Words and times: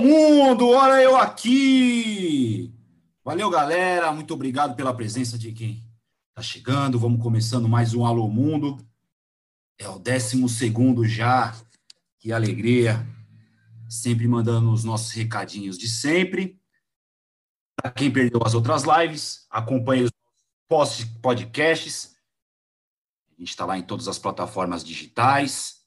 Mundo, 0.00 0.70
olha 0.70 1.02
eu 1.02 1.14
aqui! 1.14 2.74
Valeu, 3.22 3.50
galera, 3.50 4.10
muito 4.12 4.32
obrigado 4.32 4.74
pela 4.74 4.94
presença 4.94 5.36
de 5.36 5.52
quem 5.52 5.84
está 6.30 6.40
chegando. 6.40 6.98
Vamos 6.98 7.22
começando 7.22 7.68
mais 7.68 7.92
um 7.92 8.06
Alô 8.06 8.26
Mundo. 8.26 8.78
É 9.78 9.86
o 9.90 9.98
décimo 9.98 10.48
segundo 10.48 11.04
já, 11.04 11.54
que 12.18 12.32
alegria. 12.32 13.06
Sempre 13.90 14.26
mandando 14.26 14.72
os 14.72 14.84
nossos 14.84 15.12
recadinhos 15.12 15.76
de 15.76 15.86
sempre. 15.86 16.58
Para 17.76 17.90
quem 17.90 18.10
perdeu 18.10 18.40
as 18.42 18.54
outras 18.54 18.84
lives, 18.84 19.46
acompanhe 19.50 20.04
os 20.04 21.04
podcasts. 21.20 22.16
A 23.28 23.38
gente 23.38 23.50
está 23.50 23.66
lá 23.66 23.76
em 23.76 23.82
todas 23.82 24.08
as 24.08 24.18
plataformas 24.18 24.82
digitais 24.82 25.79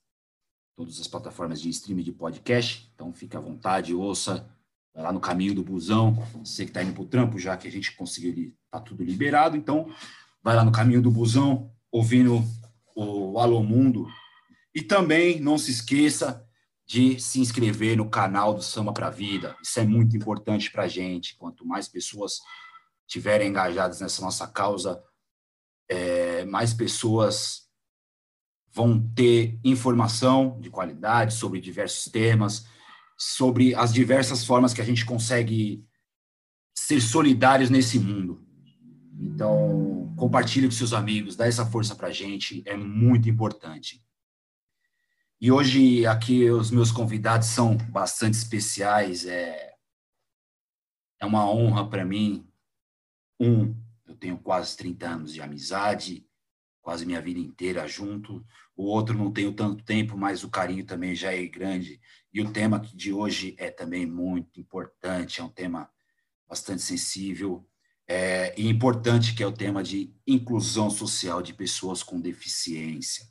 todas 0.75 0.99
as 0.99 1.07
plataformas 1.07 1.61
de 1.61 1.69
streaming 1.69 2.03
de 2.03 2.11
podcast. 2.11 2.89
Então, 2.93 3.13
fique 3.13 3.37
à 3.37 3.39
vontade, 3.39 3.93
ouça. 3.93 4.49
Vai 4.93 5.03
lá 5.03 5.11
no 5.11 5.19
caminho 5.19 5.55
do 5.55 5.63
busão. 5.63 6.13
Você 6.43 6.65
que 6.65 6.71
está 6.71 6.83
indo 6.83 6.93
para 6.93 7.03
o 7.03 7.07
trampo, 7.07 7.39
já 7.39 7.55
que 7.57 7.67
a 7.67 7.71
gente 7.71 7.95
conseguiu, 7.95 8.53
está 8.65 8.79
tudo 8.79 9.03
liberado. 9.03 9.55
Então, 9.55 9.91
vai 10.41 10.55
lá 10.55 10.63
no 10.63 10.71
caminho 10.71 11.01
do 11.01 11.11
busão, 11.11 11.71
ouvindo 11.91 12.43
o 12.95 13.39
Alô 13.39 13.61
Mundo. 13.63 14.07
E 14.73 14.81
também 14.81 15.39
não 15.39 15.57
se 15.57 15.71
esqueça 15.71 16.45
de 16.85 17.19
se 17.19 17.39
inscrever 17.39 17.95
no 17.95 18.09
canal 18.09 18.53
do 18.53 18.61
Samba 18.61 18.91
para 18.91 19.09
Vida. 19.09 19.55
Isso 19.63 19.79
é 19.79 19.85
muito 19.85 20.17
importante 20.17 20.71
para 20.71 20.83
a 20.83 20.87
gente. 20.87 21.35
Quanto 21.37 21.65
mais 21.65 21.87
pessoas 21.87 22.39
tiverem 23.07 23.49
engajadas 23.49 24.01
nessa 24.01 24.21
nossa 24.21 24.47
causa, 24.47 25.01
é, 25.87 26.45
mais 26.45 26.73
pessoas 26.73 27.63
vão 28.73 28.99
ter 29.13 29.59
informação 29.63 30.59
de 30.59 30.69
qualidade 30.69 31.35
sobre 31.35 31.61
diversos 31.61 32.11
temas, 32.11 32.65
sobre 33.15 33.75
as 33.75 33.93
diversas 33.93 34.43
formas 34.43 34.73
que 34.73 34.81
a 34.81 34.85
gente 34.85 35.05
consegue 35.05 35.85
ser 36.75 36.99
solidários 36.99 37.69
nesse 37.69 37.99
mundo. 37.99 38.43
Então, 39.19 40.13
compartilhe 40.17 40.67
com 40.67 40.71
seus 40.71 40.91
amigos, 40.91 41.35
dá 41.35 41.47
essa 41.47 41.65
força 41.65 41.95
para 41.95 42.07
a 42.07 42.11
gente, 42.11 42.63
é 42.65 42.75
muito 42.75 43.29
importante. 43.29 44.03
E 45.39 45.51
hoje 45.51 46.05
aqui 46.07 46.49
os 46.49 46.71
meus 46.71 46.91
convidados 46.91 47.49
são 47.49 47.77
bastante 47.77 48.33
especiais, 48.35 49.25
é, 49.25 49.75
é 51.19 51.25
uma 51.25 51.49
honra 51.49 51.87
para 51.87 52.03
mim. 52.03 52.47
Um, 53.39 53.75
eu 54.07 54.15
tenho 54.15 54.37
quase 54.37 54.75
30 54.77 55.07
anos 55.07 55.33
de 55.33 55.41
amizade, 55.41 56.25
quase 56.81 57.05
minha 57.05 57.21
vida 57.21 57.39
inteira 57.39 57.87
junto 57.87 58.45
o 58.75 58.85
outro 58.85 59.17
não 59.17 59.31
tenho 59.31 59.53
tanto 59.53 59.83
tempo, 59.83 60.17
mas 60.17 60.43
o 60.43 60.49
carinho 60.49 60.85
também 60.85 61.13
já 61.15 61.33
é 61.33 61.45
grande. 61.45 61.99
E 62.33 62.41
o 62.41 62.51
tema 62.51 62.79
de 62.79 63.13
hoje 63.13 63.55
é 63.57 63.69
também 63.69 64.05
muito 64.05 64.59
importante, 64.59 65.39
é 65.39 65.43
um 65.43 65.49
tema 65.49 65.89
bastante 66.47 66.81
sensível 66.81 67.67
é, 68.07 68.53
e 68.59 68.67
importante, 68.67 69.33
que 69.35 69.43
é 69.43 69.47
o 69.47 69.51
tema 69.51 69.83
de 69.83 70.13
inclusão 70.25 70.89
social 70.89 71.41
de 71.41 71.53
pessoas 71.53 72.03
com 72.03 72.19
deficiência. 72.19 73.25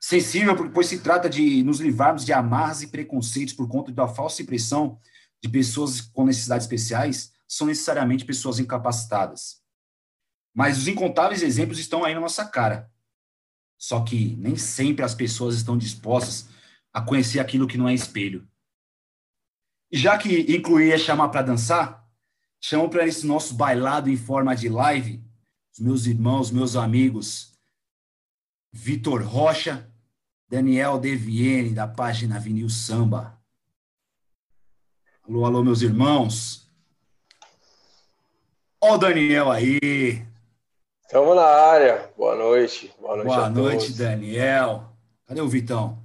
Sensível, 0.00 0.70
pois 0.70 0.86
se 0.86 1.00
trata 1.00 1.28
de 1.28 1.62
nos 1.62 1.80
livrarmos 1.80 2.24
de 2.24 2.32
amarras 2.32 2.82
e 2.82 2.88
preconceitos 2.88 3.54
por 3.54 3.68
conta 3.68 3.90
da 3.90 4.06
falsa 4.06 4.42
impressão 4.42 4.98
de 5.42 5.48
pessoas 5.48 6.00
com 6.00 6.24
necessidades 6.24 6.64
especiais 6.64 7.32
são 7.46 7.66
necessariamente 7.66 8.24
pessoas 8.24 8.58
incapacitadas. 8.58 9.60
Mas 10.54 10.78
os 10.78 10.88
incontáveis 10.88 11.42
exemplos 11.42 11.78
estão 11.78 12.04
aí 12.04 12.14
na 12.14 12.20
nossa 12.20 12.44
cara. 12.44 12.90
Só 13.78 14.02
que 14.02 14.36
nem 14.36 14.56
sempre 14.56 15.04
as 15.04 15.14
pessoas 15.14 15.54
estão 15.54 15.78
dispostas 15.78 16.48
a 16.92 17.00
conhecer 17.00 17.38
aquilo 17.38 17.68
que 17.68 17.78
não 17.78 17.88
é 17.88 17.94
espelho. 17.94 18.46
Já 19.90 20.18
que 20.18 20.40
incluir 20.54 20.92
é 20.92 20.98
chamar 20.98 21.28
para 21.28 21.42
dançar, 21.42 22.06
chamo 22.60 22.90
para 22.90 23.06
esse 23.06 23.26
nosso 23.26 23.54
bailado 23.54 24.10
em 24.10 24.16
forma 24.16 24.54
de 24.54 24.68
live 24.68 25.24
os 25.78 25.80
meus 25.80 26.06
irmãos, 26.06 26.50
meus 26.50 26.74
amigos, 26.74 27.56
Vitor 28.72 29.22
Rocha, 29.22 29.88
Daniel 30.48 30.98
Deviene, 30.98 31.70
da 31.70 31.86
página 31.86 32.40
Vinil 32.40 32.68
Samba. 32.68 33.40
Alô, 35.22 35.44
alô, 35.44 35.62
meus 35.62 35.82
irmãos. 35.82 36.68
Ó 38.80 38.94
o 38.94 38.98
Daniel 38.98 39.52
aí. 39.52 40.27
Estamos 41.08 41.34
na 41.34 41.46
área. 41.46 42.10
Boa 42.18 42.36
noite. 42.36 42.92
Boa 43.00 43.16
noite, 43.16 43.28
Boa 43.28 43.48
noite 43.48 43.92
Daniel. 43.94 44.92
Cadê 45.26 45.40
o 45.40 45.48
Vitão? 45.48 45.98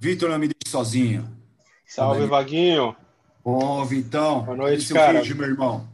Vitor, 0.00 0.28
não 0.28 0.36
me 0.36 0.48
deixe 0.48 0.68
sozinho. 0.68 1.24
Salve, 1.86 2.26
Vaguinho. 2.26 2.96
Ô, 3.44 3.84
Vitão. 3.84 4.42
Boa 4.42 4.56
noite, 4.56 4.92
cara. 4.92 5.20
Vídeo, 5.20 5.36
meu 5.36 5.48
irmão. 5.48 5.88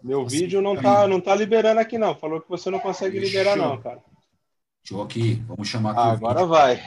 Meu 0.00 0.22
Você 0.22 0.38
vídeo 0.38 0.62
não 0.62 0.76
tá, 0.76 1.08
não 1.08 1.20
tá 1.20 1.34
liberando 1.34 1.80
aqui, 1.80 1.98
não. 1.98 2.14
Falou 2.14 2.40
que 2.40 2.48
você 2.48 2.70
não 2.70 2.78
consegue 2.78 3.18
Deixa 3.18 3.36
liberar, 3.36 3.56
não, 3.56 3.76
cara. 3.76 3.98
Deixa 4.80 4.94
eu 4.94 5.02
aqui. 5.02 5.42
Vamos 5.48 5.66
chamar 5.66 5.90
aqui. 5.90 6.00
Ah, 6.02 6.12
agora 6.12 6.46
vai. 6.46 6.80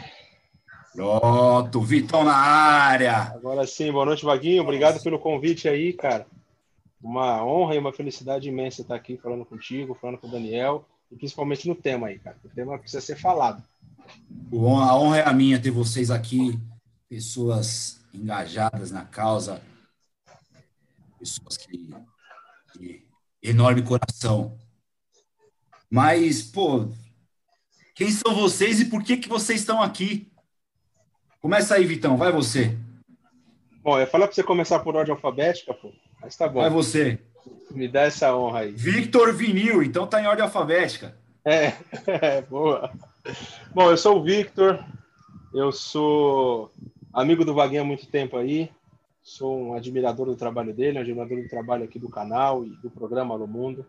Pronto, 0.96 1.82
Vitão 1.82 2.24
na 2.24 2.38
área. 2.38 3.34
Agora 3.36 3.68
sim, 3.68 3.92
boa 3.92 4.06
noite, 4.06 4.24
Vaguinho. 4.24 4.64
Obrigado 4.64 5.04
pelo 5.04 5.20
convite 5.20 5.68
aí, 5.68 5.92
cara 5.92 6.26
uma 7.04 7.44
honra 7.44 7.76
e 7.76 7.80
uma 7.80 7.94
felicidade 7.94 8.48
imensa 8.48 8.82
estar 8.82 8.96
aqui 8.96 9.18
falando 9.18 9.46
contigo, 9.46 9.96
falando 9.96 10.20
com 10.20 10.28
o 10.28 10.32
Daniel, 10.32 10.88
e 11.12 11.16
principalmente 11.16 11.68
no 11.68 11.76
tema 11.76 12.08
aí, 12.08 12.20
cara. 12.20 12.38
O 12.44 12.50
tema 12.50 12.78
precisa 12.78 13.02
ser 13.02 13.18
falado. 13.18 13.64
A 14.52 14.96
honra 14.98 15.18
é 15.18 15.28
a 15.28 15.34
minha 15.34 15.62
ter 15.62 15.72
vocês 15.72 16.12
aqui, 16.12 16.60
pessoas 17.10 18.02
engajadas 18.14 18.92
na 18.92 19.06
causa, 19.06 19.62
pessoas 21.18 21.58
que, 21.58 21.94
que 22.74 23.06
enorme 23.42 23.82
coração. 23.82 24.58
Mas, 25.90 26.42
pô, 26.42 26.90
quem 27.96 28.10
são 28.12 28.34
vocês 28.34 28.80
e 28.80 28.86
por 28.86 29.04
que 29.04 29.18
que 29.18 29.28
vocês 29.28 29.60
estão 29.60 29.82
aqui? 29.82 30.32
Começa 31.42 31.76
aí, 31.76 31.86
Vitão, 31.86 32.16
vai 32.16 32.32
você. 32.32 32.78
Bom, 33.84 34.00
eu 34.00 34.08
falar 34.08 34.28
para 34.28 34.36
você 34.36 34.44
começar 34.44 34.80
por 34.80 34.96
ordem 34.96 35.14
alfabética, 35.14 35.74
pô. 35.74 35.92
Mas 36.22 36.36
tá 36.36 36.48
bom. 36.48 36.62
Vai 36.62 36.70
você. 36.70 37.20
Me 37.72 37.88
dá 37.88 38.02
essa 38.02 38.36
honra 38.36 38.60
aí. 38.60 38.72
Victor 38.72 39.34
Vinil, 39.34 39.82
então 39.82 40.06
tá 40.06 40.22
em 40.22 40.28
ordem 40.28 40.44
alfabética. 40.44 41.18
É, 41.44 41.74
é 42.06 42.42
boa. 42.48 42.92
Bom, 43.74 43.90
eu 43.90 43.98
sou 43.98 44.20
o 44.20 44.24
Victor, 44.24 44.84
eu 45.54 45.72
sou 45.72 46.72
amigo 47.14 47.44
do 47.44 47.54
Vaguinho 47.54 47.82
há 47.82 47.86
muito 47.86 48.08
tempo 48.08 48.38
aí, 48.38 48.70
sou 49.24 49.58
um 49.58 49.74
admirador 49.74 50.26
do 50.26 50.36
trabalho 50.36 50.74
dele, 50.74 50.98
um 50.98 51.02
admirador 51.02 51.42
do 51.42 51.50
trabalho 51.50 51.84
aqui 51.84 51.98
do 51.98 52.10
canal 52.10 52.66
e 52.66 52.70
do 52.78 52.90
programa 52.90 53.34
Alô 53.34 53.48
Mundo. 53.48 53.86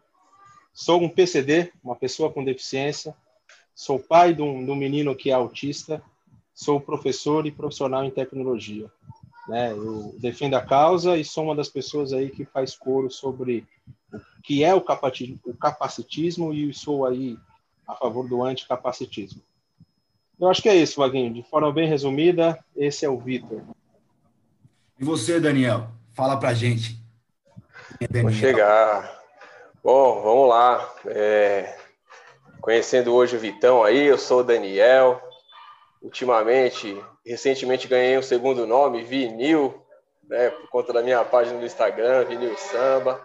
Sou 0.73 1.03
um 1.03 1.09
PCD, 1.09 1.73
uma 1.85 1.97
pessoa 1.97 2.33
com 2.33 2.45
deficiência, 2.45 3.15
sou 3.75 3.99
pai 3.99 4.33
de 4.35 4.43
um, 4.43 4.65
de 4.65 4.71
um 4.71 4.77
menino 4.77 5.15
que 5.15 5.31
é 5.31 5.35
autista, 5.35 6.03
sou 6.55 6.81
professor 6.81 7.47
e 7.47 7.51
profissional 7.51 8.05
em 8.05 8.11
tecnologia. 8.11 8.91
Né? 9.49 9.73
Eu 9.73 10.15
defendo 10.19 10.55
a 10.55 10.61
causa 10.61 11.17
e 11.17 11.25
sou 11.25 11.45
uma 11.45 11.57
das 11.57 11.69
pessoas 11.69 12.13
aí 12.13 12.31
que 12.31 12.45
faz 12.45 12.77
coro 12.77 13.11
sobre 13.11 13.67
o 14.13 14.21
que 14.43 14.63
é 14.63 14.75
o 14.75 14.81
capacitismo 14.81 16.53
e 16.53 16.73
sou 16.73 17.07
aí 17.07 17.37
a 17.87 17.95
favor 17.95 18.29
do 18.29 18.43
anticapacitismo. 18.43 19.43
Eu 20.41 20.49
acho 20.49 20.63
que 20.63 20.69
é 20.69 20.75
isso, 20.75 21.01
Vaguinho. 21.01 21.33
De 21.33 21.43
forma 21.43 21.73
bem 21.73 21.89
resumida, 21.89 22.59
esse 22.77 23.05
é 23.05 23.09
o 23.09 23.19
Vitor. 23.19 23.63
E 24.99 25.05
você, 25.05 25.39
Daniel? 25.39 25.89
Fala 26.13 26.37
pra 26.37 26.55
gente. 26.55 27.01
É 28.01 28.23
Vou 28.23 28.33
chegar. 28.33 29.21
Bom, 29.83 30.23
vamos 30.23 30.49
lá. 30.49 30.95
É... 31.07 31.79
Conhecendo 32.61 33.13
hoje 33.13 33.37
o 33.37 33.41
Vitão 33.41 33.83
aí, 33.83 34.05
eu 34.05 34.19
sou 34.19 34.41
o 34.41 34.45
Daniel. 34.45 35.21
Ultimamente 36.01 37.01
Recentemente 37.25 37.87
ganhei 37.87 38.19
um 38.19 38.23
segundo 38.23 38.67
nome, 38.67 39.05
Vinil, 39.05 39.81
né, 40.25 40.51
por 40.51 40.69
conta 40.69 40.93
da 40.93 41.03
minha 41.03 41.25
página 41.25 41.57
no 41.57 41.65
Instagram, 41.65 42.25
Vinil 42.25 42.57
Samba. 42.57 43.25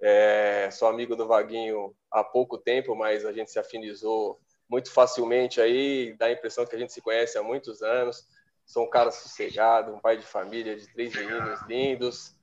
É, 0.00 0.70
sou 0.70 0.86
amigo 0.86 1.16
do 1.16 1.26
Vaguinho 1.26 1.94
há 2.10 2.22
pouco 2.22 2.56
tempo, 2.56 2.94
mas 2.94 3.24
a 3.24 3.32
gente 3.32 3.50
se 3.50 3.58
afinizou 3.58 4.38
muito 4.68 4.90
facilmente 4.92 5.60
aí, 5.60 6.14
dá 6.16 6.26
a 6.26 6.32
impressão 6.32 6.64
que 6.64 6.76
a 6.76 6.78
gente 6.78 6.92
se 6.92 7.00
conhece 7.00 7.36
há 7.36 7.42
muitos 7.42 7.82
anos. 7.82 8.24
Sou 8.64 8.84
um 8.84 8.90
cara 8.90 9.10
sossegado, 9.10 9.92
um 9.92 9.98
pai 9.98 10.16
de 10.16 10.24
família 10.24 10.76
de 10.76 10.86
três 10.92 11.12
meninos 11.12 11.60
lindos, 11.66 12.36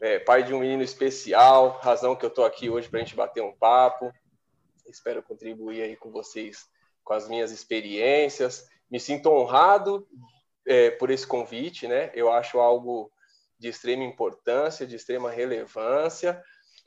é, 0.00 0.20
pai 0.20 0.44
de 0.44 0.54
um 0.54 0.60
menino 0.60 0.84
especial, 0.84 1.80
razão 1.82 2.14
que 2.14 2.24
eu 2.24 2.28
estou 2.28 2.44
aqui 2.44 2.70
hoje 2.70 2.88
para 2.88 3.00
a 3.00 3.02
gente 3.02 3.16
bater 3.16 3.42
um 3.42 3.52
papo. 3.52 4.12
Espero 4.86 5.20
contribuir 5.20 5.82
aí 5.82 5.96
com 5.96 6.12
vocês 6.12 6.68
com 7.02 7.12
as 7.12 7.28
minhas 7.28 7.50
experiências 7.50 8.68
me 8.90 8.98
sinto 8.98 9.30
honrado 9.30 10.06
é, 10.66 10.90
por 10.90 11.10
esse 11.10 11.26
convite, 11.26 11.86
né? 11.86 12.10
Eu 12.14 12.32
acho 12.32 12.58
algo 12.58 13.10
de 13.58 13.68
extrema 13.68 14.04
importância, 14.04 14.86
de 14.86 14.96
extrema 14.96 15.30
relevância. 15.30 16.42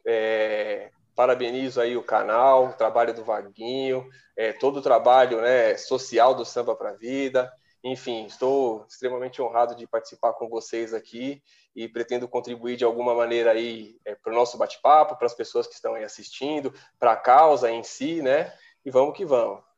É, 0.06 0.89
parabenizo 1.15 1.81
aí 1.81 1.98
o 1.98 2.03
canal, 2.03 2.68
o 2.68 2.74
trabalho 2.74 3.13
do 3.13 3.24
Vaguinho, 3.24 4.09
é, 4.36 4.53
todo 4.53 4.77
o 4.77 4.81
trabalho 4.81 5.42
né, 5.42 5.77
social 5.77 6.33
do 6.33 6.45
Samba 6.45 6.75
para 6.75 6.92
a 6.92 6.95
Vida. 6.95 7.51
enfim, 7.83 8.25
estou 8.25 8.86
extremamente 8.88 9.42
honrado 9.42 9.75
de 9.75 9.88
participar 9.88 10.33
com 10.33 10.48
vocês 10.48 10.94
aqui 10.94 11.42
e 11.75 11.88
pretendo 11.88 12.27
contribuir 12.27 12.75
de 12.77 12.83
alguma 12.83 13.13
maneira 13.15 13.51
aí 13.51 14.00
é, 14.06 14.15
para 14.15 14.31
o 14.31 14.36
nosso 14.36 14.57
bate-papo, 14.57 15.15
para 15.15 15.25
as 15.25 15.33
pessoas 15.33 15.68
que 15.68 15.74
estão 15.74 15.95
aí 15.95 16.03
assistindo, 16.03 16.74
para 17.00 17.13
a 17.13 17.18
causa 17.18 17.71
em 17.71 17.83
si, 17.83 18.21
né? 18.21 18.53
E 18.86 18.92
vamos 18.92 19.15
que 19.15 19.25
vamos. 19.25 19.70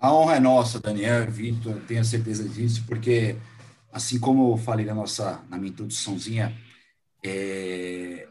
A 0.00 0.14
honra 0.14 0.36
é 0.36 0.40
nossa, 0.40 0.80
Daniel 0.80 1.30
Victor, 1.30 1.78
tenho 1.86 2.02
certeza 2.02 2.48
disso, 2.48 2.84
porque 2.86 3.36
assim 3.92 4.18
como 4.18 4.52
eu 4.54 4.56
falei 4.56 4.86
na 4.86 4.94
nossa 4.94 5.44
na 5.50 5.58
minha 5.58 5.70
introduçãozinha, 5.70 6.56
é, 7.22 8.26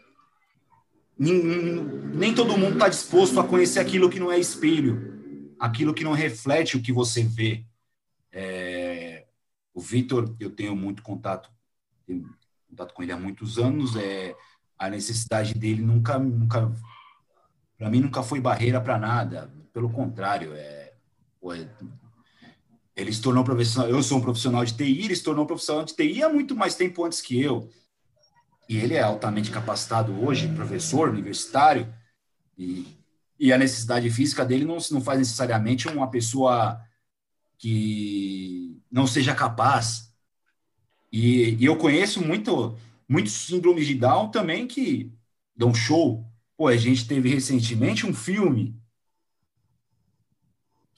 nem, 1.18 1.44
nem 1.44 2.34
todo 2.34 2.58
mundo 2.58 2.74
está 2.74 2.90
disposto 2.90 3.40
a 3.40 3.48
conhecer 3.48 3.80
aquilo 3.80 4.10
que 4.10 4.20
não 4.20 4.32
é 4.32 4.40
espelho, 4.40 5.54
aquilo 5.60 5.94
que 5.94 6.04
não 6.04 6.14
reflete 6.14 6.76
o 6.76 6.82
que 6.82 6.92
você 6.92 7.22
vê. 7.22 7.64
É, 8.32 9.28
o 9.72 9.80
Vitor, 9.80 10.36
eu 10.40 10.50
tenho 10.50 10.76
muito 10.76 11.04
contato, 11.04 11.52
tenho 12.08 12.28
contato 12.68 12.94
com 12.96 13.04
ele 13.04 13.12
há 13.12 13.18
muitos 13.18 13.60
anos. 13.60 13.96
É, 13.96 14.36
a 14.78 14.90
necessidade 14.90 15.54
dele 15.54 15.84
nunca, 15.84 16.18
nunca 16.18 16.72
para 17.78 17.90
mim, 17.90 18.00
nunca 18.00 18.24
foi 18.24 18.40
barreira 18.40 18.82
para 18.82 18.98
nada. 18.98 19.54
Pelo 19.72 19.90
contrário, 19.90 20.54
é, 20.56 20.79
ele 22.96 23.14
se 23.14 23.22
tornou 23.22 23.44
profissional. 23.44 23.90
Eu 23.90 24.04
sou 24.04 24.18
um 24.18 24.22
profissional 24.22 24.64
de 24.66 24.74
TI, 24.74 25.06
ele 25.06 25.16
se 25.16 25.24
tornou 25.24 25.44
um 25.44 25.48
profissional 25.48 25.84
de 25.84 25.96
TI 25.96 26.22
há 26.22 26.30
muito 26.30 26.56
mais 26.56 26.76
tempo 26.76 27.04
antes 27.04 27.22
que 27.22 27.42
eu. 27.42 27.70
E 28.68 28.78
ele 28.78 28.94
é 28.94 29.02
altamente 29.02 29.50
capacitado 29.50 30.14
hoje, 30.24 30.48
professor 30.54 31.10
universitário, 31.10 31.92
e, 32.58 32.86
e 33.40 33.52
a 33.52 33.58
necessidade 33.58 34.10
física 34.12 34.46
dele 34.46 34.66
não, 34.66 34.78
não 34.92 35.02
faz 35.02 35.18
necessariamente 35.18 35.88
uma 35.88 36.12
pessoa 36.12 36.80
que 37.58 38.80
não 38.92 39.08
seja 39.08 39.34
capaz. 39.34 40.14
E, 41.12 41.56
e 41.56 41.66
eu 41.66 41.78
conheço 41.78 42.22
muito, 42.22 42.78
muitos 43.08 43.34
síndromes 43.34 43.88
de 43.88 43.96
Down 43.96 44.30
também 44.30 44.68
que 44.68 45.12
dão 45.56 45.74
show. 45.74 46.24
Pô, 46.56 46.68
a 46.68 46.78
gente 46.78 47.08
teve 47.08 47.30
recentemente 47.30 48.06
um 48.06 48.14
filme 48.14 48.80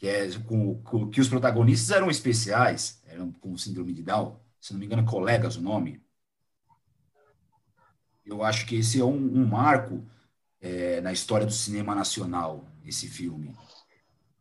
que 0.01 0.07
é 0.07 0.27
com, 0.47 0.81
com, 0.81 1.09
que 1.11 1.21
os 1.21 1.29
protagonistas 1.29 1.91
eram 1.91 2.09
especiais, 2.09 2.99
eram 3.05 3.31
com 3.33 3.55
síndrome 3.55 3.93
de 3.93 4.01
Down, 4.01 4.35
se 4.59 4.73
não 4.73 4.79
me 4.79 4.87
engano, 4.87 5.05
colegas 5.05 5.57
o 5.57 5.61
nome. 5.61 6.01
Eu 8.25 8.43
acho 8.43 8.65
que 8.65 8.77
esse 8.77 8.99
é 8.99 9.05
um, 9.05 9.15
um 9.15 9.45
marco 9.45 10.03
é, 10.59 11.01
na 11.01 11.13
história 11.13 11.45
do 11.45 11.53
cinema 11.53 11.93
nacional, 11.93 12.65
esse 12.83 13.07
filme, 13.07 13.55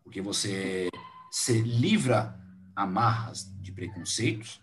porque 0.02 0.22
você 0.22 0.88
se 1.30 1.60
livra 1.60 2.40
amarras 2.74 3.54
de 3.60 3.70
preconceitos 3.70 4.62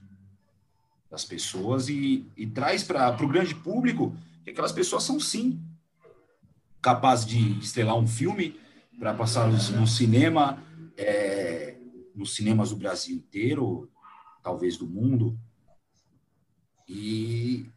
das 1.12 1.24
pessoas 1.24 1.90
e, 1.90 2.28
e 2.36 2.48
traz 2.48 2.84
para 2.84 3.24
o 3.24 3.28
grande 3.28 3.54
público 3.54 4.18
que 4.44 4.50
aquelas 4.50 4.72
pessoas 4.72 5.04
são 5.04 5.20
sim 5.20 5.64
capazes 6.82 7.28
de 7.28 7.60
estrelar 7.60 7.96
um 7.96 8.08
filme 8.08 8.60
para 8.98 9.14
passar 9.14 9.48
no 9.48 9.86
cinema, 9.86 10.66
é, 10.98 11.78
nos 12.14 12.36
cinemas 12.36 12.72
do 12.72 12.76
Brasil 12.76 13.16
inteiro, 13.16 13.90
talvez 14.42 14.78
do 14.78 14.88
mundo. 14.88 15.40
E, 16.88 17.70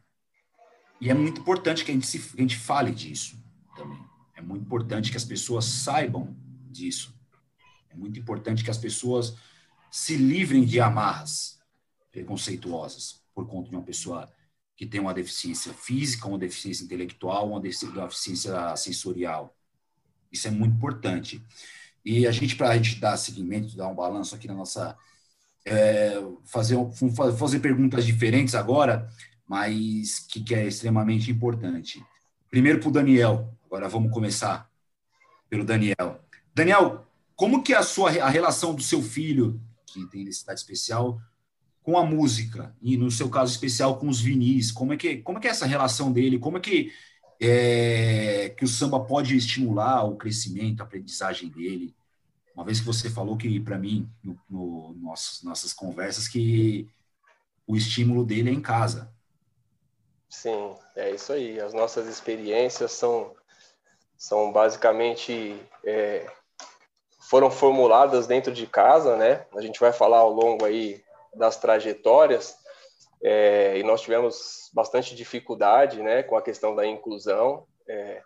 e 0.99 1.09
é 1.09 1.13
muito 1.13 1.41
importante 1.41 1.85
que 1.85 1.91
a 1.91 1.93
gente, 1.93 2.07
se, 2.07 2.17
a 2.37 2.41
gente 2.41 2.57
fale 2.57 2.91
disso 2.91 3.37
também. 3.75 4.03
É 4.35 4.41
muito 4.41 4.63
importante 4.65 5.11
que 5.11 5.17
as 5.17 5.25
pessoas 5.25 5.65
saibam 5.65 6.35
disso. 6.69 7.13
É 7.89 7.95
muito 7.95 8.19
importante 8.19 8.63
que 8.63 8.71
as 8.71 8.77
pessoas 8.77 9.35
se 9.91 10.15
livrem 10.15 10.65
de 10.65 10.79
amarras 10.79 11.59
preconceituosas 12.11 13.21
por 13.35 13.47
conta 13.47 13.69
de 13.69 13.75
uma 13.75 13.83
pessoa 13.83 14.31
que 14.75 14.85
tem 14.85 14.99
uma 14.99 15.13
deficiência 15.13 15.73
física, 15.73 16.27
uma 16.27 16.39
deficiência 16.39 16.83
intelectual, 16.83 17.49
uma 17.49 17.61
deficiência 17.61 18.75
sensorial. 18.75 19.55
Isso 20.31 20.47
é 20.47 20.51
muito 20.51 20.75
importante. 20.75 21.45
E 22.03 22.25
a 22.25 22.31
gente, 22.31 22.55
para 22.55 22.69
a 22.69 22.77
gente 22.77 22.99
dar 22.99 23.17
seguimento, 23.17 23.75
dar 23.75 23.87
um 23.87 23.95
balanço 23.95 24.35
aqui 24.35 24.47
na 24.47 24.53
nossa. 24.53 24.97
É, 25.63 26.13
fazer, 26.43 26.75
fazer 27.37 27.59
perguntas 27.59 28.03
diferentes 28.03 28.55
agora, 28.55 29.07
mas 29.47 30.17
que, 30.17 30.43
que 30.43 30.55
é 30.55 30.65
extremamente 30.65 31.29
importante. 31.29 32.03
Primeiro 32.49 32.79
para 32.79 32.89
o 32.89 32.91
Daniel, 32.91 33.53
agora 33.65 33.87
vamos 33.87 34.11
começar 34.11 34.67
pelo 35.49 35.63
Daniel. 35.63 36.19
Daniel, 36.55 37.05
como 37.35 37.61
que 37.61 37.73
é 37.73 37.77
a 37.77 37.83
sua 37.83 38.09
a 38.09 38.29
relação 38.29 38.73
do 38.73 38.81
seu 38.81 39.01
filho, 39.03 39.61
que 39.85 40.05
tem 40.07 40.23
necessidade 40.23 40.59
especial, 40.59 41.21
com 41.83 41.97
a 41.97 42.05
música 42.05 42.75
e 42.81 42.95
no 42.95 43.09
seu 43.11 43.29
caso 43.29 43.51
especial 43.51 43.97
com 43.97 44.07
os 44.07 44.19
vinis? 44.19 44.71
Como 44.71 44.93
é 44.93 44.97
que 44.97 45.17
como 45.17 45.37
é 45.37 45.41
que 45.41 45.47
é 45.47 45.51
essa 45.51 45.65
relação 45.65 46.11
dele? 46.11 46.39
Como 46.39 46.57
é 46.57 46.59
que 46.59 46.91
é, 47.41 48.49
que 48.49 48.63
o 48.63 48.67
samba 48.67 48.99
pode 48.99 49.35
estimular 49.35 50.05
o 50.05 50.15
crescimento, 50.15 50.81
a 50.81 50.83
aprendizagem 50.83 51.49
dele? 51.49 51.93
Uma 52.55 52.63
vez 52.63 52.79
que 52.79 52.85
você 52.85 53.09
falou 53.09 53.35
que 53.35 53.59
para 53.59 53.77
mim 53.77 54.07
no, 54.23 54.37
no 54.49 54.95
nossas 55.43 55.73
conversas 55.73 56.27
que 56.27 56.87
o 57.65 57.75
estímulo 57.75 58.23
dele 58.23 58.49
é 58.49 58.53
em 58.53 58.61
casa. 58.61 59.11
Sim, 60.29 60.75
é 60.95 61.11
isso 61.11 61.33
aí. 61.33 61.59
As 61.59 61.73
nossas 61.73 62.07
experiências 62.07 62.91
são 62.91 63.33
são 64.17 64.51
basicamente 64.51 65.59
é, 65.83 66.29
foram 67.19 67.49
formuladas 67.49 68.27
dentro 68.27 68.51
de 68.51 68.67
casa, 68.67 69.15
né? 69.15 69.45
A 69.55 69.61
gente 69.61 69.79
vai 69.79 69.91
falar 69.91 70.19
ao 70.19 70.31
longo 70.31 70.63
aí 70.63 71.03
das 71.33 71.57
trajetórias 71.57 72.60
é, 73.23 73.77
e 73.77 73.83
nós 73.83 74.01
tivemos 74.01 74.69
bastante 74.73 75.15
dificuldade, 75.15 76.01
né, 76.01 76.23
com 76.23 76.35
a 76.35 76.41
questão 76.41 76.75
da 76.75 76.85
inclusão. 76.85 77.67
É, 77.87 78.21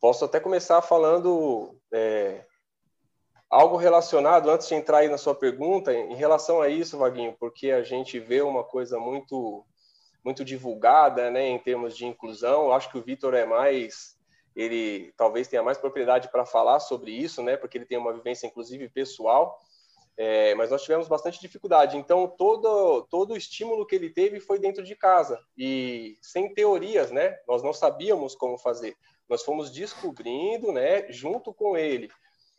posso 0.00 0.24
até 0.24 0.38
começar 0.38 0.80
falando 0.82 1.76
é, 1.92 2.44
algo 3.50 3.76
relacionado 3.76 4.50
antes 4.50 4.68
de 4.68 4.74
entrar 4.74 4.98
aí 4.98 5.08
na 5.08 5.18
sua 5.18 5.34
pergunta 5.34 5.92
em 5.92 6.14
relação 6.14 6.60
a 6.60 6.68
isso, 6.68 6.98
Vaguinho, 6.98 7.36
porque 7.38 7.70
a 7.70 7.82
gente 7.82 8.18
vê 8.18 8.40
uma 8.42 8.64
coisa 8.64 8.98
muito 8.98 9.64
muito 10.24 10.42
divulgada, 10.42 11.30
né, 11.30 11.48
em 11.48 11.58
termos 11.58 11.94
de 11.94 12.06
inclusão. 12.06 12.64
Eu 12.64 12.72
acho 12.72 12.90
que 12.90 12.96
o 12.96 13.02
Vitor 13.02 13.34
é 13.34 13.44
mais 13.44 14.14
ele 14.54 15.12
talvez 15.16 15.48
tenha 15.48 15.62
mais 15.62 15.78
propriedade 15.78 16.30
para 16.30 16.46
falar 16.46 16.78
sobre 16.78 17.10
isso, 17.10 17.42
né? 17.42 17.56
Porque 17.56 17.76
ele 17.76 17.86
tem 17.86 17.98
uma 17.98 18.12
vivência, 18.12 18.46
inclusive, 18.46 18.88
pessoal. 18.88 19.58
É, 20.16 20.54
mas 20.54 20.70
nós 20.70 20.82
tivemos 20.82 21.08
bastante 21.08 21.40
dificuldade. 21.40 21.96
Então, 21.96 22.28
todo, 22.28 23.02
todo 23.10 23.32
o 23.32 23.36
estímulo 23.36 23.84
que 23.84 23.96
ele 23.96 24.10
teve 24.10 24.38
foi 24.38 24.58
dentro 24.58 24.84
de 24.84 24.94
casa 24.94 25.40
e 25.58 26.16
sem 26.22 26.54
teorias, 26.54 27.10
né? 27.10 27.36
Nós 27.48 27.62
não 27.62 27.72
sabíamos 27.72 28.34
como 28.34 28.56
fazer. 28.56 28.96
Nós 29.28 29.42
fomos 29.42 29.72
descobrindo, 29.72 30.72
né? 30.72 31.10
Junto 31.10 31.52
com 31.52 31.76
ele. 31.76 32.08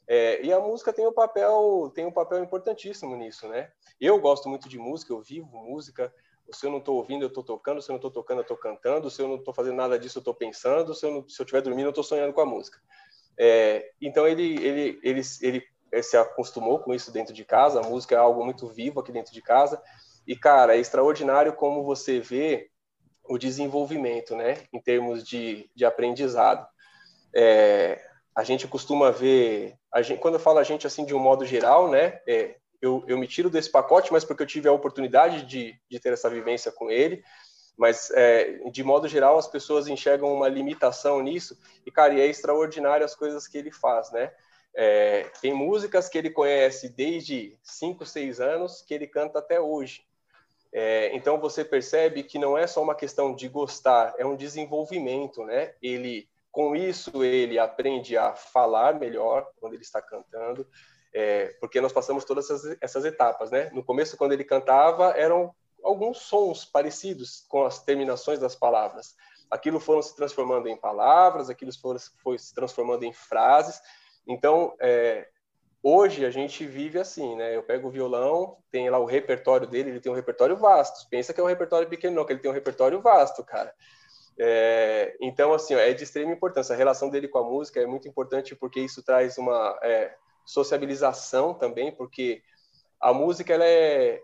É, 0.08 0.44
e 0.44 0.52
a 0.52 0.60
música 0.60 0.94
tem 0.94 1.08
um 1.08 1.14
papel 1.14 1.92
tem 1.96 2.06
um 2.06 2.12
papel 2.12 2.44
importantíssimo 2.44 3.16
nisso, 3.16 3.48
né? 3.48 3.72
Eu 4.00 4.20
gosto 4.20 4.50
muito 4.50 4.70
de 4.70 4.78
música, 4.78 5.14
eu 5.14 5.22
vivo 5.22 5.58
música 5.58 6.14
se 6.52 6.66
eu 6.66 6.72
não 6.72 6.78
estou 6.78 6.98
ouvindo, 6.98 7.24
eu 7.24 7.28
estou 7.28 7.44
tocando, 7.44 7.82
se 7.82 7.90
eu 7.90 7.94
não 7.94 7.98
estou 7.98 8.12
tocando, 8.12 8.40
eu 8.40 8.44
estou 8.44 8.58
cantando, 8.58 9.10
se 9.10 9.22
eu 9.22 9.28
não 9.28 9.36
estou 9.36 9.54
fazendo 9.54 9.76
nada 9.76 9.98
disso, 9.98 10.20
eu 10.20 10.22
estou 10.22 10.34
pensando, 10.34 10.94
se 10.94 11.06
eu 11.06 11.26
estiver 11.28 11.62
dormindo, 11.62 11.88
eu 11.88 11.90
estou 11.90 12.04
sonhando 12.04 12.34
com 12.34 12.42
a 12.42 12.46
música. 12.46 12.80
É, 13.38 13.92
então 14.00 14.28
ele, 14.28 14.56
ele, 14.64 15.00
ele, 15.04 15.22
ele 15.42 15.64
se 16.02 16.18
acostumou 16.18 16.80
com 16.80 16.94
isso 16.94 17.12
dentro 17.12 17.34
de 17.34 17.46
casa, 17.46 17.80
a 17.80 17.84
música 17.84 18.16
é 18.16 18.18
algo 18.18 18.44
muito 18.44 18.68
vivo 18.68 19.00
aqui 19.00 19.12
dentro 19.12 19.34
de 19.34 19.42
casa, 19.42 19.82
e 20.28 20.36
cara, 20.36 20.76
é 20.76 20.80
extraordinário 20.80 21.54
como 21.54 21.84
você 21.84 22.20
vê 22.20 22.70
o 23.24 23.38
desenvolvimento, 23.38 24.36
né, 24.36 24.64
em 24.72 24.80
termos 24.80 25.24
de, 25.24 25.70
de 25.76 25.86
aprendizado. 25.86 26.66
É, 27.36 28.00
a 28.36 28.44
gente 28.44 28.68
costuma 28.68 29.12
ver, 29.12 29.76
gente, 30.02 30.20
quando 30.20 30.36
eu 30.36 30.40
falo 30.40 30.60
a 30.60 30.64
gente 30.64 30.86
assim 30.86 31.06
de 31.06 31.16
um 31.16 31.20
modo 31.20 31.46
geral, 31.46 31.90
né, 31.90 32.20
é, 32.28 32.56
eu, 32.82 33.04
eu 33.08 33.18
me 33.18 33.28
tiro 33.28 33.50
desse 33.50 33.72
pacote, 33.72 34.12
mas 34.12 34.24
porque 34.24 34.44
eu 34.44 34.48
tive 34.48 34.68
a 34.68 34.72
oportunidade 34.72 35.46
de, 35.46 35.76
de 35.90 36.00
ter 36.00 36.14
essa 36.14 36.30
vivência 36.30 36.72
com 36.72 36.92
ele. 36.92 37.24
Mas, 37.78 38.10
é, 38.12 38.60
de 38.72 38.84
modo 38.84 39.08
geral, 39.08 39.38
as 39.38 39.48
pessoas 39.48 39.88
enxergam 39.88 40.34
uma 40.34 40.48
limitação 40.48 41.22
nisso. 41.22 41.58
E, 41.86 41.92
cara, 41.92 42.14
e 42.14 42.22
é 42.22 42.28
extraordinário 42.28 43.06
as 43.06 43.16
coisas 43.16 43.48
que 43.48 43.58
ele 43.58 43.72
faz, 43.72 44.12
né? 44.12 44.32
É, 44.76 45.24
tem 45.42 45.54
músicas 45.54 46.10
que 46.10 46.18
ele 46.18 46.30
conhece 46.30 46.90
desde 46.90 47.58
5, 47.64 48.06
6 48.06 48.42
anos 48.42 48.82
que 48.82 48.94
ele 48.94 49.08
canta 49.08 49.40
até 49.40 49.60
hoje. 49.60 50.06
É, 50.78 51.16
então 51.16 51.40
você 51.40 51.64
percebe 51.64 52.22
que 52.22 52.38
não 52.38 52.58
é 52.58 52.68
só 52.68 52.84
uma 52.84 52.94
questão 52.94 53.34
de 53.34 53.48
gostar, 53.48 54.14
é 54.18 54.26
um 54.26 54.36
desenvolvimento, 54.36 55.46
né? 55.46 55.74
Ele, 55.82 56.28
com 56.52 56.76
isso, 56.76 57.24
ele 57.24 57.58
aprende 57.58 58.18
a 58.18 58.36
falar 58.36 59.00
melhor 59.00 59.48
quando 59.58 59.74
ele 59.74 59.84
está 59.84 60.02
cantando, 60.02 60.68
é, 61.14 61.56
porque 61.62 61.80
nós 61.80 61.94
passamos 61.94 62.26
todas 62.26 62.50
essas, 62.50 62.78
essas, 62.82 63.06
etapas, 63.06 63.52
né? 63.52 63.70
No 63.74 63.86
começo, 63.86 64.18
quando 64.18 64.34
ele 64.34 64.44
cantava, 64.44 65.12
eram 65.12 65.56
alguns 65.82 66.18
sons 66.18 66.66
parecidos 66.66 67.46
com 67.48 67.64
as 67.64 67.82
terminações 67.82 68.40
das 68.40 68.54
palavras. 68.54 69.16
Aquilo 69.50 69.80
foram 69.80 70.02
se 70.02 70.14
transformando 70.14 70.68
em 70.68 70.76
palavras, 70.76 71.50
aquilo 71.50 71.72
foram, 71.80 72.02
foi 72.22 72.38
se 72.38 72.54
transformando 72.54 73.06
em 73.06 73.14
frases. 73.14 73.80
Então, 74.28 74.76
é, 74.80 75.28
hoje 75.84 76.26
a 76.26 76.32
gente 76.32 76.66
vive 76.66 77.00
assim, 77.00 77.36
né? 77.36 77.56
Eu 77.56 77.64
pego 77.64 77.88
o 77.88 77.92
violão, 77.92 78.58
tem 78.72 78.90
lá 78.90 78.98
o 78.98 79.06
repertório 79.06 79.68
dele, 79.68 79.92
ele 79.92 80.00
tem 80.00 80.12
um 80.12 80.16
repertório 80.16 80.58
vasto. 80.58 81.08
Pensa 81.10 81.34
que 81.34 81.40
é 81.40 81.44
um 81.44 81.48
repertório 81.48 81.88
pequeno, 81.88 82.16
não, 82.16 82.26
que 82.26 82.34
ele 82.34 82.40
tem 82.40 82.50
um 82.50 82.54
repertório 82.54 83.02
vasto, 83.02 83.44
cara. 83.44 83.74
É, 84.38 85.16
então, 85.22 85.54
assim, 85.54 85.76
ó, 85.76 85.80
é 85.80 85.94
de 85.94 86.04
extrema 86.04 86.32
importância. 86.32 86.74
A 86.74 86.78
relação 86.78 87.10
dele 87.10 87.28
com 87.28 87.38
a 87.38 87.44
música 87.44 87.80
é 87.80 87.86
muito 87.86 88.08
importante 88.08 88.56
porque 88.56 88.80
isso 88.80 89.04
traz 89.04 89.38
uma 89.38 89.78
é, 89.82 90.16
sociabilização 90.46 91.54
também, 91.54 91.92
porque 91.92 92.42
a 93.00 93.14
música 93.14 93.54
ela 93.54 93.66
é, 93.66 94.22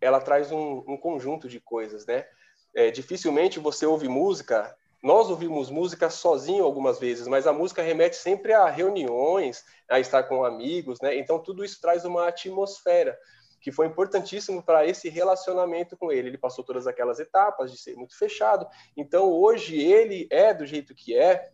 ela 0.00 0.20
traz 0.20 0.52
um, 0.52 0.84
um 0.86 0.96
conjunto 0.96 1.48
de 1.48 1.60
coisas, 1.60 2.06
né? 2.06 2.26
É, 2.74 2.90
dificilmente 2.90 3.58
você 3.58 3.86
ouve 3.86 4.08
música 4.08 4.76
nós 5.02 5.30
ouvimos 5.30 5.70
música 5.70 6.10
sozinho 6.10 6.64
algumas 6.64 6.98
vezes, 6.98 7.28
mas 7.28 7.46
a 7.46 7.52
música 7.52 7.82
remete 7.82 8.16
sempre 8.16 8.52
a 8.52 8.68
reuniões, 8.68 9.64
a 9.88 10.00
estar 10.00 10.24
com 10.24 10.44
amigos, 10.44 11.00
né? 11.00 11.16
Então 11.16 11.38
tudo 11.38 11.64
isso 11.64 11.80
traz 11.80 12.04
uma 12.04 12.28
atmosfera 12.28 13.18
que 13.60 13.72
foi 13.72 13.86
importantíssimo 13.86 14.62
para 14.62 14.86
esse 14.86 15.08
relacionamento 15.08 15.96
com 15.96 16.12
ele. 16.12 16.28
Ele 16.28 16.38
passou 16.38 16.64
todas 16.64 16.86
aquelas 16.86 17.18
etapas 17.18 17.72
de 17.72 17.78
ser 17.78 17.96
muito 17.96 18.16
fechado. 18.16 18.66
Então 18.96 19.30
hoje 19.30 19.76
ele 19.76 20.26
é 20.30 20.54
do 20.54 20.66
jeito 20.66 20.94
que 20.94 21.16
é, 21.16 21.50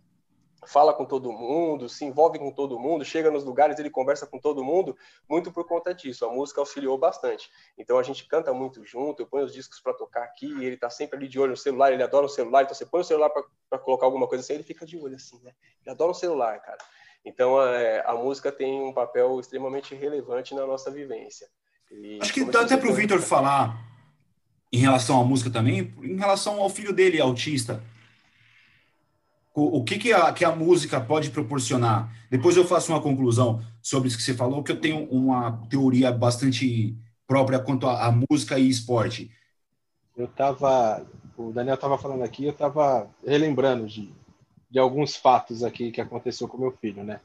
fala 0.66 0.92
com 0.92 1.04
todo 1.04 1.32
mundo, 1.32 1.88
se 1.88 2.04
envolve 2.04 2.38
com 2.38 2.50
todo 2.50 2.78
mundo, 2.78 3.04
chega 3.04 3.30
nos 3.30 3.44
lugares, 3.44 3.78
ele 3.78 3.90
conversa 3.90 4.26
com 4.26 4.38
todo 4.38 4.64
mundo, 4.64 4.96
muito 5.28 5.52
por 5.52 5.66
conta 5.66 5.94
disso. 5.94 6.24
A 6.24 6.32
música 6.32 6.60
auxiliou 6.60 6.96
bastante. 6.98 7.50
Então 7.78 7.98
a 7.98 8.02
gente 8.02 8.26
canta 8.26 8.52
muito 8.52 8.84
junto, 8.84 9.22
eu 9.22 9.26
ponho 9.26 9.44
os 9.44 9.52
discos 9.52 9.80
para 9.80 9.94
tocar 9.94 10.24
aqui, 10.24 10.46
ele 10.64 10.76
tá 10.76 10.90
sempre 10.90 11.16
ali 11.16 11.28
de 11.28 11.38
olho 11.38 11.52
no 11.52 11.56
celular, 11.56 11.92
ele 11.92 12.02
adora 12.02 12.26
o 12.26 12.28
celular, 12.28 12.62
então 12.62 12.74
você 12.74 12.86
põe 12.86 13.00
o 13.00 13.04
celular 13.04 13.30
para 13.68 13.78
colocar 13.78 14.06
alguma 14.06 14.26
coisa 14.26 14.42
assim, 14.42 14.54
ele 14.54 14.62
fica 14.62 14.84
de 14.86 14.96
olho 14.96 15.16
assim, 15.16 15.40
né? 15.42 15.52
Ele 15.82 15.90
adora 15.92 16.10
o 16.10 16.14
celular, 16.14 16.60
cara. 16.60 16.78
Então 17.24 17.62
é, 17.62 18.02
a 18.06 18.14
música 18.14 18.52
tem 18.52 18.82
um 18.82 18.92
papel 18.92 19.40
extremamente 19.40 19.94
relevante 19.94 20.54
na 20.54 20.66
nossa 20.66 20.90
vivência. 20.90 21.48
E, 21.90 22.18
Acho 22.20 22.32
que 22.32 22.44
dá 22.44 22.62
até 22.62 22.76
para 22.76 22.90
o 22.90 22.94
Victor 22.94 23.20
falar 23.20 23.76
em 24.72 24.78
relação 24.78 25.20
à 25.20 25.24
música 25.24 25.50
também, 25.50 25.94
em 26.02 26.16
relação 26.16 26.60
ao 26.60 26.68
filho 26.68 26.92
dele, 26.92 27.20
autista 27.20 27.82
o 29.54 29.84
que, 29.84 29.98
que, 29.98 30.12
a, 30.12 30.32
que 30.32 30.44
a 30.44 30.54
música 30.54 31.00
pode 31.00 31.30
proporcionar. 31.30 32.12
Depois 32.28 32.56
eu 32.56 32.64
faço 32.64 32.92
uma 32.92 33.00
conclusão 33.00 33.62
sobre 33.80 34.08
isso 34.08 34.16
que 34.16 34.22
você 34.22 34.34
falou, 34.34 34.62
que 34.62 34.72
eu 34.72 34.80
tenho 34.80 35.04
uma 35.04 35.64
teoria 35.68 36.10
bastante 36.10 36.96
própria 37.26 37.60
quanto 37.60 37.86
à 37.86 38.10
música 38.10 38.58
e 38.58 38.68
esporte. 38.68 39.30
Eu 40.16 40.26
estava, 40.26 41.06
o 41.36 41.52
Daniel 41.52 41.76
estava 41.76 41.96
falando 41.96 42.22
aqui, 42.22 42.44
eu 42.44 42.50
estava 42.50 43.08
relembrando 43.24 43.86
de, 43.86 44.12
de 44.68 44.78
alguns 44.78 45.14
fatos 45.16 45.62
aqui 45.62 45.92
que 45.92 46.00
aconteceu 46.00 46.48
com 46.48 46.58
meu 46.58 46.72
filho, 46.72 47.04
né? 47.04 47.20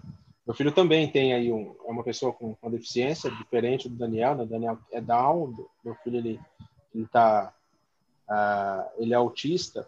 Meu 0.45 0.55
filho 0.55 0.71
também 0.71 1.12
tem 1.12 1.33
aí 1.33 1.51
um, 1.51 1.75
é 1.86 1.91
uma 1.91 2.03
pessoa 2.03 2.31
com 2.33 2.55
uma 2.62 2.71
deficiência 2.71 3.29
diferente 3.29 3.89
do 3.89 3.95
Daniel, 3.95 4.36
né? 4.36 4.43
O 4.43 4.48
Daniel 4.48 4.77
é 4.91 5.01
Down, 5.01 5.53
meu 5.83 5.95
filho 6.03 6.17
ele 6.17 6.39
ele 6.93 7.05
tá, 7.07 7.53
uh, 8.27 9.01
ele 9.01 9.13
é 9.13 9.15
autista 9.15 9.88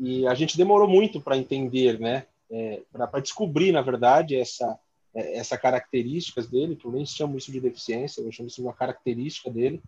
e 0.00 0.26
a 0.26 0.34
gente 0.34 0.56
demorou 0.56 0.88
muito 0.88 1.20
para 1.20 1.36
entender, 1.36 2.00
né? 2.00 2.26
É, 2.50 2.80
para 2.90 3.20
descobrir, 3.20 3.70
na 3.70 3.82
verdade, 3.82 4.34
essa 4.34 4.78
é, 5.14 5.38
essa 5.38 5.58
características 5.58 6.46
dele, 6.46 6.76
que 6.76 6.84
eu 6.84 6.92
nem 6.92 7.04
chamo 7.04 7.36
isso 7.36 7.50
de 7.50 7.60
deficiência, 7.60 8.20
eu 8.20 8.32
chamo 8.32 8.48
isso 8.48 8.60
de 8.60 8.66
uma 8.66 8.72
característica 8.72 9.50
dele. 9.50 9.82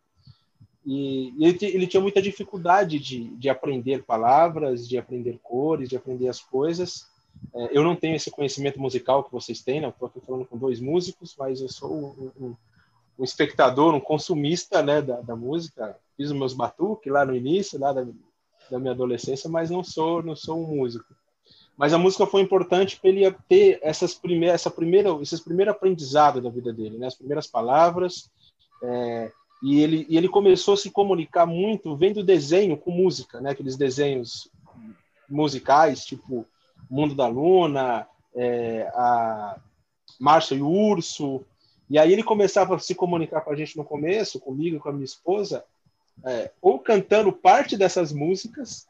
E, 0.84 1.32
ele, 1.38 1.58
ele 1.62 1.86
tinha 1.86 2.00
muita 2.00 2.20
dificuldade 2.20 2.98
de, 2.98 3.28
de 3.36 3.48
aprender 3.48 4.02
palavras, 4.02 4.88
de 4.88 4.98
aprender 4.98 5.38
cores, 5.42 5.88
de 5.88 5.96
aprender 5.96 6.28
as 6.28 6.40
coisas. 6.40 7.06
É, 7.54 7.76
eu 7.76 7.84
não 7.84 7.94
tenho 7.94 8.16
esse 8.16 8.30
conhecimento 8.30 8.80
musical 8.80 9.22
que 9.22 9.32
vocês 9.32 9.62
têm, 9.62 9.80
né? 9.80 9.88
Estou 9.88 10.08
aqui 10.08 10.20
falando 10.20 10.44
com 10.44 10.58
dois 10.58 10.80
músicos, 10.80 11.36
mas 11.38 11.60
eu 11.60 11.68
sou 11.68 11.92
um, 11.92 12.44
um, 12.44 12.56
um 13.18 13.24
espectador, 13.24 13.94
um 13.94 14.00
consumista 14.00 14.82
né, 14.82 15.00
da, 15.00 15.20
da 15.20 15.36
música. 15.36 15.96
Fiz 16.16 16.30
os 16.30 16.36
meus 16.36 16.52
batuques 16.52 17.12
lá 17.12 17.24
no 17.24 17.34
início, 17.34 17.78
lá 17.78 17.92
da, 17.92 18.04
da 18.70 18.78
minha 18.78 18.92
adolescência, 18.92 19.48
mas 19.48 19.70
não 19.70 19.82
sou 19.84 20.22
não 20.22 20.36
sou 20.36 20.58
um 20.58 20.76
músico. 20.76 21.14
Mas 21.76 21.92
a 21.92 21.98
música 21.98 22.26
foi 22.26 22.42
importante 22.42 22.98
para 23.00 23.10
ele 23.10 23.30
ter 23.48 23.78
essas 23.82 24.14
primeiras 24.14 24.60
essa 24.60 24.70
primeira 24.70 25.10
esses 25.20 25.40
primeiro 25.40 25.70
aprendizado 25.70 26.40
da 26.40 26.50
vida 26.50 26.72
dele, 26.72 26.98
né? 26.98 27.06
As 27.06 27.14
primeiras 27.14 27.46
palavras 27.46 28.30
é, 28.82 29.32
e 29.62 29.80
ele 29.80 30.06
e 30.08 30.16
ele 30.16 30.28
começou 30.28 30.74
a 30.74 30.76
se 30.76 30.90
comunicar 30.90 31.46
muito 31.46 31.96
vendo 31.96 32.24
desenho 32.24 32.76
com 32.76 32.90
música, 32.90 33.40
né? 33.40 33.50
Aqueles 33.50 33.76
desenhos 33.76 34.50
musicais 35.28 36.04
tipo 36.04 36.46
Mundo 36.90 37.14
da 37.14 37.26
Luna, 37.26 38.06
é, 38.34 38.90
a 38.94 39.58
Marcha 40.20 40.54
e 40.54 40.62
o 40.62 40.68
Urso. 40.68 41.44
E 41.88 41.98
aí 41.98 42.12
ele 42.12 42.22
começava 42.22 42.76
a 42.76 42.78
se 42.78 42.94
comunicar 42.94 43.40
com 43.42 43.50
a 43.50 43.56
gente 43.56 43.76
no 43.76 43.84
começo, 43.84 44.40
comigo, 44.40 44.78
com 44.80 44.88
a 44.88 44.92
minha 44.92 45.04
esposa, 45.04 45.64
é, 46.24 46.50
ou 46.60 46.78
cantando 46.78 47.32
parte 47.32 47.76
dessas 47.76 48.12
músicas, 48.12 48.86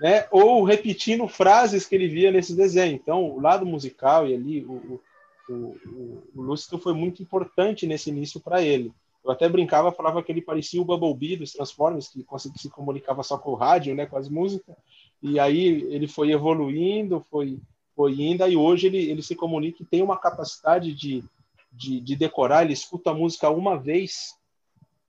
né, 0.00 0.26
ou 0.30 0.62
repetindo 0.62 1.26
frases 1.26 1.86
que 1.86 1.94
ele 1.94 2.08
via 2.08 2.30
nesse 2.30 2.54
desenho. 2.54 2.94
Então, 2.94 3.30
o 3.30 3.40
lado 3.40 3.64
musical 3.64 4.28
e 4.28 4.34
ali 4.34 4.64
o, 4.64 5.00
o, 5.48 5.52
o, 5.52 6.22
o 6.34 6.42
Lúcido 6.42 6.78
foi 6.78 6.92
muito 6.92 7.22
importante 7.22 7.86
nesse 7.86 8.10
início 8.10 8.40
para 8.40 8.62
ele. 8.62 8.92
Eu 9.24 9.32
até 9.32 9.48
brincava, 9.48 9.90
falava 9.90 10.22
que 10.22 10.30
ele 10.30 10.40
parecia 10.40 10.80
o 10.80 10.84
Bumblebee 10.84 11.36
dos 11.36 11.52
Transformers, 11.52 12.08
que 12.08 12.24
se 12.56 12.70
comunicava 12.70 13.24
só 13.24 13.36
com 13.36 13.50
o 13.50 13.56
rádio, 13.56 13.94
né, 13.94 14.06
com 14.06 14.16
as 14.16 14.28
músicas. 14.28 14.76
E 15.20 15.40
aí 15.40 15.84
ele 15.90 16.06
foi 16.06 16.30
evoluindo, 16.30 17.24
foi, 17.28 17.58
foi 17.96 18.20
indo, 18.20 18.46
e 18.46 18.56
hoje 18.56 18.86
ele, 18.86 19.10
ele 19.10 19.22
se 19.22 19.34
comunica 19.34 19.82
e 19.82 19.86
tem 19.86 20.00
uma 20.00 20.16
capacidade 20.16 20.94
de, 20.94 21.24
de, 21.72 22.00
de 22.00 22.14
decorar. 22.14 22.62
Ele 22.62 22.72
escuta 22.72 23.10
a 23.10 23.14
música 23.14 23.50
uma 23.50 23.76
vez 23.76 24.36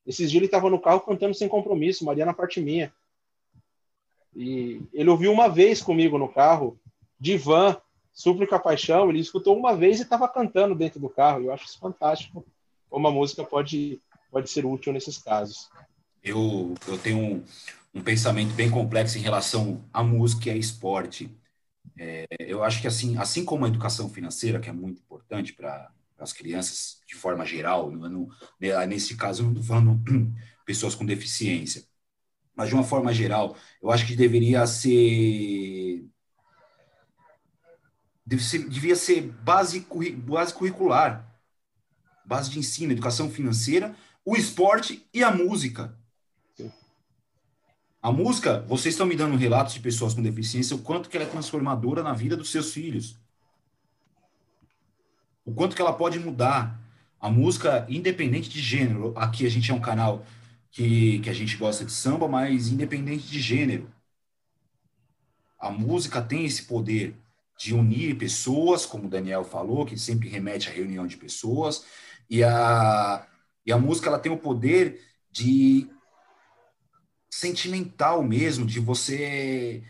esses 0.07 0.31
dias 0.31 0.39
ele 0.39 0.45
estava 0.45 0.69
no 0.69 0.79
carro 0.79 1.01
cantando 1.01 1.33
sem 1.33 1.49
compromisso, 1.49 2.05
Mariana 2.05 2.33
parte 2.33 2.61
minha. 2.61 2.93
E 4.33 4.81
ele 4.93 5.09
ouviu 5.09 5.31
uma 5.33 5.49
vez 5.49 5.81
comigo 5.81 6.17
no 6.17 6.29
carro, 6.29 6.79
Divan, 7.19 7.75
Súplica 8.13 8.57
Paixão, 8.57 9.09
ele 9.09 9.19
escutou 9.19 9.57
uma 9.57 9.75
vez 9.75 9.99
e 9.99 10.03
estava 10.03 10.27
cantando 10.29 10.73
dentro 10.73 10.99
do 10.99 11.09
carro. 11.09 11.43
Eu 11.43 11.51
acho 11.51 11.65
isso 11.65 11.77
fantástico, 11.77 12.45
como 12.89 13.07
a 13.07 13.11
música 13.11 13.43
pode, 13.43 14.01
pode 14.31 14.49
ser 14.49 14.65
útil 14.65 14.93
nesses 14.93 15.17
casos. 15.17 15.69
Eu, 16.23 16.73
eu 16.87 16.97
tenho 16.97 17.17
um, 17.17 17.43
um 17.93 18.01
pensamento 18.01 18.53
bem 18.53 18.71
complexo 18.71 19.17
em 19.17 19.21
relação 19.21 19.83
à 19.91 20.01
música 20.01 20.49
e 20.49 20.53
a 20.53 20.55
esporte. 20.55 21.29
É, 21.97 22.25
eu 22.39 22.63
acho 22.63 22.79
que 22.81 22.87
assim, 22.87 23.17
assim 23.17 23.43
como 23.43 23.65
a 23.65 23.67
educação 23.67 24.09
financeira, 24.09 24.59
que 24.59 24.69
é 24.69 24.73
muito 24.73 25.01
importante 25.01 25.53
para 25.53 25.91
as 26.19 26.33
crianças 26.33 27.01
de 27.07 27.15
forma 27.15 27.45
geral, 27.45 27.91
não, 27.91 28.09
não, 28.09 28.27
né, 28.59 28.85
nesse 28.85 29.15
caso 29.15 29.41
eu 29.41 29.45
não 29.45 29.53
estou 29.53 29.65
falando 29.65 30.01
pessoas 30.65 30.95
com 30.95 31.05
deficiência, 31.05 31.83
mas 32.55 32.69
de 32.69 32.75
uma 32.75 32.83
forma 32.83 33.13
geral, 33.13 33.55
eu 33.81 33.91
acho 33.91 34.05
que 34.05 34.15
deveria 34.15 34.65
ser 34.65 36.05
devia 38.25 38.95
ser 38.95 39.21
base, 39.21 39.87
base 40.17 40.53
curricular, 40.53 41.25
base 42.25 42.49
de 42.49 42.59
ensino, 42.59 42.91
educação 42.91 43.29
financeira, 43.29 43.95
o 44.25 44.35
esporte 44.35 45.07
e 45.13 45.23
a 45.23 45.31
música. 45.31 45.97
A 48.01 48.11
música, 48.11 48.61
vocês 48.67 48.93
estão 48.93 49.05
me 49.05 49.15
dando 49.15 49.37
relatos 49.37 49.73
de 49.73 49.79
pessoas 49.79 50.13
com 50.13 50.21
deficiência, 50.21 50.75
o 50.75 50.81
quanto 50.81 51.09
que 51.09 51.15
ela 51.15 51.25
é 51.25 51.29
transformadora 51.29 52.03
na 52.03 52.13
vida 52.13 52.35
dos 52.35 52.51
seus 52.51 52.73
filhos 52.73 53.17
o 55.47 55.53
quanto 55.53 55.77
que 55.77 55.81
ela 55.81 55.93
pode 55.93 56.19
mudar 56.19 56.77
a 57.21 57.29
música, 57.29 57.85
independente 57.87 58.49
de 58.49 58.59
gênero. 58.59 59.13
Aqui 59.15 59.45
a 59.45 59.49
gente 59.49 59.71
é 59.71 59.73
um 59.73 59.79
canal 59.79 60.25
que, 60.69 61.19
que 61.19 61.29
a 61.29 61.33
gente 61.33 61.55
gosta 61.55 61.85
de 61.85 61.91
samba, 61.93 62.27
mas 62.27 62.67
independente 62.67 63.25
de 63.25 63.39
gênero. 63.39 63.89
A 65.57 65.71
música 65.71 66.21
tem 66.21 66.45
esse 66.45 66.63
poder 66.63 67.15
de 67.57 67.73
unir 67.73 68.17
pessoas, 68.17 68.85
como 68.85 69.07
o 69.07 69.09
Daniel 69.09 69.45
falou, 69.45 69.85
que 69.85 69.97
sempre 69.97 70.27
remete 70.27 70.67
à 70.67 70.73
reunião 70.73 71.07
de 71.07 71.15
pessoas, 71.15 71.85
e 72.29 72.43
a, 72.43 73.25
e 73.65 73.71
a 73.71 73.77
música 73.77 74.09
ela 74.09 74.19
tem 74.19 74.31
o 74.31 74.37
poder 74.37 75.01
de 75.31 75.89
sentimental 77.31 78.21
mesmo, 78.21 78.65
de 78.65 78.81
você 78.81 79.81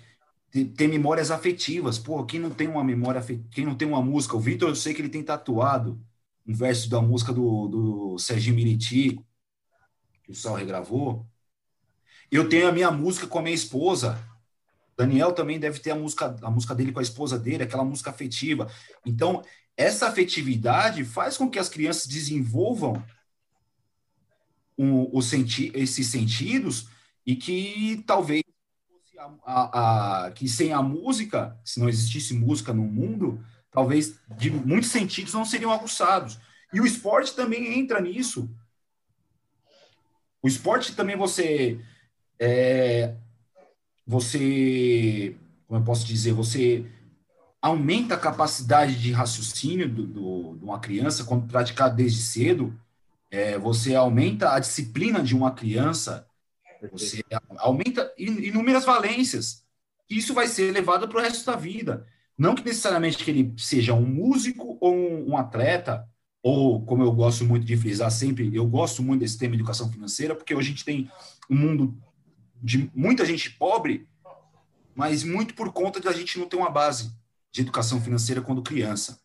ter 0.65 0.87
memórias 0.87 1.31
afetivas. 1.31 1.97
Pô, 1.97 2.25
quem 2.25 2.39
não 2.39 2.49
tem 2.49 2.67
uma 2.67 2.83
memória, 2.83 3.23
quem 3.51 3.65
não 3.65 3.75
tem 3.75 3.87
uma 3.87 4.01
música, 4.01 4.35
o 4.35 4.39
Vitor, 4.39 4.69
eu 4.69 4.75
sei 4.75 4.93
que 4.93 5.01
ele 5.01 5.09
tem 5.09 5.23
tatuado 5.23 5.99
um 6.45 6.53
verso 6.53 6.89
da 6.89 7.01
música 7.01 7.33
do, 7.33 7.67
do 7.67 8.17
Serginho 8.17 8.55
Miriti, 8.55 9.19
que 10.23 10.31
o 10.31 10.35
Sal 10.35 10.55
regravou. 10.55 11.25
Eu 12.31 12.47
tenho 12.47 12.67
a 12.67 12.71
minha 12.71 12.91
música 12.91 13.27
com 13.27 13.39
a 13.39 13.41
minha 13.41 13.55
esposa. 13.55 14.21
Daniel 14.95 15.31
também 15.31 15.59
deve 15.59 15.79
ter 15.79 15.91
a 15.91 15.95
música, 15.95 16.35
a 16.41 16.49
música 16.49 16.73
dele 16.73 16.91
com 16.91 16.99
a 16.99 17.03
esposa 17.03 17.37
dele, 17.37 17.63
aquela 17.63 17.83
música 17.83 18.09
afetiva. 18.09 18.69
Então, 19.05 19.43
essa 19.75 20.07
afetividade 20.07 21.03
faz 21.05 21.37
com 21.37 21.49
que 21.49 21.59
as 21.59 21.69
crianças 21.69 22.07
desenvolvam 22.07 23.03
um, 24.77 25.21
senti 25.21 25.71
esses 25.73 26.07
sentidos 26.07 26.87
e 27.25 27.35
que 27.35 28.03
talvez 28.05 28.43
a, 29.45 30.25
a, 30.25 30.31
que 30.31 30.47
sem 30.47 30.73
a 30.73 30.81
música, 30.81 31.57
se 31.63 31.79
não 31.79 31.89
existisse 31.89 32.33
música 32.33 32.73
no 32.73 32.83
mundo, 32.83 33.43
talvez 33.71 34.19
de 34.37 34.49
muitos 34.49 34.89
sentidos 34.89 35.33
não 35.33 35.45
seriam 35.45 35.71
aguçados. 35.71 36.39
E 36.73 36.81
o 36.81 36.85
esporte 36.85 37.33
também 37.33 37.79
entra 37.79 38.01
nisso. 38.01 38.49
O 40.41 40.47
esporte 40.47 40.95
também 40.95 41.15
você 41.15 41.79
é, 42.39 43.15
você 44.05 45.35
como 45.67 45.81
eu 45.81 45.83
posso 45.83 46.05
dizer 46.05 46.33
você 46.33 46.85
aumenta 47.61 48.13
a 48.13 48.19
capacidade 48.19 48.95
de 48.95 49.11
raciocínio 49.11 49.89
do, 49.89 50.05
do, 50.05 50.55
de 50.57 50.63
uma 50.63 50.79
criança 50.79 51.23
quando 51.23 51.47
praticado 51.47 51.95
desde 51.95 52.21
cedo. 52.21 52.77
É, 53.29 53.57
você 53.57 53.93
aumenta 53.93 54.53
a 54.53 54.59
disciplina 54.59 55.21
de 55.21 55.35
uma 55.35 55.51
criança. 55.51 56.26
Você 56.91 57.23
aumenta 57.57 58.13
inúmeras 58.17 58.85
valências. 58.85 59.63
Isso 60.09 60.33
vai 60.33 60.47
ser 60.47 60.71
levado 60.71 61.07
para 61.07 61.19
o 61.19 61.21
resto 61.21 61.45
da 61.45 61.55
vida. 61.55 62.05
Não 62.37 62.53
que 62.53 62.63
necessariamente 62.63 63.17
que 63.17 63.31
ele 63.31 63.53
seja 63.57 63.93
um 63.93 64.05
músico 64.05 64.77
ou 64.79 64.95
um, 64.95 65.35
atleta, 65.35 66.07
ou 66.41 66.85
como 66.85 67.03
eu 67.03 67.11
gosto 67.11 67.43
muito 67.43 67.65
de 67.65 67.75
frisar 67.75 68.11
sempre, 68.11 68.55
eu 68.55 68.65
gosto 68.67 69.01
muito 69.01 69.21
desse 69.21 69.37
tema 69.37 69.55
de 69.55 69.61
educação 69.61 69.91
financeira, 69.91 70.35
porque 70.35 70.53
hoje 70.53 70.67
a 70.67 70.71
gente 70.71 70.85
tem 70.85 71.09
um 71.49 71.55
mundo 71.55 71.97
de 72.61 72.91
muita 72.93 73.25
gente 73.25 73.49
pobre, 73.49 74.07
mas 74.95 75.23
muito 75.23 75.55
por 75.55 75.73
conta 75.73 75.99
de 75.99 76.07
a 76.07 76.11
gente 76.11 76.37
não 76.37 76.47
ter 76.47 76.57
uma 76.57 76.69
base 76.69 77.11
de 77.51 77.61
educação 77.61 77.99
financeira 77.99 78.41
quando 78.41 78.61
criança. 78.61 79.19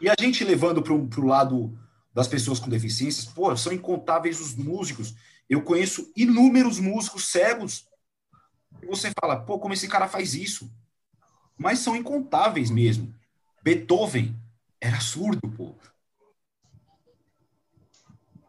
E 0.00 0.08
a 0.08 0.14
gente 0.20 0.44
levando 0.44 0.82
para 0.82 0.92
o 0.92 1.26
lado 1.26 1.76
das 2.14 2.28
pessoas 2.28 2.58
com 2.58 2.68
deficiências, 2.68 3.24
pô, 3.24 3.54
são 3.56 3.72
incontáveis 3.72 4.40
os 4.40 4.54
músicos. 4.54 5.14
Eu 5.48 5.62
conheço 5.62 6.12
inúmeros 6.16 6.78
músicos 6.78 7.26
cegos. 7.26 7.88
E 8.82 8.86
você 8.86 9.10
fala, 9.18 9.40
pô, 9.40 9.58
como 9.58 9.74
esse 9.74 9.88
cara 9.88 10.08
faz 10.08 10.34
isso? 10.34 10.70
Mas 11.56 11.78
são 11.78 11.96
incontáveis 11.96 12.70
mesmo. 12.70 13.14
Beethoven 13.62 14.36
era 14.80 15.00
surdo, 15.00 15.48
pô. 15.50 15.74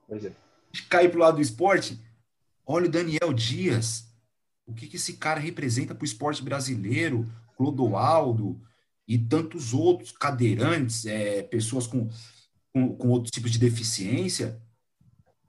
Pois 0.08 0.26
é. 0.26 0.34
Cair 0.90 1.10
pro 1.10 1.20
lado 1.20 1.36
do 1.36 1.42
esporte, 1.42 2.00
olha 2.66 2.88
o 2.88 2.92
Daniel 2.92 3.34
Dias. 3.34 4.08
O 4.66 4.74
que, 4.74 4.88
que 4.88 4.98
esse 4.98 5.14
cara 5.14 5.40
representa 5.40 5.96
para 5.96 6.04
o 6.04 6.06
esporte 6.06 6.44
brasileiro? 6.44 7.28
Clodoaldo 7.58 8.62
e 9.08 9.18
tantos 9.18 9.74
outros 9.74 10.12
cadeirantes, 10.12 11.06
é, 11.08 11.42
pessoas 11.42 11.88
com, 11.88 12.08
com, 12.72 12.96
com 12.96 13.10
outros 13.10 13.32
tipos 13.32 13.52
de 13.52 13.58
deficiência, 13.58 14.62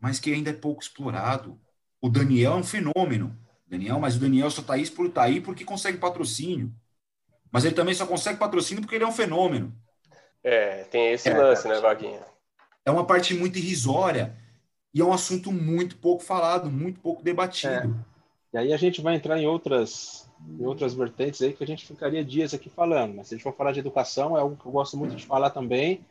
mas 0.00 0.18
que 0.18 0.32
ainda 0.32 0.50
é 0.50 0.54
pouco 0.54 0.82
explorado. 0.82 1.60
O 2.00 2.08
Daniel 2.08 2.52
é 2.52 2.56
um 2.56 2.64
fenômeno. 2.64 3.36
Daniel, 3.66 4.00
mas 4.00 4.16
o 4.16 4.18
Daniel 4.18 4.50
só 4.50 4.62
está 4.62 4.74
aí 4.74 4.90
por 4.90 5.10
tá 5.10 5.22
aí 5.22 5.40
porque 5.40 5.64
consegue 5.64 5.98
patrocínio. 5.98 6.72
Mas 7.52 7.64
ele 7.64 7.74
também 7.74 7.94
só 7.94 8.06
consegue 8.06 8.38
patrocínio 8.38 8.82
porque 8.82 8.96
ele 8.96 9.04
é 9.04 9.06
um 9.06 9.12
fenômeno. 9.12 9.72
É, 10.42 10.84
tem 10.84 11.12
esse 11.12 11.28
é, 11.28 11.36
lance, 11.36 11.68
né, 11.68 11.78
Vaguinha? 11.80 12.20
É 12.84 12.90
uma 12.90 13.04
parte 13.04 13.34
muito 13.34 13.58
irrisória 13.58 14.34
e 14.92 15.00
é 15.00 15.04
um 15.04 15.12
assunto 15.12 15.52
muito 15.52 15.96
pouco 15.96 16.22
falado, 16.22 16.70
muito 16.70 17.00
pouco 17.00 17.22
debatido. 17.22 18.04
É. 18.04 18.10
E 18.52 18.58
aí 18.58 18.72
a 18.72 18.76
gente 18.76 19.00
vai 19.00 19.14
entrar 19.14 19.38
em 19.38 19.46
outras, 19.46 20.28
em 20.58 20.64
outras 20.64 20.94
vertentes 20.94 21.40
aí 21.42 21.52
que 21.52 21.62
a 21.62 21.66
gente 21.66 21.86
ficaria 21.86 22.24
dias 22.24 22.54
aqui 22.54 22.68
falando. 22.68 23.16
Mas 23.16 23.28
se 23.28 23.34
a 23.34 23.36
gente 23.36 23.44
for 23.44 23.54
falar 23.54 23.72
de 23.72 23.80
educação, 23.80 24.36
é 24.36 24.40
algo 24.40 24.56
que 24.56 24.66
eu 24.66 24.72
gosto 24.72 24.96
muito 24.96 25.14
de 25.14 25.26
falar 25.26 25.50
também. 25.50 26.04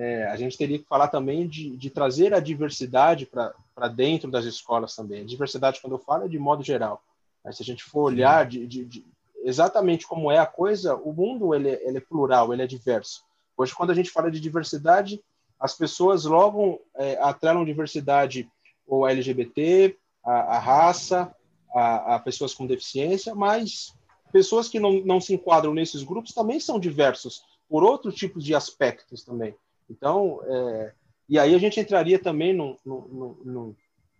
É, 0.00 0.26
a 0.26 0.36
gente 0.36 0.56
teria 0.56 0.78
que 0.78 0.86
falar 0.86 1.08
também 1.08 1.48
de, 1.48 1.76
de 1.76 1.90
trazer 1.90 2.32
a 2.32 2.38
diversidade 2.38 3.26
para 3.26 3.88
dentro 3.88 4.30
das 4.30 4.44
escolas 4.44 4.94
também. 4.94 5.22
A 5.22 5.26
diversidade, 5.26 5.80
quando 5.80 5.94
eu 5.94 5.98
falo, 5.98 6.24
é 6.24 6.28
de 6.28 6.38
modo 6.38 6.62
geral. 6.62 7.02
Mas 7.44 7.56
se 7.56 7.64
a 7.64 7.66
gente 7.66 7.82
for 7.82 8.02
olhar 8.02 8.46
de, 8.46 8.64
de, 8.64 8.84
de 8.84 9.04
exatamente 9.42 10.06
como 10.06 10.30
é 10.30 10.38
a 10.38 10.46
coisa, 10.46 10.94
o 10.94 11.12
mundo 11.12 11.52
ele, 11.52 11.70
ele 11.82 11.98
é 11.98 12.00
plural, 12.00 12.52
ele 12.52 12.62
é 12.62 12.66
diverso. 12.66 13.24
Hoje, 13.56 13.74
quando 13.74 13.90
a 13.90 13.94
gente 13.94 14.10
fala 14.10 14.30
de 14.30 14.38
diversidade, 14.38 15.20
as 15.58 15.74
pessoas 15.74 16.24
logo 16.24 16.80
é, 16.94 17.18
atrelam 17.20 17.64
diversidade 17.64 18.48
ou 18.86 19.04
a 19.04 19.10
LGBT, 19.10 19.96
a, 20.24 20.30
a 20.30 20.58
raça, 20.60 21.34
a, 21.74 22.14
a, 22.14 22.18
pessoas 22.20 22.54
com 22.54 22.68
deficiência, 22.68 23.34
mas 23.34 23.92
pessoas 24.32 24.68
que 24.68 24.78
não, 24.78 25.00
não 25.04 25.20
se 25.20 25.34
enquadram 25.34 25.74
nesses 25.74 26.04
grupos 26.04 26.32
também 26.32 26.60
são 26.60 26.78
diversos 26.78 27.42
por 27.68 27.82
outros 27.82 28.14
tipos 28.14 28.44
de 28.44 28.54
aspectos 28.54 29.24
também. 29.24 29.56
Então, 29.88 30.40
é, 30.44 30.92
e 31.28 31.38
aí 31.38 31.54
a 31.54 31.58
gente 31.58 31.78
entraria 31.78 32.18
também 32.18 32.54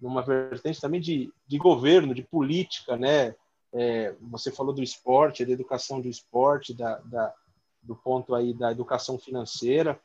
numa 0.01 0.23
vertente 0.23 0.81
também 0.81 1.01
de, 1.01 1.33
de 1.47 1.59
governo, 1.59 2.15
de 2.15 2.23
política, 2.23 2.97
né? 2.97 3.35
É, 3.73 4.15
você 4.23 4.51
falou 4.51 4.73
do 4.75 4.83
esporte, 4.83 5.45
da 5.45 5.53
educação 5.53 6.01
do 6.01 6.09
esporte, 6.09 6.73
da, 6.75 6.99
da, 6.99 7.35
do 7.83 7.95
ponto 7.95 8.35
aí 8.35 8.55
da 8.55 8.71
educação 8.71 9.19
financeira. 9.19 10.01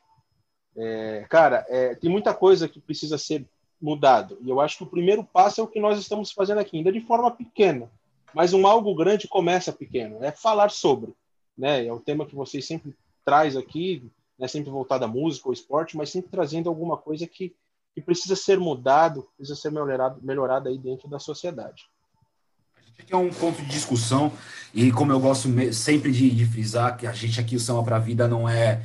É, 0.76 1.26
cara, 1.28 1.64
é, 1.68 1.94
tem 1.94 2.10
muita 2.10 2.34
coisa 2.34 2.68
que 2.68 2.80
precisa 2.80 3.16
ser 3.16 3.46
mudado. 3.80 4.38
E 4.40 4.48
eu 4.48 4.60
acho 4.60 4.78
que 4.78 4.84
o 4.84 4.88
primeiro 4.88 5.24
passo 5.24 5.60
é 5.60 5.64
o 5.64 5.68
que 5.68 5.80
nós 5.80 5.98
estamos 5.98 6.32
fazendo 6.32 6.58
aqui, 6.58 6.78
ainda 6.78 6.92
de 6.92 7.00
forma 7.00 7.30
pequena. 7.30 7.90
Mas 8.34 8.52
um 8.52 8.66
algo 8.66 8.94
grande 8.94 9.28
começa 9.28 9.72
pequeno. 9.72 10.22
É 10.24 10.32
falar 10.32 10.70
sobre. 10.70 11.14
Né? 11.56 11.86
É 11.86 11.92
o 11.92 12.00
tema 12.00 12.26
que 12.26 12.34
vocês 12.34 12.66
sempre 12.66 12.96
traz 13.24 13.56
aqui, 13.56 14.10
né? 14.38 14.48
sempre 14.48 14.70
voltado 14.70 15.04
à 15.04 15.08
música 15.08 15.48
ou 15.48 15.52
esporte, 15.52 15.96
mas 15.96 16.10
sempre 16.10 16.30
trazendo 16.30 16.68
alguma 16.68 16.96
coisa 16.96 17.26
que, 17.26 17.54
que 17.94 18.00
precisa 18.00 18.36
ser 18.36 18.58
mudado, 18.58 19.28
precisa 19.36 19.58
ser 19.58 19.70
melhorado, 19.70 20.20
melhorado 20.22 20.68
aí 20.68 20.78
dentro 20.78 21.08
da 21.08 21.18
sociedade. 21.18 21.84
Aqui 22.98 23.12
é 23.12 23.16
um 23.16 23.30
ponto 23.30 23.60
de 23.60 23.68
discussão, 23.68 24.32
e 24.72 24.92
como 24.92 25.12
eu 25.12 25.18
gosto 25.18 25.48
sempre 25.72 26.12
de, 26.12 26.30
de 26.30 26.46
frisar, 26.46 26.96
que 26.96 27.06
a 27.06 27.12
gente 27.12 27.40
aqui, 27.40 27.56
o 27.56 27.60
Samba 27.60 27.82
para 27.82 27.96
a 27.96 28.00
Vida, 28.00 28.28
não 28.28 28.48
é. 28.48 28.84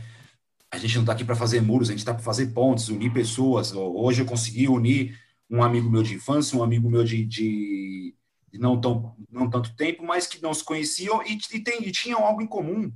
A 0.72 0.78
gente 0.78 0.96
não 0.96 1.04
está 1.04 1.14
aqui 1.14 1.24
para 1.24 1.36
fazer 1.36 1.62
muros, 1.62 1.90
a 1.90 1.92
gente 1.92 2.00
está 2.00 2.14
para 2.14 2.24
fazer 2.24 2.48
pontes, 2.48 2.90
unir 2.90 3.12
pessoas. 3.14 3.72
Hoje 3.74 4.22
eu 4.22 4.26
consegui 4.26 4.68
unir 4.68 5.20
um 5.50 5.64
amigo 5.64 5.90
meu 5.90 6.04
de 6.04 6.16
infância, 6.16 6.58
um 6.58 6.64
amigo 6.64 6.90
meu 6.90 7.04
de, 7.04 7.26
de, 7.26 8.16
de 8.52 8.60
não, 8.60 8.80
tão, 8.80 9.16
não 9.32 9.50
tanto 9.50 9.76
tempo, 9.76 10.04
mas 10.04 10.28
que 10.28 10.42
não 10.42 10.54
se 10.54 10.64
conheciam 10.64 11.24
e, 11.24 11.40
e, 11.52 11.60
tem, 11.60 11.88
e 11.88 11.92
tinham 11.92 12.24
algo 12.24 12.42
em 12.42 12.48
comum. 12.48 12.92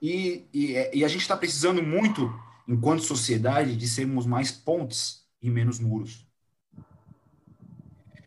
E, 0.00 0.46
e, 0.52 0.90
e 0.94 1.04
a 1.04 1.08
gente 1.08 1.22
está 1.22 1.36
precisando 1.36 1.82
muito, 1.82 2.32
enquanto 2.66 3.02
sociedade, 3.02 3.76
de 3.76 3.88
sermos 3.88 4.26
mais 4.26 4.50
pontes 4.50 5.26
e 5.42 5.50
menos 5.50 5.78
muros. 5.78 6.26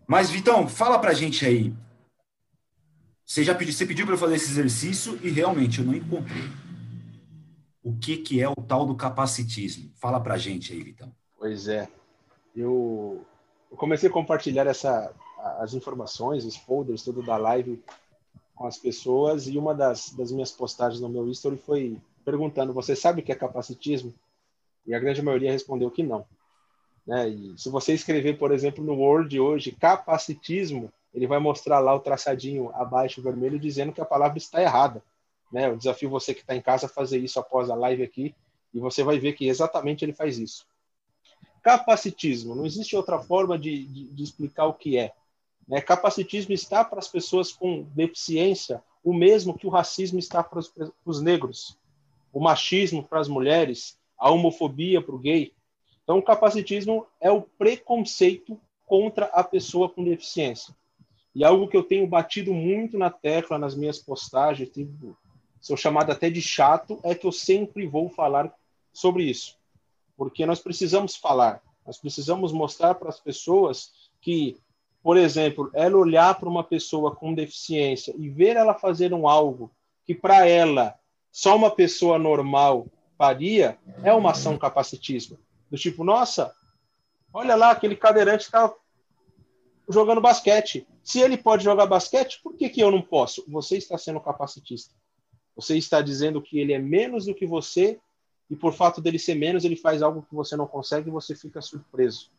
Mas, 0.08 0.30
Vitão, 0.30 0.68
fala 0.68 1.00
pra 1.00 1.14
gente 1.14 1.46
aí. 1.46 1.74
Você 3.26 3.44
já 3.44 3.56
pediu, 3.56 3.74
você 3.74 3.86
pediu 3.86 4.06
para 4.06 4.16
eu 4.16 4.20
fazer 4.20 4.36
esse 4.36 4.52
exercício 4.52 5.18
e 5.24 5.30
realmente 5.30 5.80
eu 5.80 5.86
não 5.86 5.96
encontrei. 5.96 6.44
O 7.82 7.96
que, 7.98 8.18
que 8.18 8.42
é 8.42 8.50
o 8.50 8.56
tal 8.56 8.86
do 8.86 8.96
capacitismo? 8.96 9.90
Fala 9.96 10.20
pra 10.20 10.38
gente 10.38 10.74
aí, 10.74 10.84
Vitão. 10.84 11.16
Pois 11.38 11.68
é. 11.68 11.88
Eu, 12.54 13.26
eu 13.72 13.78
comecei 13.78 14.10
a 14.10 14.12
compartilhar 14.12 14.68
essa, 14.68 15.14
as 15.60 15.74
informações, 15.74 16.44
os 16.44 16.58
folders, 16.58 17.04
tudo 17.04 17.24
da 17.24 17.38
live 17.38 17.82
com 18.62 18.68
as 18.68 18.78
pessoas 18.78 19.48
e 19.48 19.58
uma 19.58 19.74
das, 19.74 20.12
das 20.12 20.32
minhas 20.32 20.52
postagens 20.52 21.02
no 21.02 21.10
meu 21.10 21.28
history 21.28 21.58
foi 21.58 21.98
perguntando: 22.24 22.72
você 22.72 22.96
sabe 22.96 23.22
o 23.22 23.24
que 23.24 23.32
é 23.32 23.36
capacitismo? 23.36 24.14
E 24.86 24.94
a 24.94 25.00
grande 25.00 25.22
maioria 25.22 25.52
respondeu 25.52 25.90
que 25.90 26.04
não. 26.04 26.26
Né? 27.06 27.30
E 27.30 27.58
se 27.58 27.70
você 27.70 27.94
escrever, 27.94 28.38
por 28.38 28.52
exemplo, 28.52 28.84
no 28.84 28.94
Word 28.94 29.40
hoje, 29.40 29.72
capacitismo, 29.72 30.92
ele 31.14 31.28
vai 31.28 31.40
mostrar 31.40 31.80
lá 31.80 31.94
o 31.94 32.00
traçadinho 32.00 32.72
abaixo 32.74 33.22
vermelho 33.22 33.60
dizendo 33.60 33.92
que 33.92 34.02
a 34.02 34.06
palavra 34.06 34.38
está 34.38 34.62
errada. 34.62 35.04
Né? 35.52 35.68
Eu 35.68 35.76
desafio 35.76 36.10
você 36.10 36.34
que 36.34 36.42
está 36.42 36.56
em 36.56 36.62
casa 36.62 36.86
a 36.86 36.90
fazer 36.90 37.18
isso 37.18 37.40
após 37.40 37.70
a 37.70 37.76
live 37.76 38.04
aqui 38.04 38.36
e 38.74 38.80
você 38.80 39.04
vai 39.04 39.20
ver 39.20 39.34
que 39.34 39.48
exatamente 39.48 40.06
ele 40.06 40.14
faz 40.14 40.38
isso. 40.38 40.66
Capacitismo, 41.62 42.56
não 42.56 42.66
existe 42.66 42.96
outra 42.96 43.20
forma 43.20 43.58
de, 43.58 43.86
de, 43.86 44.08
de 44.08 44.24
explicar 44.24 44.66
o 44.66 44.74
que 44.74 44.98
é. 44.98 45.14
Né? 45.72 45.82
Capacitismo 45.82 46.54
está 46.54 46.86
para 46.86 47.00
as 47.00 47.08
pessoas 47.08 47.52
com 47.52 47.88
deficiência 47.96 48.84
o 49.04 49.12
mesmo 49.12 49.58
que 49.58 49.66
o 49.66 49.72
racismo 49.72 50.20
está 50.20 50.44
para 50.44 50.60
os, 50.60 50.68
para 50.68 50.92
os 51.04 51.20
negros, 51.20 51.76
o 52.32 52.40
machismo 52.40 53.02
para 53.02 53.20
as 53.20 53.28
mulheres, 53.28 53.98
a 54.16 54.30
homofobia 54.30 55.02
para 55.02 55.16
o 55.16 55.18
gay, 55.18 55.52
então, 56.04 56.20
o 56.20 56.24
capacitismo 56.24 57.08
é 57.22 57.32
o 57.32 57.42
preconceito 57.42 58.60
contra 58.86 59.28
a 59.28 59.44
pessoa 59.44 59.88
com 59.88 60.04
deficiência. 60.04 60.76
E 61.34 61.42
algo 61.42 61.70
que 61.70 61.78
eu 61.78 61.84
tenho 61.84 62.06
batido 62.06 62.54
muito 62.54 62.98
na 62.98 63.10
tecla 63.10 63.58
nas 63.58 63.76
minhas 63.76 64.00
postagens, 64.00 64.70
tipo, 64.70 65.18
sou 65.62 65.78
chamado 65.78 66.12
até 66.12 66.30
de 66.30 66.42
chato, 66.42 67.00
é 67.04 67.16
que 67.16 67.26
eu 67.26 67.32
sempre 67.32 67.88
vou 67.88 68.10
falar 68.10 68.54
sobre 68.92 69.24
isso. 69.24 69.58
Porque 70.18 70.46
nós 70.46 70.60
precisamos 70.60 71.16
falar, 71.16 71.64
nós 71.86 71.98
precisamos 71.98 72.52
mostrar 72.52 72.96
para 72.96 73.08
as 73.08 73.20
pessoas 73.20 73.94
que, 74.20 74.58
por 75.04 75.18
exemplo, 75.18 75.70
ela 75.74 75.98
olhar 75.98 76.38
para 76.40 76.50
uma 76.50 76.64
pessoa 76.64 77.16
com 77.16 77.34
deficiência 77.34 78.14
e 78.18 78.30
ver 78.30 78.56
ela 78.56 78.74
fazer 78.74 79.14
um 79.14 79.28
algo 79.28 79.72
que 80.06 80.14
para 80.14 80.48
ela 80.48 80.96
só 81.32 81.56
uma 81.56 81.72
pessoa 81.72 82.20
normal 82.20 82.88
faria, 83.18 83.78
é 84.04 84.14
uma 84.14 84.32
ação 84.32 84.58
capacitismo. 84.58 85.38
Do 85.70 85.78
tipo, 85.78 86.04
nossa, 86.04 86.54
olha 87.34 87.56
lá, 87.56 87.72
aquele 87.72 87.96
cadeirante 87.96 88.46
está 88.46 88.72
jogando 89.90 90.22
basquete. 90.22 90.88
Se 91.04 91.20
ele 91.20 91.38
pode 91.38 91.64
jogar 91.64 91.86
basquete, 91.86 92.40
por 92.44 92.56
que, 92.56 92.70
que 92.70 92.82
eu 92.82 92.92
não 92.92 93.02
posso? 93.02 93.44
Você 93.48 93.78
está 93.78 93.98
sendo 93.98 94.20
capacitista. 94.20 94.94
Você 95.56 95.78
está 95.78 96.02
dizendo 96.02 96.42
que 96.42 96.60
ele 96.60 96.74
é 96.74 96.80
menos 96.80 97.26
do 97.26 97.36
que 97.36 97.46
você 97.46 98.00
e 98.50 98.56
por 98.56 98.74
fato 98.74 99.00
dele 99.00 99.18
ser 99.18 99.36
menos, 99.36 99.64
ele 99.64 99.78
faz 99.78 100.02
algo 100.02 100.24
que 100.24 100.36
você 100.36 100.58
não 100.58 100.68
consegue 100.68 101.08
e 101.08 101.12
você 101.12 101.36
fica 101.36 101.62
surpreso. 101.62 102.30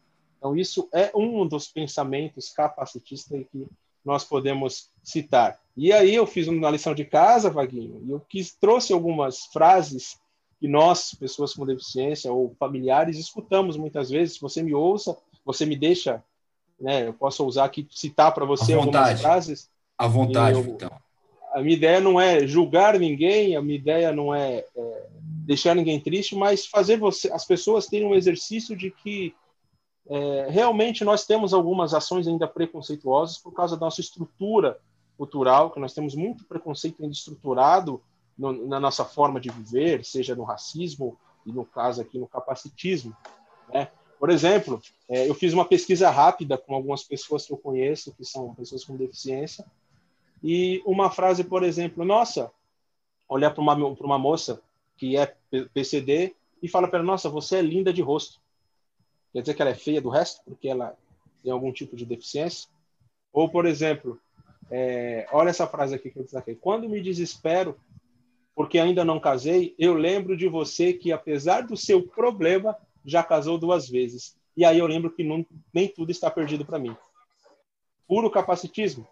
Então, 0.42 0.56
isso 0.56 0.88
é 0.92 1.12
um 1.14 1.46
dos 1.46 1.68
pensamentos 1.68 2.50
capacitistas 2.50 3.46
que 3.52 3.64
nós 4.04 4.24
podemos 4.24 4.90
citar. 5.00 5.56
E 5.76 5.92
aí 5.92 6.12
eu 6.12 6.26
fiz 6.26 6.48
uma 6.48 6.68
lição 6.68 6.96
de 6.96 7.04
casa, 7.04 7.48
Vaguinho, 7.48 8.02
e 8.04 8.10
eu 8.10 8.18
quis, 8.28 8.52
trouxe 8.52 8.92
algumas 8.92 9.46
frases 9.46 10.18
que 10.58 10.66
nós, 10.66 11.14
pessoas 11.14 11.54
com 11.54 11.64
deficiência 11.64 12.32
ou 12.32 12.56
familiares, 12.58 13.18
escutamos 13.18 13.76
muitas 13.76 14.10
vezes. 14.10 14.36
Você 14.40 14.64
me 14.64 14.74
ouça, 14.74 15.16
você 15.44 15.64
me 15.64 15.76
deixa, 15.76 16.20
né, 16.80 17.06
eu 17.06 17.14
posso 17.14 17.46
usar 17.46 17.66
aqui, 17.66 17.86
citar 17.92 18.34
para 18.34 18.44
você 18.44 18.74
algumas 18.74 19.20
frases. 19.20 19.70
À 19.96 20.08
vontade, 20.08 20.58
eu, 20.58 20.64
então. 20.64 20.90
A 21.54 21.60
minha 21.60 21.76
ideia 21.76 22.00
não 22.00 22.20
é 22.20 22.44
julgar 22.48 22.98
ninguém, 22.98 23.54
a 23.54 23.62
minha 23.62 23.78
ideia 23.78 24.10
não 24.10 24.34
é, 24.34 24.64
é 24.74 25.06
deixar 25.46 25.76
ninguém 25.76 26.00
triste, 26.00 26.34
mas 26.34 26.66
fazer 26.66 26.96
você, 26.96 27.30
as 27.32 27.44
pessoas 27.44 27.86
terem 27.86 28.08
um 28.08 28.14
exercício 28.14 28.74
de 28.74 28.90
que 28.90 29.32
é, 30.08 30.46
realmente 30.50 31.04
nós 31.04 31.24
temos 31.24 31.54
algumas 31.54 31.94
ações 31.94 32.26
ainda 32.26 32.48
preconceituosas 32.48 33.38
por 33.38 33.52
causa 33.52 33.76
da 33.76 33.86
nossa 33.86 34.00
estrutura 34.00 34.78
cultural, 35.16 35.70
que 35.70 35.80
nós 35.80 35.92
temos 35.92 36.14
muito 36.14 36.44
preconceito 36.44 37.02
ainda 37.02 37.12
estruturado 37.12 38.02
no, 38.36 38.66
na 38.66 38.80
nossa 38.80 39.04
forma 39.04 39.40
de 39.40 39.50
viver, 39.50 40.04
seja 40.04 40.34
no 40.34 40.42
racismo 40.42 41.16
e 41.46 41.52
no 41.52 41.64
caso 41.64 42.00
aqui 42.00 42.18
no 42.18 42.26
capacitismo. 42.26 43.16
Né? 43.72 43.88
Por 44.18 44.30
exemplo, 44.30 44.80
é, 45.08 45.28
eu 45.28 45.34
fiz 45.34 45.52
uma 45.52 45.64
pesquisa 45.64 46.10
rápida 46.10 46.56
com 46.56 46.74
algumas 46.74 47.04
pessoas 47.04 47.46
que 47.46 47.52
eu 47.52 47.56
conheço, 47.56 48.12
que 48.14 48.24
são 48.24 48.54
pessoas 48.54 48.84
com 48.84 48.96
deficiência, 48.96 49.64
e 50.42 50.82
uma 50.84 51.10
frase, 51.10 51.44
por 51.44 51.62
exemplo, 51.62 52.04
nossa, 52.04 52.50
olhar 53.28 53.52
para 53.52 53.62
uma, 53.62 53.74
uma 53.74 54.18
moça 54.18 54.60
que 54.96 55.16
é 55.16 55.34
PCD 55.72 56.34
e 56.62 56.68
fala 56.68 56.88
para 56.88 56.98
ela, 56.98 57.06
nossa, 57.06 57.28
você 57.28 57.56
é 57.56 57.62
linda 57.62 57.92
de 57.92 58.02
rosto. 58.02 58.40
Quer 59.32 59.40
dizer 59.40 59.54
que 59.54 59.62
ela 59.62 59.70
é 59.70 59.74
feia 59.74 60.00
do 60.00 60.10
resto, 60.10 60.42
porque 60.44 60.68
ela 60.68 60.96
tem 61.42 61.50
algum 61.52 61.72
tipo 61.72 61.96
de 61.96 62.04
deficiência? 62.04 62.68
Ou, 63.32 63.48
por 63.48 63.66
exemplo, 63.66 64.20
é, 64.70 65.26
olha 65.32 65.50
essa 65.50 65.66
frase 65.66 65.94
aqui 65.94 66.10
que 66.10 66.18
eu 66.18 66.22
destaquei. 66.22 66.54
Quando 66.54 66.88
me 66.88 67.00
desespero 67.00 67.76
porque 68.54 68.78
ainda 68.78 69.04
não 69.04 69.18
casei, 69.18 69.74
eu 69.78 69.94
lembro 69.94 70.36
de 70.36 70.46
você 70.46 70.92
que, 70.92 71.10
apesar 71.10 71.62
do 71.62 71.76
seu 71.76 72.02
problema, 72.02 72.76
já 73.04 73.22
casou 73.22 73.56
duas 73.56 73.88
vezes. 73.88 74.36
E 74.56 74.64
aí 74.64 74.78
eu 74.78 74.86
lembro 74.86 75.10
que 75.10 75.24
não, 75.24 75.44
nem 75.72 75.88
tudo 75.88 76.10
está 76.10 76.30
perdido 76.30 76.64
para 76.64 76.78
mim. 76.78 76.94
Puro 78.06 78.30
capacitismo. 78.30 79.08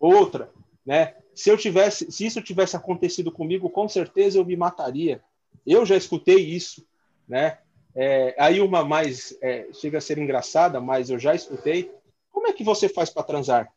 Outra, 0.00 0.50
né? 0.86 1.16
Se 1.34 1.50
eu 1.50 1.56
tivesse, 1.56 2.10
se 2.10 2.24
isso 2.24 2.40
tivesse 2.40 2.76
acontecido 2.76 3.30
comigo, 3.30 3.68
com 3.68 3.88
certeza 3.88 4.38
eu 4.38 4.44
me 4.44 4.56
mataria. 4.56 5.22
Eu 5.66 5.84
já 5.84 5.96
escutei 5.96 6.38
isso, 6.38 6.86
né? 7.28 7.58
É, 7.94 8.34
aí 8.38 8.60
uma 8.60 8.84
mais 8.84 9.36
é, 9.42 9.68
chega 9.72 9.98
a 9.98 10.00
ser 10.00 10.18
engraçada, 10.18 10.80
mas 10.80 11.10
eu 11.10 11.18
já 11.18 11.34
escutei. 11.34 11.92
Como 12.30 12.46
é 12.46 12.52
que 12.52 12.62
você 12.64 12.88
faz 12.88 13.10
para 13.10 13.22
transar? 13.22 13.72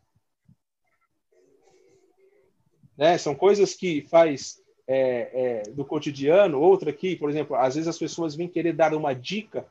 Né? 2.97 3.17
São 3.17 3.33
coisas 3.33 3.73
que 3.73 4.01
faz 4.01 4.61
é, 4.87 5.63
é, 5.67 5.69
do 5.71 5.85
cotidiano. 5.85 6.59
Outra 6.59 6.89
aqui, 6.89 7.15
por 7.15 7.29
exemplo, 7.29 7.55
às 7.55 7.75
vezes 7.75 7.87
as 7.87 7.97
pessoas 7.97 8.35
vêm 8.35 8.47
querer 8.47 8.73
dar 8.73 8.93
uma 8.93 9.13
dica, 9.13 9.65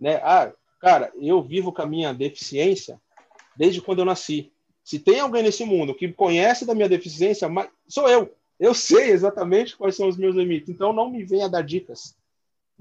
né? 0.00 0.16
Ah, 0.24 0.52
cara, 0.80 1.12
eu 1.14 1.42
vivo 1.42 1.72
com 1.72 1.82
a 1.82 1.86
minha 1.86 2.12
deficiência 2.12 3.00
desde 3.56 3.80
quando 3.80 4.00
eu 4.00 4.04
nasci. 4.04 4.50
Se 4.82 4.98
tem 4.98 5.20
alguém 5.20 5.42
nesse 5.42 5.64
mundo 5.64 5.94
que 5.94 6.12
conhece 6.12 6.66
da 6.66 6.74
minha 6.74 6.88
deficiência, 6.88 7.48
sou 7.86 8.08
eu. 8.08 8.34
Eu 8.58 8.74
sei 8.74 9.10
exatamente 9.10 9.76
quais 9.76 9.94
são 9.94 10.08
os 10.08 10.16
meus 10.16 10.34
limites. 10.34 10.68
Então 10.68 10.92
não 10.92 11.10
me 11.10 11.24
venha 11.24 11.48
dar 11.48 11.62
dicas. 11.62 12.16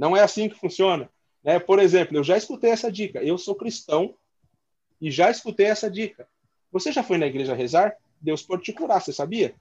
Não 0.01 0.17
é 0.17 0.21
assim 0.21 0.49
que 0.49 0.55
funciona. 0.55 1.07
Né? 1.43 1.59
Por 1.59 1.77
exemplo, 1.77 2.17
eu 2.17 2.23
já 2.23 2.35
escutei 2.35 2.71
essa 2.71 2.91
dica. 2.91 3.23
Eu 3.23 3.37
sou 3.37 3.53
cristão 3.53 4.15
e 4.99 5.11
já 5.11 5.29
escutei 5.29 5.67
essa 5.67 5.91
dica. 5.91 6.27
Você 6.71 6.91
já 6.91 7.03
foi 7.03 7.19
na 7.19 7.27
igreja 7.27 7.53
rezar? 7.53 7.95
Deus 8.19 8.41
pode 8.41 8.63
te 8.63 8.73
curar, 8.73 8.99
você 8.99 9.13
sabia? 9.13 9.53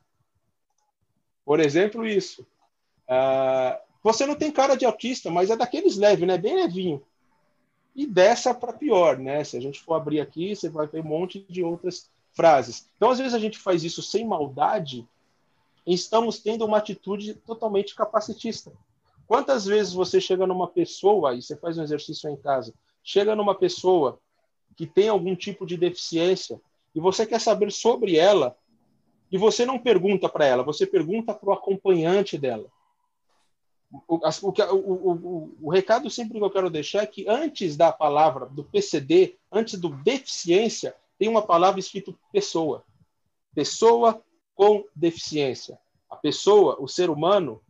Por 1.45 1.61
exemplo, 1.61 2.07
isso. 2.07 2.47
Uh, 3.07 3.79
você 4.03 4.25
não 4.25 4.35
tem 4.35 4.51
cara 4.51 4.77
de 4.77 4.87
autista, 4.87 5.31
mas 5.31 5.51
é 5.51 5.57
daqueles 5.57 5.99
leves, 5.99 6.27
né? 6.27 6.39
Bem 6.39 6.57
levinho. 6.57 7.05
E 7.95 8.07
dessa 8.07 8.55
para 8.55 8.73
pior, 8.73 9.19
né? 9.19 9.45
Se 9.45 9.59
a 9.59 9.61
gente 9.61 9.79
for 9.83 9.93
abrir 9.93 10.21
aqui, 10.21 10.57
você 10.57 10.71
vai 10.71 10.87
ver 10.87 11.03
um 11.03 11.09
monte 11.09 11.45
de 11.51 11.63
outras 11.63 12.11
frases. 12.33 12.89
Então, 12.97 13.11
às 13.11 13.19
vezes, 13.19 13.35
a 13.35 13.39
gente 13.39 13.59
faz 13.59 13.85
isso 13.85 14.01
sem 14.01 14.27
maldade 14.27 15.07
e 15.87 15.93
estamos 15.93 16.39
tendo 16.39 16.65
uma 16.65 16.79
atitude 16.79 17.35
totalmente 17.35 17.95
capacitista. 17.95 18.73
Quantas 19.31 19.65
vezes 19.65 19.93
você 19.93 20.21
chega 20.21 20.45
numa 20.45 20.67
pessoa, 20.67 21.37
e 21.37 21.41
você 21.41 21.55
faz 21.55 21.79
um 21.79 21.85
exercício 21.85 22.29
em 22.29 22.37
casa, 22.37 22.75
chega 23.01 23.37
numa 23.37 23.55
pessoa 23.55 24.19
que 24.77 24.89
tem 24.89 25.09
algum 25.09 25.37
tipo 25.37 25.65
de 25.65 25.77
deficiência 25.77 26.61
e 26.93 26.99
você 26.99 27.25
quer 27.25 27.41
saber 27.41 27.71
sobre 27.71 28.17
ela, 28.17 28.57
e 29.31 29.39
você 29.39 29.65
não 29.65 29.79
pergunta 29.79 30.29
para 30.29 30.47
ela, 30.47 30.65
você 30.65 30.85
pergunta 30.85 31.33
para 31.33 31.49
o 31.49 31.53
acompanhante 31.53 32.37
dela. 32.37 32.67
O, 34.09 34.17
o, 34.17 34.49
o, 34.49 35.57
o, 35.63 35.71
recado 35.71 36.11
sempre 36.11 36.37
que 36.37 36.45
eu 36.45 36.51
quero 36.51 36.69
deixar 36.69 37.05
é 37.05 37.07
que 37.07 37.29
antes 37.29 37.77
da 37.77 37.93
palavra 37.93 38.47
do 38.47 38.65
PCD, 38.65 39.39
antes 39.53 39.79
do 39.79 39.91
deficiência, 39.91 40.93
tem 41.17 41.29
uma 41.29 41.43
palavra 41.43 41.79
escrito 41.79 42.19
pessoa. 42.33 42.85
Pessoa 43.55 44.21
com 44.57 44.85
deficiência. 44.93 45.79
A 46.11 46.17
pessoa, 46.17 46.79
o 46.81 46.89
ser 46.89 47.09
humano, 47.09 47.63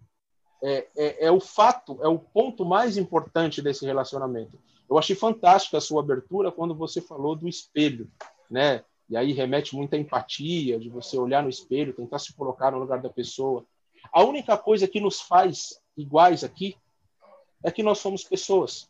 é, 0.62 0.86
é, 0.96 1.26
é, 1.26 1.30
o 1.30 1.40
fato, 1.40 1.98
é 2.02 2.08
o 2.08 2.18
ponto 2.18 2.64
mais 2.64 2.96
importante 2.96 3.62
desse 3.62 3.84
relacionamento. 3.84 4.58
Eu 4.88 4.98
achei 4.98 5.16
fantástica 5.16 5.78
a 5.78 5.80
sua 5.80 6.02
abertura 6.02 6.52
quando 6.52 6.74
você 6.74 7.00
falou 7.00 7.34
do 7.34 7.48
espelho, 7.48 8.10
né? 8.50 8.84
E 9.08 9.16
aí 9.16 9.32
remete 9.32 9.74
muita 9.74 9.96
empatia, 9.96 10.78
de 10.78 10.88
você 10.88 11.18
olhar 11.18 11.42
no 11.42 11.48
espelho, 11.48 11.92
tentar 11.92 12.18
se 12.18 12.32
colocar 12.34 12.70
no 12.70 12.78
lugar 12.78 13.00
da 13.00 13.08
pessoa. 13.08 13.64
A 14.12 14.22
única 14.22 14.56
coisa 14.56 14.86
que 14.86 15.00
nos 15.00 15.20
faz 15.20 15.80
iguais 15.96 16.44
aqui 16.44 16.76
é 17.64 17.70
que 17.70 17.82
nós 17.82 17.98
somos 17.98 18.22
pessoas. 18.22 18.88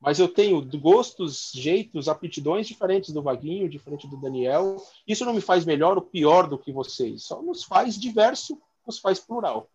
Mas 0.00 0.20
eu 0.20 0.28
tenho 0.28 0.64
gostos, 0.78 1.50
jeitos, 1.52 2.08
aptidões 2.08 2.68
diferentes 2.68 3.12
do 3.12 3.22
Vaguinho, 3.22 3.68
diferente 3.68 4.06
do 4.06 4.16
Daniel. 4.16 4.76
Isso 5.06 5.24
não 5.24 5.34
me 5.34 5.40
faz 5.40 5.64
melhor 5.64 5.96
ou 5.96 6.02
pior 6.02 6.48
do 6.48 6.58
que 6.58 6.72
vocês, 6.72 7.24
só 7.24 7.42
nos 7.42 7.64
faz 7.64 7.98
diverso, 7.98 8.58
nos 8.86 8.98
faz 8.98 9.18
plural 9.18 9.68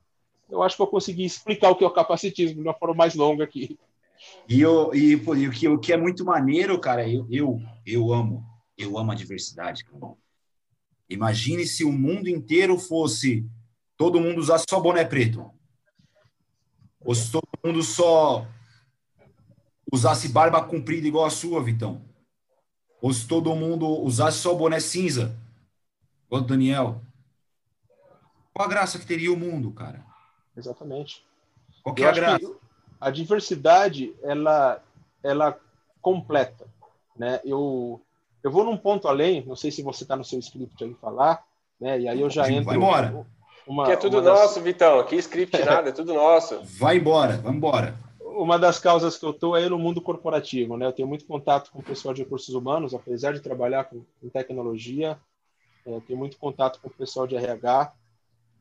eu 0.49 0.61
acho 0.61 0.75
que 0.75 0.81
eu 0.81 0.87
consegui 0.87 1.25
explicar 1.25 1.69
o 1.69 1.75
que 1.75 1.83
é 1.83 1.87
o 1.87 1.93
capacitismo 1.93 2.61
de 2.61 2.67
uma 2.67 2.73
forma 2.73 2.95
mais 2.95 3.15
longa 3.15 3.43
aqui. 3.43 3.77
E, 4.47 4.61
eu, 4.61 4.93
e, 4.93 5.11
e 5.11 5.47
o, 5.47 5.51
que, 5.51 5.67
o 5.67 5.79
que 5.79 5.93
é 5.93 5.97
muito 5.97 6.23
maneiro, 6.23 6.79
cara, 6.79 7.07
eu, 7.07 7.27
eu, 7.29 7.61
eu 7.85 8.13
amo, 8.13 8.45
eu 8.77 8.97
amo 8.97 9.11
a 9.11 9.15
diversidade. 9.15 9.83
Cara. 9.83 10.13
Imagine 11.09 11.65
se 11.65 11.83
o 11.83 11.91
mundo 11.91 12.27
inteiro 12.27 12.77
fosse 12.77 13.45
todo 13.97 14.19
mundo 14.19 14.39
usar 14.39 14.59
só 14.59 14.79
boné 14.79 15.03
preto. 15.05 15.51
Ou 17.01 17.13
se 17.13 17.31
todo 17.31 17.47
mundo 17.63 17.83
só 17.83 18.47
usasse 19.91 20.29
barba 20.29 20.63
comprida 20.63 21.07
igual 21.07 21.25
a 21.25 21.29
sua, 21.29 21.63
Vitão. 21.63 22.03
Ou 23.01 23.13
se 23.13 23.27
todo 23.27 23.55
mundo 23.55 23.87
usasse 24.01 24.39
só 24.39 24.53
boné 24.53 24.79
cinza, 24.79 25.37
igual 26.25 26.41
o 26.41 26.45
Daniel. 26.45 27.01
Qual 28.53 28.67
a 28.67 28.69
graça 28.69 28.97
que 28.97 29.05
teria 29.05 29.31
o 29.31 29.37
mundo, 29.37 29.71
cara? 29.71 30.12
Exatamente. 30.55 31.23
Qual 31.83 31.93
que 31.93 32.03
é 32.03 32.07
a 32.07 32.11
graça? 32.11 32.51
A 32.99 33.09
diversidade, 33.09 34.13
ela, 34.23 34.81
ela 35.21 35.59
completa. 36.01 36.65
Né? 37.17 37.39
Eu, 37.43 38.01
eu 38.43 38.51
vou 38.51 38.63
num 38.63 38.77
ponto 38.77 39.07
além, 39.07 39.43
não 39.45 39.55
sei 39.55 39.71
se 39.71 39.81
você 39.81 40.03
está 40.03 40.15
no 40.15 40.23
seu 40.23 40.39
script 40.39 40.81
ali 40.83 40.95
falar, 40.95 41.43
né? 41.79 41.99
e 41.99 42.07
aí 42.07 42.21
eu 42.21 42.29
já 42.29 42.49
entro... 42.49 42.65
Vai 42.65 42.77
embora. 42.77 43.25
Uma, 43.67 43.85
que 43.85 43.91
é 43.91 43.95
tudo 43.95 44.21
nosso, 44.21 44.55
das... 44.55 44.63
Vitão. 44.63 45.03
Que 45.05 45.15
script 45.17 45.57
nada, 45.63 45.89
é 45.89 45.91
tudo 45.91 46.13
nosso. 46.13 46.61
Vai 46.63 46.97
embora, 46.97 47.37
vai 47.37 47.53
embora. 47.53 47.95
Uma 48.19 48.57
das 48.57 48.79
causas 48.79 49.17
que 49.17 49.25
eu 49.25 49.31
estou 49.31 49.55
é 49.55 49.69
no 49.69 49.77
mundo 49.77 50.01
corporativo, 50.01 50.75
né? 50.75 50.87
Eu 50.87 50.91
tenho 50.91 51.07
muito 51.07 51.25
contato 51.25 51.71
com 51.71 51.79
o 51.79 51.83
pessoal 51.83 52.13
de 52.13 52.23
recursos 52.23 52.53
humanos, 52.55 52.93
apesar 52.93 53.31
de 53.33 53.39
trabalhar 53.39 53.85
com, 53.85 54.03
com 54.19 54.29
tecnologia, 54.29 55.17
é, 55.85 55.99
tenho 56.01 56.17
muito 56.17 56.37
contato 56.37 56.79
com 56.81 56.87
o 56.87 56.93
pessoal 56.93 57.27
de 57.27 57.35
RH, 57.35 57.93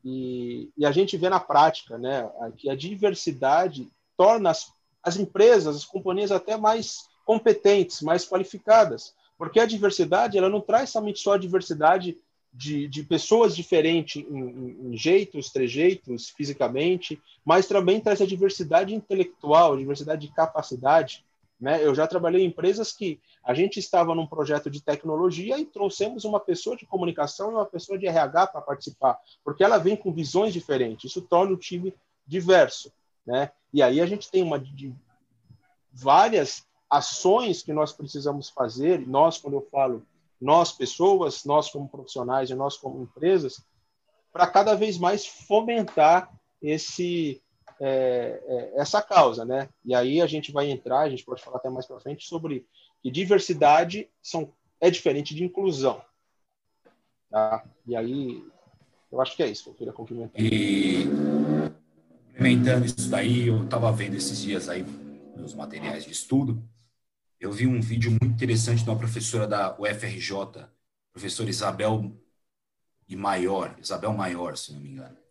e, 0.04 0.70
e, 0.76 0.84
a 0.84 0.90
gente 0.90 1.16
vê 1.16 1.28
na 1.28 1.38
prática 1.38 1.96
né, 1.96 2.28
que 2.56 2.68
a 2.68 2.74
diversidade 2.74 3.88
torna 4.16 4.50
as, 4.50 4.72
as 5.02 5.16
empresas, 5.16 5.76
as 5.76 5.84
companhias 5.84 6.32
até 6.32 6.56
mais 6.56 7.08
competentes, 7.24 8.02
mais 8.02 8.26
qualificadas, 8.26 9.14
porque 9.38 9.60
a 9.60 9.66
diversidade 9.66 10.36
ela 10.36 10.48
não 10.48 10.60
traz 10.60 10.90
somente 10.90 11.20
só 11.20 11.34
a 11.34 11.38
diversidade 11.38 12.18
de, 12.52 12.86
de 12.86 13.02
pessoas 13.02 13.56
diferentes 13.56 14.22
em, 14.22 14.38
em, 14.38 14.92
em, 14.92 14.96
jeitos, 14.96 15.50
trejeitos, 15.50 16.28
fisicamente, 16.30 17.20
mas 17.44 17.66
também 17.66 18.00
traz 18.00 18.20
a 18.20 18.26
diversidade 18.26 18.94
intelectual, 18.94 19.72
a 19.72 19.78
diversidade 19.78 20.26
de 20.26 20.34
capacidade. 20.34 21.24
Né? 21.62 21.80
Eu 21.80 21.94
já 21.94 22.08
trabalhei 22.08 22.42
em 22.42 22.48
empresas 22.48 22.92
que 22.92 23.20
a 23.44 23.54
gente 23.54 23.78
estava 23.78 24.16
num 24.16 24.26
projeto 24.26 24.68
de 24.68 24.82
tecnologia 24.82 25.56
e 25.60 25.64
trouxemos 25.64 26.24
uma 26.24 26.40
pessoa 26.40 26.76
de 26.76 26.84
comunicação 26.84 27.52
e 27.52 27.54
uma 27.54 27.64
pessoa 27.64 27.96
de 27.96 28.04
RH 28.04 28.48
para 28.48 28.60
participar, 28.60 29.16
porque 29.44 29.62
ela 29.62 29.78
vem 29.78 29.94
com 29.94 30.12
visões 30.12 30.52
diferentes. 30.52 31.08
Isso 31.08 31.22
torna 31.22 31.52
o 31.52 31.56
time 31.56 31.94
diverso. 32.26 32.92
Né? 33.24 33.52
E 33.72 33.80
aí 33.80 34.00
a 34.00 34.06
gente 34.06 34.28
tem 34.28 34.42
uma 34.42 34.58
de 34.58 34.92
várias 35.92 36.66
ações 36.90 37.62
que 37.62 37.72
nós 37.72 37.92
precisamos 37.92 38.50
fazer, 38.50 39.06
nós, 39.06 39.38
quando 39.38 39.54
eu 39.54 39.68
falo 39.70 40.04
nós, 40.40 40.72
pessoas, 40.72 41.44
nós 41.44 41.70
como 41.70 41.88
profissionais 41.88 42.50
e 42.50 42.56
nós 42.56 42.76
como 42.76 43.00
empresas, 43.00 43.64
para 44.32 44.48
cada 44.48 44.74
vez 44.74 44.98
mais 44.98 45.24
fomentar 45.24 46.28
esse 46.60 47.40
é, 47.84 48.40
é, 48.46 48.80
essa 48.80 49.02
causa, 49.02 49.44
né? 49.44 49.68
E 49.84 49.92
aí 49.92 50.22
a 50.22 50.26
gente 50.28 50.52
vai 50.52 50.70
entrar, 50.70 51.00
a 51.00 51.08
gente 51.08 51.24
pode 51.24 51.42
falar 51.42 51.56
até 51.56 51.68
mais 51.68 51.84
para 51.84 51.98
frente 51.98 52.24
sobre 52.24 52.64
que 53.02 53.10
diversidade 53.10 54.08
são, 54.22 54.52
é 54.80 54.88
diferente 54.88 55.34
de 55.34 55.42
inclusão, 55.42 56.00
tá? 57.28 57.64
E 57.84 57.96
aí 57.96 58.44
eu 59.10 59.20
acho 59.20 59.34
que 59.34 59.42
é 59.42 59.48
isso 59.48 59.64
que 59.64 59.70
eu 59.70 59.74
queria 59.74 59.92
complementar. 59.92 60.40
E 60.40 61.06
complementando 62.28 62.86
isso 62.86 63.10
daí, 63.10 63.48
eu 63.48 63.64
estava 63.64 63.90
vendo 63.90 64.14
esses 64.14 64.40
dias 64.40 64.68
aí 64.68 64.84
nos 65.36 65.52
materiais 65.52 66.04
de 66.04 66.12
estudo, 66.12 66.62
eu 67.40 67.50
vi 67.50 67.66
um 67.66 67.80
vídeo 67.80 68.12
muito 68.12 68.26
interessante 68.26 68.84
de 68.84 68.88
uma 68.88 68.96
professora 68.96 69.44
da 69.44 69.76
UFRJ, 69.76 70.68
professora 71.12 71.50
Isabel 71.50 72.12
e 73.08 73.16
Maior, 73.16 73.76
Isabel 73.80 74.12
Maior, 74.12 74.56
se 74.56 74.72
não 74.72 74.78
me 74.78 74.90
engano 74.90 75.21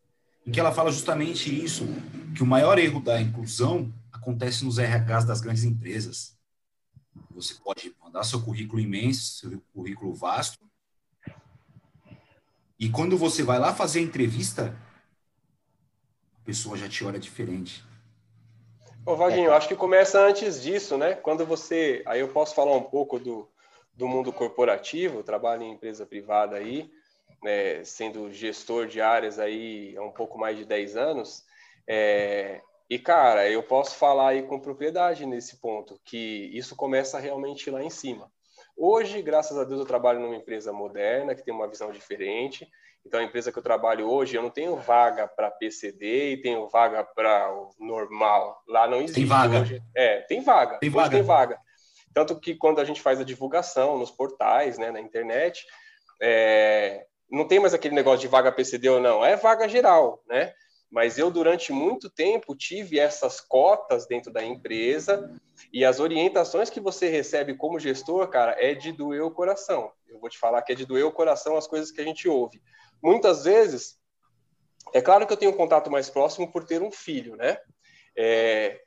em 0.45 0.51
que 0.51 0.59
ela 0.59 0.71
fala 0.71 0.91
justamente 0.91 1.53
isso, 1.53 1.85
que 2.35 2.43
o 2.43 2.45
maior 2.45 2.79
erro 2.79 2.99
da 2.99 3.21
inclusão 3.21 3.91
acontece 4.11 4.65
nos 4.65 4.77
RHs 4.77 5.25
das 5.25 5.41
grandes 5.41 5.63
empresas. 5.63 6.37
Você 7.31 7.55
pode 7.55 7.93
mandar 8.01 8.23
seu 8.23 8.41
currículo 8.41 8.79
imenso, 8.79 9.37
seu 9.39 9.61
currículo 9.73 10.13
vasto, 10.13 10.59
e 12.81 12.89
quando 12.89 13.15
você 13.15 13.43
vai 13.43 13.59
lá 13.59 13.75
fazer 13.75 13.99
a 13.99 14.01
entrevista, 14.01 14.75
a 16.41 16.43
pessoa 16.43 16.75
já 16.75 16.89
te 16.89 17.05
olha 17.05 17.19
diferente. 17.19 17.83
Ô, 19.05 19.15
Vaguinho, 19.15 19.53
acho 19.53 19.67
que 19.67 19.75
começa 19.75 20.19
antes 20.19 20.59
disso, 20.59 20.97
né? 20.97 21.13
Quando 21.13 21.45
você. 21.45 22.01
Aí 22.07 22.21
eu 22.21 22.29
posso 22.29 22.55
falar 22.55 22.75
um 22.75 22.81
pouco 22.81 23.19
do, 23.19 23.47
do 23.93 24.07
mundo 24.07 24.33
corporativo, 24.33 25.21
trabalho 25.21 25.61
em 25.61 25.73
empresa 25.73 26.07
privada 26.07 26.55
aí 26.55 26.91
né, 27.41 27.83
sendo 27.83 28.31
gestor 28.31 28.87
de 28.87 29.01
áreas 29.01 29.39
aí 29.39 29.95
há 29.97 30.01
um 30.01 30.11
pouco 30.11 30.37
mais 30.37 30.57
de 30.57 30.65
10 30.65 30.95
anos, 30.95 31.43
é, 31.87 32.61
e, 32.91 32.99
cara, 32.99 33.49
eu 33.49 33.63
posso 33.63 33.95
falar 33.95 34.31
aí 34.31 34.43
com 34.43 34.59
propriedade 34.59 35.25
nesse 35.25 35.61
ponto, 35.61 35.97
que 36.03 36.49
isso 36.53 36.75
começa 36.75 37.17
realmente 37.19 37.69
lá 37.69 37.81
em 37.81 37.89
cima. 37.89 38.29
Hoje, 38.75 39.21
graças 39.21 39.57
a 39.57 39.63
Deus, 39.63 39.79
eu 39.79 39.85
trabalho 39.85 40.19
numa 40.19 40.35
empresa 40.35 40.73
moderna, 40.73 41.33
que 41.33 41.41
tem 41.41 41.53
uma 41.53 41.69
visão 41.69 41.89
diferente. 41.91 42.67
Então, 43.05 43.19
a 43.19 43.23
empresa 43.23 43.49
que 43.49 43.57
eu 43.57 43.63
trabalho 43.63 44.09
hoje, 44.09 44.35
eu 44.35 44.43
não 44.43 44.49
tenho 44.49 44.75
vaga 44.75 45.25
para 45.25 45.49
PCD 45.49 46.33
e 46.33 46.41
tenho 46.41 46.67
vaga 46.67 47.01
para 47.03 47.53
o 47.53 47.73
normal. 47.79 48.61
Lá 48.67 48.87
não 48.87 48.97
existe. 48.97 49.15
Tem 49.15 49.25
vaga. 49.25 49.61
Hoje. 49.61 49.81
É, 49.95 50.21
tem 50.21 50.41
vaga. 50.41 50.77
Tem 50.79 50.89
vaga. 50.89 51.09
tem 51.11 51.23
vaga. 51.23 51.59
Tanto 52.13 52.37
que 52.39 52.55
quando 52.55 52.81
a 52.81 52.83
gente 52.83 53.01
faz 53.01 53.21
a 53.21 53.23
divulgação 53.23 53.97
nos 53.97 54.11
portais, 54.11 54.77
né, 54.77 54.91
na 54.91 54.99
internet, 54.99 55.65
é, 56.21 57.05
não 57.31 57.47
tem 57.47 57.59
mais 57.59 57.73
aquele 57.73 57.95
negócio 57.95 58.19
de 58.19 58.27
vaga 58.27 58.51
PCD 58.51 58.89
ou 58.89 58.99
não, 58.99 59.25
é 59.25 59.35
vaga 59.35 59.67
geral, 59.67 60.21
né? 60.27 60.53
Mas 60.91 61.17
eu, 61.17 61.31
durante 61.31 61.71
muito 61.71 62.09
tempo, 62.09 62.53
tive 62.53 62.99
essas 62.99 63.39
cotas 63.39 64.05
dentro 64.05 64.31
da 64.31 64.43
empresa 64.43 65.31
e 65.71 65.85
as 65.85 66.01
orientações 66.01 66.69
que 66.69 66.81
você 66.81 67.07
recebe 67.07 67.55
como 67.55 67.79
gestor, 67.79 68.27
cara, 68.27 68.57
é 68.59 68.75
de 68.75 68.91
doer 68.91 69.23
o 69.23 69.31
coração. 69.31 69.89
Eu 70.05 70.19
vou 70.19 70.29
te 70.29 70.37
falar 70.37 70.61
que 70.61 70.73
é 70.73 70.75
de 70.75 70.85
doer 70.85 71.05
o 71.05 71.11
coração 71.11 71.55
as 71.55 71.65
coisas 71.65 71.91
que 71.91 72.01
a 72.01 72.03
gente 72.03 72.27
ouve. 72.27 72.61
Muitas 73.01 73.45
vezes, 73.45 73.97
é 74.93 75.01
claro 75.01 75.25
que 75.25 75.31
eu 75.31 75.37
tenho 75.37 75.51
um 75.51 75.57
contato 75.57 75.89
mais 75.89 76.09
próximo 76.09 76.51
por 76.51 76.65
ter 76.65 76.81
um 76.81 76.91
filho, 76.91 77.37
né? 77.37 77.57
É, 78.17 78.77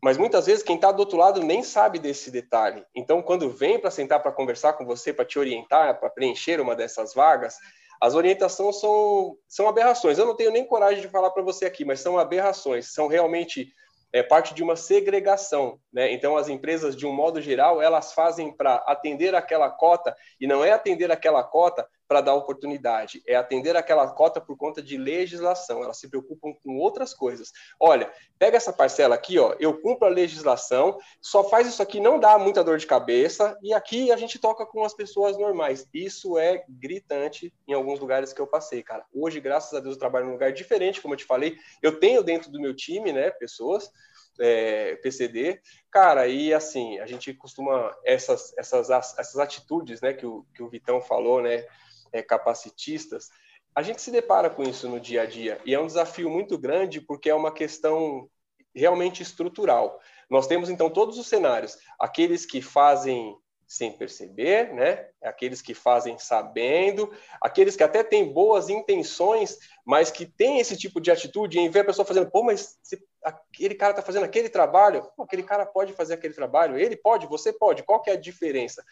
mas 0.00 0.16
muitas 0.16 0.46
vezes 0.46 0.62
quem 0.62 0.76
está 0.76 0.92
do 0.92 1.00
outro 1.00 1.18
lado 1.18 1.42
nem 1.42 1.64
sabe 1.64 1.98
desse 1.98 2.30
detalhe. 2.30 2.86
Então, 2.94 3.20
quando 3.20 3.50
vem 3.50 3.80
para 3.80 3.90
sentar 3.90 4.22
para 4.22 4.30
conversar 4.30 4.74
com 4.74 4.84
você, 4.84 5.12
para 5.12 5.24
te 5.24 5.40
orientar, 5.40 5.98
para 5.98 6.08
preencher 6.08 6.60
uma 6.60 6.76
dessas 6.76 7.12
vagas, 7.14 7.56
as 8.00 8.14
orientações 8.14 8.80
são, 8.80 9.36
são 9.48 9.68
aberrações. 9.68 10.18
Eu 10.18 10.26
não 10.26 10.36
tenho 10.36 10.50
nem 10.50 10.64
coragem 10.64 11.00
de 11.00 11.08
falar 11.08 11.30
para 11.30 11.42
você 11.42 11.66
aqui, 11.66 11.84
mas 11.84 12.00
são 12.00 12.18
aberrações, 12.18 12.92
são 12.92 13.08
realmente 13.08 13.72
é, 14.12 14.22
parte 14.22 14.54
de 14.54 14.62
uma 14.62 14.76
segregação. 14.76 15.78
Né? 15.92 16.12
Então, 16.12 16.36
as 16.36 16.48
empresas, 16.48 16.96
de 16.96 17.06
um 17.06 17.12
modo 17.12 17.40
geral, 17.40 17.82
elas 17.82 18.12
fazem 18.12 18.52
para 18.52 18.76
atender 18.86 19.34
aquela 19.34 19.70
cota, 19.70 20.16
e 20.40 20.46
não 20.46 20.64
é 20.64 20.72
atender 20.72 21.10
aquela 21.10 21.42
cota 21.42 21.88
para 22.08 22.22
dar 22.22 22.34
oportunidade, 22.34 23.22
é 23.26 23.36
atender 23.36 23.76
aquela 23.76 24.08
cota 24.08 24.40
por 24.40 24.56
conta 24.56 24.82
de 24.82 24.96
legislação. 24.96 25.84
Elas 25.84 25.98
se 25.98 26.08
preocupam 26.08 26.54
com 26.64 26.78
outras 26.78 27.12
coisas. 27.12 27.52
Olha, 27.78 28.10
pega 28.38 28.56
essa 28.56 28.72
parcela 28.72 29.14
aqui, 29.14 29.38
ó, 29.38 29.54
eu 29.60 29.78
cumpro 29.80 30.08
a 30.08 30.10
legislação, 30.10 30.98
só 31.20 31.44
faz 31.44 31.68
isso 31.68 31.82
aqui, 31.82 32.00
não 32.00 32.18
dá 32.18 32.38
muita 32.38 32.64
dor 32.64 32.78
de 32.78 32.86
cabeça, 32.86 33.56
e 33.62 33.74
aqui 33.74 34.10
a 34.10 34.16
gente 34.16 34.38
toca 34.38 34.64
com 34.64 34.82
as 34.82 34.94
pessoas 34.94 35.36
normais. 35.36 35.86
Isso 35.92 36.38
é 36.38 36.64
gritante 36.68 37.52
em 37.68 37.74
alguns 37.74 38.00
lugares 38.00 38.32
que 38.32 38.40
eu 38.40 38.46
passei, 38.46 38.82
cara. 38.82 39.04
Hoje, 39.12 39.38
graças 39.38 39.74
a 39.74 39.80
Deus, 39.80 39.94
eu 39.94 40.00
trabalho 40.00 40.26
num 40.26 40.32
lugar 40.32 40.52
diferente, 40.52 41.02
como 41.02 41.12
eu 41.12 41.18
te 41.18 41.26
falei. 41.26 41.58
Eu 41.82 42.00
tenho 42.00 42.22
dentro 42.22 42.50
do 42.50 42.60
meu 42.60 42.74
time, 42.74 43.12
né, 43.12 43.30
pessoas 43.30 43.90
é, 44.38 44.96
PCD, 44.96 45.60
cara, 45.90 46.26
e 46.26 46.54
assim, 46.54 46.98
a 47.00 47.06
gente 47.06 47.34
costuma, 47.34 47.94
essas, 48.04 48.56
essas, 48.56 48.88
essas 48.90 49.36
atitudes, 49.38 50.00
né, 50.00 50.12
que 50.12 50.24
o, 50.24 50.44
que 50.54 50.62
o 50.62 50.68
Vitão 50.68 51.00
falou, 51.00 51.42
né, 51.42 51.66
é, 52.12 52.22
capacitistas, 52.22 53.28
a 53.74 53.82
gente 53.82 54.02
se 54.02 54.10
depara 54.10 54.50
com 54.50 54.62
isso 54.62 54.88
no 54.88 54.98
dia 54.98 55.22
a 55.22 55.26
dia, 55.26 55.60
e 55.64 55.74
é 55.74 55.80
um 55.80 55.86
desafio 55.86 56.28
muito 56.28 56.58
grande 56.58 57.00
porque 57.00 57.30
é 57.30 57.34
uma 57.34 57.52
questão 57.52 58.28
realmente 58.74 59.22
estrutural. 59.22 60.00
Nós 60.30 60.46
temos, 60.46 60.68
então, 60.68 60.90
todos 60.90 61.18
os 61.18 61.26
cenários, 61.26 61.78
aqueles 61.98 62.44
que 62.44 62.60
fazem 62.60 63.36
sem 63.68 63.92
perceber, 63.92 64.72
né? 64.72 65.08
Aqueles 65.22 65.60
que 65.60 65.74
fazem 65.74 66.18
sabendo, 66.18 67.12
aqueles 67.38 67.76
que 67.76 67.82
até 67.82 68.02
têm 68.02 68.32
boas 68.32 68.70
intenções, 68.70 69.58
mas 69.84 70.10
que 70.10 70.24
têm 70.24 70.58
esse 70.58 70.74
tipo 70.74 70.98
de 70.98 71.10
atitude 71.10 71.58
em 71.58 71.68
ver 71.68 71.80
a 71.80 71.84
pessoa 71.84 72.06
fazendo, 72.06 72.30
pô, 72.30 72.42
mas 72.42 72.78
aquele 73.22 73.74
cara 73.74 73.92
está 73.92 74.02
fazendo 74.02 74.24
aquele 74.24 74.48
trabalho, 74.48 75.06
pô, 75.14 75.22
aquele 75.22 75.42
cara 75.42 75.66
pode 75.66 75.92
fazer 75.92 76.14
aquele 76.14 76.32
trabalho, 76.32 76.78
ele 76.78 76.96
pode, 76.96 77.26
você 77.26 77.52
pode, 77.52 77.82
qual 77.82 78.00
que 78.00 78.08
é 78.08 78.14
a 78.14 78.20
diferença? 78.20 78.82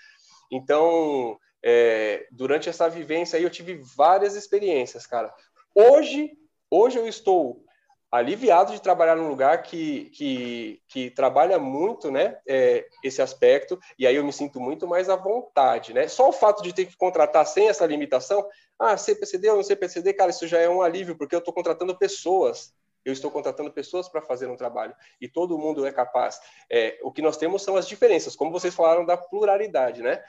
Então, 0.53 1.39
é, 1.69 2.29
durante 2.31 2.69
essa 2.69 2.89
vivência 2.89 3.37
aí, 3.37 3.43
eu 3.43 3.51
tive 3.51 3.75
várias 3.75 4.37
experiências, 4.37 5.05
cara. 5.05 5.35
Hoje, 5.75 6.31
hoje 6.71 6.97
eu 6.97 7.09
estou 7.09 7.65
aliviado 8.09 8.73
de 8.73 8.81
trabalhar 8.81 9.17
num 9.17 9.27
lugar 9.27 9.65
que, 9.65 10.09
que, 10.11 10.81
que 10.87 11.11
trabalha 11.11 11.59
muito 11.59 12.09
né, 12.09 12.39
é, 12.47 12.87
esse 13.03 13.21
aspecto, 13.21 13.81
e 13.99 14.07
aí 14.07 14.15
eu 14.15 14.25
me 14.25 14.33
sinto 14.33 14.61
muito 14.61 14.87
mais 14.87 15.09
à 15.09 15.17
vontade. 15.17 15.93
Né? 15.93 16.07
Só 16.07 16.29
o 16.29 16.33
fato 16.33 16.63
de 16.63 16.73
ter 16.73 16.87
que 16.87 16.97
contratar 16.97 17.45
sem 17.45 17.69
essa 17.69 17.85
limitação, 17.85 18.49
ah, 18.79 18.97
CPCD 18.97 19.51
ou 19.51 19.57
não 19.57 19.65
CPCD, 19.65 20.13
cara, 20.15 20.31
isso 20.31 20.47
já 20.47 20.61
é 20.61 20.69
um 20.69 20.83
alívio, 20.83 21.17
porque 21.17 21.35
eu 21.35 21.41
estou 21.41 21.53
contratando 21.53 21.99
pessoas. 21.99 22.73
Eu 23.05 23.13
estou 23.13 23.31
contratando 23.31 23.73
pessoas 23.73 24.09
para 24.09 24.23
fazer 24.23 24.49
um 24.49 24.57
trabalho 24.57 24.95
e 25.21 25.29
todo 25.29 25.59
mundo 25.59 25.85
é 25.85 25.91
capaz. 25.91 26.41
É, 26.71 26.97
o 27.03 27.11
que 27.11 27.23
nós 27.23 27.37
temos 27.37 27.63
são 27.63 27.77
as 27.77 27.89
diferenças, 27.89 28.37
como 28.37 28.53
vocês 28.53 28.75
falaram 28.75 29.05
da 29.05 29.17
pluralidade, 29.17 30.01
né? 30.01 30.23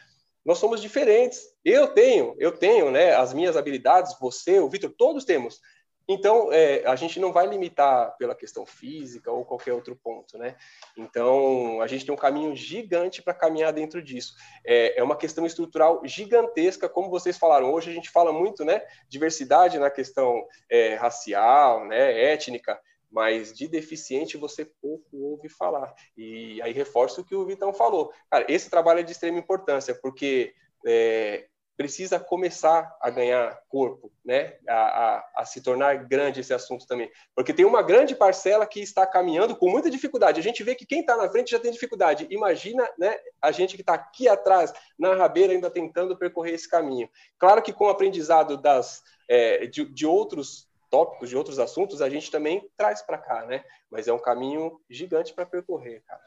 Nós 0.47 0.59
somos 0.59 0.81
diferentes. 0.81 1.53
Eu 1.65 1.89
tenho, 1.89 2.33
eu 2.39 2.53
tenho, 2.53 2.89
né? 2.89 3.13
As 3.13 3.33
minhas 3.33 3.57
habilidades, 3.57 4.17
você, 4.17 4.61
o 4.61 4.69
Vitor, 4.69 4.89
todos 4.97 5.25
temos. 5.25 5.59
Então, 6.07 6.53
é, 6.53 6.85
a 6.85 6.95
gente 6.95 7.19
não 7.19 7.33
vai 7.33 7.45
limitar 7.45 8.15
pela 8.15 8.33
questão 8.33 8.65
física 8.65 9.29
ou 9.29 9.43
qualquer 9.43 9.73
outro 9.73 9.93
ponto, 10.01 10.37
né? 10.37 10.55
Então, 10.95 11.81
a 11.81 11.87
gente 11.87 12.05
tem 12.05 12.13
um 12.13 12.17
caminho 12.17 12.55
gigante 12.55 13.21
para 13.21 13.33
caminhar 13.33 13.73
dentro 13.73 14.01
disso. 14.01 14.35
É, 14.65 14.97
é, 14.97 15.03
uma 15.03 15.17
questão 15.17 15.45
estrutural 15.45 15.99
gigantesca, 16.05 16.87
como 16.87 17.09
vocês 17.09 17.37
falaram. 17.37 17.73
Hoje 17.73 17.91
a 17.91 17.93
gente 17.93 18.09
fala 18.09 18.31
muito, 18.31 18.63
né? 18.63 18.81
Diversidade 19.09 19.77
na 19.77 19.89
questão 19.89 20.45
é, 20.69 20.95
racial, 20.95 21.85
né? 21.85 22.31
Étnica, 22.31 22.79
mas 23.11 23.53
de 23.53 23.67
deficiente 23.67 24.37
você 24.37 24.65
pouco 24.65 25.17
ouve 25.17 25.49
falar. 25.49 25.93
E 26.15 26.61
aí 26.61 26.73
reforço 26.73 27.21
o 27.21 27.25
que 27.25 27.35
o 27.35 27.45
Vitão 27.45 27.73
falou. 27.73 28.11
Cara, 28.29 28.45
esse 28.49 28.69
trabalho 28.69 28.99
é 28.99 29.03
de 29.03 29.11
extrema 29.11 29.39
importância, 29.39 29.95
porque 29.95 30.53
é, 30.85 31.47
precisa 31.77 32.19
começar 32.19 32.97
a 32.99 33.09
ganhar 33.11 33.55
corpo, 33.69 34.11
né? 34.25 34.55
A, 34.67 34.73
a, 34.73 35.29
a, 35.37 35.45
se 35.45 35.61
tornar 35.61 36.07
grande 36.07 36.39
esse 36.39 36.51
assunto 36.51 36.87
também. 36.87 37.09
Porque 37.35 37.53
tem 37.53 37.65
uma 37.65 37.83
grande 37.83 38.15
parcela 38.15 38.65
que 38.65 38.81
está 38.81 39.05
caminhando 39.05 39.55
com 39.55 39.69
muita 39.69 39.89
dificuldade. 39.89 40.39
A 40.39 40.43
gente 40.43 40.63
vê 40.63 40.73
que 40.73 40.87
quem 40.87 41.01
está 41.01 41.15
na 41.15 41.29
frente 41.29 41.51
já 41.51 41.59
tem 41.59 41.71
dificuldade. 41.71 42.27
Imagina 42.31 42.89
né, 42.97 43.15
a 43.39 43.51
gente 43.51 43.75
que 43.75 43.83
está 43.83 43.93
aqui 43.93 44.27
atrás, 44.27 44.73
na 44.97 45.13
rabeira, 45.13 45.53
ainda 45.53 45.69
tentando 45.69 46.17
percorrer 46.17 46.55
esse 46.55 46.67
caminho. 46.67 47.07
Claro 47.37 47.61
que 47.61 47.71
com 47.71 47.85
o 47.85 47.89
aprendizado 47.89 48.57
das, 48.57 49.03
é, 49.29 49.67
de, 49.67 49.85
de 49.85 50.05
outros 50.07 50.66
tópicos, 50.89 51.29
de 51.29 51.35
outros 51.35 51.59
assuntos, 51.59 52.01
a 52.01 52.09
gente 52.09 52.31
também 52.31 52.69
traz 52.77 53.01
para 53.01 53.17
cá, 53.17 53.45
né? 53.45 53.63
Mas 53.91 54.07
é 54.07 54.13
um 54.13 54.19
caminho 54.19 54.79
gigante 54.89 55.33
para 55.33 55.45
percorrer, 55.45 56.03
cara. 56.07 56.21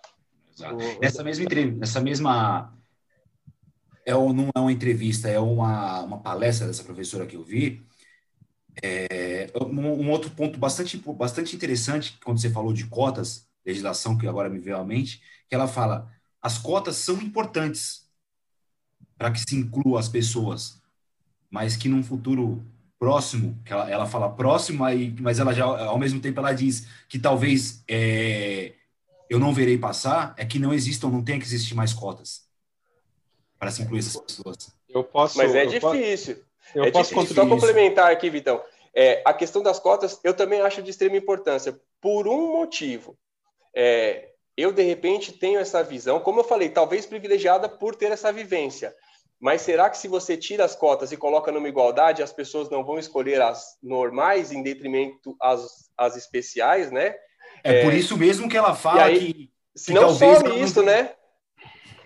Essa 1.00 1.24
mesma 1.24 1.44
entrevista, 1.44 1.84
essa 1.84 2.00
mesma 2.00 2.76
é 4.04 4.14
um, 4.14 4.32
não 4.32 4.50
é 4.54 4.60
uma 4.60 4.72
entrevista, 4.72 5.28
é 5.28 5.38
uma, 5.38 6.02
uma 6.02 6.18
palestra 6.20 6.66
dessa 6.66 6.84
professora 6.84 7.26
que 7.26 7.36
eu 7.36 7.42
vi. 7.42 7.84
É, 8.82 9.50
um, 9.60 9.80
um, 9.80 10.10
outro 10.10 10.30
ponto 10.30 10.58
bastante, 10.58 10.96
bastante 10.96 11.54
interessante, 11.54 12.18
quando 12.24 12.40
você 12.40 12.50
falou 12.50 12.72
de 12.72 12.86
cotas, 12.86 13.48
legislação 13.64 14.16
que 14.16 14.26
agora 14.26 14.48
me 14.48 14.58
veio 14.58 14.76
à 14.76 14.84
mente, 14.84 15.22
que 15.48 15.54
ela 15.54 15.68
fala, 15.68 16.10
as 16.40 16.58
cotas 16.58 16.96
são 16.96 17.16
importantes 17.16 18.08
para 19.18 19.30
que 19.30 19.40
se 19.40 19.54
inclua 19.56 20.00
as 20.00 20.08
pessoas, 20.08 20.80
mas 21.50 21.76
que 21.76 21.88
num 21.88 22.02
futuro 22.02 22.64
próximo, 23.00 23.58
que 23.64 23.72
ela, 23.72 23.90
ela 23.90 24.06
fala 24.06 24.28
próximo, 24.28 24.84
aí, 24.84 25.16
mas 25.18 25.38
ela 25.38 25.54
já, 25.54 25.64
ao 25.64 25.98
mesmo 25.98 26.20
tempo, 26.20 26.38
ela 26.38 26.52
diz 26.52 26.86
que 27.08 27.18
talvez 27.18 27.82
é, 27.88 28.74
eu 29.28 29.38
não 29.38 29.54
verei 29.54 29.78
passar, 29.78 30.34
é 30.36 30.44
que 30.44 30.58
não 30.58 30.74
existam, 30.74 31.08
não 31.08 31.24
tenha 31.24 31.38
que 31.38 31.46
existir 31.46 31.74
mais 31.74 31.94
cotas 31.94 32.42
para 33.58 33.70
se 33.70 33.82
incluir 33.82 34.00
essas 34.00 34.16
pessoas. 34.16 34.70
Eu 34.86 35.02
posso. 35.02 35.38
Mas 35.38 35.54
é 35.54 35.64
difícil. 35.64 36.44
Eu 36.74 36.84
é 36.84 36.90
posso 36.90 37.14
difícil. 37.14 37.34
Só 37.34 37.48
complementar 37.48 38.12
aqui, 38.12 38.28
Vitão. 38.28 38.62
É, 38.94 39.22
a 39.24 39.32
questão 39.32 39.62
das 39.62 39.78
cotas, 39.78 40.20
eu 40.22 40.34
também 40.34 40.60
acho 40.60 40.82
de 40.82 40.90
extrema 40.90 41.16
importância, 41.16 41.80
por 42.02 42.28
um 42.28 42.58
motivo. 42.58 43.16
É, 43.74 44.30
eu, 44.56 44.72
de 44.72 44.82
repente, 44.82 45.32
tenho 45.32 45.58
essa 45.58 45.82
visão, 45.82 46.20
como 46.20 46.40
eu 46.40 46.44
falei, 46.44 46.68
talvez 46.68 47.06
privilegiada 47.06 47.66
por 47.66 47.94
ter 47.94 48.12
essa 48.12 48.30
vivência. 48.30 48.94
Mas 49.40 49.62
será 49.62 49.88
que 49.88 49.96
se 49.96 50.06
você 50.06 50.36
tira 50.36 50.64
as 50.66 50.76
cotas 50.76 51.12
e 51.12 51.16
coloca 51.16 51.50
numa 51.50 51.68
igualdade, 51.68 52.22
as 52.22 52.32
pessoas 52.32 52.68
não 52.68 52.84
vão 52.84 52.98
escolher 52.98 53.40
as 53.40 53.78
normais 53.82 54.52
em 54.52 54.62
detrimento 54.62 55.34
às, 55.40 55.90
às 55.96 56.14
especiais, 56.14 56.90
né? 56.92 57.14
É, 57.64 57.80
é 57.80 57.82
por 57.82 57.94
isso 57.94 58.18
mesmo 58.18 58.48
que 58.50 58.56
ela 58.56 58.74
fala 58.74 59.04
aí, 59.04 59.32
que. 59.32 59.50
Se 59.74 59.94
não 59.94 60.12
some 60.12 60.60
isso, 60.60 60.82
né? 60.82 61.14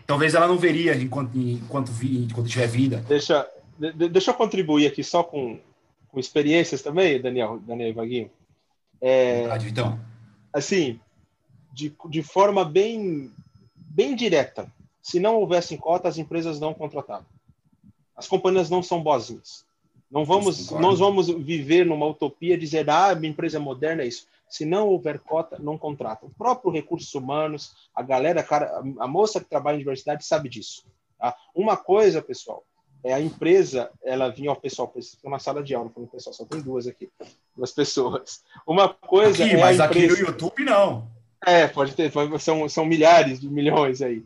Talvez 0.06 0.34
ela 0.34 0.46
não 0.46 0.58
veria 0.58 0.94
enquanto, 0.94 1.36
enquanto, 1.36 1.90
enquanto 2.02 2.48
tiver 2.48 2.68
vida. 2.68 3.04
Deixa, 3.08 3.48
de, 3.78 4.08
deixa 4.08 4.30
eu 4.30 4.34
contribuir 4.34 4.86
aqui 4.86 5.02
só 5.02 5.24
com, 5.24 5.58
com 6.08 6.20
experiências 6.20 6.82
também, 6.82 7.20
Daniel, 7.20 7.58
Daniel 7.58 7.88
e 7.88 7.92
Vaguinho. 7.92 8.30
É, 9.00 9.40
Verdade, 9.40 9.68
então. 9.70 10.00
Assim, 10.52 11.00
de, 11.72 11.92
de 12.08 12.22
forma 12.22 12.64
bem, 12.64 13.32
bem 13.74 14.14
direta. 14.14 14.70
Se 15.04 15.20
não 15.20 15.36
houvessem 15.36 15.76
cota, 15.76 16.08
as 16.08 16.16
empresas 16.16 16.58
não 16.58 16.72
contratavam. 16.72 17.26
As 18.16 18.26
companhias 18.26 18.70
não 18.70 18.82
são 18.82 19.02
boazinhas. 19.02 19.66
Não 20.10 20.24
vamos, 20.24 20.70
não 20.70 20.96
vamos 20.96 21.28
viver 21.28 21.84
numa 21.84 22.06
utopia 22.06 22.56
dizer, 22.56 22.88
ah, 22.88 23.14
minha 23.14 23.30
empresa 23.30 23.58
é 23.58 23.60
moderna, 23.60 24.02
é 24.02 24.06
isso. 24.06 24.26
Se 24.48 24.64
não 24.64 24.88
houver 24.88 25.18
cota, 25.18 25.58
não 25.58 25.76
contrata. 25.76 26.24
O 26.24 26.30
próprio 26.30 26.72
recursos 26.72 27.14
humanos, 27.14 27.74
a 27.94 28.00
galera, 28.00 28.42
cara, 28.42 28.82
a 28.98 29.06
moça 29.06 29.40
que 29.40 29.50
trabalha 29.50 29.74
em 29.74 29.80
universidade 29.80 30.24
sabe 30.24 30.48
disso. 30.48 30.86
Tá? 31.18 31.36
Uma 31.54 31.76
coisa, 31.76 32.22
pessoal, 32.22 32.64
é 33.02 33.12
a 33.12 33.20
empresa, 33.20 33.90
ela 34.02 34.30
vinha 34.30 34.48
ao 34.48 34.56
pessoal, 34.56 34.90
uma 35.22 35.38
sala 35.38 35.62
de 35.62 35.74
aula, 35.74 35.90
falando 35.90 36.08
pessoal, 36.08 36.32
só 36.32 36.46
tem 36.46 36.62
duas 36.62 36.86
aqui, 36.86 37.10
duas 37.54 37.72
pessoas. 37.72 38.42
Uma 38.66 38.88
coisa 38.88 39.44
aqui, 39.44 39.54
é 39.54 39.60
mas 39.60 39.80
aqui 39.80 40.06
no 40.06 40.16
YouTube 40.16 40.64
não. 40.64 41.12
É, 41.46 41.68
pode 41.68 41.94
ter, 41.94 42.10
são, 42.40 42.66
são 42.70 42.86
milhares 42.86 43.38
de 43.38 43.50
milhões 43.50 44.00
aí. 44.00 44.24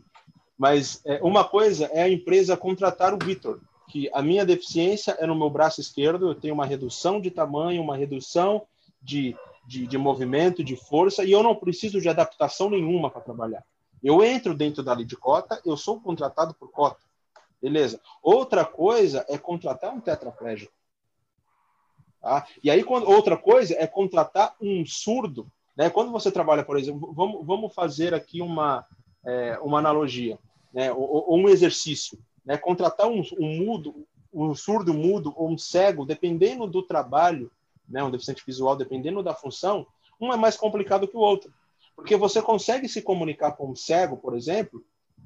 Mas 0.59 1.01
é, 1.05 1.19
uma 1.23 1.43
coisa 1.43 1.85
é 1.93 2.03
a 2.03 2.09
empresa 2.09 2.55
contratar 2.55 3.13
o 3.13 3.25
Vitor, 3.25 3.59
que 3.87 4.07
a 4.13 4.21
minha 4.21 4.45
deficiência 4.45 5.17
é 5.17 5.25
no 5.25 5.33
meu 5.33 5.49
braço 5.49 5.81
esquerdo, 5.81 6.27
eu 6.27 6.35
tenho 6.35 6.53
uma 6.53 6.65
redução 6.65 7.19
de 7.19 7.31
tamanho, 7.31 7.81
uma 7.81 7.97
redução 7.97 8.67
de 9.01 9.35
de, 9.69 9.85
de 9.85 9.99
movimento, 9.99 10.63
de 10.63 10.75
força, 10.75 11.23
e 11.23 11.31
eu 11.31 11.43
não 11.43 11.55
preciso 11.55 12.01
de 12.01 12.09
adaptação 12.09 12.71
nenhuma 12.71 13.11
para 13.11 13.21
trabalhar. 13.21 13.63
Eu 14.01 14.23
entro 14.23 14.55
dentro 14.55 14.81
da 14.81 14.93
lei 14.93 15.05
de 15.05 15.15
cota, 15.15 15.61
eu 15.63 15.77
sou 15.77 16.01
contratado 16.01 16.55
por 16.55 16.71
cota. 16.71 17.05
Beleza. 17.61 18.01
Outra 18.23 18.65
coisa 18.65 19.23
é 19.29 19.37
contratar 19.37 19.93
um 19.93 20.01
tetraplégico. 20.01 20.73
Tá? 22.19 22.47
E 22.63 22.71
aí, 22.71 22.83
quando, 22.83 23.07
outra 23.07 23.37
coisa 23.37 23.75
é 23.77 23.85
contratar 23.85 24.55
um 24.59 24.83
surdo. 24.87 25.45
Né? 25.77 25.87
Quando 25.87 26.11
você 26.11 26.31
trabalha, 26.31 26.63
por 26.63 26.75
exemplo, 26.75 27.13
vamos, 27.13 27.45
vamos 27.45 27.71
fazer 27.71 28.15
aqui 28.15 28.41
uma, 28.41 28.83
é, 29.23 29.59
uma 29.61 29.77
analogia, 29.77 30.39
né? 30.73 30.91
ou, 30.91 31.29
ou, 31.29 31.37
um 31.37 31.49
exercício. 31.49 32.17
Né? 32.45 32.57
Contratar 32.57 33.07
um, 33.07 33.21
um 33.39 33.57
mudo, 33.57 34.07
um 34.33 34.53
surdo 34.53 34.93
mudo 34.93 35.33
ou 35.35 35.49
um 35.49 35.57
cego, 35.57 36.05
dependendo 36.05 36.67
do 36.67 36.83
trabalho, 36.83 37.51
né, 37.87 38.03
um 38.03 38.11
deficiente 38.11 38.43
visual, 38.45 38.75
dependendo 38.75 39.23
da 39.23 39.33
função, 39.33 39.87
um 40.21 40.31
é 40.31 40.37
mais 40.37 40.55
complicado 40.55 41.07
que 41.07 41.17
o 41.17 41.21
outro. 41.21 41.51
Porque 41.95 42.15
você 42.15 42.41
consegue 42.41 42.87
se 42.87 43.01
comunicar 43.01 43.53
com 43.53 43.71
um 43.71 43.75
cego, 43.75 44.15
por 44.15 44.35
exemplo, 44.35 44.83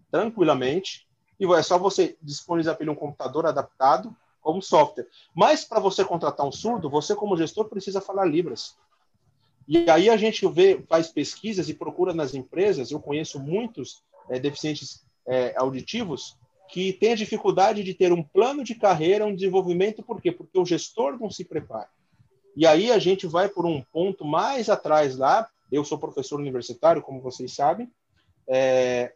tranquilamente, 0.10 1.08
e 1.40 1.46
é 1.54 1.62
só 1.62 1.78
você 1.78 2.18
disponibilizar 2.22 2.76
para 2.76 2.84
ele 2.84 2.92
um 2.92 2.96
computador 2.96 3.46
adaptado 3.46 4.16
como 4.42 4.62
software. 4.62 5.08
Mas 5.36 5.64
para 5.64 5.80
você 5.80 6.06
contratar 6.06 6.46
um 6.46 6.52
surdo, 6.52 6.90
você 6.90 7.16
como 7.16 7.38
gestor 7.38 7.66
precisa 7.66 8.00
falar 8.00 8.26
Libras. 8.26 8.78
E 9.68 9.90
aí 9.90 10.10
a 10.10 10.18
gente 10.18 10.46
vê, 10.48 10.84
faz 10.88 11.08
pesquisas 11.08 11.70
e 11.70 11.74
procura 11.74 12.14
nas 12.14 12.34
empresas, 12.34 12.92
eu 12.92 13.00
conheço 13.00 13.40
muitos 13.40 14.04
é, 14.30 14.40
deficientes 14.40 15.06
é, 15.28 15.54
auditivos 15.58 16.38
que 16.70 16.94
têm 16.94 17.14
a 17.14 17.16
dificuldade 17.16 17.84
de 17.84 17.94
ter 17.94 18.12
um 18.12 18.24
plano 18.24 18.64
de 18.64 18.76
carreira, 18.76 19.26
um 19.26 19.36
desenvolvimento, 19.36 20.02
por 20.02 20.22
quê? 20.22 20.32
Porque 20.32 20.58
o 20.58 20.66
gestor 20.66 21.20
não 21.20 21.30
se 21.30 21.46
prepara. 21.46 21.90
E 22.56 22.66
aí 22.66 22.92
a 22.92 23.00
gente 23.00 23.28
vai 23.28 23.50
por 23.50 23.66
um 23.66 23.82
ponto 23.82 24.26
mais 24.26 24.70
atrás 24.70 25.18
lá. 25.18 25.48
Eu 25.72 25.84
sou 25.84 25.98
professor 25.98 26.40
universitário, 26.40 27.02
como 27.02 27.22
vocês 27.22 27.54
sabem. 27.54 27.92
É, 28.48 29.14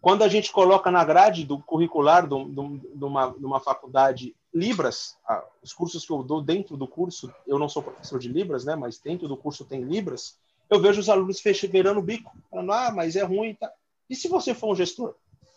quando 0.00 0.22
a 0.22 0.28
gente 0.28 0.52
coloca 0.52 0.90
na 0.90 1.04
grade 1.04 1.44
do 1.44 1.58
curricular 1.58 2.26
de, 2.26 2.34
uma, 2.34 3.26
uma 3.26 3.60
faculdade 3.60 4.34
Libras, 4.54 5.16
os 5.62 5.72
cursos 5.72 6.06
que 6.06 6.12
eu 6.12 6.22
dou 6.22 6.40
dentro 6.40 6.76
do 6.76 6.88
curso, 6.88 7.32
eu 7.46 7.58
não 7.58 7.68
sou 7.68 7.82
professor 7.82 8.18
de 8.18 8.28
Libras, 8.28 8.64
né, 8.64 8.74
mas 8.74 8.98
dentro 8.98 9.28
do 9.28 9.36
curso 9.36 9.64
tem 9.64 9.82
Libras, 9.82 10.38
eu 10.70 10.80
vejo 10.80 11.00
os 11.00 11.08
alunos 11.08 11.40
fechando 11.40 11.98
o 11.98 12.02
bico, 12.02 12.32
falando, 12.50 12.72
ah, 12.72 12.90
mas 12.90 13.16
é 13.16 13.22
ruim. 13.22 13.54
Tá. 13.54 13.72
E 14.08 14.16
se 14.16 14.28
você 14.28 14.54
for 14.54 14.72
um 14.72 14.76
gestor? 14.76 15.14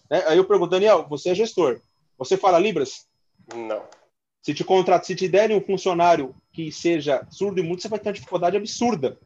É, 0.10 0.30
aí 0.30 0.38
eu 0.38 0.46
pergunto, 0.46 0.72
Daniel, 0.72 1.08
você 1.08 1.30
é 1.30 1.36
gestor, 1.36 1.82
você 2.18 2.36
fala 2.36 2.60
Libras? 2.60 3.08
Não. 3.56 3.84
Se 4.42 4.54
te 4.54 4.64
contrata, 4.64 5.06
se 5.06 5.16
te 5.16 5.28
derem 5.28 5.56
um 5.56 5.62
funcionário 5.62 6.36
que 6.52 6.72
seja 6.72 7.26
surdo 7.30 7.60
e 7.60 7.64
mudo, 7.64 7.82
você 7.82 7.88
vai 7.88 8.00
ter 8.00 8.10
uma 8.10 8.14
dificuldade 8.14 8.58
absurda. 8.58 9.18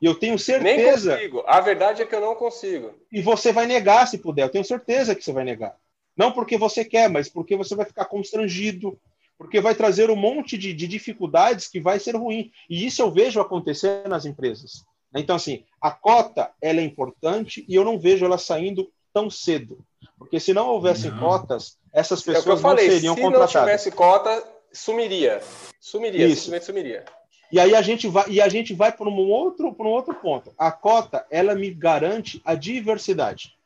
E 0.00 0.06
eu 0.06 0.14
tenho 0.14 0.38
certeza. 0.38 1.16
Nem 1.16 1.20
consigo. 1.20 1.44
A 1.46 1.60
verdade 1.60 2.02
é 2.02 2.06
que 2.06 2.14
eu 2.14 2.20
não 2.20 2.34
consigo. 2.34 2.94
E 3.12 3.20
você 3.20 3.52
vai 3.52 3.66
negar 3.66 4.06
se 4.06 4.18
puder. 4.18 4.44
Eu 4.44 4.50
tenho 4.50 4.64
certeza 4.64 5.14
que 5.14 5.22
você 5.22 5.32
vai 5.32 5.44
negar. 5.44 5.76
Não 6.16 6.32
porque 6.32 6.56
você 6.56 6.84
quer, 6.84 7.08
mas 7.08 7.28
porque 7.28 7.56
você 7.56 7.74
vai 7.74 7.84
ficar 7.84 8.06
constrangido, 8.06 8.98
porque 9.36 9.60
vai 9.60 9.74
trazer 9.74 10.10
um 10.10 10.16
monte 10.16 10.56
de, 10.56 10.72
de 10.72 10.88
dificuldades 10.88 11.68
que 11.68 11.80
vai 11.80 12.00
ser 12.00 12.16
ruim. 12.16 12.50
E 12.68 12.86
isso 12.86 13.02
eu 13.02 13.10
vejo 13.10 13.40
acontecer 13.40 14.08
nas 14.08 14.24
empresas. 14.24 14.84
Então, 15.14 15.36
assim, 15.36 15.64
a 15.80 15.90
cota 15.90 16.50
ela 16.60 16.80
é 16.80 16.84
importante 16.84 17.64
e 17.68 17.74
eu 17.74 17.84
não 17.84 17.98
vejo 17.98 18.24
ela 18.24 18.38
saindo 18.38 18.90
tão 19.12 19.30
cedo. 19.30 19.78
Porque 20.18 20.38
se 20.38 20.52
não 20.52 20.68
houvessem 20.68 21.10
não. 21.10 21.18
cotas, 21.18 21.78
essas 21.92 22.22
pessoas 22.22 22.36
é 22.36 22.40
o 22.40 22.44
que 22.44 22.50
eu 22.50 22.62
falei, 22.62 22.86
não 22.86 22.94
seriam 22.94 23.14
se 23.14 23.20
contratadas. 23.20 23.50
Se 23.50 23.56
não 23.56 23.64
tivesse 23.64 23.90
cota, 23.92 24.44
sumiria. 24.72 25.42
Sumiria, 25.80 26.26
Isso. 26.26 26.42
simplesmente 26.42 26.66
sumiria. 26.66 27.04
E 27.50 27.58
aí 27.58 27.74
a 27.74 27.80
gente 27.80 28.06
vai 28.06 28.28
e 28.28 28.40
a 28.42 28.48
gente 28.48 28.74
vai 28.74 28.92
para 28.92 29.08
um 29.08 29.30
outro 29.30 29.74
para 29.74 29.86
um 29.86 29.90
outro 29.90 30.14
ponto. 30.14 30.52
A 30.58 30.70
cota 30.70 31.26
ela 31.30 31.54
me 31.54 31.72
garante 31.72 32.42
a 32.44 32.54
diversidade, 32.54 33.56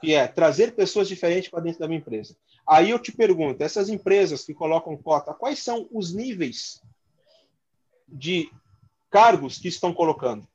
que 0.00 0.12
é 0.12 0.26
trazer 0.26 0.74
pessoas 0.74 1.08
diferentes 1.08 1.48
para 1.48 1.60
dentro 1.60 1.80
da 1.80 1.88
minha 1.88 2.00
empresa. 2.00 2.36
Aí 2.68 2.90
eu 2.90 2.98
te 2.98 3.10
pergunto, 3.10 3.62
essas 3.62 3.88
empresas 3.88 4.44
que 4.44 4.52
colocam 4.52 4.94
cota, 4.98 5.32
quais 5.32 5.60
são 5.60 5.88
os 5.90 6.12
níveis 6.12 6.82
de 8.06 8.50
cargos 9.10 9.56
que 9.56 9.68
estão 9.68 9.94
colocando? 9.94 10.46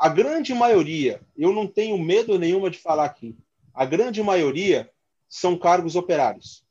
A 0.00 0.08
grande 0.08 0.54
maioria, 0.54 1.20
eu 1.36 1.52
não 1.52 1.66
tenho 1.66 1.98
medo 1.98 2.38
nenhuma 2.38 2.70
de 2.70 2.78
falar 2.78 3.04
aqui. 3.04 3.36
A 3.74 3.84
grande 3.84 4.22
maioria 4.22 4.90
são 5.28 5.58
cargos 5.58 5.94
operários. 5.94 6.64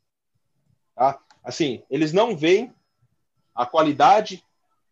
Tá? 0.96 1.20
Assim, 1.44 1.84
eles 1.92 2.12
não 2.12 2.36
veem 2.36 2.74
a 3.54 3.68
qualidade 3.68 4.44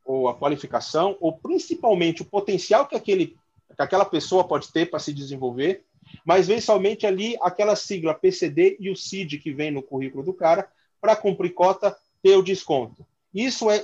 ou 0.06 0.30
a 0.30 0.36
qualificação, 0.36 1.18
ou 1.20 1.36
principalmente 1.36 2.22
o 2.22 2.26
potencial 2.26 2.86
que, 2.86 2.96
aquele, 2.96 3.36
que 3.76 3.82
aquela 3.82 4.06
pessoa 4.06 4.48
pode 4.48 4.72
ter 4.72 4.88
para 4.88 5.00
se 5.00 5.12
desenvolver, 5.12 5.84
mas 6.24 6.46
vem 6.46 6.62
somente 6.62 7.08
ali 7.08 7.36
aquela 7.42 7.76
sigla 7.76 8.14
PCD 8.14 8.78
e 8.80 8.92
o 8.92 8.96
CID 8.96 9.40
que 9.40 9.52
vem 9.52 9.72
no 9.72 9.82
currículo 9.82 10.24
do 10.24 10.32
cara 10.32 10.72
para 11.02 11.16
cumprir 11.16 11.56
cota, 11.56 11.98
ter 12.22 12.38
o 12.38 12.44
desconto. 12.44 13.04
Isso 13.34 13.68
é 13.72 13.84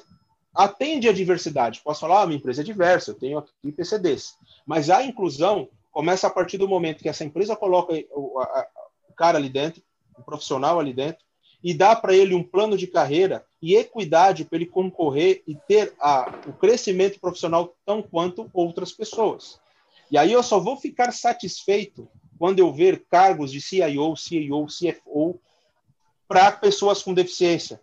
atende 0.53 1.09
à 1.09 1.13
diversidade. 1.13 1.81
Posso 1.83 2.01
falar, 2.01 2.21
ah, 2.21 2.27
minha 2.27 2.37
empresa 2.37 2.61
é 2.61 2.63
diversa, 2.63 3.11
eu 3.11 3.15
tenho 3.15 3.37
aqui 3.37 3.71
PCDs. 3.71 4.37
Mas 4.65 4.89
a 4.89 5.03
inclusão 5.03 5.67
começa 5.91 6.27
a 6.27 6.29
partir 6.29 6.57
do 6.57 6.67
momento 6.67 7.01
que 7.01 7.09
essa 7.09 7.23
empresa 7.23 7.55
coloca 7.55 7.93
o, 8.11 8.39
a, 8.39 8.67
o 9.09 9.13
cara 9.13 9.37
ali 9.37 9.49
dentro, 9.49 9.81
o 10.17 10.23
profissional 10.23 10.79
ali 10.79 10.93
dentro, 10.93 11.23
e 11.63 11.73
dá 11.73 11.95
para 11.95 12.13
ele 12.13 12.35
um 12.35 12.43
plano 12.43 12.77
de 12.77 12.87
carreira 12.87 13.45
e 13.61 13.75
equidade 13.75 14.43
para 14.43 14.57
ele 14.57 14.65
concorrer 14.65 15.41
e 15.47 15.55
ter 15.55 15.93
a, 15.99 16.39
o 16.45 16.53
crescimento 16.53 17.19
profissional 17.19 17.73
tão 17.85 18.01
quanto 18.01 18.49
outras 18.53 18.91
pessoas. 18.91 19.59
E 20.11 20.17
aí 20.17 20.31
eu 20.31 20.43
só 20.43 20.59
vou 20.59 20.75
ficar 20.77 21.11
satisfeito 21.13 22.07
quando 22.37 22.59
eu 22.59 22.73
ver 22.73 23.05
cargos 23.09 23.51
de 23.51 23.61
CIO, 23.61 24.15
CEO, 24.17 24.67
CFO 24.67 25.39
para 26.27 26.51
pessoas 26.51 27.01
com 27.01 27.13
deficiência. 27.13 27.79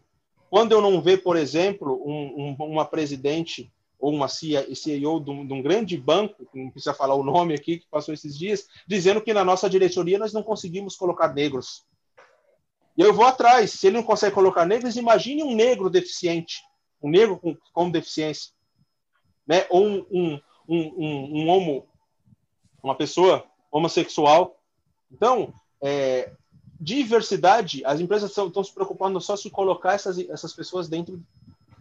Quando 0.50 0.72
eu 0.72 0.82
não 0.82 1.00
ver, 1.00 1.22
por 1.22 1.36
exemplo, 1.36 2.02
um, 2.04 2.56
um, 2.58 2.64
uma 2.64 2.84
presidente 2.84 3.72
ou 4.00 4.12
uma 4.12 4.26
CEO 4.26 5.20
de 5.20 5.30
um, 5.30 5.46
de 5.46 5.52
um, 5.52 5.62
grande 5.62 5.96
banco, 5.96 6.44
não 6.52 6.70
precisa 6.70 6.92
falar 6.92 7.14
o 7.14 7.22
nome 7.22 7.54
aqui, 7.54 7.78
que 7.78 7.86
passou 7.88 8.12
esses 8.12 8.36
dias, 8.36 8.66
dizendo 8.86 9.20
que 9.20 9.32
na 9.32 9.44
nossa 9.44 9.70
diretoria 9.70 10.18
nós 10.18 10.32
não 10.32 10.42
conseguimos 10.42 10.96
colocar 10.96 11.32
negros. 11.32 11.84
E 12.96 13.02
eu 13.02 13.14
vou 13.14 13.24
atrás. 13.24 13.70
Se 13.70 13.86
ele 13.86 13.98
não 13.98 14.02
consegue 14.02 14.34
colocar 14.34 14.66
negros, 14.66 14.96
imagine 14.96 15.44
um 15.44 15.54
negro 15.54 15.88
deficiente, 15.88 16.62
um 17.00 17.08
negro 17.08 17.38
com, 17.38 17.56
com 17.72 17.90
deficiência, 17.90 18.52
né? 19.46 19.66
ou 19.70 19.86
um, 19.86 20.06
um, 20.10 20.40
um, 20.68 21.42
um 21.42 21.48
homo, 21.48 21.86
uma 22.82 22.96
pessoa 22.96 23.46
homossexual. 23.70 24.58
Então, 25.12 25.54
é, 25.80 26.32
diversidade, 26.80 27.84
as 27.84 28.00
empresas 28.00 28.30
estão 28.30 28.64
se 28.64 28.72
preocupando 28.72 29.20
só 29.20 29.36
se 29.36 29.50
colocar 29.50 29.92
essas, 29.92 30.18
essas 30.30 30.54
pessoas 30.54 30.88
dentro 30.88 31.22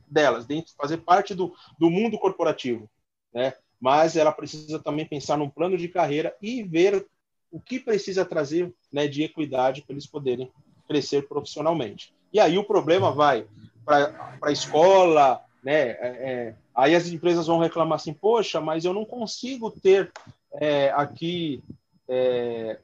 delas, 0.05 0.45
dentro, 0.45 0.73
fazer 0.75 0.97
parte 0.97 1.33
do, 1.33 1.55
do 1.79 1.89
mundo 1.89 2.19
corporativo, 2.19 2.89
né? 3.33 3.53
Mas 3.79 4.17
ela 4.17 4.33
precisa 4.33 4.77
também 4.77 5.05
pensar 5.05 5.37
num 5.37 5.49
plano 5.49 5.77
de 5.77 5.87
carreira 5.87 6.35
e 6.41 6.63
ver 6.63 7.07
o 7.49 7.61
que 7.61 7.79
precisa 7.79 8.25
trazer 8.25 8.73
né, 8.91 9.07
de 9.07 9.23
equidade 9.23 9.81
para 9.81 9.93
eles 9.93 10.05
poderem 10.05 10.51
crescer 10.85 11.27
profissionalmente. 11.29 12.13
E 12.33 12.39
aí 12.39 12.57
o 12.57 12.65
problema 12.65 13.11
vai 13.11 13.47
para 13.85 14.37
a 14.41 14.51
escola, 14.51 15.41
né? 15.63 15.91
É, 15.91 15.97
é, 16.01 16.55
aí 16.75 16.93
as 16.93 17.07
empresas 17.07 17.47
vão 17.47 17.59
reclamar 17.59 17.95
assim, 17.95 18.13
poxa, 18.13 18.59
mas 18.59 18.83
eu 18.83 18.93
não 18.93 19.05
consigo 19.05 19.71
ter 19.71 20.11
é, 20.55 20.89
aqui 20.91 21.63
é, 22.07 22.79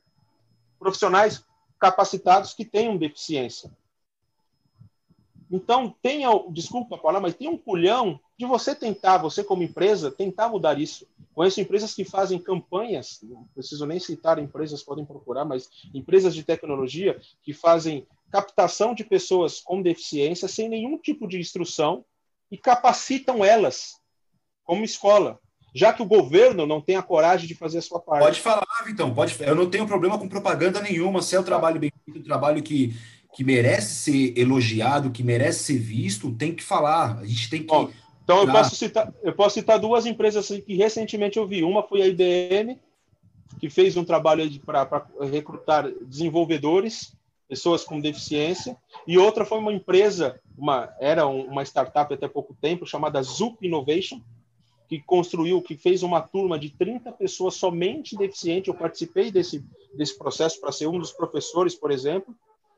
profissionais 0.79 1.43
capacitados 1.85 2.51
que 2.51 2.65
tenham 2.65 2.97
deficiência. 2.97 3.71
Então, 5.51 5.95
tenha, 6.01 6.29
desculpa 6.49 6.97
falar, 6.97 7.19
mas 7.19 7.35
tem 7.35 7.47
um 7.47 7.59
culhão 7.59 8.19
de 8.35 8.43
você 8.43 8.73
tentar, 8.73 9.19
você 9.19 9.43
como 9.43 9.61
empresa, 9.61 10.09
tentar 10.09 10.49
mudar 10.49 10.79
isso. 10.79 11.07
Conheço 11.35 11.61
empresas 11.61 11.93
que 11.93 12.03
fazem 12.03 12.39
campanhas, 12.39 13.19
não 13.21 13.43
preciso 13.53 13.85
nem 13.85 13.99
citar 13.99 14.39
empresas, 14.39 14.81
podem 14.81 15.05
procurar, 15.05 15.45
mas 15.45 15.69
empresas 15.93 16.33
de 16.33 16.41
tecnologia 16.41 17.21
que 17.43 17.53
fazem 17.53 18.07
captação 18.31 18.95
de 18.95 19.03
pessoas 19.03 19.61
com 19.61 19.79
deficiência 19.79 20.47
sem 20.47 20.67
nenhum 20.67 20.97
tipo 20.97 21.27
de 21.27 21.39
instrução 21.39 22.03
e 22.49 22.57
capacitam 22.57 23.45
elas 23.45 24.01
como 24.63 24.83
escola, 24.83 25.39
já 25.75 25.91
que 25.91 26.01
o 26.01 26.05
governo 26.05 26.65
não 26.65 26.79
tem 26.79 26.95
a 26.95 27.03
coragem 27.03 27.47
de 27.47 27.53
fazer 27.53 27.79
a 27.79 27.81
sua 27.81 27.99
parte. 27.99 28.23
Pode 28.23 28.39
falar, 28.39 28.65
Vitão, 28.85 29.13
pode. 29.13 29.35
Eu 29.41 29.53
não 29.53 29.69
tenho 29.69 29.85
problema 29.85 30.17
com 30.17 30.27
propaganda 30.27 30.81
nenhuma, 30.81 31.21
se 31.21 31.35
é 31.35 31.39
um 31.39 31.43
trabalho 31.43 31.79
bem 31.79 31.91
feito, 32.05 32.21
um 32.21 32.23
trabalho 32.23 32.63
que 32.63 32.95
que 33.35 33.43
merece 33.43 33.95
ser 33.95 34.39
elogiado, 34.39 35.11
que 35.11 35.21
merece 35.21 35.65
ser 35.65 35.77
visto, 35.77 36.31
tem 36.31 36.55
que 36.55 36.63
falar. 36.63 37.19
A 37.19 37.25
gente 37.25 37.49
tem 37.49 37.59
que. 37.59 37.67
Bom, 37.67 37.91
então 38.23 38.39
eu 38.39 38.47
posso 38.49 38.75
citar, 38.77 39.13
eu 39.21 39.33
posso 39.33 39.55
citar 39.55 39.77
duas 39.77 40.05
empresas 40.05 40.47
que 40.47 40.75
recentemente 40.75 41.37
eu 41.37 41.45
vi. 41.45 41.61
Uma 41.61 41.83
foi 41.83 42.01
a 42.01 42.07
IBM, 42.07 42.79
que 43.59 43.69
fez 43.69 43.97
um 43.97 44.05
trabalho 44.05 44.49
para 44.61 45.05
recrutar 45.29 45.91
desenvolvedores, 46.01 47.13
pessoas 47.49 47.83
com 47.83 47.99
deficiência, 47.99 48.77
e 49.05 49.17
outra 49.17 49.43
foi 49.43 49.59
uma 49.59 49.73
empresa, 49.73 50.39
uma 50.57 50.89
era 50.97 51.27
uma 51.27 51.61
startup 51.63 52.13
até 52.13 52.29
pouco 52.29 52.55
tempo 52.61 52.85
chamada 52.85 53.21
Zup 53.21 53.57
Innovation, 53.61 54.21
que 54.87 55.01
construiu, 55.01 55.61
que 55.61 55.75
fez 55.75 56.03
uma 56.03 56.21
turma 56.21 56.59
de 56.59 56.69
30 56.69 57.11
pessoas 57.13 57.55
somente 57.55 58.15
deficiente. 58.15 58.69
Eu 58.69 58.75
participei 58.75 59.31
desse 59.31 59.63
desse 59.93 60.17
processo 60.17 60.59
para 60.59 60.73
ser 60.73 60.87
um 60.87 60.99
dos 60.99 61.11
professores, 61.11 61.73
por 61.73 61.89
exemplo 61.89 62.35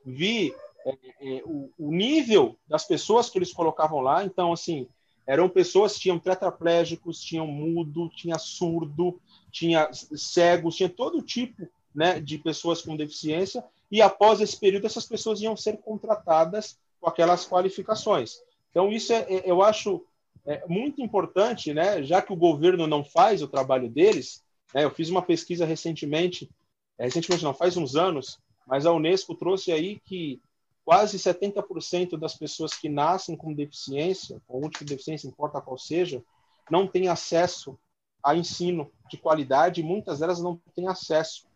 vi 0.08 0.54
é, 0.84 0.96
é, 1.20 1.42
o, 1.44 1.70
o, 1.78 1.92
nível 1.92 2.56
das 2.66 2.84
pessoas 2.84 3.28
que 3.28 3.38
eles 3.38 3.52
colocavam 3.52 4.00
lá. 4.00 4.24
Então, 4.24 4.52
assim, 4.52 4.88
eram 5.26 5.48
pessoas 5.48 5.94
que 5.94 6.00
tinham 6.00 6.18
tetraplégicos, 6.18 7.20
tinham 7.20 7.46
mudo, 7.46 8.08
tinha 8.10 8.38
surdo, 8.38 9.20
tinha 9.50 9.90
cegos, 9.92 10.76
tinha 10.76 10.88
todo 10.88 11.22
tipo 11.22 11.68
né, 11.94 12.20
de 12.20 12.38
pessoas 12.38 12.80
com 12.80 12.96
deficiência. 12.96 13.62
E 13.90 14.00
após 14.00 14.40
esse 14.40 14.58
período, 14.58 14.86
essas 14.86 15.06
pessoas 15.06 15.40
iam 15.40 15.56
ser 15.56 15.78
contratadas 15.78 16.78
com 17.00 17.08
aquelas 17.08 17.46
qualificações. 17.46 18.40
Então, 18.70 18.90
isso 18.90 19.12
é, 19.12 19.26
é 19.28 19.42
eu 19.44 19.62
acho 19.62 20.02
é, 20.48 20.66
muito 20.66 21.02
importante, 21.02 21.74
né, 21.74 22.02
já 22.02 22.22
que 22.22 22.32
o 22.32 22.36
governo 22.36 22.86
não 22.86 23.04
faz 23.04 23.42
o 23.42 23.48
trabalho 23.48 23.88
deles. 23.90 24.42
Né, 24.74 24.82
eu 24.82 24.90
fiz 24.90 25.10
uma 25.10 25.20
pesquisa 25.20 25.66
recentemente, 25.66 26.50
é, 26.98 27.04
recentemente 27.04 27.44
não, 27.44 27.52
faz 27.52 27.76
uns 27.76 27.94
anos, 27.94 28.38
mas 28.66 28.86
a 28.86 28.92
Unesco 28.92 29.34
trouxe 29.34 29.70
aí 29.70 30.00
que 30.00 30.40
quase 30.86 31.18
70% 31.18 32.16
das 32.16 32.34
pessoas 32.34 32.72
que 32.72 32.88
nascem 32.88 33.36
com 33.36 33.52
deficiência, 33.52 34.40
com 34.46 34.54
algum 34.54 34.70
tipo 34.70 34.86
de 34.86 34.94
deficiência, 34.94 35.28
importa 35.28 35.60
qual 35.60 35.76
seja, 35.76 36.24
não 36.70 36.86
têm 36.86 37.08
acesso 37.08 37.78
a 38.24 38.34
ensino 38.34 38.90
de 39.10 39.18
qualidade, 39.18 39.82
muitas 39.82 40.20
delas 40.20 40.40
não 40.40 40.58
têm 40.74 40.88
acesso. 40.88 41.46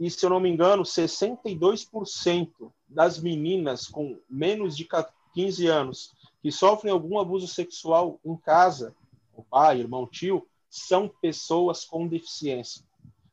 E, 0.00 0.10
se 0.10 0.24
eu 0.24 0.30
não 0.30 0.40
me 0.40 0.48
engano, 0.48 0.82
62% 0.82 2.50
das 2.88 3.20
meninas 3.20 3.86
com 3.86 4.18
menos 4.28 4.74
de 4.74 4.88
15 5.34 5.66
anos 5.66 6.12
que 6.44 6.52
sofrem 6.52 6.92
algum 6.92 7.18
abuso 7.18 7.48
sexual 7.48 8.20
em 8.22 8.36
casa, 8.36 8.94
o 9.34 9.42
pai, 9.42 9.80
irmão, 9.80 10.06
tio, 10.06 10.46
são 10.68 11.08
pessoas 11.08 11.86
com 11.86 12.06
deficiência. 12.06 12.84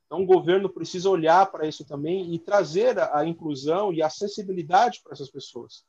Então, 0.05 0.21
o 0.21 0.25
governo 0.25 0.69
precisa 0.69 1.09
olhar 1.09 1.51
para 1.51 1.67
isso 1.67 1.83
também 1.83 2.33
e 2.33 2.39
trazer 2.39 2.97
a, 2.97 3.25
inclusão 3.25 3.91
e 3.91 4.01
a 4.01 4.07
acessibilidade 4.07 5.01
para 5.03 5.11
essas 5.11 5.29
pessoas. 5.29 5.83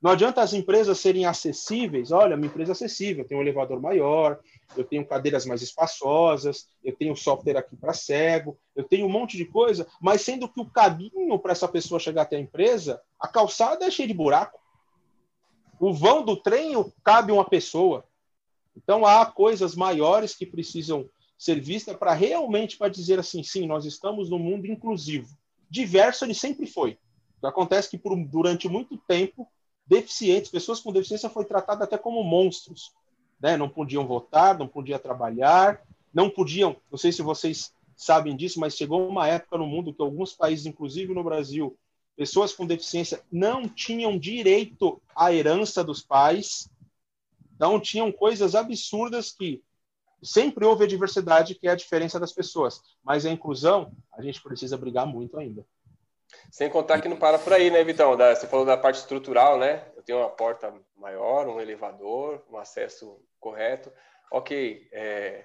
Não 0.00 0.12
adianta 0.12 0.40
as 0.40 0.54
empresas 0.54 0.98
serem 0.98 1.26
acessíveis. 1.26 2.10
Olha, 2.10 2.38
minha 2.38 2.48
empresa 2.48 2.70
é 2.70 2.72
acessível, 2.72 3.22
eu 3.22 3.28
tenho 3.28 3.40
um 3.40 3.44
elevador 3.44 3.78
maior, 3.78 4.40
eu 4.74 4.82
tenho 4.82 5.06
cadeiras 5.06 5.44
mais 5.44 5.60
espaçosas, 5.60 6.68
eu 6.82 6.96
tenho 6.96 7.14
software 7.14 7.58
aqui 7.58 7.76
para 7.76 7.92
cego, 7.92 8.56
eu 8.74 8.84
tenho 8.84 9.04
um 9.04 9.10
monte 9.10 9.36
de 9.36 9.44
coisa, 9.44 9.86
mas 10.00 10.22
sendo 10.22 10.48
que 10.48 10.58
o 10.58 10.70
caminho 10.70 11.38
para 11.38 11.52
essa 11.52 11.68
pessoa 11.68 12.00
chegar 12.00 12.22
até 12.22 12.36
a 12.36 12.40
empresa, 12.40 12.98
a 13.20 13.28
calçada 13.28 13.84
é 13.84 13.90
cheia 13.90 14.08
de 14.08 14.14
buraco. 14.14 14.61
O 15.82 15.92
vão 15.92 16.24
do 16.24 16.36
trem 16.36 16.74
cabe 17.02 17.32
uma 17.32 17.44
pessoa. 17.44 18.04
Então 18.76 19.04
há 19.04 19.26
coisas 19.26 19.74
maiores 19.74 20.32
que 20.32 20.46
precisam 20.46 21.10
ser 21.36 21.60
vista 21.60 21.92
para 21.92 22.12
realmente 22.12 22.78
para 22.78 22.88
dizer 22.88 23.18
assim, 23.18 23.42
sim, 23.42 23.66
nós 23.66 23.84
estamos 23.84 24.30
num 24.30 24.38
mundo 24.38 24.68
inclusivo. 24.68 25.36
Diverso 25.68 26.24
ele 26.24 26.34
sempre 26.34 26.68
foi. 26.68 26.98
Acontece 27.42 27.90
que 27.90 27.98
por, 27.98 28.16
durante 28.28 28.68
muito 28.68 28.96
tempo 28.96 29.50
deficientes, 29.84 30.52
pessoas 30.52 30.78
com 30.78 30.92
deficiência 30.92 31.28
foi 31.28 31.44
tratada 31.44 31.82
até 31.82 31.98
como 31.98 32.22
monstros, 32.22 32.92
né? 33.40 33.56
Não 33.56 33.68
podiam 33.68 34.06
votar, 34.06 34.56
não 34.56 34.68
podiam 34.68 35.00
trabalhar, 35.00 35.82
não 36.14 36.30
podiam, 36.30 36.76
não 36.92 36.96
sei 36.96 37.10
se 37.10 37.22
vocês 37.22 37.74
sabem 37.96 38.36
disso, 38.36 38.60
mas 38.60 38.76
chegou 38.76 39.08
uma 39.08 39.26
época 39.26 39.58
no 39.58 39.66
mundo 39.66 39.92
que 39.92 40.00
alguns 40.00 40.32
países, 40.32 40.64
inclusive 40.64 41.12
no 41.12 41.24
Brasil, 41.24 41.76
pessoas 42.16 42.52
com 42.52 42.66
deficiência 42.66 43.22
não 43.30 43.68
tinham 43.68 44.18
direito 44.18 45.00
à 45.14 45.32
herança 45.32 45.82
dos 45.82 46.02
pais. 46.02 46.70
Então 47.54 47.80
tinham 47.80 48.10
coisas 48.10 48.54
absurdas 48.54 49.32
que 49.32 49.62
sempre 50.22 50.64
houve 50.64 50.84
a 50.84 50.88
diversidade, 50.88 51.54
que 51.54 51.66
é 51.66 51.70
a 51.70 51.76
diferença 51.76 52.18
das 52.18 52.32
pessoas. 52.32 52.80
Mas 53.02 53.26
a 53.26 53.30
inclusão, 53.30 53.92
a 54.12 54.22
gente 54.22 54.42
precisa 54.42 54.76
brigar 54.76 55.06
muito 55.06 55.38
ainda. 55.38 55.64
Sem 56.50 56.70
contar 56.70 57.00
que 57.00 57.08
não 57.08 57.16
para 57.16 57.38
por 57.38 57.52
aí, 57.52 57.70
né, 57.70 57.84
Vitão? 57.84 58.16
Você 58.16 58.46
falou 58.46 58.64
da 58.64 58.76
parte 58.76 58.96
estrutural, 58.96 59.58
né? 59.58 59.86
Eu 59.96 60.02
tenho 60.02 60.18
uma 60.18 60.30
porta 60.30 60.72
maior, 60.96 61.46
um 61.46 61.60
elevador, 61.60 62.42
um 62.50 62.56
acesso 62.56 63.20
correto. 63.38 63.92
Ok, 64.30 64.88
é, 64.92 65.44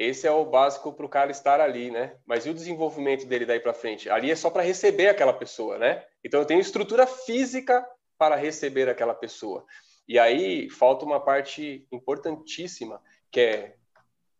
esse 0.00 0.26
é 0.26 0.30
o 0.32 0.46
básico 0.46 0.94
para 0.94 1.04
o 1.04 1.10
cara 1.10 1.30
estar 1.30 1.60
ali, 1.60 1.90
né? 1.90 2.16
Mas 2.24 2.46
e 2.46 2.50
o 2.50 2.54
desenvolvimento 2.54 3.26
dele 3.26 3.44
daí 3.44 3.60
para 3.60 3.74
frente? 3.74 4.08
Ali 4.08 4.30
é 4.30 4.34
só 4.34 4.48
para 4.48 4.62
receber 4.62 5.08
aquela 5.08 5.34
pessoa, 5.34 5.76
né? 5.76 6.02
Então 6.24 6.40
eu 6.40 6.46
tenho 6.46 6.58
estrutura 6.58 7.06
física 7.06 7.86
para 8.16 8.34
receber 8.34 8.88
aquela 8.88 9.12
pessoa. 9.12 9.62
E 10.08 10.18
aí 10.18 10.70
falta 10.70 11.04
uma 11.04 11.20
parte 11.20 11.86
importantíssima, 11.92 12.98
que 13.30 13.40
é 13.40 13.74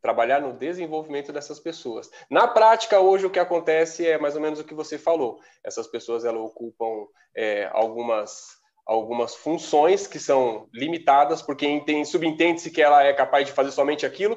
trabalhar 0.00 0.40
no 0.40 0.54
desenvolvimento 0.54 1.30
dessas 1.30 1.60
pessoas. 1.60 2.10
Na 2.30 2.48
prática, 2.48 2.98
hoje 2.98 3.26
o 3.26 3.30
que 3.30 3.38
acontece 3.38 4.06
é 4.06 4.16
mais 4.16 4.34
ou 4.34 4.40
menos 4.40 4.60
o 4.60 4.64
que 4.64 4.72
você 4.72 4.96
falou. 4.96 5.42
Essas 5.62 5.86
pessoas 5.86 6.24
elas 6.24 6.40
ocupam 6.40 7.06
é, 7.36 7.68
algumas 7.70 8.58
algumas 8.86 9.36
funções 9.36 10.08
que 10.08 10.18
são 10.18 10.68
limitadas 10.74 11.40
porque 11.42 11.84
subentende-se 12.04 12.72
que 12.72 12.82
ela 12.82 13.04
é 13.04 13.12
capaz 13.12 13.46
de 13.46 13.52
fazer 13.52 13.70
somente 13.70 14.04
aquilo 14.04 14.36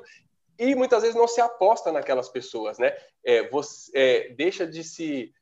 e 0.57 0.75
muitas 0.75 1.01
vezes 1.01 1.15
não 1.15 1.27
se 1.27 1.41
aposta 1.41 1.91
naquelas 1.91 2.29
pessoas, 2.29 2.77
né? 2.77 2.95
É, 3.23 3.49
você 3.49 3.91
é, 3.93 4.29
deixa 4.29 4.67
de 4.67 4.83
se 4.83 5.33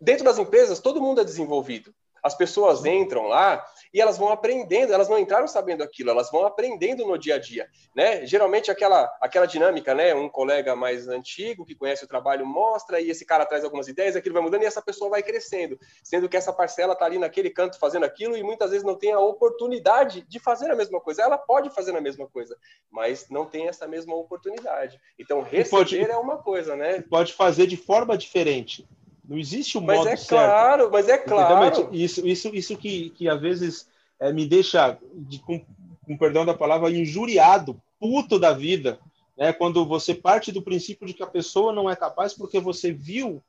dentro 0.00 0.24
das 0.24 0.38
empresas 0.38 0.80
todo 0.80 1.00
mundo 1.00 1.20
é 1.20 1.24
desenvolvido. 1.24 1.94
As 2.26 2.34
pessoas 2.34 2.84
entram 2.84 3.28
lá 3.28 3.64
e 3.94 4.00
elas 4.00 4.18
vão 4.18 4.30
aprendendo, 4.30 4.92
elas 4.92 5.08
não 5.08 5.16
entraram 5.16 5.46
sabendo 5.46 5.84
aquilo, 5.84 6.10
elas 6.10 6.28
vão 6.28 6.44
aprendendo 6.44 7.06
no 7.06 7.16
dia 7.16 7.36
a 7.36 7.38
dia, 7.38 7.68
né? 7.94 8.26
Geralmente 8.26 8.68
aquela 8.68 9.08
aquela 9.20 9.46
dinâmica, 9.46 9.94
né? 9.94 10.12
Um 10.12 10.28
colega 10.28 10.74
mais 10.74 11.06
antigo 11.06 11.64
que 11.64 11.76
conhece 11.76 12.04
o 12.04 12.08
trabalho 12.08 12.44
mostra 12.44 13.00
e 13.00 13.10
esse 13.10 13.24
cara 13.24 13.46
traz 13.46 13.62
algumas 13.62 13.86
ideias, 13.86 14.16
aquilo 14.16 14.34
vai 14.34 14.42
mudando 14.42 14.64
e 14.64 14.66
essa 14.66 14.82
pessoa 14.82 15.08
vai 15.08 15.22
crescendo, 15.22 15.78
sendo 16.02 16.28
que 16.28 16.36
essa 16.36 16.52
parcela 16.52 16.94
está 16.94 17.04
ali 17.04 17.16
naquele 17.16 17.48
canto 17.48 17.78
fazendo 17.78 18.04
aquilo 18.04 18.36
e 18.36 18.42
muitas 18.42 18.70
vezes 18.72 18.84
não 18.84 18.98
tem 18.98 19.12
a 19.12 19.20
oportunidade 19.20 20.22
de 20.22 20.40
fazer 20.40 20.68
a 20.68 20.74
mesma 20.74 21.00
coisa. 21.00 21.22
Ela 21.22 21.38
pode 21.38 21.70
fazer 21.70 21.96
a 21.96 22.00
mesma 22.00 22.26
coisa, 22.26 22.58
mas 22.90 23.28
não 23.30 23.46
tem 23.46 23.68
essa 23.68 23.86
mesma 23.86 24.16
oportunidade. 24.16 25.00
Então 25.16 25.42
receber 25.42 25.70
pode, 25.70 26.00
é 26.00 26.16
uma 26.16 26.38
coisa, 26.38 26.74
né? 26.74 27.04
Pode 27.08 27.34
fazer 27.34 27.68
de 27.68 27.76
forma 27.76 28.18
diferente. 28.18 28.84
Não 29.28 29.36
existe 29.36 29.76
um 29.76 29.80
mas 29.80 29.98
modo 29.98 30.08
é 30.08 30.16
certo. 30.16 30.28
Claro, 30.28 30.90
mas 30.90 31.08
é 31.08 31.18
claro. 31.18 31.88
Isso, 31.92 32.26
isso, 32.26 32.48
isso 32.54 32.76
que, 32.76 33.10
que 33.10 33.28
às 33.28 33.40
vezes 33.40 33.88
é, 34.20 34.32
me 34.32 34.46
deixa, 34.46 34.98
de, 35.14 35.38
com, 35.40 35.64
com 36.04 36.16
perdão 36.16 36.46
da 36.46 36.54
palavra, 36.54 36.90
injuriado, 36.90 37.80
puto 37.98 38.38
da 38.38 38.52
vida, 38.52 39.00
né? 39.36 39.52
Quando 39.52 39.84
você 39.84 40.14
parte 40.14 40.52
do 40.52 40.62
princípio 40.62 41.06
de 41.06 41.12
que 41.12 41.22
a 41.22 41.26
pessoa 41.26 41.72
não 41.72 41.90
é 41.90 41.96
capaz 41.96 42.32
porque 42.32 42.60
você 42.60 42.92
viu 42.92 43.42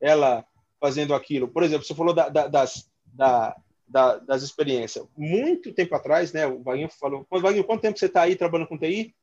ela 0.00 0.44
fazendo 0.80 1.14
aquilo. 1.14 1.46
Por 1.46 1.62
exemplo, 1.62 1.86
você 1.86 1.94
falou 1.94 2.12
da, 2.12 2.28
da, 2.28 2.48
das, 2.48 2.90
da, 3.06 4.18
das 4.18 4.42
experiências. 4.42 5.06
Muito 5.16 5.72
tempo 5.72 5.94
atrás, 5.94 6.32
né? 6.32 6.46
O 6.46 6.62
Vaguinho 6.62 6.88
falou. 6.88 7.24
Vaguinho, 7.30 7.64
quanto 7.64 7.82
tempo 7.82 7.98
você 7.98 8.06
está 8.06 8.22
aí 8.22 8.34
trabalhando 8.34 8.68
com 8.68 8.78
TI? 8.78 9.14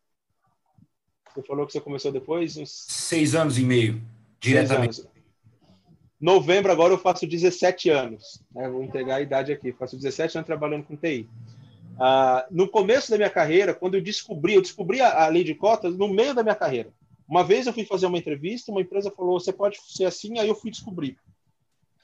Você 1.36 1.44
falou 1.44 1.68
que 1.68 1.74
você 1.74 1.82
começou 1.82 2.12
depois? 2.12 2.56
Uns... 2.56 2.86
Seis 2.88 3.36
anos 3.36 3.58
e 3.58 3.64
meio, 3.64 4.02
diretamente. 4.40 5.04
Novembro 6.20 6.72
agora 6.72 6.94
eu 6.94 6.98
faço 6.98 7.26
17 7.26 7.90
anos. 7.90 8.44
Né? 8.54 8.70
Vou 8.70 8.84
entregar 8.84 9.16
a 9.16 9.22
idade 9.22 9.52
aqui. 9.52 9.72
Faço 9.72 9.96
17 9.96 10.38
anos 10.38 10.46
trabalhando 10.46 10.84
com 10.84 10.98
TI. 10.98 11.30
Ah, 11.98 12.46
no 12.50 12.68
começo 12.68 13.12
da 13.12 13.18
minha 13.18 13.30
carreira, 13.30 13.74
quando 13.74 13.96
eu 13.96 14.02
descobri, 14.02 14.54
eu 14.54 14.62
descobri 14.62 15.02
a, 15.02 15.26
a 15.26 15.28
lei 15.28 15.44
de 15.44 15.54
cotas 15.56 15.98
no 15.98 16.08
meio 16.08 16.34
da 16.34 16.44
minha 16.44 16.56
carreira. 16.56 16.94
Uma 17.28 17.44
vez 17.44 17.68
eu 17.68 17.74
fui 17.74 17.86
fazer 17.86 18.06
uma 18.06 18.18
entrevista, 18.18 18.72
uma 18.72 18.82
empresa 18.82 19.12
falou, 19.12 19.40
você 19.40 19.54
pode 19.54 19.78
ser 19.86 20.06
assim, 20.06 20.40
aí 20.40 20.48
eu 20.48 20.56
fui 20.56 20.72
descobrir. 20.72 21.18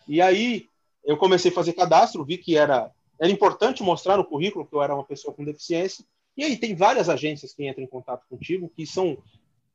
E 0.07 0.22
aí 0.22 0.68
eu 1.03 1.18
comecei 1.18 1.49
a 1.49 1.53
fazer 1.53 1.74
cadastro, 1.74 2.26
vi 2.26 2.38
que 2.38 2.57
era, 2.57 2.91
era 3.20 3.32
importante 3.32 3.84
mostrar 3.84 4.18
no 4.18 4.26
currículo 4.26 4.66
que 4.66 4.76
eu 4.76 4.84
era 4.84 4.93
uma 4.93 5.03
pessoa 5.03 5.34
com 5.34 5.43
deficiência. 5.43 6.05
E 6.38 6.43
aí 6.43 6.57
tem 6.57 6.76
várias 6.76 7.09
agências 7.09 7.53
que 7.53 7.68
entram 7.68 7.84
em 7.84 7.88
contato 7.88 8.26
contigo 8.30 8.72
que 8.76 8.86
são 8.86 9.18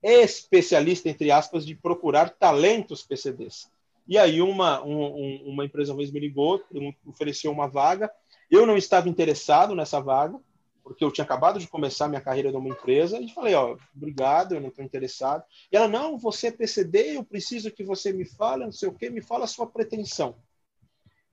especialistas, 0.03 1.11
entre 1.11 1.30
aspas, 1.30 1.64
de 1.66 1.74
procurar 1.74 2.30
talentos 2.30 3.03
PCDs. 3.03 3.70
E 4.07 4.18
aí 4.18 4.42
uma, 4.42 4.82
um, 4.84 5.42
uma 5.46 5.64
empresa 5.64 5.92
uma 5.92 5.98
vez 5.98 6.11
me 6.11 6.20
ligou, 6.20 6.62
ofereceu 7.07 7.53
uma 7.53 7.68
vaga. 7.68 8.11
Eu 8.51 8.66
não 8.66 8.76
estava 8.76 9.09
interessado 9.09 9.74
nessa 9.74 10.01
vaga, 10.01 10.38
porque 10.82 11.05
eu 11.05 11.12
tinha 11.12 11.24
acabado 11.24 11.61
de 11.61 11.68
começar 11.68 12.09
minha 12.09 12.20
carreira 12.20 12.51
numa 12.51 12.68
empresa, 12.68 13.20
e 13.20 13.32
falei, 13.32 13.55
ó, 13.55 13.76
obrigado, 13.94 14.55
eu 14.55 14.61
não 14.61 14.70
estou 14.70 14.84
interessado. 14.84 15.44
E 15.70 15.76
ela, 15.76 15.86
não, 15.86 16.18
você 16.18 16.48
é 16.48 16.53
PCD, 16.53 17.16
eu 17.16 17.24
preciso 17.24 17.70
que 17.70 17.84
você 17.84 18.12
me 18.12 18.24
fale, 18.24 18.64
não 18.64 18.72
sei 18.72 18.88
o 18.88 18.92
quê, 18.92 19.09
me 19.09 19.22
fala 19.22 19.44
a 19.44 19.48
sua 19.48 19.66
pretensão. 19.66 20.34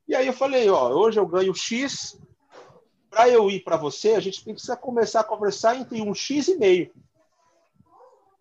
E 0.07 0.15
aí 0.15 0.27
eu 0.27 0.33
falei, 0.33 0.69
ó, 0.69 0.89
hoje 0.89 1.19
eu 1.19 1.25
ganho 1.25 1.53
X, 1.55 2.19
para 3.09 3.29
eu 3.29 3.49
ir 3.49 3.63
para 3.63 3.77
você, 3.77 4.13
a 4.13 4.19
gente 4.19 4.43
precisa 4.43 4.77
começar 4.77 5.21
a 5.21 5.25
conversar 5.25 5.75
entre 5.75 6.01
um 6.01 6.13
X 6.13 6.47
e 6.47 6.57
meio. 6.57 6.93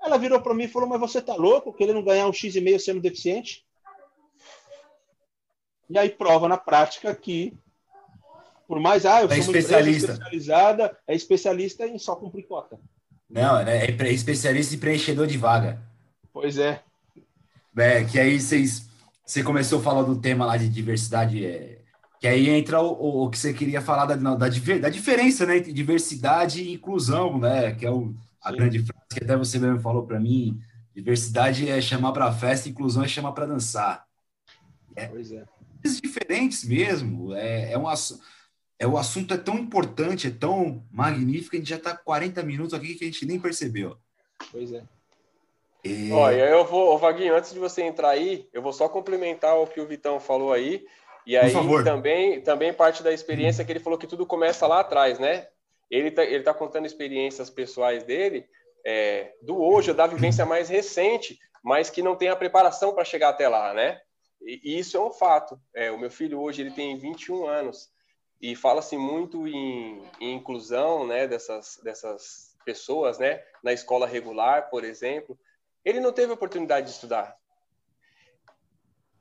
Ela 0.01 0.19
virou 0.19 0.41
para 0.41 0.55
mim 0.55 0.65
e 0.65 0.69
falou, 0.69 0.89
mas 0.89 1.01
você 1.01 1.21
tá 1.21 1.35
louco, 1.35 1.73
querendo 1.73 2.03
ganhar 2.03 2.29
um 2.29 2.33
X 2.33 2.55
e 2.55 2.61
meio 2.61 2.79
sendo 2.79 3.01
deficiente? 3.01 3.66
E 5.89 5.99
aí 5.99 6.11
prova 6.11 6.49
na 6.49 6.57
prática 6.57 7.15
que, 7.15 7.57
por 8.67 8.81
mais, 8.81 9.07
ah, 9.07 9.23
eu 9.23 9.27
é 9.27 9.41
sou 9.41 9.55
especialista. 9.55 10.13
especializada, 10.13 10.99
é 11.07 11.15
especialista 11.15 11.87
em 11.87 11.99
só 11.99 12.17
cumprir 12.17 12.47
cota. 12.47 12.79
Não, 13.31 13.59
é, 13.59 13.87
é 13.87 14.13
especialista 14.13 14.75
em 14.75 14.79
preenchedor 14.79 15.27
de 15.27 15.39
vaga. 15.39 15.81
Pois 16.33 16.59
é. 16.59 16.83
É, 17.77 18.05
que 18.05 18.19
aí 18.19 18.41
vocês, 18.41 18.89
você 19.25 19.43
começou 19.43 19.81
a 19.81 19.83
falar 19.83 20.03
do 20.03 20.21
tema 20.21 20.47
lá 20.47 20.57
de 20.57 20.69
diversidade, 20.69 21.45
é, 21.45 21.79
que 22.19 22.27
aí 22.27 22.49
entra 22.49 22.81
o, 22.81 22.93
o, 22.93 23.25
o, 23.25 23.31
que 23.31 23.39
você 23.39 23.53
queria 23.53 23.81
falar 23.81 24.07
da, 24.07 24.17
da, 24.17 24.49
da, 24.79 24.89
diferença 24.89 25.47
né, 25.47 25.59
entre 25.59 25.73
diversidade 25.73 26.63
e 26.63 26.75
inclusão, 26.75 27.39
né? 27.39 27.73
Que 27.73 27.87
é 27.87 27.91
o, 27.91 28.15
a 28.43 28.51
Sim. 28.51 28.57
grande 28.57 28.79
frase 28.79 29.07
que 29.13 29.25
até 29.25 29.37
você 29.37 29.59
mesmo 29.59 29.81
falou 29.81 30.05
para 30.05 30.19
mim. 30.19 30.61
Diversidade 30.95 31.69
é 31.69 31.81
chamar 31.81 32.13
para 32.13 32.33
festa, 32.33 32.69
inclusão 32.69 33.05
é 33.05 33.09
chamar 33.09 33.33
para 33.33 33.47
dançar. 33.47 34.07
É, 34.95 35.07
pois 35.07 35.31
é 35.31 35.45
diferentes 35.95 36.65
mesmo. 36.65 37.35
É, 37.35 37.73
é, 37.73 37.79
um, 37.79 37.85
é 38.79 38.87
o 38.87 38.99
assunto 38.99 39.35
é 39.35 39.39
tão 39.39 39.57
importante, 39.57 40.27
é 40.27 40.31
tão 40.31 40.85
magnífico, 40.91 41.57
a 41.57 41.59
gente 41.59 41.69
já 41.69 41.77
está 41.77 41.97
40 41.97 42.43
minutos 42.43 42.75
aqui 42.75 42.95
que 42.95 43.05
a 43.05 43.07
gente 43.07 43.25
nem 43.25 43.39
percebeu. 43.39 43.97
Pois 44.51 44.73
é. 44.73 44.83
E... 45.85 46.11
Olha, 46.13 46.43
eu 46.49 46.65
vou, 46.65 46.99
Vaguinho, 46.99 47.37
antes 47.37 47.53
de 47.53 47.59
você 47.59 47.83
entrar 47.83 48.11
aí, 48.11 48.49
eu 48.53 48.61
vou 48.61 48.73
só 48.73 48.89
complementar 48.89 49.57
o 49.57 49.67
que 49.67 49.81
o 49.81 49.87
Vitão 49.87 50.19
falou 50.19 50.53
aí. 50.53 50.85
E 51.27 51.37
aí 51.37 51.53
também, 51.85 52.41
também 52.41 52.73
parte 52.73 53.03
da 53.03 53.13
experiência 53.13 53.65
que 53.65 53.73
ele 53.73 53.81
falou 53.81 53.99
que 53.99 54.07
tudo 54.07 54.25
começa 54.25 54.67
lá 54.67 54.81
atrás, 54.81 55.19
né? 55.19 55.49
Ele 55.91 56.11
tá, 56.11 56.25
ele 56.25 56.43
tá 56.43 56.55
contando 56.55 56.87
experiências 56.87 57.51
pessoais 57.51 58.05
dele, 58.05 58.47
é, 58.85 59.33
do 59.43 59.61
hoje, 59.61 59.93
da 59.93 60.07
vivência 60.07 60.45
mais 60.47 60.69
recente, 60.69 61.39
mas 61.65 61.91
que 61.91 62.03
não 62.03 62.15
tem 62.15 62.29
a 62.29 62.37
preparação 62.37 62.95
para 62.95 63.05
chegar 63.05 63.31
até 63.31 63.49
lá, 63.49 63.75
né? 63.75 64.01
E 64.47 64.79
isso 64.79 64.97
é 64.97 65.01
um 65.01 65.11
fato. 65.11 65.61
É, 65.75 65.91
o 65.91 65.99
meu 65.99 66.11
filho 66.11 66.41
hoje 66.41 66.63
ele 66.63 66.71
tem 66.71 66.97
21 66.97 67.47
anos 67.47 67.91
e 68.41 68.55
fala-se 68.55 68.97
muito 68.97 69.49
em, 69.49 70.01
em, 70.21 70.35
inclusão 70.35 71.05
né, 71.05 71.27
dessas, 71.27 71.81
dessas 71.83 72.55
pessoas 72.65 73.19
né, 73.19 73.43
na 73.63 73.73
escola 73.73 74.07
regular, 74.07 74.71
por 74.71 74.85
exemplo. 74.85 75.37
Ele 75.85 75.99
não 75.99 76.13
teve 76.13 76.33
oportunidade 76.33 76.87
de 76.87 76.93
estudar. 76.93 77.37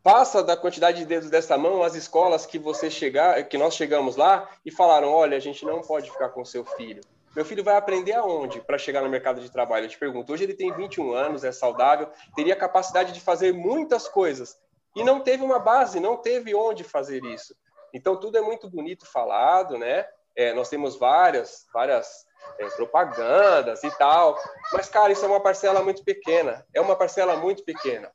Passa 0.03 0.43
da 0.43 0.55
quantidade 0.55 0.99
de 0.99 1.05
dedos 1.05 1.31
dessa 1.31 1.57
mão 1.57 1.81
as 1.81 1.95
escolas 1.95 2.45
que 2.45 2.59
você 2.59 2.91
chegar, 2.91 3.43
que 3.45 3.57
nós 3.57 3.75
chegamos 3.75 4.15
lá 4.15 4.47
e 4.63 4.69
falaram: 4.69 5.09
olha, 5.09 5.35
a 5.35 5.39
gente 5.39 5.65
não 5.65 5.81
pode 5.81 6.11
ficar 6.11 6.29
com 6.29 6.45
seu 6.45 6.63
filho. 6.63 7.01
Meu 7.35 7.43
filho 7.43 7.63
vai 7.63 7.75
aprender 7.75 8.13
aonde 8.13 8.61
para 8.61 8.77
chegar 8.77 9.01
no 9.01 9.09
mercado 9.09 9.41
de 9.41 9.51
trabalho? 9.51 9.85
Eu 9.85 9.89
te 9.89 9.97
pergunto. 9.97 10.31
Hoje 10.31 10.43
ele 10.43 10.53
tem 10.53 10.71
21 10.71 11.13
anos, 11.13 11.43
é 11.43 11.51
saudável, 11.51 12.09
teria 12.35 12.55
capacidade 12.55 13.11
de 13.11 13.19
fazer 13.19 13.51
muitas 13.51 14.07
coisas, 14.07 14.57
e 14.95 15.03
não 15.03 15.19
teve 15.19 15.43
uma 15.43 15.59
base, 15.59 15.99
não 15.99 16.17
teve 16.17 16.55
onde 16.55 16.83
fazer 16.83 17.23
isso. 17.23 17.55
Então 17.93 18.19
tudo 18.19 18.37
é 18.37 18.41
muito 18.41 18.69
bonito 18.69 19.05
falado, 19.05 19.77
né? 19.77 20.07
É, 20.35 20.53
nós 20.53 20.67
temos 20.67 20.97
várias, 20.97 21.65
várias 21.73 22.25
é, 22.59 22.67
propagandas 22.71 23.83
e 23.83 23.91
tal, 23.97 24.37
mas 24.73 24.89
cara, 24.89 25.11
isso 25.11 25.23
é 25.23 25.27
uma 25.27 25.39
parcela 25.39 25.81
muito 25.81 26.03
pequena. 26.03 26.65
É 26.73 26.81
uma 26.81 26.95
parcela 26.95 27.37
muito 27.37 27.63
pequena. 27.63 28.11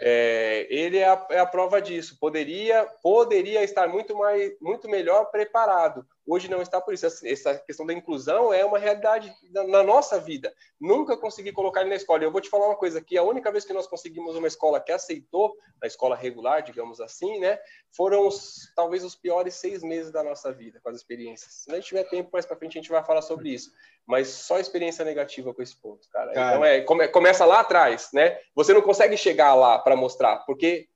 É, 0.00 0.66
ele 0.68 0.98
é 0.98 1.08
a, 1.08 1.26
é 1.30 1.38
a, 1.38 1.46
prova 1.46 1.80
disso. 1.80 2.18
Poderia, 2.20 2.86
poderia 3.02 3.62
estar 3.62 3.88
muito 3.88 4.16
mais, 4.16 4.52
muito 4.60 4.88
melhor 4.88 5.26
preparado. 5.30 6.06
Hoje 6.26 6.48
não 6.48 6.62
está 6.62 6.80
por 6.80 6.94
isso. 6.94 7.06
Essa 7.06 7.58
questão 7.58 7.84
da 7.84 7.92
inclusão 7.92 8.52
é 8.52 8.64
uma 8.64 8.78
realidade 8.78 9.34
na 9.50 9.82
nossa 9.82 10.20
vida. 10.20 10.54
Nunca 10.80 11.16
consegui 11.16 11.50
colocar 11.50 11.80
ele 11.80 11.90
na 11.90 11.96
escola. 11.96 12.22
Eu 12.22 12.30
vou 12.30 12.40
te 12.40 12.48
falar 12.48 12.66
uma 12.66 12.76
coisa 12.76 13.00
aqui: 13.00 13.18
a 13.18 13.24
única 13.24 13.50
vez 13.50 13.64
que 13.64 13.72
nós 13.72 13.88
conseguimos 13.88 14.36
uma 14.36 14.46
escola 14.46 14.80
que 14.80 14.92
aceitou, 14.92 15.56
na 15.80 15.88
escola 15.88 16.14
regular, 16.14 16.62
digamos 16.62 17.00
assim, 17.00 17.40
né, 17.40 17.58
foram 17.90 18.28
os, 18.28 18.72
talvez 18.76 19.02
os 19.02 19.16
piores 19.16 19.54
seis 19.54 19.82
meses 19.82 20.12
da 20.12 20.22
nossa 20.22 20.52
vida 20.52 20.80
com 20.80 20.90
as 20.90 20.96
experiências. 20.96 21.64
Se 21.64 21.72
a 21.72 21.74
gente 21.74 21.86
tiver 21.86 22.04
tempo 22.04 22.30
mais 22.32 22.46
para 22.46 22.56
frente, 22.56 22.78
a 22.78 22.80
gente 22.80 22.90
vai 22.90 23.02
falar 23.04 23.22
sobre 23.22 23.50
isso. 23.50 23.72
Mas 24.06 24.28
só 24.28 24.60
experiência 24.60 25.04
negativa 25.04 25.52
com 25.52 25.60
esse 25.60 25.76
ponto, 25.76 26.08
cara. 26.08 26.32
cara. 26.32 26.50
Então 26.50 26.64
é 26.64 26.80
come, 26.82 27.08
começa 27.08 27.44
lá 27.44 27.60
atrás, 27.60 28.10
né? 28.12 28.38
Você 28.54 28.72
não 28.72 28.82
consegue 28.82 29.16
chegar 29.16 29.54
lá 29.54 29.78
para 29.80 29.96
mostrar, 29.96 30.36
porque 30.46 30.88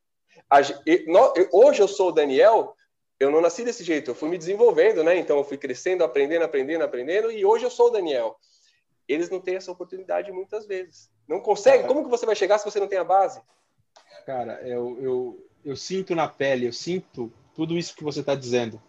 a, 0.49 0.61
hoje 1.53 1.83
eu 1.83 1.89
sou 1.89 2.11
o 2.11 2.13
Daniel 2.13 2.76
eu 3.19 3.31
não 3.31 3.41
nasci 3.41 3.65
desse 3.65 3.83
jeito, 3.83 4.11
eu 4.11 4.15
fui 4.15 4.29
me 4.29 4.39
desenvolvendo, 4.39 5.03
né? 5.03 5.19
Então 5.19 5.37
eu 5.37 5.45
fui 5.45 5.57
crescendo, 5.57 6.05
aprendendo, 6.05 6.45
aprendendo, 6.45 6.85
aprendendo, 6.85 7.31
e 7.31 7.45
hoje 7.45 7.65
eu 7.65 7.71
sou 7.71 7.89
o 7.89 7.91
Daniel. 7.91 8.37
Eles 9.09 9.31
não 9.31 9.41
têm 9.41 9.57
essa 9.57 9.71
oportunidade 9.71 10.33
muitas 10.33 10.67
vezes. 10.67 11.11
Não 11.29 11.41
consegue. 11.41 11.87
Como 11.87 12.05
que 12.05 12.11
você 12.11 12.27
vai 12.27 12.35
chegar 12.35 12.59
se 12.59 12.65
você 12.65 12.81
não 12.81 12.89
tem 12.89 12.99
a 12.99 13.05
base? 13.05 13.41
Cara, 14.25 14.61
eu, 14.63 14.99
eu, 15.01 15.47
eu 15.65 15.77
sinto 15.77 16.15
na 16.15 16.29
pele, 16.29 16.67
eu 16.67 16.73
sinto 16.73 17.33
tudo 17.55 17.79
isso 17.79 17.95
que 17.95 18.05
você 18.05 18.21
está 18.21 18.35
dizendo. 18.35 18.83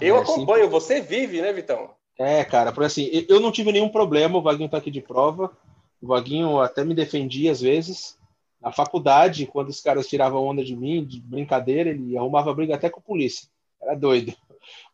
Eu 0.00 0.16
é, 0.16 0.20
acompanho, 0.20 0.64
sinto... 0.64 0.70
você 0.70 1.00
vive, 1.00 1.42
né, 1.42 1.52
Vitão? 1.52 1.90
É, 2.18 2.44
cara, 2.44 2.72
porque 2.72 2.86
assim, 2.86 3.26
eu 3.28 3.40
não 3.40 3.50
tive 3.50 3.72
nenhum 3.72 3.88
problema, 3.88 4.38
o 4.38 4.42
Vaguinho 4.42 4.66
está 4.66 4.78
aqui 4.78 4.90
de 4.90 5.00
prova. 5.00 5.50
O 6.00 6.06
Vaguinho 6.06 6.60
até 6.60 6.84
me 6.84 6.94
defendia 6.94 7.50
às 7.50 7.60
vezes. 7.60 8.16
Na 8.60 8.70
faculdade, 8.70 9.46
quando 9.46 9.70
os 9.70 9.80
caras 9.80 10.06
tiravam 10.06 10.44
onda 10.44 10.62
de 10.62 10.76
mim, 10.76 11.04
de 11.04 11.20
brincadeira, 11.20 11.90
ele 11.90 12.16
arrumava 12.16 12.54
briga 12.54 12.74
até 12.74 12.90
com 12.90 13.00
a 13.00 13.02
polícia. 13.02 13.48
Era 13.80 13.94
doido. 13.94 14.34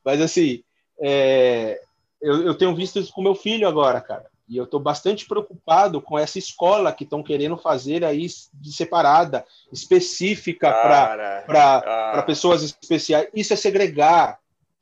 Mas 0.05 0.21
assim, 0.21 0.63
é, 1.01 1.81
eu, 2.21 2.43
eu, 2.43 2.55
tenho 2.55 2.75
visto 2.75 2.99
isso 2.99 3.13
com 3.13 3.23
meu 3.23 3.35
filho 3.35 3.67
agora, 3.67 4.01
cara. 4.01 4.27
E 4.49 4.57
eu 4.57 4.65
estou 4.65 4.79
bastante 4.79 5.27
preocupado 5.27 6.01
com 6.01 6.17
essa 6.17 6.39
escola 6.39 6.93
que 6.93 7.03
estão 7.03 7.23
querendo 7.23 7.57
fazer 7.57 8.05
aí 8.05 8.27
de 8.55 8.73
separada, 8.73 9.45
específica 9.73 10.71
para 10.73 11.83
ah. 11.85 12.23
pessoas 12.23 12.63
especiais. 12.63 13.29
Isso 13.35 13.53
é 13.53 13.57
segregar. 13.57 14.39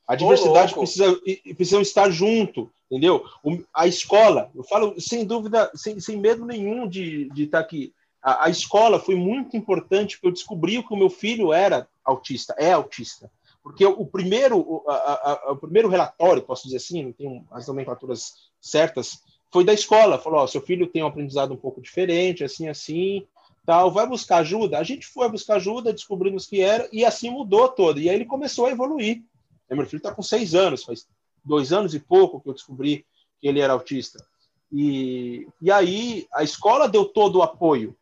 A 0.06 0.14
diversidade 0.14 0.74
precisa, 0.74 1.18
precisa 1.56 1.80
estar 1.80 2.10
junto, 2.10 2.70
entendeu? 2.90 3.24
A 3.72 3.86
escola, 3.86 4.50
eu 4.54 4.62
falo 4.62 5.00
sem 5.00 5.24
dúvida, 5.24 5.70
sem, 5.74 5.98
sem 5.98 6.18
medo 6.18 6.44
nenhum 6.44 6.86
de, 6.86 7.30
de 7.30 7.44
estar 7.44 7.58
tá 7.60 7.64
aqui. 7.64 7.94
A, 8.24 8.46
a 8.46 8.48
escola 8.48 8.98
foi 8.98 9.14
muito 9.14 9.54
importante 9.56 10.16
porque 10.16 10.28
eu 10.28 10.32
descobri 10.32 10.82
que 10.82 10.94
o 10.94 10.96
meu 10.96 11.10
filho 11.10 11.52
era 11.52 11.86
autista, 12.02 12.54
é 12.58 12.72
autista. 12.72 13.30
Porque 13.62 13.84
o 13.84 14.06
primeiro, 14.06 14.58
o, 14.58 14.82
a, 14.88 14.94
a, 14.94 15.52
o 15.52 15.56
primeiro 15.56 15.88
relatório, 15.88 16.42
posso 16.42 16.64
dizer 16.64 16.78
assim, 16.78 17.04
não 17.04 17.12
tenho 17.12 17.46
as 17.50 17.66
nomenclaturas 17.66 18.50
certas, 18.60 19.22
foi 19.54 19.64
da 19.64 19.72
escola. 19.72 20.18
Falou: 20.18 20.46
seu 20.48 20.60
filho 20.60 20.86
tem 20.86 21.02
um 21.02 21.06
aprendizado 21.06 21.54
um 21.54 21.56
pouco 21.56 21.80
diferente, 21.80 22.42
assim, 22.42 22.68
assim, 22.68 23.24
tal. 23.64 23.90
Vai 23.90 24.06
buscar 24.06 24.38
ajuda? 24.38 24.78
A 24.78 24.82
gente 24.82 25.06
foi 25.06 25.28
buscar 25.30 25.56
ajuda, 25.56 25.92
descobrimos 25.92 26.44
que 26.44 26.60
era, 26.60 26.88
e 26.92 27.04
assim 27.04 27.30
mudou 27.30 27.68
todo. 27.68 28.00
E 28.00 28.10
aí 28.10 28.16
ele 28.16 28.24
começou 28.24 28.66
a 28.66 28.70
evoluir. 28.70 29.22
Meu 29.70 29.86
filho 29.86 29.98
está 29.98 30.12
com 30.14 30.22
seis 30.22 30.54
anos, 30.54 30.84
faz 30.84 31.06
dois 31.44 31.72
anos 31.72 31.94
e 31.94 32.00
pouco 32.00 32.40
que 32.40 32.48
eu 32.48 32.54
descobri 32.54 33.06
que 33.40 33.48
ele 33.48 33.60
era 33.60 33.72
autista. 33.72 34.24
E, 34.72 35.46
e 35.60 35.70
aí 35.70 36.26
a 36.34 36.42
escola 36.42 36.88
deu 36.88 37.04
todo 37.04 37.36
o 37.36 37.42
apoio. 37.42 37.96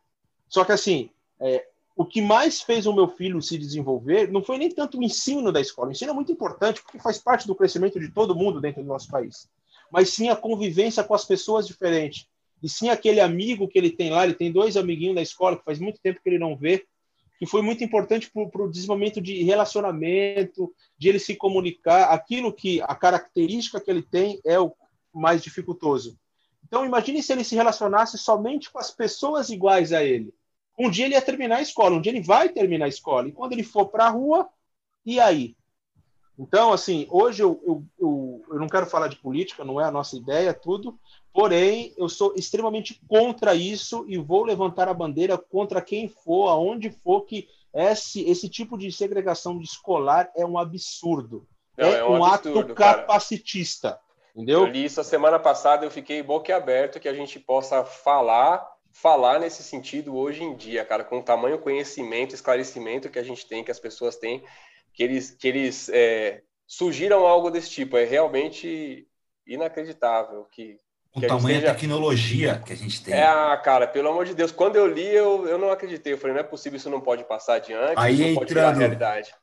Só 0.52 0.66
que 0.66 0.72
assim, 0.72 1.08
é, 1.40 1.66
o 1.96 2.04
que 2.04 2.20
mais 2.20 2.60
fez 2.60 2.84
o 2.84 2.92
meu 2.92 3.08
filho 3.08 3.40
se 3.40 3.56
desenvolver 3.56 4.30
não 4.30 4.44
foi 4.44 4.58
nem 4.58 4.68
tanto 4.68 4.98
o 4.98 5.02
ensino 5.02 5.50
da 5.50 5.62
escola. 5.62 5.88
O 5.88 5.92
ensino 5.92 6.10
é 6.10 6.14
muito 6.14 6.30
importante 6.30 6.82
porque 6.82 6.98
faz 6.98 7.16
parte 7.16 7.46
do 7.46 7.54
crescimento 7.54 7.98
de 7.98 8.10
todo 8.10 8.34
mundo 8.34 8.60
dentro 8.60 8.82
do 8.82 8.86
nosso 8.86 9.08
país. 9.08 9.48
Mas 9.90 10.10
sim 10.10 10.28
a 10.28 10.36
convivência 10.36 11.02
com 11.02 11.14
as 11.14 11.24
pessoas 11.24 11.66
diferentes. 11.66 12.26
E 12.62 12.68
sim 12.68 12.90
aquele 12.90 13.18
amigo 13.18 13.66
que 13.66 13.78
ele 13.78 13.90
tem 13.90 14.10
lá, 14.10 14.24
ele 14.24 14.34
tem 14.34 14.52
dois 14.52 14.76
amiguinhos 14.76 15.14
da 15.14 15.22
escola 15.22 15.56
que 15.56 15.64
faz 15.64 15.78
muito 15.78 15.98
tempo 16.02 16.20
que 16.22 16.28
ele 16.28 16.38
não 16.38 16.54
vê, 16.54 16.84
que 17.38 17.46
foi 17.46 17.62
muito 17.62 17.82
importante 17.82 18.30
para 18.30 18.62
o 18.62 18.70
desenvolvimento 18.70 19.22
de 19.22 19.42
relacionamento, 19.44 20.70
de 20.98 21.08
ele 21.08 21.18
se 21.18 21.34
comunicar, 21.34 22.12
aquilo 22.12 22.52
que 22.52 22.82
a 22.82 22.94
característica 22.94 23.80
que 23.80 23.90
ele 23.90 24.02
tem 24.02 24.38
é 24.44 24.60
o 24.60 24.70
mais 25.14 25.42
dificultoso. 25.42 26.14
Então 26.62 26.84
imagine 26.84 27.22
se 27.22 27.32
ele 27.32 27.42
se 27.42 27.54
relacionasse 27.54 28.18
somente 28.18 28.70
com 28.70 28.78
as 28.78 28.90
pessoas 28.90 29.48
iguais 29.48 29.94
a 29.94 30.04
ele 30.04 30.32
um 30.78 30.90
dia 30.90 31.06
ele 31.06 31.14
ia 31.14 31.22
terminar 31.22 31.56
a 31.56 31.62
escola, 31.62 31.96
um 31.96 32.00
dia 32.00 32.12
ele 32.12 32.22
vai 32.22 32.48
terminar 32.48 32.86
a 32.86 32.88
escola. 32.88 33.28
E 33.28 33.32
quando 33.32 33.52
ele 33.52 33.62
for 33.62 33.86
para 33.86 34.06
a 34.06 34.10
rua, 34.10 34.48
e 35.04 35.20
aí? 35.20 35.56
Então, 36.38 36.72
assim, 36.72 37.06
hoje 37.10 37.42
eu, 37.42 37.60
eu, 37.64 37.84
eu, 38.00 38.44
eu, 38.50 38.58
não 38.58 38.66
quero 38.66 38.86
falar 38.86 39.08
de 39.08 39.16
política, 39.16 39.64
não 39.64 39.80
é 39.80 39.84
a 39.84 39.90
nossa 39.90 40.16
ideia, 40.16 40.54
tudo. 40.54 40.98
Porém, 41.32 41.92
eu 41.96 42.08
sou 42.08 42.34
extremamente 42.34 43.00
contra 43.06 43.54
isso 43.54 44.04
e 44.08 44.16
vou 44.16 44.44
levantar 44.44 44.88
a 44.88 44.94
bandeira 44.94 45.36
contra 45.36 45.82
quem 45.82 46.08
for, 46.08 46.48
aonde 46.48 46.90
for, 46.90 47.22
que 47.22 47.48
esse, 47.74 48.28
esse 48.28 48.48
tipo 48.48 48.76
de 48.76 48.90
segregação 48.90 49.58
de 49.58 49.64
escolar 49.64 50.30
é 50.34 50.44
um 50.44 50.58
absurdo. 50.58 51.46
Não, 51.76 51.88
é, 51.88 51.98
é, 51.98 52.04
um, 52.04 52.18
um 52.18 52.24
absurdo, 52.24 52.72
ato 52.72 52.74
capacitista. 52.74 53.90
Cara. 53.90 54.00
Entendeu? 54.34 54.60
Eu 54.60 54.66
li 54.66 54.84
isso 54.84 55.00
a 55.00 55.04
semana 55.04 55.38
passada, 55.38 55.84
eu 55.84 55.90
fiquei 55.90 56.22
boquiaberto 56.22 56.98
que 56.98 57.08
a 57.08 57.14
gente 57.14 57.38
possa 57.38 57.84
falar 57.84 58.66
falar 58.92 59.40
nesse 59.40 59.62
sentido 59.62 60.14
hoje 60.14 60.42
em 60.42 60.54
dia, 60.54 60.84
cara, 60.84 61.02
com 61.02 61.18
o 61.18 61.22
tamanho 61.22 61.58
conhecimento, 61.58 62.34
esclarecimento 62.34 63.08
que 63.08 63.18
a 63.18 63.22
gente 63.22 63.46
tem, 63.46 63.64
que 63.64 63.70
as 63.70 63.80
pessoas 63.80 64.16
têm, 64.16 64.44
que 64.92 65.02
eles, 65.02 65.30
que 65.30 65.48
eles 65.48 65.88
é, 65.88 66.42
surgiram 66.66 67.26
algo 67.26 67.50
desse 67.50 67.70
tipo. 67.70 67.96
É 67.96 68.04
realmente 68.04 69.06
inacreditável 69.46 70.44
que. 70.44 70.76
O 71.14 71.20
que 71.20 71.26
tamanho 71.26 71.60
da 71.60 71.74
tecnologia 71.74 72.62
que 72.64 72.72
a 72.72 72.76
gente 72.76 73.02
tem. 73.02 73.12
É, 73.12 73.24
ah, 73.24 73.56
cara, 73.62 73.86
pelo 73.86 74.08
amor 74.08 74.24
de 74.24 74.34
Deus, 74.34 74.50
quando 74.50 74.76
eu 74.76 74.86
li, 74.86 75.06
eu, 75.06 75.46
eu 75.46 75.58
não 75.58 75.70
acreditei. 75.70 76.12
Eu 76.12 76.18
falei, 76.18 76.34
não 76.34 76.40
é 76.40 76.44
possível, 76.44 76.78
isso 76.78 76.88
não 76.88 77.02
pode 77.02 77.24
passar 77.24 77.54
adiante, 77.54 77.94
aí 77.96 78.14
isso 78.14 78.24
não 78.28 78.34
pode 78.34 78.52
entrando, 78.52 78.78
realidade. 78.78 79.34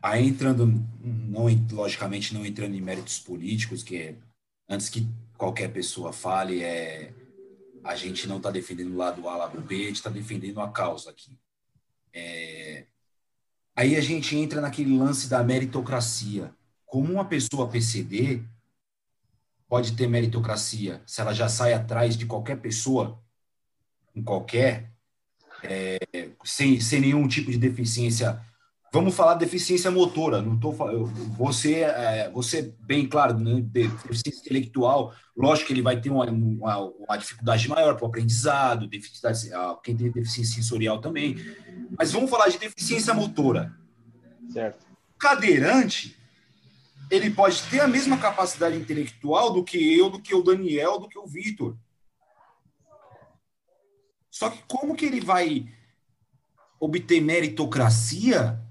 Aí 0.00 0.24
entrando, 0.24 0.72
não, 1.00 1.46
logicamente 1.72 2.32
não 2.32 2.46
entrando 2.46 2.76
em 2.76 2.80
méritos 2.80 3.18
políticos, 3.18 3.82
que 3.82 3.96
é, 3.96 4.14
antes 4.68 4.88
que 4.88 5.04
qualquer 5.36 5.68
pessoa 5.72 6.12
fale, 6.12 6.62
é 6.62 7.10
a 7.86 7.94
gente 7.94 8.26
não 8.26 8.38
está 8.38 8.50
defendendo 8.50 8.92
o 8.92 8.96
lado 8.96 9.28
A, 9.28 9.36
lado 9.36 9.60
B, 9.60 9.74
a 9.76 9.86
gente 9.86 9.96
está 9.96 10.10
defendendo 10.10 10.60
a 10.60 10.70
causa 10.70 11.10
aqui. 11.10 11.38
É... 12.12 12.84
Aí 13.74 13.94
a 13.94 14.00
gente 14.00 14.36
entra 14.36 14.60
naquele 14.60 14.96
lance 14.96 15.28
da 15.28 15.42
meritocracia. 15.42 16.52
Como 16.84 17.12
uma 17.12 17.24
pessoa 17.24 17.68
PCD 17.68 18.42
pode 19.68 19.96
ter 19.96 20.08
meritocracia 20.08 21.02
se 21.06 21.20
ela 21.20 21.32
já 21.32 21.48
sai 21.48 21.72
atrás 21.74 22.16
de 22.16 22.26
qualquer 22.26 22.60
pessoa, 22.60 23.20
em 24.14 24.22
qualquer, 24.22 24.90
é, 25.62 25.98
sem, 26.44 26.80
sem 26.80 27.00
nenhum 27.00 27.28
tipo 27.28 27.50
de 27.50 27.58
deficiência 27.58 28.40
Vamos 28.96 29.14
falar 29.14 29.34
de 29.34 29.40
deficiência 29.40 29.90
motora. 29.90 30.40
Não 30.40 30.58
tô, 30.58 30.72
você, 31.36 31.82
é, 31.82 32.30
você 32.30 32.74
bem 32.80 33.06
claro, 33.06 33.38
né, 33.38 33.60
deficiência 33.60 34.40
intelectual. 34.40 35.14
Lógico 35.36 35.66
que 35.66 35.74
ele 35.74 35.82
vai 35.82 36.00
ter 36.00 36.08
uma, 36.08 36.24
uma, 36.24 36.78
uma 36.78 37.16
dificuldade 37.18 37.68
maior 37.68 37.94
para 37.94 38.04
o 38.04 38.08
aprendizado, 38.08 38.88
deficiência, 38.88 39.54
ah, 39.54 39.78
quem 39.84 39.94
tem 39.94 40.10
deficiência 40.10 40.54
sensorial 40.54 40.98
também. 40.98 41.36
Mas 41.98 42.10
vamos 42.10 42.30
falar 42.30 42.48
de 42.48 42.56
deficiência 42.56 43.12
motora. 43.12 43.70
Certo. 44.50 44.86
Cadeirante, 45.18 46.16
ele 47.10 47.28
pode 47.28 47.62
ter 47.64 47.80
a 47.80 47.86
mesma 47.86 48.16
capacidade 48.16 48.78
intelectual 48.78 49.52
do 49.52 49.62
que 49.62 49.76
eu, 49.94 50.08
do 50.08 50.22
que 50.22 50.34
o 50.34 50.42
Daniel, 50.42 50.98
do 50.98 51.06
que 51.06 51.18
o 51.18 51.26
Vitor. 51.26 51.76
Só 54.30 54.48
que 54.48 54.62
como 54.66 54.96
que 54.96 55.04
ele 55.04 55.20
vai 55.20 55.66
obter 56.80 57.20
meritocracia 57.20 58.64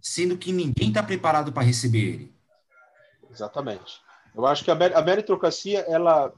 sendo 0.00 0.36
que 0.36 0.52
ninguém 0.52 0.88
está 0.88 1.02
preparado 1.02 1.52
para 1.52 1.62
receber 1.62 1.98
ele. 2.00 2.34
Exatamente. 3.30 4.00
Eu 4.34 4.46
acho 4.46 4.64
que 4.64 4.70
a 4.70 5.02
meritocracia 5.02 5.80
ela 5.80 6.32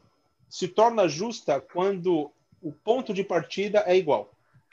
se 0.49 0.69
torna 0.69 1.09
justa 1.09 1.61
quando 1.61 2.31
o 2.61 2.73
ponto 2.73 3.13
de 3.13 3.25
partida 3.25 3.83
é 3.87 3.97
igual. 3.97 4.31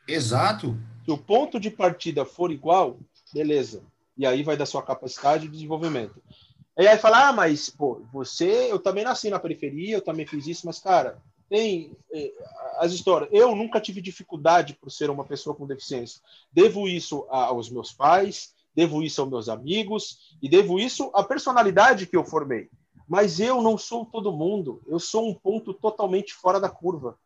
Exato. 0.07 0.77
Se 1.05 1.11
o 1.11 1.17
ponto 1.17 1.59
de 1.59 1.69
partida 1.69 2.25
for 2.25 2.51
igual, 2.51 2.97
beleza. 3.33 3.83
E 4.17 4.25
aí 4.25 4.43
vai 4.43 4.57
da 4.57 4.65
sua 4.65 4.83
capacidade 4.83 5.45
de 5.45 5.53
desenvolvimento. 5.53 6.21
E 6.77 6.87
aí 6.87 6.97
fala, 6.97 7.29
ah, 7.29 7.33
mas 7.33 7.69
pô, 7.69 8.01
você, 8.11 8.71
eu 8.71 8.79
também 8.79 9.03
nasci 9.03 9.29
na 9.29 9.39
periferia, 9.39 9.97
eu 9.97 10.01
também 10.01 10.25
fiz 10.25 10.47
isso, 10.47 10.65
mas 10.65 10.79
cara, 10.79 11.21
tem 11.49 11.91
eh, 12.13 12.31
as 12.77 12.93
histórias. 12.93 13.29
Eu 13.33 13.55
nunca 13.55 13.81
tive 13.81 14.01
dificuldade 14.01 14.75
por 14.75 14.89
ser 14.91 15.09
uma 15.09 15.25
pessoa 15.25 15.55
com 15.55 15.67
deficiência. 15.67 16.21
Devo 16.51 16.87
isso 16.87 17.25
aos 17.29 17.69
meus 17.69 17.91
pais, 17.91 18.53
devo 18.75 19.03
isso 19.03 19.21
aos 19.21 19.29
meus 19.29 19.49
amigos 19.49 20.35
e 20.41 20.49
devo 20.49 20.79
isso 20.79 21.11
à 21.13 21.23
personalidade 21.23 22.07
que 22.07 22.15
eu 22.15 22.23
formei. 22.23 22.69
Mas 23.07 23.39
eu 23.39 23.61
não 23.61 23.77
sou 23.77 24.05
todo 24.05 24.31
mundo, 24.31 24.81
eu 24.87 24.99
sou 24.99 25.27
um 25.27 25.33
ponto 25.33 25.73
totalmente 25.73 26.33
fora 26.33 26.59
da 26.59 26.69
curva. 26.69 27.17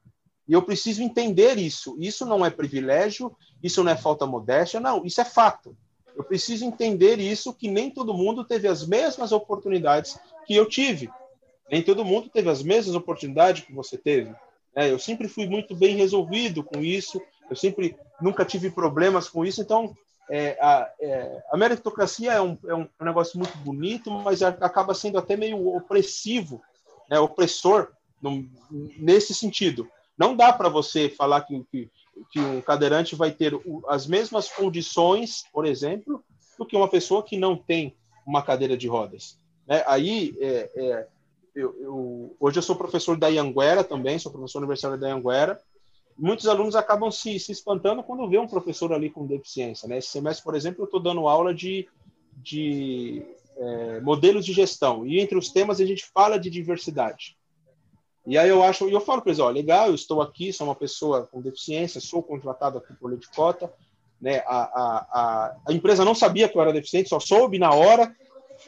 E 0.48 0.54
eu 0.54 0.62
preciso 0.62 1.02
entender 1.02 1.58
isso. 1.58 1.96
Isso 2.00 2.26
não 2.26 2.46
é 2.46 2.50
privilégio, 2.50 3.36
isso 3.62 3.84
não 3.84 3.92
é 3.92 3.96
falta 3.96 4.26
modéstia, 4.26 4.80
não, 4.80 5.06
isso 5.06 5.22
é 5.22 5.26
fato. 5.26 5.76
Eu 6.16 6.24
preciso 6.24 6.64
entender 6.66 7.20
isso 7.20 7.54
que 7.54 7.68
nem 7.68 7.90
todo 7.90 8.14
mundo 8.14 8.44
teve 8.44 8.68
as 8.68 8.86
mesmas 8.86 9.32
oportunidades 9.32 10.18
que 10.46 10.56
eu 10.56 10.68
tive. 10.68 11.10
Nem 11.72 11.82
todo 11.82 12.06
mundo 12.06 12.30
teve 12.30 12.50
as 12.50 12.62
mesmas 12.62 12.96
oportunidades 12.96 13.64
que 13.64 13.74
você 13.74 13.98
teve. 13.98 14.34
É, 14.76 14.92
eu 14.92 15.00
sempre 15.00 15.28
fui 15.28 15.48
muito 15.48 15.76
bem 15.76 15.96
resolvido 15.96 16.64
com 16.64 16.80
isso, 16.82 17.22
eu 17.50 17.56
sempre 17.56 17.96
nunca 18.22 18.44
tive 18.44 18.70
problemas 18.70 19.30
com 19.30 19.46
isso, 19.46 19.62
então 19.62 19.96
é, 20.30 20.58
a, 20.62 20.90
é, 21.00 21.44
a, 21.52 21.58
meritocracia 21.58 22.34
é 22.34 22.42
um, 22.42 22.58
é 22.66 22.76
um, 22.76 22.88
negócio 23.02 23.38
muito 23.38 23.58
bonito, 23.60 24.10
mas 24.10 24.42
acaba 24.42 24.94
sendo 24.94 25.18
até 25.18 25.36
meio 25.36 25.76
opressivo, 25.76 26.62
né, 27.10 27.20
opressor 27.20 27.90
no, 28.22 28.46
nesse 28.72 29.34
sentido. 29.34 29.88
Não 30.18 30.36
dá 30.36 30.54
para 30.54 30.70
você 30.70 31.10
falar 31.10 31.42
que, 31.42 31.64
que, 31.72 31.92
que, 32.32 32.40
um 32.40 32.62
cadeirante 32.62 33.16
vai 33.16 33.32
ter 33.32 33.54
as 33.88 34.08
mesmas 34.08 34.50
condições, 34.50 35.44
por 35.52 35.66
exemplo, 35.66 36.24
do 36.58 36.66
que 36.66 36.76
uma 36.76 36.88
pessoa 36.88 37.24
que 37.24 37.38
não 37.38 37.58
tem 37.58 37.96
uma 38.26 38.42
cadeira 38.42 38.78
de 38.78 38.88
rodas. 38.88 39.38
Né? 39.68 39.84
Aí, 39.86 40.36
é, 40.40 40.70
é 40.76 41.08
eu, 41.56 41.76
eu, 41.80 42.36
hoje 42.40 42.58
eu 42.58 42.64
sou 42.64 42.76
professor 42.76 43.16
da 43.16 43.28
Ianguera 43.28 43.84
também, 43.84 44.18
sou 44.18 44.32
professor 44.32 44.60
universitário 44.60 45.00
da 45.00 45.10
Ianguera, 45.10 45.62
muitos 46.18 46.48
alunos 46.48 46.76
acabam 46.76 47.12
se, 47.12 47.40
se 47.40 47.52
espantando 47.52 48.04
quando 48.04 48.28
vê 48.30 48.38
um 48.38 48.48
professor 48.48 48.94
ali 48.94 49.10
com 49.10 49.26
deficiência. 49.26 49.88
Né? 49.88 49.98
Esse 49.98 50.10
semestre, 50.10 50.44
por 50.44 50.56
exemplo, 50.56 50.82
eu 50.82 50.86
estou 50.86 51.00
dando 51.00 51.28
aula 51.28 51.54
de, 51.54 51.88
de 52.38 53.26
é, 53.58 54.02
modelos 54.02 54.46
de 54.46 54.54
gestão, 54.54 55.06
e 55.06 55.20
entre 55.20 55.38
os 55.38 55.50
temas 55.50 55.80
a 55.80 55.86
gente 55.86 56.06
fala 56.14 56.38
de 56.38 56.50
diversidade. 56.50 57.38
E 58.26 58.38
aí 58.38 58.48
eu 58.48 58.64
acho, 58.64 58.88
e 58.88 58.94
eu 58.94 59.02
falo 59.02 59.22
para 59.22 59.32
eles, 59.32 59.40
ó, 59.40 59.50
legal, 59.50 59.88
eu 59.88 59.96
estou 59.96 60.22
aqui, 60.22 60.54
sou 60.54 60.68
uma 60.68 60.76
pessoa 60.76 61.28
com 61.28 61.42
deficiência, 61.42 62.00
sou 62.00 62.24
contratado 62.24 62.78
aqui 62.78 62.94
por 62.94 63.10
lei 63.10 63.20
de 63.20 63.28
cota, 63.30 63.72
né? 64.22 64.42
A, 64.48 64.62
a, 64.62 64.98
a, 65.12 65.56
a 65.68 65.74
empresa 65.74 66.06
não 66.06 66.16
sabia 66.16 66.48
que 66.48 66.58
eu 66.58 66.62
era 66.62 66.72
deficiente, 66.72 67.10
só 67.10 67.20
soube 67.20 67.60
na 67.60 67.74
hora, 67.74 68.16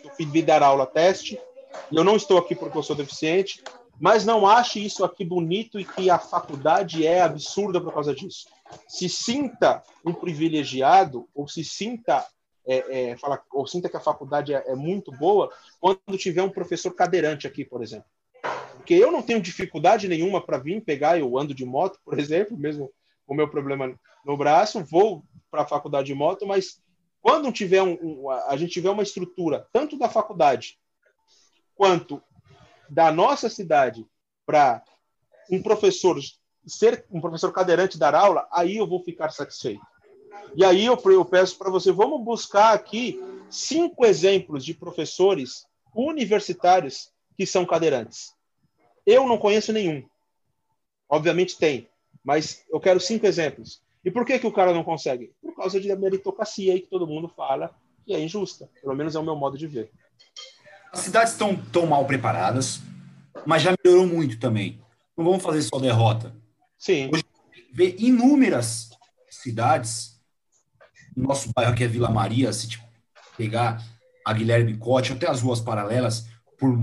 eu 0.04 0.12
fui 0.12 0.42
dar 0.42 0.62
aula 0.62 0.86
teste, 0.86 1.40
e 1.90 1.96
eu 1.96 2.04
não 2.04 2.18
estou 2.18 2.38
aqui 2.38 2.54
porque 2.54 2.78
eu 2.78 2.84
sou 2.84 2.96
deficiente, 2.96 3.64
Mas 4.00 4.26
não 4.26 4.46
ache 4.46 4.84
isso 4.84 5.06
aqui 5.06 5.24
bonito 5.24 5.80
e 5.80 5.86
que 5.86 6.10
a 6.10 6.20
faculdade 6.20 7.06
é 7.06 7.22
absurda 7.22 7.80
por 7.80 7.94
causa 7.94 8.14
disso. 8.14 8.48
Se 8.88 9.08
sinta 9.08 9.82
um 10.06 10.14
privilegiado 10.14 11.28
ou 11.34 11.48
se 11.48 11.64
sinta 11.64 12.26
é, 12.68 13.12
é, 13.12 13.18
fala, 13.18 13.42
ou 13.52 13.68
sinta 13.68 13.88
que 13.88 13.96
a 13.96 14.02
faculdade 14.02 14.54
é, 14.54 14.64
é 14.68 14.76
muito 14.76 15.12
boa 15.12 15.52
quando 15.80 16.18
tiver 16.18 16.42
um 16.42 16.50
professor 16.50 16.92
cadeirante 16.92 17.46
aqui, 17.46 17.64
por 17.64 17.84
exemplo. 17.84 18.08
Porque 18.76 18.94
eu 18.94 19.12
não 19.12 19.22
tenho 19.22 19.42
dificuldade 19.42 20.08
nenhuma 20.08 20.42
para 20.42 20.58
vir 20.58 20.82
pegar, 20.82 21.18
eu 21.18 21.38
ando 21.38 21.54
de 21.54 21.66
moto, 21.66 22.00
por 22.04 22.20
exemplo, 22.20 22.58
mesmo 22.58 22.92
com 23.26 23.34
o 23.34 23.38
meu 23.38 23.50
problema 23.50 23.98
no 24.26 24.38
braço, 24.38 24.84
vou 24.84 25.24
para 25.50 25.62
a 25.62 25.68
faculdade 25.68 26.08
de 26.08 26.14
moto, 26.14 26.46
mas 26.46 26.82
quando 27.22 27.52
tiver 27.52 27.82
um, 27.82 27.98
um, 28.02 28.30
a 28.30 28.56
gente 28.58 28.74
tiver 28.74 28.90
uma 28.90 29.04
estrutura, 29.04 29.68
tanto 29.72 29.98
da 29.98 30.10
faculdade 30.10 30.78
quanto 31.76 32.22
da 32.90 33.12
nossa 33.12 33.50
cidade, 33.50 34.06
para 34.46 34.84
um 35.50 35.62
professor 35.62 36.20
ser 36.66 37.06
um 37.12 37.22
professor 37.22 37.52
cadeirante 37.52 37.98
dar 37.98 38.16
aula, 38.16 38.48
aí 38.52 38.78
eu 38.78 38.88
vou 38.88 39.04
ficar 39.04 39.30
satisfeito. 39.30 39.86
E 40.56 40.64
aí 40.64 40.86
eu, 40.86 41.00
eu 41.06 41.26
peço 41.26 41.58
para 41.58 41.70
você, 41.70 41.92
vamos 41.92 42.24
buscar 42.24 42.74
aqui 42.74 43.20
cinco 43.50 44.06
exemplos 44.06 44.66
de 44.66 44.74
professores 44.74 45.66
universitários 45.94 47.12
que 47.38 47.46
são 47.46 47.66
cadeirantes. 47.66 48.34
Eu 49.06 49.28
não 49.28 49.38
conheço 49.38 49.72
nenhum. 49.72 50.04
Obviamente 51.08 51.58
tem, 51.58 51.88
mas 52.24 52.66
eu 52.72 52.80
quero 52.80 53.00
cinco 53.00 53.26
exemplos. 53.26 53.82
E 54.04 54.12
por 54.12 54.26
que, 54.26 54.40
que 54.40 54.48
o 54.48 54.52
cara 54.52 54.74
não 54.74 54.84
consegue? 54.84 55.34
Por 55.42 55.56
causa 55.56 55.80
da 55.80 55.96
meritocracia 55.96 56.74
aí 56.74 56.82
que 56.82 56.90
todo 56.90 57.08
mundo 57.08 57.28
fala 57.28 57.76
que 58.06 58.14
é 58.14 58.20
injusta. 58.20 58.70
Pelo 58.82 58.96
menos 58.96 59.16
é 59.16 59.20
o 59.20 59.24
meu 59.24 59.36
modo 59.36 59.58
de 59.58 59.68
ver. 59.68 59.92
As 60.96 61.02
cidades 61.02 61.34
estão 61.34 61.58
tão 61.58 61.86
mal 61.86 62.06
preparadas, 62.06 62.80
mas 63.46 63.62
já 63.62 63.76
melhorou 63.84 64.08
muito 64.08 64.40
também. 64.40 64.80
Não 65.18 65.26
vamos 65.26 65.44
fazer 65.44 65.62
só 65.62 65.78
derrota. 65.78 66.34
Sim. 66.78 67.10
Hoje 67.14 67.26
vê 67.74 67.98
inúmeras 68.00 68.92
cidades, 69.30 70.18
nosso 71.14 71.52
bairro 71.54 71.74
aqui 71.74 71.84
é 71.84 71.88
Vila 71.88 72.10
Maria, 72.10 72.54
se 72.54 72.70
tipo, 72.70 72.86
pegar 73.36 73.84
a 74.26 74.32
Guilherme 74.32 74.78
Cote, 74.78 75.12
até 75.12 75.30
as 75.30 75.42
ruas 75.42 75.60
paralelas, 75.60 76.28
por, 76.58 76.80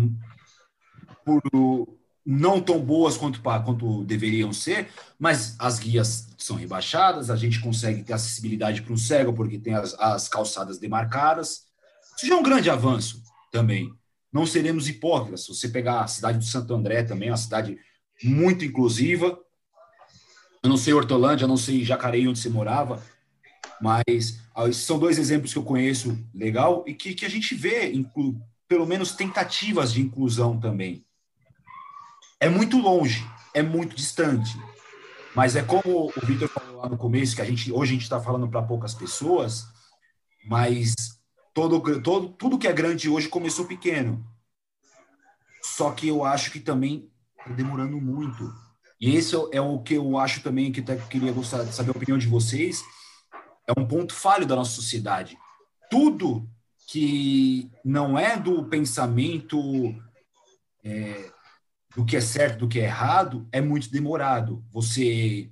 por 1.24 1.88
não 2.24 2.60
tão 2.60 2.78
boas 2.84 3.16
quanto, 3.16 3.40
quanto 3.40 4.04
deveriam 4.04 4.52
ser, 4.52 4.90
mas 5.18 5.56
as 5.58 5.78
guias 5.78 6.28
são 6.36 6.56
rebaixadas, 6.56 7.30
a 7.30 7.36
gente 7.36 7.60
consegue 7.60 8.02
ter 8.02 8.12
acessibilidade 8.12 8.82
para 8.82 8.92
um 8.92 8.96
cego 8.98 9.32
porque 9.32 9.58
tem 9.58 9.72
as, 9.72 9.94
as 9.94 10.28
calçadas 10.28 10.78
demarcadas. 10.78 11.62
Isso 12.14 12.26
já 12.26 12.34
é 12.34 12.36
um 12.36 12.42
grande 12.42 12.68
avanço 12.68 13.22
também. 13.50 13.90
Não 14.32 14.46
seremos 14.46 14.88
hipócritas. 14.88 15.44
Se 15.44 15.48
você 15.48 15.68
pegar 15.68 16.00
a 16.00 16.06
cidade 16.06 16.38
do 16.38 16.44
Santo 16.44 16.74
André 16.74 17.02
também, 17.02 17.28
é 17.28 17.32
uma 17.32 17.36
cidade 17.36 17.78
muito 18.22 18.64
inclusiva. 18.64 19.38
Eu 20.62 20.70
não 20.70 20.76
sei 20.76 20.94
Hortolândia, 20.94 21.44
eu 21.44 21.48
não 21.48 21.56
sei 21.56 21.84
Jacareí, 21.84 22.26
onde 22.26 22.38
você 22.38 22.48
morava, 22.48 23.02
mas 23.80 24.40
são 24.72 24.98
dois 24.98 25.18
exemplos 25.18 25.52
que 25.52 25.58
eu 25.58 25.64
conheço 25.64 26.16
legal 26.32 26.84
e 26.86 26.94
que, 26.94 27.14
que 27.14 27.26
a 27.26 27.28
gente 27.28 27.54
vê, 27.54 27.92
inclu, 27.92 28.40
pelo 28.68 28.86
menos, 28.86 29.12
tentativas 29.12 29.92
de 29.92 30.00
inclusão 30.00 30.58
também 30.58 31.04
é 32.42 32.48
muito 32.48 32.76
longe, 32.76 33.24
é 33.54 33.62
muito 33.62 33.94
distante. 33.94 34.60
Mas 35.32 35.54
é 35.54 35.62
como 35.62 36.08
o 36.08 36.26
Victor 36.26 36.48
falou 36.48 36.82
lá 36.82 36.88
no 36.88 36.98
começo, 36.98 37.36
que 37.36 37.40
a 37.40 37.44
gente 37.44 37.70
hoje 37.70 37.92
a 37.92 37.94
gente 37.94 38.02
está 38.02 38.20
falando 38.20 38.48
para 38.48 38.60
poucas 38.60 38.92
pessoas, 38.92 39.64
mas 40.44 40.92
todo, 41.54 42.02
todo, 42.02 42.28
tudo 42.30 42.58
que 42.58 42.68
é 42.68 42.72
grande 42.72 43.08
hoje 43.08 43.28
começou 43.28 43.66
pequeno. 43.66 44.24
Só 45.62 45.92
que 45.92 46.08
eu 46.08 46.24
acho 46.24 46.50
que 46.50 46.60
também 46.60 47.10
está 47.38 47.52
demorando 47.52 48.00
muito. 48.00 48.52
E 49.00 49.16
esse 49.16 49.34
é 49.52 49.60
o 49.60 49.80
que 49.80 49.94
eu 49.94 50.16
acho 50.18 50.42
também, 50.42 50.70
que 50.70 50.80
até 50.80 50.96
queria 50.96 51.32
gostar 51.32 51.64
de 51.64 51.74
saber 51.74 51.90
a 51.90 51.96
opinião 51.96 52.18
de 52.18 52.26
vocês, 52.26 52.84
é 53.66 53.78
um 53.78 53.86
ponto 53.86 54.14
falho 54.14 54.46
da 54.46 54.56
nossa 54.56 54.72
sociedade. 54.72 55.36
Tudo 55.90 56.48
que 56.86 57.70
não 57.84 58.18
é 58.18 58.36
do 58.36 58.64
pensamento 58.64 59.58
é, 60.84 61.30
do 61.96 62.04
que 62.04 62.16
é 62.16 62.20
certo, 62.20 62.60
do 62.60 62.68
que 62.68 62.80
é 62.80 62.84
errado, 62.84 63.48
é 63.52 63.60
muito 63.60 63.90
demorado. 63.90 64.64
Você 64.70 65.50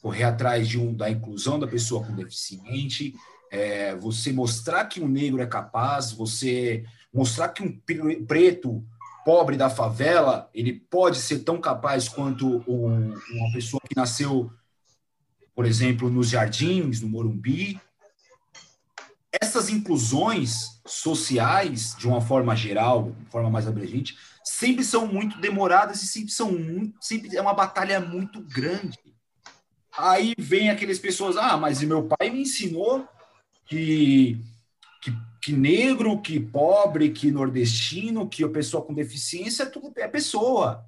correr 0.00 0.24
atrás 0.24 0.68
de 0.68 0.78
um, 0.78 0.94
da 0.94 1.10
inclusão 1.10 1.58
da 1.58 1.66
pessoa 1.66 2.04
com 2.04 2.14
deficiente, 2.14 3.14
é, 3.50 3.94
você 3.96 4.32
mostrar 4.32 4.84
que 4.86 5.00
um 5.00 5.08
negro 5.08 5.40
é 5.40 5.46
capaz, 5.46 6.12
você 6.12 6.84
mostrar 7.12 7.48
que 7.48 7.62
um 7.62 8.24
preto 8.26 8.84
pobre 9.24 9.56
da 9.56 9.68
favela 9.68 10.48
ele 10.54 10.72
pode 10.72 11.18
ser 11.18 11.40
tão 11.40 11.60
capaz 11.60 12.08
quanto 12.08 12.64
um, 12.66 13.12
uma 13.12 13.52
pessoa 13.52 13.80
que 13.86 13.96
nasceu, 13.96 14.50
por 15.54 15.66
exemplo, 15.66 16.08
nos 16.10 16.30
Jardins, 16.30 17.00
no 17.00 17.08
Morumbi. 17.08 17.80
Essas 19.30 19.68
inclusões 19.68 20.80
sociais, 20.86 21.94
de 21.98 22.08
uma 22.08 22.20
forma 22.20 22.56
geral, 22.56 23.12
de 23.12 23.30
forma 23.30 23.50
mais 23.50 23.68
abrangente, 23.68 24.16
sempre 24.42 24.82
são 24.82 25.06
muito 25.06 25.38
demoradas 25.38 26.02
e 26.02 26.06
sempre 26.06 26.32
são 26.32 26.50
muito, 26.50 26.96
sempre 27.00 27.36
é 27.36 27.42
uma 27.42 27.52
batalha 27.52 28.00
muito 28.00 28.40
grande. 28.40 28.98
Aí 29.96 30.32
vem 30.38 30.70
aquelas 30.70 30.98
pessoas, 30.98 31.36
ah, 31.36 31.56
mas 31.56 31.82
meu 31.82 32.04
pai 32.04 32.30
me 32.30 32.42
ensinou 32.42 33.06
que, 33.68 34.40
que, 35.02 35.12
que 35.42 35.52
negro, 35.52 36.20
que 36.20 36.40
pobre, 36.40 37.10
que 37.10 37.30
nordestino, 37.30 38.28
que 38.28 38.42
a 38.42 38.48
pessoa 38.48 38.84
com 38.84 38.94
deficiência, 38.94 39.66
tudo 39.66 39.92
é 39.96 40.08
pessoa. 40.08 40.84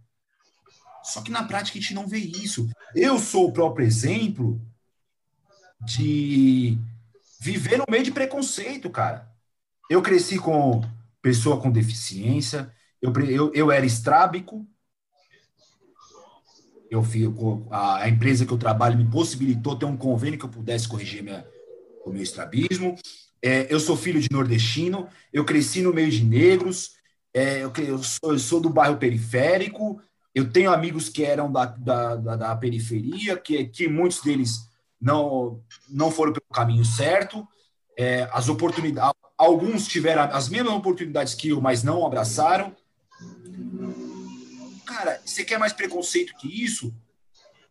Só 1.04 1.22
que 1.22 1.30
na 1.30 1.44
prática 1.44 1.78
a 1.78 1.80
gente 1.80 1.94
não 1.94 2.06
vê 2.06 2.18
isso. 2.18 2.68
Eu 2.94 3.18
sou 3.18 3.48
o 3.48 3.52
próprio 3.52 3.86
exemplo 3.86 4.60
de 5.84 6.76
viver 7.40 7.78
no 7.78 7.86
meio 7.88 8.04
de 8.04 8.12
preconceito, 8.12 8.90
cara. 8.90 9.30
Eu 9.88 10.02
cresci 10.02 10.38
com 10.38 10.82
pessoa 11.22 11.60
com 11.60 11.70
deficiência, 11.70 12.72
eu, 13.00 13.12
eu, 13.26 13.52
eu 13.54 13.72
era 13.72 13.84
estrábico, 13.84 14.66
eu 16.90 17.02
fico, 17.04 17.66
a, 17.70 18.02
a, 18.02 18.08
empresa 18.08 18.44
que 18.44 18.52
eu 18.52 18.58
trabalho 18.58 18.96
me 18.96 19.08
possibilitou 19.08 19.76
ter 19.76 19.84
um 19.84 19.96
convênio 19.96 20.38
que 20.38 20.44
eu 20.44 20.50
pudesse 20.50 20.88
corrigir 20.88 21.22
minha, 21.22 21.46
o 22.04 22.10
meu 22.10 22.22
estrabismo. 22.22 22.96
É, 23.42 23.72
eu 23.72 23.80
sou 23.80 23.96
filho 23.96 24.20
de 24.20 24.28
nordestino, 24.30 25.08
eu 25.32 25.44
cresci 25.44 25.80
no 25.80 25.94
meio 25.94 26.10
de 26.10 26.22
negros, 26.24 26.92
é, 27.32 27.62
eu, 27.62 27.72
eu, 27.78 28.02
sou, 28.02 28.32
eu, 28.32 28.38
sou, 28.38 28.60
do 28.60 28.68
bairro 28.68 28.98
periférico, 28.98 30.00
eu 30.34 30.50
tenho 30.50 30.70
amigos 30.70 31.08
que 31.08 31.24
eram 31.24 31.50
da, 31.50 31.64
da, 31.64 32.16
da, 32.16 32.36
da 32.36 32.56
periferia, 32.56 33.36
que, 33.36 33.64
que 33.66 33.88
muitos 33.88 34.20
deles 34.20 34.68
não, 35.00 35.62
não 35.88 36.10
foram 36.10 36.32
pelo 36.32 36.46
caminho 36.52 36.84
certo. 36.84 37.46
É, 37.98 38.28
as 38.32 38.48
oportunidades, 38.48 39.12
alguns 39.36 39.86
tiveram 39.86 40.22
as 40.22 40.48
mesmas 40.48 40.72
oportunidades 40.74 41.34
que 41.34 41.48
eu, 41.48 41.60
mas 41.60 41.82
não 41.82 42.06
abraçaram. 42.06 42.74
Cara, 44.86 45.20
você 45.24 45.44
quer 45.44 45.58
mais 45.58 45.72
preconceito 45.72 46.36
que 46.36 46.62
isso? 46.62 46.94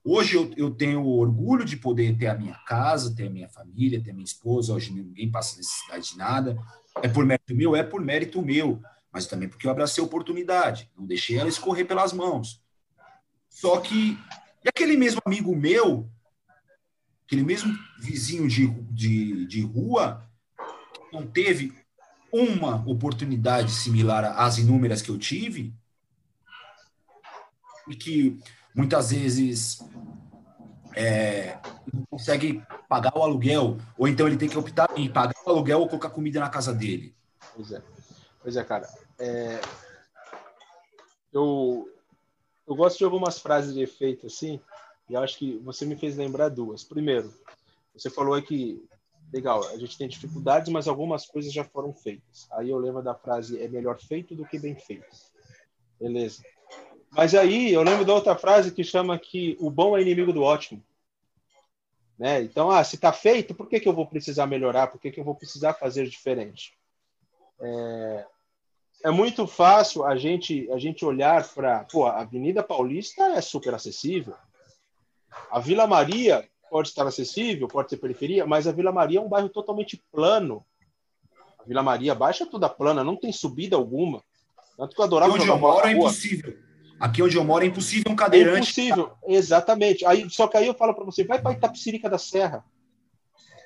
Hoje 0.04 0.36
eu, 0.36 0.52
eu 0.56 0.72
tenho 0.72 1.06
orgulho 1.06 1.66
de 1.66 1.76
poder 1.76 2.18
ter 2.18 2.28
a 2.28 2.36
minha 2.36 2.56
casa, 2.66 3.14
ter 3.14 3.28
a 3.28 3.30
minha 3.30 3.50
família, 3.50 4.02
ter 4.02 4.12
a 4.12 4.14
minha 4.14 4.26
esposa. 4.26 4.74
Hoje 4.74 4.94
ninguém 4.94 5.30
passa 5.30 5.58
necessidade 5.58 6.12
de 6.12 6.18
nada. 6.18 6.58
É 7.02 7.08
por 7.08 7.26
mérito 7.26 7.56
meu? 7.56 7.76
É 7.76 7.84
por 7.84 8.02
mérito 8.02 8.42
meu. 8.42 8.82
Mas 9.12 9.28
também 9.28 9.50
porque 9.50 9.68
eu 9.68 9.72
abracei 9.72 10.04
a 10.04 10.08
oportunidade. 10.08 10.90
Não 10.98 11.06
deixei 11.06 11.38
ela 11.38 11.50
escorrer 11.50 11.86
pelas 11.86 12.14
mãos. 12.14 12.62
Só 13.50 13.80
que, 13.80 14.18
e 14.64 14.70
aquele 14.70 14.96
mesmo 14.96 15.22
amigo 15.26 15.56
meu, 15.56 16.10
aquele 17.26 17.44
mesmo 17.44 17.78
vizinho 18.00 18.48
de, 18.48 18.68
de, 18.92 19.46
de 19.48 19.62
rua, 19.62 20.26
não 21.12 21.28
teve 21.28 21.74
uma 22.32 22.84
oportunidade 22.88 23.72
similar 23.72 24.24
às 24.40 24.60
inúmeras 24.60 25.02
que 25.02 25.10
eu 25.10 25.18
tive, 25.18 25.74
e 27.88 27.96
que 27.96 28.38
muitas 28.74 29.12
vezes 29.12 29.80
é, 30.96 31.58
não 31.94 32.06
consegue 32.10 32.64
pagar 32.88 33.18
o 33.18 33.24
aluguel, 33.24 33.78
ou 33.98 34.08
então 34.08 34.28
ele 34.28 34.38
tem 34.38 34.50
que 34.50 34.58
optar 34.58 34.90
em 34.98 35.12
pagar 35.12 35.36
o 35.46 35.50
aluguel 35.50 35.80
ou 35.80 35.88
colocar 35.88 36.10
comida 36.10 36.40
na 36.40 36.50
casa 36.50 36.74
dele. 36.74 37.16
Pois 37.56 37.72
é, 37.72 37.82
pois 38.42 38.56
é, 38.56 38.64
cara. 38.64 38.88
É... 39.18 39.62
Eu, 41.32 41.88
eu 42.68 42.76
gosto 42.76 42.98
de 42.98 43.04
algumas 43.04 43.40
frases 43.40 43.74
de 43.74 43.82
efeito 43.82 44.26
assim, 44.26 44.60
e 45.10 45.16
acho 45.16 45.38
que 45.38 45.58
você 45.60 45.86
me 45.86 45.96
fez 45.96 46.16
lembrar 46.18 46.50
duas. 46.50 46.84
Primeiro, 46.84 47.34
você 47.94 48.10
falou 48.10 48.42
que 48.42 48.84
legal, 49.32 49.64
a 49.68 49.78
gente 49.78 49.98
tem 49.98 50.08
dificuldades, 50.08 50.72
mas 50.72 50.88
algumas 50.88 51.26
coisas 51.26 51.54
já 51.54 51.64
foram 51.64 51.94
feitas. 51.94 52.48
Aí 52.52 52.70
eu 52.70 52.78
lembro 52.78 53.02
da 53.02 53.16
frase: 53.16 53.62
é 53.62 53.68
melhor 53.68 54.00
feito 54.00 54.36
do 54.36 54.46
que 54.46 54.60
bem 54.60 54.76
feito. 54.76 55.06
Beleza. 56.00 56.44
Mas 57.12 57.34
aí 57.34 57.74
eu 57.74 57.82
lembro 57.82 58.06
da 58.06 58.14
outra 58.14 58.36
frase 58.36 58.72
que 58.72 58.84
chama 58.84 59.18
que 59.18 59.58
o 59.60 59.70
bom 59.70 59.98
é 59.98 60.02
inimigo 60.02 60.32
do 60.32 60.44
ótimo. 60.44 60.84
Né? 62.18 62.42
Então, 62.42 62.70
ah, 62.70 62.84
se 62.84 62.96
está 62.96 63.14
feito, 63.14 63.56
por 63.56 63.68
que, 63.68 63.80
que 63.80 63.88
eu 63.88 63.94
vou 63.94 64.06
precisar 64.06 64.46
melhorar? 64.46 64.88
Por 64.88 65.00
que, 65.00 65.10
que 65.10 65.20
eu 65.20 65.24
vou 65.24 65.36
precisar 65.36 65.74
fazer 65.74 66.06
diferente? 66.08 66.74
É... 67.62 68.26
é 69.06 69.12
muito 69.12 69.48
fácil 69.48 70.06
a 70.06 70.18
gente, 70.18 70.70
a 70.72 70.78
gente 70.78 71.06
olhar 71.06 71.48
para. 71.50 71.86
Pô, 71.86 72.06
a 72.06 72.20
Avenida 72.20 72.62
Paulista 72.62 73.24
é 73.24 73.42
super 73.42 73.74
acessível. 73.74 74.36
A 75.50 75.60
Vila 75.60 75.88
Maria 75.88 76.48
pode 76.70 76.90
estar 76.90 77.08
acessível, 77.08 77.68
pode 77.68 77.90
ser 77.90 77.98
periferia, 77.98 78.46
mas 78.46 78.68
a 78.68 78.72
Vila 78.72 78.92
Maria 78.92 79.20
é 79.20 79.22
um 79.22 79.30
bairro 79.30 79.50
totalmente 79.50 80.04
plano. 80.12 80.66
A 81.58 81.64
Vila 81.64 81.82
Maria 81.82 82.14
Baixa 82.14 82.44
é 82.44 82.48
toda 82.48 82.70
plana, 82.70 83.04
não 83.04 83.16
tem 83.16 83.32
subida 83.32 83.76
alguma. 83.76 84.24
Tanto 84.78 84.96
que 84.96 85.02
eu 85.02 85.06
adorava 85.06 85.34
onde 85.34 85.48
eu 85.48 85.58
moro 85.58 85.88
é 85.88 85.92
impossível. 85.92 86.58
Aqui 87.00 87.24
onde 87.24 87.38
eu 87.38 87.44
moro 87.44 87.64
é 87.64 87.68
impossível 87.68 88.12
um 88.12 88.16
cadeirante. 88.16 88.58
É 88.58 88.60
impossível, 88.60 89.12
exatamente. 89.28 90.06
Aí, 90.06 90.30
só 90.30 90.48
que 90.48 90.58
aí 90.58 90.68
eu 90.68 90.74
falo 90.74 90.94
para 90.94 91.06
você, 91.06 91.24
vai 91.24 91.42
para 91.42 91.54
Itapecirica 91.54 92.10
da 92.10 92.18
Serra. 92.18 92.64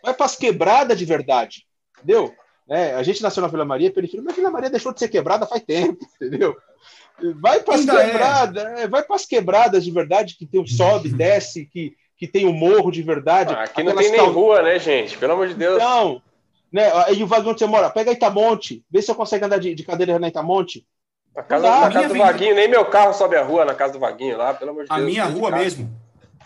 Vai 0.03 0.13
para 0.13 0.25
as 0.25 0.35
quebradas 0.35 0.99
de 0.99 1.05
verdade. 1.05 1.65
Entendeu? 1.97 2.33
É, 2.69 2.93
a 2.93 3.03
gente 3.03 3.21
nasceu 3.21 3.41
na 3.41 3.47
Vila 3.47 3.65
Maria, 3.65 3.91
periferia, 3.91 4.23
mas 4.23 4.33
a 4.33 4.37
Vila 4.37 4.51
Maria 4.51 4.69
deixou 4.69 4.93
de 4.93 4.99
ser 4.99 5.07
quebrada 5.07 5.45
faz 5.45 5.61
tempo, 5.63 6.05
entendeu? 6.15 6.55
Vai 7.39 7.61
para 7.61 7.75
as 7.75 7.85
quebradas, 7.85 8.63
é. 8.63 8.87
vai 8.87 9.03
para 9.03 9.15
as 9.15 9.25
quebradas 9.25 9.83
de 9.83 9.91
verdade, 9.91 10.35
que 10.35 10.45
tem 10.45 10.61
o 10.61 10.67
sobe, 10.67 11.09
desce, 11.13 11.65
que, 11.65 11.95
que 12.17 12.27
tem 12.27 12.45
o 12.45 12.53
morro 12.53 12.91
de 12.91 13.01
verdade. 13.01 13.53
Ah, 13.53 13.63
aqui 13.63 13.83
não 13.83 13.95
tem 13.95 14.11
nem 14.11 14.19
cal... 14.19 14.31
rua, 14.31 14.61
né, 14.61 14.79
gente? 14.79 15.17
Pelo 15.17 15.33
amor 15.33 15.47
de 15.47 15.55
Deus. 15.55 15.77
Não, 15.77 16.21
né? 16.71 16.91
Aí 17.05 17.21
o 17.21 17.27
vagão 17.27 17.51
onde 17.51 17.59
você 17.59 17.67
mora, 17.67 17.89
pega 17.89 18.11
Itamonte, 18.11 18.83
vê 18.89 19.01
se 19.01 19.07
você 19.07 19.13
consegue 19.13 19.45
andar 19.45 19.59
de, 19.59 19.75
de 19.75 19.83
cadeira 19.83 20.17
na 20.17 20.27
Itamonte. 20.27 20.85
Na 21.35 21.41
casa, 21.43 21.69
na 21.69 21.91
casa 21.91 22.07
do 22.09 22.17
Vaguinho, 22.17 22.55
nem 22.55 22.67
meu 22.67 22.85
carro 22.85 23.13
sobe 23.13 23.35
a 23.35 23.43
rua 23.43 23.65
na 23.65 23.73
casa 23.73 23.93
do 23.93 23.99
Vaguinho 23.99 24.37
lá, 24.37 24.53
pelo 24.53 24.71
amor 24.71 24.85
de 24.85 24.91
a 24.91 24.95
Deus. 24.95 25.07
A 25.07 25.09
minha 25.09 25.25
rua 25.25 25.51
mesmo. 25.51 25.89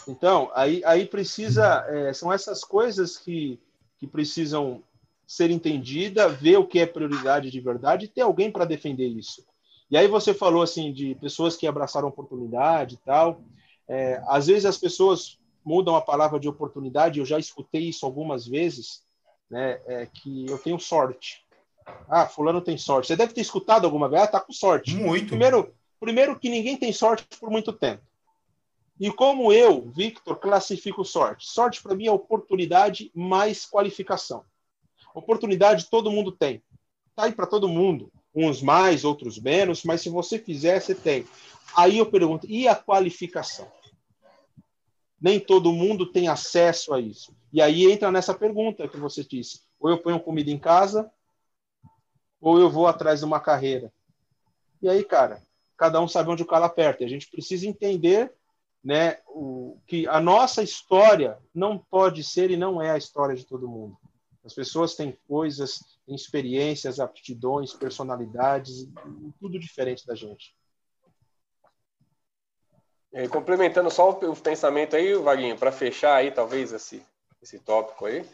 Então, 0.07 0.49
aí, 0.55 0.81
aí 0.85 1.05
precisa, 1.05 1.85
é, 1.89 2.13
são 2.13 2.31
essas 2.31 2.63
coisas 2.63 3.17
que, 3.17 3.59
que 3.97 4.07
precisam 4.07 4.81
ser 5.27 5.51
entendida, 5.51 6.29
ver 6.29 6.57
o 6.57 6.65
que 6.65 6.79
é 6.79 6.85
prioridade 6.85 7.51
de 7.51 7.59
verdade 7.59 8.05
e 8.05 8.07
ter 8.07 8.21
alguém 8.21 8.49
para 8.49 8.63
defender 8.63 9.07
isso. 9.07 9.45
E 9.91 9.97
aí 9.97 10.07
você 10.07 10.33
falou 10.33 10.61
assim 10.61 10.93
de 10.93 11.15
pessoas 11.15 11.57
que 11.57 11.67
abraçaram 11.67 12.07
oportunidade 12.07 12.95
e 12.95 12.97
tal. 12.99 13.41
É, 13.87 14.21
às 14.27 14.47
vezes 14.47 14.65
as 14.65 14.77
pessoas 14.77 15.37
mudam 15.63 15.95
a 15.95 16.01
palavra 16.01 16.39
de 16.39 16.47
oportunidade. 16.47 17.19
Eu 17.19 17.25
já 17.25 17.37
escutei 17.37 17.89
isso 17.89 18.05
algumas 18.05 18.47
vezes, 18.47 19.03
né? 19.49 19.79
É, 19.85 20.05
que 20.05 20.45
eu 20.47 20.57
tenho 20.57 20.79
sorte. 20.79 21.45
Ah, 22.09 22.25
fulano 22.25 22.61
tem 22.61 22.77
sorte. 22.77 23.07
Você 23.07 23.15
deve 23.15 23.33
ter 23.33 23.41
escutado 23.41 23.85
alguma 23.85 24.07
vez. 24.07 24.23
Ah, 24.23 24.27
tá 24.27 24.39
com 24.39 24.53
sorte. 24.53 24.95
Muito. 24.95 25.27
Primeiro, 25.27 25.73
primeiro 25.99 26.39
que 26.39 26.49
ninguém 26.49 26.77
tem 26.77 26.91
sorte 26.93 27.25
por 27.39 27.49
muito 27.49 27.73
tempo. 27.73 28.01
E 28.99 29.11
como 29.11 29.53
eu, 29.53 29.89
Victor, 29.91 30.37
classifico 30.37 31.05
sorte? 31.05 31.47
Sorte 31.47 31.83
para 31.83 31.95
mim 31.95 32.07
é 32.07 32.11
oportunidade 32.11 33.11
mais 33.13 33.65
qualificação. 33.65 34.43
Oportunidade 35.13 35.89
todo 35.89 36.11
mundo 36.11 36.31
tem. 36.31 36.63
Tá 37.15 37.25
aí 37.25 37.31
para 37.31 37.45
todo 37.45 37.67
mundo. 37.67 38.11
Uns 38.33 38.61
mais, 38.61 39.03
outros 39.03 39.39
menos, 39.39 39.83
mas 39.83 40.01
se 40.01 40.09
você 40.09 40.39
fizer, 40.39 40.79
você 40.79 40.95
tem. 40.95 41.25
Aí 41.75 41.97
eu 41.97 42.05
pergunto, 42.05 42.47
e 42.49 42.67
a 42.67 42.75
qualificação? 42.75 43.67
Nem 45.19 45.39
todo 45.39 45.73
mundo 45.73 46.11
tem 46.11 46.27
acesso 46.27 46.93
a 46.93 46.99
isso. 46.99 47.35
E 47.51 47.61
aí 47.61 47.91
entra 47.91 48.11
nessa 48.11 48.33
pergunta 48.33 48.87
que 48.87 48.97
você 48.97 49.23
disse: 49.23 49.61
ou 49.79 49.89
eu 49.89 49.97
ponho 49.97 50.19
comida 50.19 50.51
em 50.51 50.59
casa, 50.59 51.11
ou 52.41 52.59
eu 52.59 52.69
vou 52.69 52.87
atrás 52.87 53.19
de 53.19 53.25
uma 53.25 53.39
carreira. 53.39 53.91
E 54.81 54.89
aí, 54.89 55.03
cara, 55.03 55.41
cada 55.75 56.01
um 56.01 56.07
sabe 56.07 56.29
onde 56.29 56.43
o 56.43 56.47
calo 56.47 56.65
aperta. 56.65 57.03
A 57.03 57.07
gente 57.07 57.29
precisa 57.29 57.67
entender 57.67 58.33
né, 58.83 59.19
o, 59.27 59.77
que 59.85 60.07
a 60.07 60.19
nossa 60.19 60.63
história 60.63 61.37
não 61.53 61.77
pode 61.77 62.23
ser 62.23 62.51
e 62.51 62.57
não 62.57 62.81
é 62.81 62.91
a 62.91 62.97
história 62.97 63.35
de 63.35 63.45
todo 63.45 63.67
mundo. 63.67 63.97
As 64.45 64.53
pessoas 64.53 64.95
têm 64.95 65.17
coisas, 65.27 65.83
experiências, 66.07 66.99
aptidões, 66.99 67.73
personalidades, 67.73 68.87
tudo 69.39 69.59
diferente 69.59 70.05
da 70.07 70.15
gente. 70.15 70.55
E 73.11 73.27
complementando 73.27 73.89
só 73.89 74.11
o 74.11 74.35
pensamento 74.35 74.95
aí, 74.95 75.13
Vaguinho, 75.15 75.57
para 75.57 75.71
fechar 75.71 76.15
aí 76.15 76.31
talvez 76.31 76.71
esse, 76.71 77.05
esse 77.41 77.59
tópico 77.59 78.05
aí, 78.05 78.25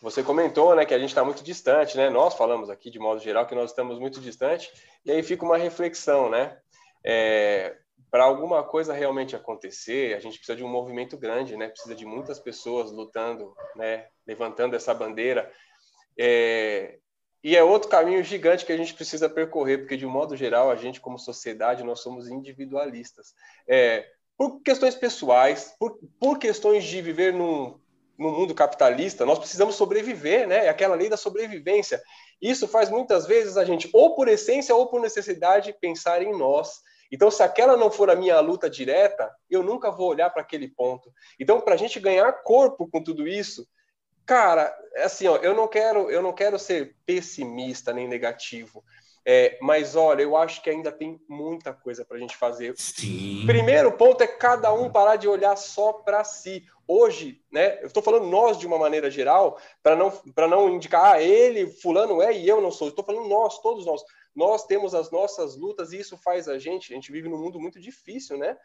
você 0.00 0.22
comentou, 0.22 0.74
né, 0.74 0.84
que 0.84 0.94
a 0.94 0.98
gente 0.98 1.10
está 1.10 1.24
muito 1.24 1.42
distante, 1.42 1.96
né? 1.96 2.08
Nós 2.08 2.34
falamos 2.34 2.70
aqui 2.70 2.90
de 2.90 2.98
modo 2.98 3.20
geral 3.20 3.46
que 3.46 3.54
nós 3.54 3.70
estamos 3.70 3.98
muito 3.98 4.20
distante, 4.20 4.70
e 5.04 5.10
aí 5.10 5.22
fica 5.22 5.44
uma 5.44 5.56
reflexão, 5.56 6.30
né? 6.30 6.56
É, 7.04 7.76
para 8.10 8.24
alguma 8.24 8.62
coisa 8.62 8.92
realmente 8.92 9.36
acontecer, 9.36 10.16
a 10.16 10.20
gente 10.20 10.38
precisa 10.38 10.56
de 10.56 10.64
um 10.64 10.68
movimento 10.68 11.16
grande, 11.16 11.56
né? 11.56 11.68
Precisa 11.68 11.94
de 11.94 12.06
muitas 12.06 12.38
pessoas 12.38 12.90
lutando, 12.90 13.54
né? 13.76 14.06
Levantando 14.26 14.74
essa 14.74 14.94
bandeira. 14.94 15.50
É... 16.18 16.98
E 17.42 17.56
é 17.56 17.62
outro 17.62 17.88
caminho 17.88 18.22
gigante 18.24 18.66
que 18.66 18.72
a 18.72 18.76
gente 18.76 18.94
precisa 18.94 19.28
percorrer, 19.28 19.78
porque 19.78 19.96
de 19.96 20.06
um 20.06 20.10
modo 20.10 20.36
geral 20.36 20.70
a 20.70 20.76
gente, 20.76 21.00
como 21.00 21.18
sociedade, 21.18 21.84
nós 21.84 22.00
somos 22.00 22.28
individualistas. 22.28 23.34
É... 23.66 24.06
Por 24.36 24.60
questões 24.62 24.94
pessoais, 24.94 25.74
por, 25.78 25.98
por 26.18 26.38
questões 26.38 26.84
de 26.84 27.02
viver 27.02 27.32
num, 27.34 27.78
num 28.18 28.32
mundo 28.32 28.54
capitalista, 28.54 29.24
nós 29.24 29.38
precisamos 29.38 29.76
sobreviver, 29.76 30.48
né? 30.48 30.66
É 30.66 30.68
aquela 30.68 30.94
lei 30.94 31.08
da 31.08 31.16
sobrevivência. 31.16 32.02
Isso 32.42 32.66
faz 32.66 32.90
muitas 32.90 33.26
vezes 33.26 33.56
a 33.56 33.64
gente, 33.64 33.88
ou 33.92 34.14
por 34.14 34.28
essência 34.28 34.74
ou 34.74 34.88
por 34.88 35.00
necessidade, 35.00 35.76
pensar 35.80 36.22
em 36.22 36.36
nós 36.36 36.82
então, 37.10 37.30
se 37.30 37.42
aquela 37.42 37.76
não 37.76 37.90
for 37.90 38.10
a 38.10 38.16
minha 38.16 38.38
luta 38.40 38.68
direta, 38.68 39.34
eu 39.48 39.62
nunca 39.62 39.90
vou 39.90 40.08
olhar 40.08 40.30
para 40.30 40.42
aquele 40.42 40.68
ponto. 40.68 41.12
Então, 41.40 41.60
para 41.60 41.74
a 41.74 41.76
gente 41.76 41.98
ganhar 41.98 42.30
corpo 42.42 42.88
com 42.88 43.02
tudo 43.02 43.26
isso, 43.26 43.66
cara, 44.26 44.74
assim, 44.96 45.26
ó, 45.26 45.36
eu 45.36 45.54
não 45.54 45.66
quero, 45.66 46.10
eu 46.10 46.22
não 46.22 46.32
quero 46.32 46.58
ser 46.58 46.96
pessimista 47.06 47.92
nem 47.92 48.06
negativo. 48.06 48.84
É, 49.30 49.58
mas 49.60 49.94
olha, 49.94 50.22
eu 50.22 50.34
acho 50.34 50.62
que 50.62 50.70
ainda 50.70 50.90
tem 50.90 51.20
muita 51.28 51.70
coisa 51.70 52.02
para 52.02 52.16
a 52.16 52.18
gente 52.18 52.34
fazer. 52.34 52.72
Sim. 52.78 53.42
Primeiro 53.44 53.92
ponto 53.92 54.22
é 54.22 54.26
cada 54.26 54.72
um 54.72 54.90
parar 54.90 55.16
de 55.16 55.28
olhar 55.28 55.54
só 55.54 55.92
para 55.92 56.24
si. 56.24 56.64
Hoje, 56.86 57.38
né? 57.52 57.78
Eu 57.82 57.88
estou 57.88 58.02
falando 58.02 58.26
nós 58.26 58.56
de 58.56 58.66
uma 58.66 58.78
maneira 58.78 59.10
geral, 59.10 59.60
para 59.82 59.94
não 59.94 60.10
para 60.34 60.48
não 60.48 60.70
indicar 60.70 61.16
ah, 61.16 61.22
ele, 61.22 61.66
fulano 61.66 62.22
é 62.22 62.32
e 62.32 62.48
eu 62.48 62.62
não 62.62 62.70
sou. 62.70 62.88
Estou 62.88 63.04
falando 63.04 63.28
nós, 63.28 63.60
todos 63.60 63.84
nós 63.84 64.02
nós 64.34 64.64
temos 64.64 64.94
as 64.94 65.10
nossas 65.10 65.56
lutas 65.56 65.92
e 65.92 65.98
isso 65.98 66.16
faz 66.16 66.48
a 66.48 66.58
gente, 66.58 66.90
a 66.90 66.96
gente 66.96 67.12
vive 67.12 67.28
num 67.28 67.36
mundo 67.36 67.60
muito 67.60 67.78
difícil, 67.78 68.38
né? 68.38 68.56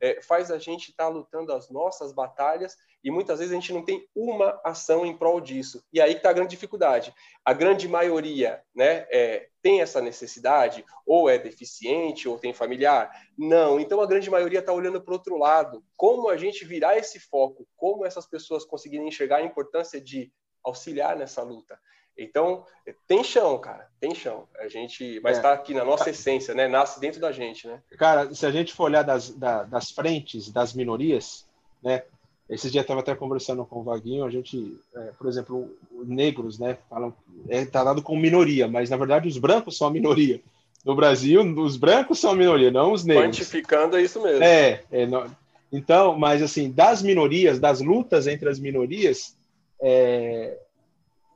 É, 0.00 0.20
faz 0.22 0.50
a 0.50 0.58
gente 0.58 0.90
estar 0.90 1.04
tá 1.04 1.08
lutando 1.08 1.52
as 1.52 1.70
nossas 1.70 2.12
batalhas 2.12 2.76
e 3.04 3.10
muitas 3.10 3.38
vezes 3.38 3.52
a 3.52 3.56
gente 3.56 3.72
não 3.72 3.84
tem 3.84 4.06
uma 4.14 4.60
ação 4.64 5.04
em 5.04 5.16
prol 5.16 5.40
disso. 5.40 5.84
E 5.92 6.00
aí 6.00 6.12
está 6.12 6.30
a 6.30 6.32
grande 6.32 6.50
dificuldade. 6.50 7.12
A 7.44 7.52
grande 7.52 7.88
maioria 7.88 8.62
né, 8.74 9.06
é, 9.10 9.48
tem 9.60 9.80
essa 9.80 10.00
necessidade, 10.00 10.84
ou 11.04 11.28
é 11.28 11.36
deficiente, 11.36 12.28
ou 12.28 12.38
tem 12.38 12.54
familiar? 12.54 13.10
Não. 13.36 13.80
Então 13.80 14.00
a 14.00 14.06
grande 14.06 14.30
maioria 14.30 14.60
está 14.60 14.72
olhando 14.72 15.00
para 15.00 15.10
o 15.10 15.16
outro 15.16 15.36
lado. 15.36 15.84
Como 15.96 16.28
a 16.28 16.36
gente 16.36 16.64
virar 16.64 16.96
esse 16.96 17.18
foco? 17.18 17.66
Como 17.76 18.06
essas 18.06 18.26
pessoas 18.26 18.64
conseguirem 18.64 19.08
enxergar 19.08 19.38
a 19.38 19.42
importância 19.42 20.00
de 20.00 20.32
auxiliar 20.64 21.16
nessa 21.16 21.42
luta? 21.42 21.78
Então, 22.16 22.64
tem 23.06 23.24
chão, 23.24 23.58
cara, 23.58 23.88
tem 23.98 24.14
chão. 24.14 24.46
A 24.58 24.68
gente, 24.68 25.20
mas 25.22 25.36
está 25.36 25.50
é. 25.50 25.54
aqui 25.54 25.72
na 25.72 25.84
nossa 25.84 26.10
essência, 26.10 26.54
né? 26.54 26.68
Nasce 26.68 27.00
dentro 27.00 27.20
da 27.20 27.32
gente, 27.32 27.66
né? 27.66 27.80
Cara, 27.98 28.32
se 28.34 28.44
a 28.44 28.50
gente 28.50 28.74
for 28.74 28.84
olhar 28.84 29.02
das, 29.02 29.30
da, 29.30 29.62
das 29.64 29.90
frentes, 29.90 30.50
das 30.50 30.74
minorias, 30.74 31.46
né? 31.82 32.02
Esses 32.50 32.70
dias 32.70 32.82
estava 32.82 33.00
até 33.00 33.14
conversando 33.14 33.64
com 33.64 33.80
o 33.80 33.82
Vaguinho, 33.82 34.24
a 34.24 34.30
gente, 34.30 34.78
é, 34.94 35.00
por 35.18 35.26
exemplo, 35.26 35.74
negros, 36.04 36.58
né? 36.58 36.76
Falam, 36.90 37.14
é 37.48 37.64
tá 37.64 37.82
dado 37.82 38.02
como 38.02 38.20
minoria, 38.20 38.68
mas 38.68 38.90
na 38.90 38.96
verdade 38.96 39.26
os 39.26 39.38
brancos 39.38 39.78
são 39.78 39.86
a 39.86 39.90
minoria. 39.90 40.40
No 40.84 40.94
Brasil, 40.94 41.40
os 41.60 41.76
brancos 41.76 42.20
são 42.20 42.32
a 42.32 42.36
minoria, 42.36 42.70
não 42.70 42.92
os 42.92 43.04
negros. 43.04 43.26
Quantificando 43.26 43.96
é 43.96 44.02
isso 44.02 44.20
mesmo. 44.20 44.42
É, 44.42 44.82
é 44.90 45.06
não, 45.06 45.24
então, 45.72 46.18
mas 46.18 46.42
assim, 46.42 46.70
das 46.70 47.02
minorias, 47.02 47.58
das 47.58 47.80
lutas 47.80 48.26
entre 48.26 48.48
as 48.50 48.58
minorias, 48.58 49.34
é, 49.80 50.58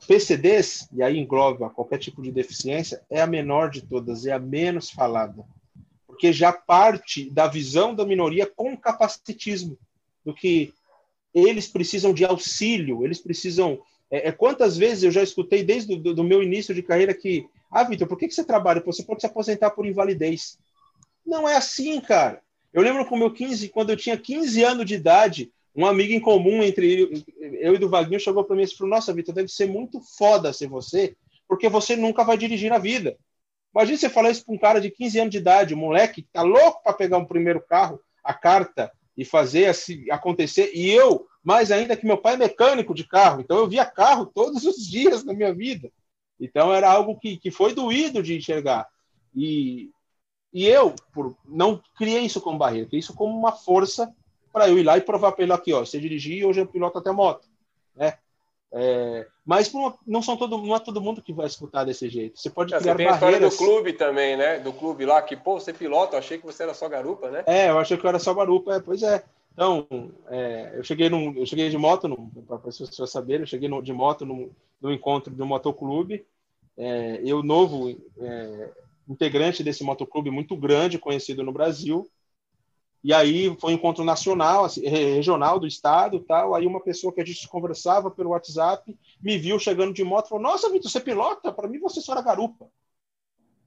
PCDs, 0.07 0.89
e 0.93 1.03
aí 1.03 1.19
engloba 1.19 1.71
qualquer 1.71 1.99
tipo 1.99 2.23
de 2.23 2.31
deficiência, 2.31 3.03
é 3.11 3.21
a 3.21 3.27
menor 3.27 3.71
de 3.71 3.83
todas, 3.83 4.27
é 4.27 4.33
a 4.33 4.39
menos 4.39 4.91
falada. 4.91 5.45
Porque 6.07 6.33
já 6.33 6.53
parte 6.53 7.29
da 7.31 7.47
visão 7.47 7.95
da 7.95 8.05
minoria 8.05 8.47
com 8.47 8.77
capacitismo, 8.77 9.77
do 10.25 10.35
que 10.35 10.73
eles 11.35 11.69
precisam 11.69 12.15
de 12.15 12.25
auxílio, 12.25 13.05
eles 13.05 13.21
precisam. 13.21 13.79
É, 14.11 14.29
é 14.29 14.33
quantas 14.33 14.77
vezes 14.77 15.05
eu 15.05 15.11
já 15.11 15.23
escutei 15.23 15.63
desde 15.63 15.97
do 15.97 16.25
meu 16.25 16.43
início 16.43 16.75
de 16.75 16.83
carreira 16.83 17.13
que, 17.13 17.47
ah, 17.71 17.85
Vitor, 17.85 18.09
por 18.09 18.17
que, 18.17 18.29
que 18.29 18.35
você 18.35 18.45
trabalha? 18.45 18.83
Você 18.87 19.03
pode 19.03 19.21
se 19.21 19.27
aposentar 19.27 19.71
por 19.71 19.87
invalidez. 19.87 20.59
Não 21.25 21.49
é 21.49 21.57
assim, 21.57 22.01
cara. 22.01 22.41
Eu 22.73 22.83
lembro 22.83 23.05
com 23.07 23.17
meu 23.17 23.33
15, 23.33 23.69
quando 23.69 23.91
eu 23.91 23.97
tinha 23.97 24.17
15 24.17 24.63
anos 24.63 24.87
de 24.87 24.95
idade, 24.95 25.53
um 25.77 25.85
amigo 25.85 26.13
em 26.13 26.21
comum 26.21 26.63
entre 26.63 27.25
eu 27.61 27.75
e 27.75 27.79
do 27.79 27.89
Vaguinho 27.89 28.19
chegou 28.19 28.43
para 28.43 28.57
mim 28.57 28.63
e 28.63 28.77
falou: 28.77 28.95
Nossa, 28.95 29.13
Vitor, 29.13 29.35
deve 29.35 29.49
ser 29.49 29.67
muito 29.67 30.01
foda 30.01 30.53
ser 30.53 30.69
você, 30.69 31.15
porque 31.47 31.69
você 31.69 31.95
nunca 31.95 32.25
vai 32.25 32.39
dirigir 32.39 32.71
na 32.71 32.79
vida. 32.79 33.17
Imagina 33.75 33.99
você 33.99 34.09
falar 34.09 34.31
isso 34.31 34.45
para 34.45 34.55
um 34.55 34.59
cara 34.59 34.81
de 34.81 34.91
15 34.91 35.19
anos 35.19 35.31
de 35.31 35.37
idade, 35.37 35.75
um 35.75 35.79
moleque 35.79 36.23
que 36.23 36.29
tá 36.33 36.41
louco 36.41 36.83
para 36.83 36.95
pegar 36.95 37.19
um 37.19 37.27
primeiro 37.27 37.61
carro, 37.61 38.01
a 38.25 38.33
carta 38.33 38.91
e 39.15 39.23
fazer 39.23 39.67
assim, 39.67 40.11
acontecer. 40.11 40.71
E 40.75 40.91
eu, 40.91 41.27
mais 41.45 41.71
ainda 41.71 41.95
que 41.95 42.07
meu 42.07 42.17
pai 42.17 42.35
é 42.35 42.39
mecânico 42.39 42.95
de 42.95 43.07
carro, 43.07 43.43
então 43.43 43.59
eu 43.59 43.69
via 43.69 43.85
carro 43.85 44.25
todos 44.25 44.65
os 44.65 44.87
dias 44.87 45.25
na 45.25 45.35
minha 45.35 45.53
vida. 45.53 45.93
Então 46.41 46.73
era 46.73 46.91
algo 46.91 47.19
que, 47.19 47.37
que 47.37 47.51
foi 47.51 47.75
doído 47.75 48.23
de 48.23 48.35
enxergar. 48.35 48.89
E, 49.35 49.91
e 50.55 50.67
eu 50.67 50.95
por, 51.13 51.37
não 51.45 51.83
criei 51.99 52.23
isso 52.23 52.41
como 52.41 52.59
barreira, 52.59 52.87
criei 52.87 53.01
isso 53.01 53.15
como 53.15 53.39
uma 53.39 53.53
força 53.53 54.11
para 54.57 54.71
eu 54.71 54.79
ir 54.79 54.85
lá 54.85 54.97
e 54.97 55.03
provar 55.03 55.33
para 55.33 55.45
ele 55.45 55.53
aqui, 55.53 55.71
ó, 55.71 55.81
você 55.85 56.01
dirigir 56.01 56.39
e 56.39 56.45
hoje 56.47 56.63
eu 56.63 56.67
piloto 56.67 56.97
até 56.97 57.13
moto, 57.13 57.47
né? 57.95 58.15
É, 58.73 59.27
mas 59.45 59.71
não 60.07 60.23
são 60.23 60.35
todo, 60.35 60.57
não 60.57 60.75
é 60.75 60.81
todo 60.81 60.99
mundo 60.99 61.21
que 61.21 61.31
vai 61.31 61.47
escutar 61.47 61.85
desse 61.85 62.09
jeito. 62.09 62.41
Você 62.41 62.49
pode 62.49 62.73
é, 62.73 62.79
criar 62.79 62.95
você 62.95 62.97
tem 62.97 63.07
barreiras. 63.07 63.43
a 63.43 63.47
história 63.49 63.51
do 63.51 63.75
clube 63.75 63.93
também, 63.93 64.35
né? 64.35 64.59
Do 64.59 64.73
clube 64.73 65.05
lá 65.05 65.21
que, 65.21 65.37
pô, 65.37 65.61
você 65.61 65.75
pilota, 65.75 66.17
eu 66.17 66.21
achei 66.21 66.39
que 66.39 66.47
você 66.47 66.63
era 66.63 66.73
só 66.73 66.89
garupa, 66.89 67.31
né? 67.31 67.45
É, 67.47 67.69
eu 67.69 67.79
achei 67.79 67.99
que 67.99 68.07
eu 68.07 68.09
era 68.09 68.19
só 68.19 68.33
garupa, 68.33 68.77
é, 68.77 68.81
pois 68.81 69.03
é. 69.03 69.23
Então, 69.53 69.87
é, 70.29 70.73
eu 70.75 70.83
cheguei 70.83 71.11
num, 71.11 71.37
eu 71.37 71.45
cheguei 71.45 71.69
de 71.69 71.77
moto, 71.77 72.09
para 72.49 72.57
as 72.57 72.79
pessoas 72.79 73.11
saberem, 73.11 73.43
eu 73.43 73.47
cheguei 73.47 73.69
no, 73.69 73.83
de 73.83 73.93
moto 73.93 74.25
no, 74.25 74.91
encontro 74.91 75.35
do 75.35 75.45
motoclube. 75.45 76.25
É, 76.79 77.21
eu 77.23 77.43
novo 77.43 77.95
é, 78.19 78.71
integrante 79.07 79.63
desse 79.63 79.85
motoclube 79.85 80.31
muito 80.31 80.57
grande, 80.57 80.99
conhecido 80.99 81.43
no 81.43 81.53
Brasil. 81.53 82.09
E 83.07 83.15
aí 83.15 83.57
foi 83.61 83.71
um 83.71 83.77
encontro 83.77 84.03
nacional, 84.03 84.65
assim, 84.65 84.81
regional 84.85 85.61
do 85.61 85.67
estado, 85.69 86.19
tal. 86.19 86.57
Aí 86.57 86.67
uma 86.67 86.81
pessoa 86.81 87.13
que 87.13 87.21
a 87.21 87.25
gente 87.25 87.47
conversava 87.47 88.11
pelo 88.11 88.31
WhatsApp 88.31 88.99
me 89.23 89.39
viu 89.39 89.61
chegando 89.61 89.95
de 89.95 90.03
moto, 90.03 90.29
falou: 90.29 90.43
"Nossa, 90.43 90.69
Vitor, 90.73 90.91
você 90.91 90.99
pilota? 90.99 91.53
Para 91.53 91.69
mim 91.69 91.79
você 91.79 92.01
só 92.01 92.15
era 92.15 92.21
garupa". 92.21 92.67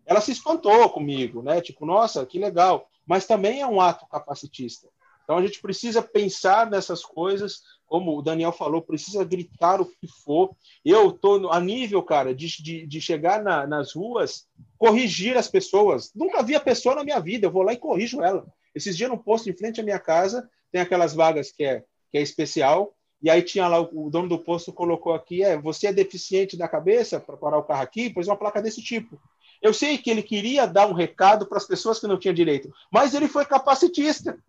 Ela 0.05 0.19
se 0.19 0.33
espantou 0.33 0.89
comigo, 0.89 1.41
né? 1.41 1.61
Tipo, 1.61 1.85
nossa, 1.85 2.25
que 2.25 2.37
legal. 2.37 2.89
Mas 3.07 3.25
também 3.25 3.61
é 3.61 3.65
um 3.65 3.79
ato 3.79 4.05
capacitista. 4.09 4.89
Então 5.23 5.37
a 5.37 5.41
gente 5.41 5.61
precisa 5.61 6.01
pensar 6.01 6.69
nessas 6.69 7.05
coisas, 7.05 7.61
como 7.85 8.17
o 8.17 8.21
Daniel 8.21 8.51
falou, 8.51 8.81
precisa 8.81 9.23
gritar 9.23 9.79
o 9.79 9.85
que 9.85 10.07
for. 10.25 10.53
Eu 10.83 11.11
estou 11.11 11.49
a 11.49 11.61
nível, 11.61 12.03
cara, 12.03 12.35
de, 12.35 12.61
de, 12.61 12.85
de 12.85 12.99
chegar 12.99 13.41
na, 13.41 13.65
nas 13.65 13.93
ruas, 13.95 14.45
corrigir 14.77 15.37
as 15.37 15.47
pessoas. 15.47 16.11
Nunca 16.13 16.43
vi 16.43 16.55
a 16.55 16.59
pessoa 16.59 16.95
na 16.95 17.05
minha 17.05 17.21
vida, 17.21 17.47
eu 17.47 17.51
vou 17.51 17.63
lá 17.63 17.71
e 17.71 17.77
corrijo 17.77 18.21
ela. 18.21 18.45
Esses 18.79 18.95
dias 18.95 19.09
no 19.09 19.21
posto 19.21 19.49
em 19.49 19.53
frente 19.53 19.81
à 19.81 19.83
minha 19.83 19.99
casa, 19.99 20.49
tem 20.71 20.79
aquelas 20.79 21.13
vagas 21.13 21.51
que 21.51 21.65
é, 21.65 21.83
que 22.09 22.17
é 22.17 22.21
especial, 22.21 22.95
e 23.21 23.29
aí 23.29 23.41
tinha 23.41 23.67
lá 23.67 23.81
o, 23.81 24.09
dono 24.09 24.29
do 24.29 24.39
posto 24.39 24.71
colocou 24.71 25.13
aqui, 25.13 25.43
é, 25.43 25.57
você 25.57 25.87
é 25.87 25.93
deficiente 25.93 26.55
da 26.55 26.65
cabeça 26.65 27.19
para 27.19 27.35
parar 27.35 27.57
o 27.57 27.63
carro 27.63 27.81
aqui? 27.81 28.09
Pôs 28.09 28.25
uma 28.25 28.37
placa 28.37 28.61
desse 28.61 28.81
tipo. 28.81 29.21
Eu 29.61 29.73
sei 29.73 29.97
que 29.97 30.09
ele 30.09 30.23
queria 30.23 30.65
dar 30.65 30.87
um 30.87 30.93
recado 30.93 31.45
para 31.45 31.57
as 31.57 31.67
pessoas 31.67 31.99
que 31.99 32.07
não 32.07 32.17
tinham 32.17 32.33
direito, 32.33 32.73
mas 32.89 33.13
ele 33.13 33.27
foi 33.27 33.45
capacitista. 33.45 34.41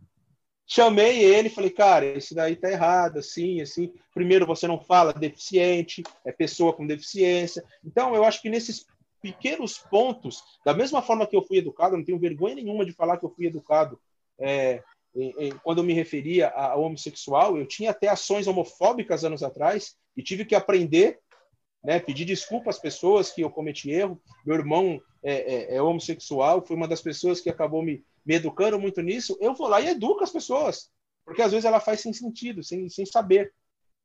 Chamei 0.64 1.24
ele, 1.24 1.50
falei, 1.50 1.70
cara, 1.70 2.06
isso 2.16 2.32
daí 2.32 2.54
tá 2.54 2.70
errado, 2.70 3.18
assim, 3.18 3.60
assim. 3.60 3.92
Primeiro, 4.14 4.46
você 4.46 4.68
não 4.68 4.78
fala 4.78 5.12
deficiente, 5.12 6.04
é 6.24 6.30
pessoa 6.30 6.72
com 6.72 6.86
deficiência. 6.86 7.64
Então, 7.84 8.14
eu 8.14 8.22
acho 8.22 8.40
que 8.40 8.48
nesses 8.48 8.86
pequenos 9.20 9.78
pontos, 9.78 10.44
da 10.64 10.72
mesma 10.72 11.02
forma 11.02 11.26
que 11.26 11.34
eu 11.34 11.42
fui 11.42 11.58
educado, 11.58 11.96
não 11.96 12.04
tenho 12.04 12.20
vergonha 12.20 12.54
nenhuma 12.54 12.84
de 12.84 12.92
falar 12.92 13.16
que 13.16 13.24
eu 13.24 13.34
fui 13.34 13.46
educado 13.46 13.98
é, 14.40 14.82
quando 15.62 15.78
eu 15.78 15.84
me 15.84 15.92
referia 15.92 16.48
ao 16.48 16.82
homossexual, 16.82 17.58
eu 17.58 17.66
tinha 17.66 17.90
até 17.90 18.08
ações 18.08 18.46
homofóbicas 18.46 19.24
anos 19.24 19.42
atrás 19.42 19.96
e 20.16 20.22
tive 20.22 20.44
que 20.44 20.54
aprender, 20.54 21.18
né, 21.82 21.98
pedir 21.98 22.24
desculpa 22.24 22.70
às 22.70 22.78
pessoas 22.78 23.30
que 23.30 23.40
eu 23.40 23.50
cometi 23.50 23.90
erro. 23.90 24.20
Meu 24.44 24.56
irmão 24.56 25.00
é, 25.22 25.32
é, 25.32 25.76
é, 25.76 25.82
homossexual, 25.82 26.64
foi 26.64 26.76
uma 26.76 26.86
das 26.86 27.02
pessoas 27.02 27.40
que 27.40 27.50
acabou 27.50 27.82
me, 27.82 28.04
me 28.24 28.34
educando 28.34 28.78
muito 28.78 29.00
nisso. 29.02 29.36
Eu 29.40 29.54
vou 29.54 29.66
lá 29.66 29.80
e 29.80 29.88
educo 29.88 30.22
as 30.22 30.30
pessoas, 30.30 30.90
porque 31.24 31.42
às 31.42 31.50
vezes 31.50 31.64
ela 31.64 31.80
faz 31.80 32.00
sem 32.00 32.12
sentido, 32.12 32.62
sem, 32.62 32.88
sem 32.88 33.04
saber. 33.04 33.52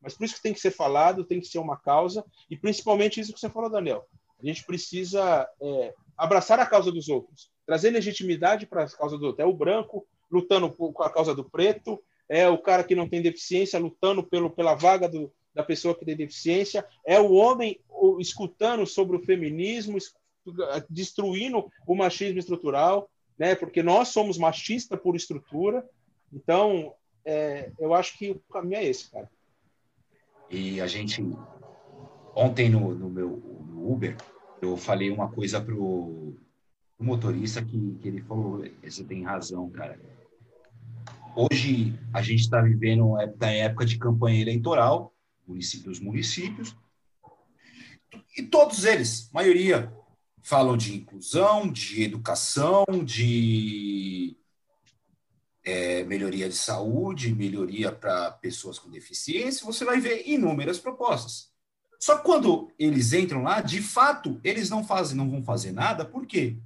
Mas 0.02 0.16
por 0.16 0.26
isso 0.26 0.36
que 0.36 0.42
tem 0.42 0.54
que 0.54 0.60
ser 0.60 0.72
falado, 0.72 1.24
tem 1.24 1.40
que 1.40 1.48
ser 1.48 1.60
uma 1.60 1.78
causa, 1.78 2.26
e 2.50 2.58
principalmente 2.58 3.20
isso 3.20 3.34
que 3.34 3.40
você 3.40 3.50
falou, 3.50 3.70
Daniel. 3.70 4.06
A 4.42 4.46
gente 4.46 4.66
precisa 4.66 5.48
é, 5.62 5.94
abraçar 6.18 6.60
a 6.60 6.66
causa 6.66 6.92
dos 6.92 7.10
outros, 7.10 7.50
trazer 7.66 7.90
legitimidade 7.90 8.66
para 8.66 8.84
a 8.84 8.90
causa 8.90 9.18
do 9.18 9.28
outro. 9.28 9.42
É 9.42 9.46
o 9.46 9.54
branco, 9.54 10.06
lutando 10.32 10.72
com 10.72 11.04
a 11.04 11.10
causa 11.10 11.34
do 11.34 11.44
preto, 11.44 12.02
é 12.28 12.48
o 12.50 12.58
cara 12.58 12.84
que 12.84 12.96
não 12.96 13.08
tem 13.08 13.22
deficiência 13.22 13.80
lutando 13.80 14.24
pelo, 14.24 14.50
pela 14.50 14.74
vaga 14.74 15.08
do, 15.08 15.32
da 15.54 15.64
pessoa 15.64 15.96
que 15.96 16.06
tem 16.06 16.16
deficiência, 16.16 16.86
é 17.06 17.20
o 17.20 17.34
homem 17.34 17.80
escutando 18.20 18.86
sobre 18.86 19.16
o 19.16 19.24
feminismo, 19.24 19.98
destruindo 20.90 21.72
o 21.88 21.96
machismo 21.96 22.40
estrutural, 22.40 23.10
né? 23.38 23.56
Porque 23.56 23.82
nós 23.82 24.10
somos 24.10 24.38
machistas 24.38 25.00
por 25.00 25.16
estrutura. 25.16 25.88
Então, 26.32 26.94
é, 27.24 27.72
eu 27.80 27.94
acho 27.94 28.18
que 28.18 28.32
o 28.32 28.40
caminho 28.52 28.78
é 28.78 28.86
esse, 28.86 29.10
cara. 29.10 29.30
E 30.50 30.80
a 30.82 30.88
gente 30.88 31.24
ontem 32.36 32.70
no, 32.70 32.94
no 32.94 33.10
meu 33.10 33.30
no 33.68 33.92
Uber 33.92 34.16
eu 34.62 34.78
falei 34.78 35.10
uma 35.10 35.32
coisa 35.32 35.60
pro, 35.60 36.36
pro 36.98 37.06
motorista 37.06 37.64
que, 37.64 37.96
que 38.02 38.08
ele 38.08 38.22
falou, 38.22 38.64
você 38.84 39.04
tem 39.04 39.24
razão, 39.24 39.70
cara 39.70 39.98
Hoje 41.36 42.00
a 42.14 42.22
gente 42.22 42.40
está 42.40 42.62
vivendo 42.62 43.20
está 43.20 43.52
em 43.52 43.60
época 43.60 43.86
de 43.86 43.98
campanha 43.98 44.42
eleitoral, 44.42 45.14
municípios, 45.46 46.00
municípios, 46.00 46.74
e 48.38 48.44
todos 48.44 48.86
eles, 48.86 49.30
maioria, 49.34 49.92
falam 50.42 50.78
de 50.78 50.96
inclusão, 50.96 51.70
de 51.70 52.04
educação, 52.04 52.86
de 53.04 54.38
é, 55.66 56.06
melhoria 56.06 56.48
de 56.48 56.56
saúde, 56.56 57.36
melhoria 57.36 57.92
para 57.92 58.32
pessoas 58.32 58.80
com 58.80 58.90
deficiência. 58.90 59.66
Você 59.66 59.84
vai 59.84 60.00
ver 60.00 60.24
inúmeras 60.26 60.80
propostas. 60.80 61.52
Só 62.00 62.18
que 62.18 62.24
quando 62.24 62.72
eles 62.80 63.12
entram 63.12 63.44
lá, 63.44 63.60
de 63.60 63.82
fato, 63.82 64.40
eles 64.42 64.70
não 64.70 64.86
fazem, 64.86 65.18
não 65.18 65.30
vão 65.30 65.44
fazer 65.44 65.74
nada. 65.74 66.06
Por 66.06 66.26
quê? 66.26 66.58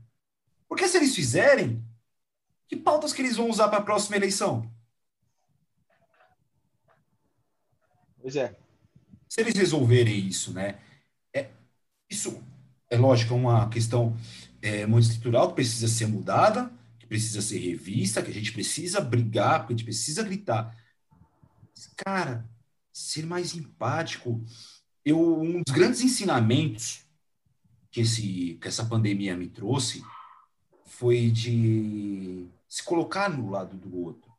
Porque 0.68 0.88
se 0.88 0.98
eles 0.98 1.16
fizerem, 1.16 1.84
que 2.70 2.78
pautas 2.78 3.12
que 3.12 3.22
eles 3.22 3.36
vão 3.36 3.50
usar 3.50 3.68
para 3.68 3.80
a 3.80 3.84
próxima 3.84 4.16
eleição? 4.16 4.72
Pois 8.22 8.36
é. 8.36 8.56
Se 9.28 9.42
eles 9.42 9.56
resolverem 9.56 10.28
isso, 10.28 10.54
né? 10.54 10.80
É, 11.34 11.50
isso, 12.08 12.44
é 12.88 12.96
lógico, 12.96 13.34
é 13.34 13.38
uma 13.38 13.68
questão 13.70 14.16
é, 14.62 14.86
muito 14.86 15.06
estrutural 15.06 15.50
que 15.50 15.56
precisa 15.56 15.88
ser 15.88 16.06
mudada, 16.08 16.72
que 17.00 17.08
precisa 17.08 17.42
ser 17.42 17.58
revista, 17.58 18.22
que 18.22 18.30
a 18.30 18.34
gente 18.34 18.52
precisa 18.52 19.02
brigar, 19.02 19.66
que 19.66 19.74
a 19.74 19.76
gente 19.76 19.86
precisa 19.86 20.22
gritar. 20.22 20.78
Cara, 21.98 22.48
ser 22.94 23.26
mais 23.26 23.56
empático. 23.56 24.44
Eu, 25.04 25.42
um 25.42 25.64
dos 25.64 25.74
grandes 25.74 26.02
ensinamentos 26.02 27.04
que, 27.90 28.02
esse, 28.02 28.60
que 28.62 28.68
essa 28.68 28.86
pandemia 28.86 29.36
me 29.36 29.48
trouxe 29.48 30.04
foi 30.86 31.32
de 31.32 32.48
se 32.70 32.84
colocar 32.84 33.30
no 33.30 33.50
lado 33.50 33.76
do 33.76 33.98
outro. 33.98 34.32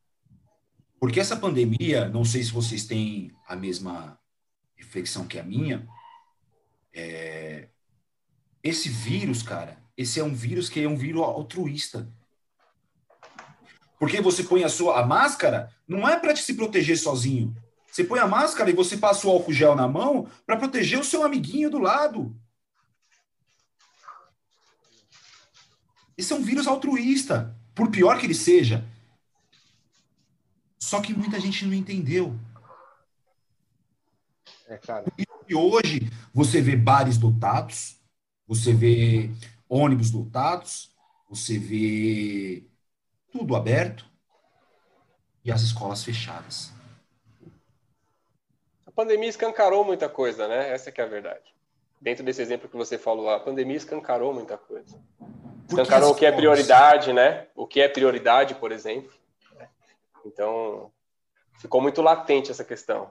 Porque 1.00 1.18
essa 1.18 1.36
pandemia, 1.36 2.08
não 2.08 2.24
sei 2.24 2.44
se 2.44 2.52
vocês 2.52 2.84
têm 2.84 3.32
a 3.48 3.56
mesma 3.56 4.18
reflexão 4.76 5.26
que 5.26 5.38
a 5.38 5.42
minha, 5.42 5.88
é... 6.94 7.68
esse 8.62 8.88
vírus, 8.88 9.42
cara, 9.42 9.82
esse 9.96 10.20
é 10.20 10.24
um 10.24 10.32
vírus 10.32 10.68
que 10.68 10.80
é 10.80 10.88
um 10.88 10.96
vírus 10.96 11.22
altruísta. 11.22 12.08
Porque 13.98 14.20
você 14.20 14.44
põe 14.44 14.62
a 14.62 14.68
sua 14.68 15.00
a 15.00 15.06
máscara, 15.06 15.74
não 15.86 16.08
é 16.08 16.18
para 16.18 16.34
se 16.36 16.54
proteger 16.54 16.96
sozinho. 16.96 17.54
Você 17.90 18.04
põe 18.04 18.20
a 18.20 18.28
máscara 18.28 18.70
e 18.70 18.74
você 18.74 18.96
passa 18.96 19.26
o 19.26 19.30
álcool 19.30 19.52
gel 19.52 19.74
na 19.74 19.88
mão 19.88 20.30
para 20.46 20.56
proteger 20.56 21.00
o 21.00 21.04
seu 21.04 21.24
amiguinho 21.24 21.68
do 21.68 21.78
lado. 21.78 22.34
Esse 26.16 26.32
é 26.32 26.36
um 26.36 26.42
vírus 26.42 26.66
altruísta 26.66 27.59
por 27.74 27.90
pior 27.90 28.18
que 28.18 28.26
ele 28.26 28.34
seja. 28.34 28.84
Só 30.78 31.00
que 31.00 31.14
muita 31.14 31.38
gente 31.38 31.64
não 31.64 31.74
entendeu. 31.74 32.38
É. 34.66 34.80
E 35.48 35.54
hoje 35.54 36.10
você 36.32 36.60
vê 36.60 36.76
bares 36.76 37.18
lotados, 37.18 37.96
você 38.46 38.72
vê 38.72 39.30
ônibus 39.68 40.12
lotados, 40.12 40.94
você 41.28 41.58
vê 41.58 42.64
tudo 43.32 43.54
aberto 43.54 44.04
e 45.44 45.50
as 45.50 45.62
escolas 45.62 46.04
fechadas. 46.04 46.72
A 48.86 48.90
pandemia 48.90 49.28
escancarou 49.28 49.84
muita 49.84 50.08
coisa, 50.08 50.46
né? 50.48 50.70
Essa 50.72 50.90
é 50.90 51.02
a 51.02 51.06
verdade. 51.06 51.54
Dentro 52.00 52.24
desse 52.24 52.42
exemplo 52.42 52.68
que 52.68 52.76
você 52.76 52.98
falou, 52.98 53.30
a 53.30 53.40
pandemia 53.40 53.76
escancarou 53.76 54.32
muita 54.32 54.56
coisa. 54.56 54.98
Escancarou 55.70 56.10
o 56.10 56.14
que 56.14 56.26
é 56.26 56.32
prioridade, 56.32 57.12
né? 57.12 57.46
O 57.54 57.66
que 57.66 57.80
é 57.80 57.88
prioridade, 57.88 58.54
por 58.56 58.72
exemplo. 58.72 59.12
Então, 60.26 60.90
ficou 61.58 61.80
muito 61.80 62.02
latente 62.02 62.50
essa 62.50 62.64
questão. 62.64 63.10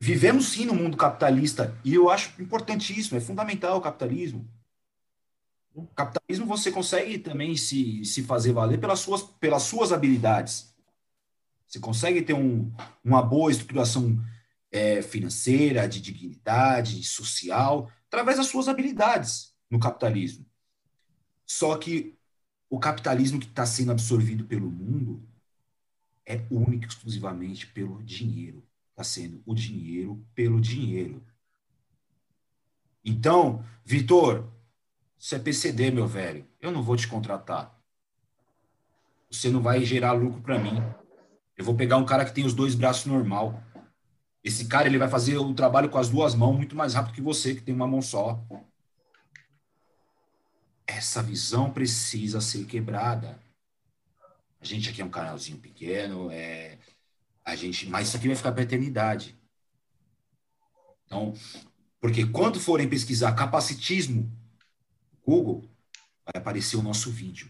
Vivemos 0.00 0.52
sim 0.52 0.64
no 0.64 0.74
mundo 0.74 0.96
capitalista 0.96 1.76
e 1.84 1.94
eu 1.94 2.10
acho 2.10 2.40
importantíssimo, 2.40 3.18
é 3.18 3.20
fundamental 3.20 3.76
o 3.76 3.80
capitalismo. 3.80 4.48
O 5.74 5.86
capitalismo 5.86 6.46
você 6.46 6.72
consegue 6.72 7.18
também 7.18 7.56
se, 7.56 8.04
se 8.04 8.22
fazer 8.22 8.52
valer 8.52 8.80
pelas 8.80 8.98
suas, 9.00 9.22
pelas 9.22 9.62
suas 9.62 9.92
habilidades. 9.92 10.74
Você 11.66 11.78
consegue 11.78 12.22
ter 12.22 12.34
um, 12.34 12.72
uma 13.04 13.22
boa 13.22 13.50
estruturação 13.50 14.18
é, 14.72 15.02
financeira, 15.02 15.88
de 15.88 16.00
dignidade, 16.00 17.04
social, 17.04 17.88
através 18.08 18.38
das 18.38 18.46
suas 18.46 18.68
habilidades 18.68 19.54
no 19.70 19.78
capitalismo. 19.78 20.44
Só 21.50 21.76
que 21.76 22.16
o 22.68 22.78
capitalismo 22.78 23.40
que 23.40 23.46
está 23.46 23.66
sendo 23.66 23.90
absorvido 23.90 24.44
pelo 24.44 24.70
mundo 24.70 25.20
é 26.24 26.46
único 26.48 26.86
exclusivamente 26.86 27.66
pelo 27.66 28.00
dinheiro. 28.04 28.64
Está 28.90 29.02
sendo 29.02 29.42
o 29.44 29.52
dinheiro 29.52 30.24
pelo 30.32 30.60
dinheiro. 30.60 31.20
Então, 33.04 33.64
Vitor, 33.84 34.48
você 35.18 35.34
é 35.34 35.38
PCD, 35.40 35.90
meu 35.90 36.06
velho. 36.06 36.46
Eu 36.60 36.70
não 36.70 36.84
vou 36.84 36.94
te 36.96 37.08
contratar. 37.08 37.76
Você 39.28 39.50
não 39.50 39.60
vai 39.60 39.84
gerar 39.84 40.12
lucro 40.12 40.40
para 40.40 40.56
mim. 40.56 40.80
Eu 41.56 41.64
vou 41.64 41.74
pegar 41.74 41.96
um 41.96 42.06
cara 42.06 42.24
que 42.24 42.32
tem 42.32 42.46
os 42.46 42.54
dois 42.54 42.76
braços 42.76 43.06
normal. 43.06 43.60
Esse 44.44 44.68
cara 44.68 44.86
ele 44.86 44.98
vai 44.98 45.08
fazer 45.08 45.36
o 45.36 45.52
trabalho 45.52 45.90
com 45.90 45.98
as 45.98 46.08
duas 46.08 46.32
mãos 46.32 46.56
muito 46.56 46.76
mais 46.76 46.94
rápido 46.94 47.14
que 47.14 47.20
você, 47.20 47.56
que 47.56 47.62
tem 47.62 47.74
uma 47.74 47.88
mão 47.88 48.00
só. 48.00 48.40
Essa 50.96 51.22
visão 51.22 51.70
precisa 51.70 52.40
ser 52.40 52.64
quebrada. 52.66 53.38
A 54.60 54.64
gente 54.64 54.90
aqui 54.90 55.00
é 55.00 55.04
um 55.04 55.10
canalzinho 55.10 55.58
pequeno, 55.58 56.30
é 56.30 56.78
a 57.44 57.54
gente, 57.54 57.88
mas 57.88 58.08
isso 58.08 58.16
aqui 58.16 58.26
vai 58.26 58.36
ficar 58.36 58.52
para 58.52 58.62
eternidade. 58.62 59.38
Então, 61.06 61.32
porque 62.00 62.26
quando 62.26 62.58
forem 62.58 62.88
pesquisar 62.88 63.32
capacitismo 63.34 64.30
Google, 65.24 65.64
vai 66.24 66.40
aparecer 66.40 66.76
o 66.76 66.82
nosso 66.82 67.10
vídeo. 67.10 67.48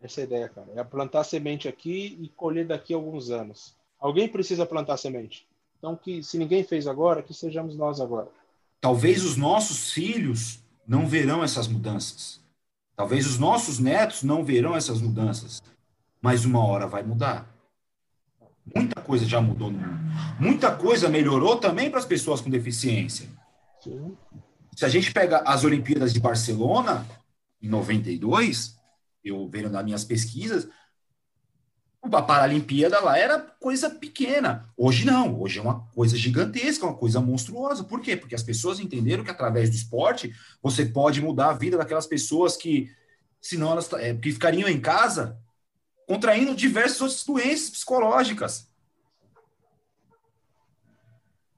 Essa 0.00 0.20
é 0.20 0.22
a 0.22 0.26
ideia, 0.26 0.48
cara. 0.48 0.68
É 0.76 0.84
plantar 0.84 1.24
semente 1.24 1.68
aqui 1.68 2.16
e 2.20 2.28
colher 2.28 2.66
daqui 2.66 2.94
a 2.94 2.96
alguns 2.96 3.30
anos. 3.30 3.76
Alguém 3.98 4.28
precisa 4.28 4.64
plantar 4.64 4.96
semente. 4.96 5.46
Então, 5.78 5.96
que 5.96 6.22
se 6.22 6.38
ninguém 6.38 6.62
fez 6.62 6.86
agora, 6.86 7.22
que 7.22 7.34
sejamos 7.34 7.76
nós 7.76 8.00
agora. 8.00 8.28
Talvez 8.80 9.24
os 9.24 9.36
nossos 9.36 9.90
filhos 9.90 10.59
não 10.90 11.06
verão 11.06 11.44
essas 11.44 11.68
mudanças. 11.68 12.40
Talvez 12.96 13.24
os 13.24 13.38
nossos 13.38 13.78
netos 13.78 14.24
não 14.24 14.44
verão 14.44 14.74
essas 14.74 15.00
mudanças. 15.00 15.62
Mas 16.20 16.44
uma 16.44 16.66
hora 16.66 16.88
vai 16.88 17.04
mudar. 17.04 17.48
Muita 18.74 19.00
coisa 19.00 19.24
já 19.24 19.40
mudou 19.40 19.70
no 19.70 19.78
mundo. 19.78 20.00
Muita 20.40 20.74
coisa 20.74 21.08
melhorou 21.08 21.58
também 21.58 21.90
para 21.90 22.00
as 22.00 22.04
pessoas 22.04 22.40
com 22.40 22.50
deficiência. 22.50 23.28
Se 24.74 24.84
a 24.84 24.88
gente 24.88 25.12
pega 25.12 25.38
as 25.46 25.62
Olimpíadas 25.62 26.12
de 26.12 26.18
Barcelona, 26.18 27.06
em 27.62 27.68
92, 27.68 28.76
eu 29.24 29.48
vendo 29.48 29.70
nas 29.70 29.84
minhas 29.84 30.04
pesquisas, 30.04 30.68
a 32.02 32.22
Paralimpíada 32.22 32.98
lá 33.00 33.18
era 33.18 33.38
coisa 33.38 33.90
pequena. 33.90 34.68
Hoje 34.76 35.04
não, 35.04 35.40
hoje 35.40 35.58
é 35.58 35.62
uma 35.62 35.80
coisa 35.94 36.16
gigantesca, 36.16 36.86
uma 36.86 36.96
coisa 36.96 37.20
monstruosa. 37.20 37.84
Por 37.84 38.00
quê? 38.00 38.16
Porque 38.16 38.34
as 38.34 38.42
pessoas 38.42 38.80
entenderam 38.80 39.22
que 39.22 39.30
através 39.30 39.70
do 39.70 39.76
esporte 39.76 40.34
você 40.62 40.84
pode 40.84 41.20
mudar 41.20 41.50
a 41.50 41.54
vida 41.54 41.76
daquelas 41.76 42.06
pessoas 42.06 42.56
que, 42.56 42.90
senão 43.40 43.72
elas 43.72 43.92
é, 43.94 44.14
que 44.14 44.32
ficariam 44.32 44.68
em 44.68 44.80
casa 44.80 45.38
contraindo 46.06 46.56
diversas 46.56 47.00
outras 47.00 47.24
doenças 47.24 47.70
psicológicas. 47.70 48.68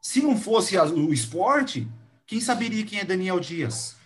Se 0.03 0.21
não 0.21 0.37
fosse 0.37 0.77
o 0.77 1.11
esporte, 1.11 1.89
quem 2.27 2.39
saberia 2.39 2.85
quem 2.85 2.99
é 2.99 3.05
Daniel 3.05 3.41
Dias? 3.41 3.97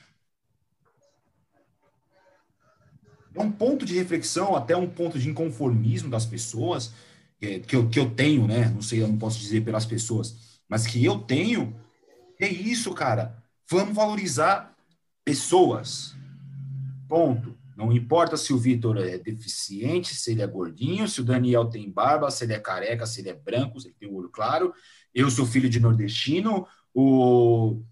É 3.37 3.41
um 3.41 3.53
ponto 3.53 3.85
de 3.85 3.95
reflexão, 3.95 4.57
até 4.57 4.75
um 4.77 4.89
ponto 4.89 5.19
de 5.19 5.29
inconformismo 5.29 6.09
das 6.09 6.25
pessoas, 6.25 6.93
que 7.39 7.77
eu, 7.77 7.89
que 7.89 7.99
eu 8.01 8.11
tenho, 8.11 8.47
né? 8.47 8.71
Não 8.71 8.81
sei, 8.81 9.03
eu 9.03 9.09
não 9.09 9.19
posso 9.19 9.39
dizer 9.39 9.63
pelas 9.63 9.85
pessoas, 9.85 10.61
mas 10.67 10.87
que 10.87 11.05
eu 11.05 11.19
tenho. 11.19 11.79
É 12.41 12.49
isso, 12.49 12.93
cara. 12.95 13.37
Vamos 13.71 13.95
valorizar 13.95 14.75
pessoas. 15.25 16.17
Ponto. 17.09 17.55
Não 17.77 17.93
importa 17.93 18.39
se 18.39 18.55
o 18.55 18.59
Vitor 18.59 18.97
é 18.97 19.19
deficiente, 19.19 20.15
se 20.15 20.33
ele 20.33 20.41
é 20.41 20.47
gordinho, 20.47 21.07
se 21.07 21.21
o 21.21 21.25
Daniel 21.25 21.67
tem 21.67 21.91
barba, 21.91 22.31
se 22.31 22.45
ele 22.45 22.55
é 22.55 22.59
careca, 22.59 23.05
se 23.05 23.21
ele 23.21 23.29
é 23.29 23.35
branco, 23.35 23.79
se 23.79 23.89
ele 23.89 23.97
tem 24.01 24.11
olho 24.11 24.31
claro. 24.31 24.73
Eu 25.15 25.31
sou 25.31 25.45
filho 25.45 25.69
de 25.69 25.79
nordestino. 25.79 26.67
O 26.95 27.83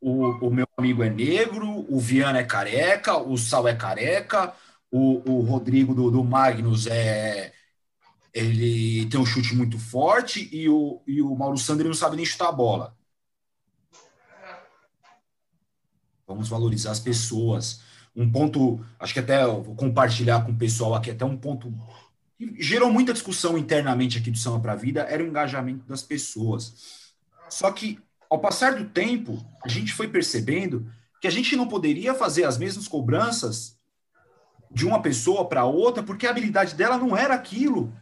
o, 0.00 0.46
o 0.46 0.50
meu 0.50 0.66
amigo 0.76 1.02
é 1.02 1.10
negro, 1.10 1.84
o 1.88 1.98
Viana 1.98 2.38
é 2.38 2.44
careca, 2.44 3.16
o 3.16 3.36
Sal 3.36 3.68
é 3.68 3.74
careca, 3.74 4.54
o, 4.90 5.30
o 5.30 5.40
Rodrigo 5.42 5.94
do, 5.94 6.10
do 6.10 6.24
Magnus 6.24 6.86
é 6.86 7.52
ele 8.32 9.06
tem 9.06 9.18
um 9.18 9.26
chute 9.26 9.54
muito 9.54 9.78
forte 9.78 10.48
e 10.52 10.68
o, 10.68 11.02
e 11.06 11.20
o 11.20 11.34
Mauro 11.34 11.58
Sandri 11.58 11.86
não 11.88 11.94
sabe 11.94 12.16
nem 12.16 12.24
chutar 12.24 12.48
a 12.48 12.52
bola. 12.52 12.96
Vamos 16.26 16.48
valorizar 16.48 16.92
as 16.92 17.00
pessoas. 17.00 17.82
Um 18.14 18.30
ponto, 18.30 18.84
acho 18.98 19.12
que 19.12 19.18
até 19.18 19.44
vou 19.44 19.74
compartilhar 19.74 20.44
com 20.44 20.52
o 20.52 20.56
pessoal 20.56 20.94
aqui, 20.94 21.10
até 21.10 21.24
um 21.24 21.36
ponto 21.36 21.72
que 22.38 22.62
gerou 22.62 22.92
muita 22.92 23.12
discussão 23.12 23.58
internamente 23.58 24.18
aqui 24.18 24.30
do 24.30 24.38
Samba 24.38 24.60
para 24.60 24.72
a 24.72 24.76
Vida, 24.76 25.02
era 25.02 25.22
o 25.22 25.26
engajamento 25.26 25.84
das 25.86 26.02
pessoas. 26.02 27.12
Só 27.48 27.70
que 27.72 27.98
ao 28.30 28.38
passar 28.38 28.76
do 28.76 28.88
tempo, 28.88 29.44
a 29.64 29.68
gente 29.68 29.92
foi 29.92 30.06
percebendo 30.06 30.88
que 31.20 31.26
a 31.26 31.30
gente 31.30 31.56
não 31.56 31.66
poderia 31.66 32.14
fazer 32.14 32.44
as 32.44 32.56
mesmas 32.56 32.86
cobranças 32.86 33.76
de 34.70 34.86
uma 34.86 35.02
pessoa 35.02 35.48
para 35.48 35.64
outra, 35.64 36.00
porque 36.00 36.26
a 36.26 36.30
habilidade 36.30 36.76
dela 36.76 36.96
não 36.96 37.16
era 37.16 37.34
aquilo. 37.34 37.92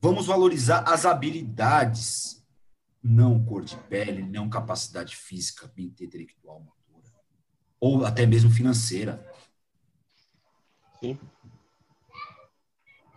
Vamos 0.00 0.26
valorizar 0.26 0.84
as 0.88 1.04
habilidades, 1.04 2.42
não 3.02 3.44
cor 3.44 3.62
de 3.62 3.76
pele, 3.76 4.22
não 4.22 4.48
capacidade 4.48 5.14
física, 5.14 5.70
intelectual, 5.76 6.60
motora, 6.60 7.12
ou 7.78 8.06
até 8.06 8.24
mesmo 8.24 8.50
financeira. 8.50 9.22
Sim. 10.98 11.18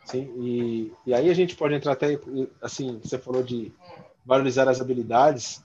Sim, 0.06 0.34
e, 0.44 0.94
e 1.06 1.14
aí 1.14 1.30
a 1.30 1.34
gente 1.34 1.56
pode 1.56 1.76
entrar 1.76 1.94
até, 1.94 2.20
assim, 2.62 3.00
você 3.00 3.18
falou 3.18 3.44
de 3.44 3.72
valorizar 4.30 4.70
as 4.70 4.80
habilidades. 4.80 5.64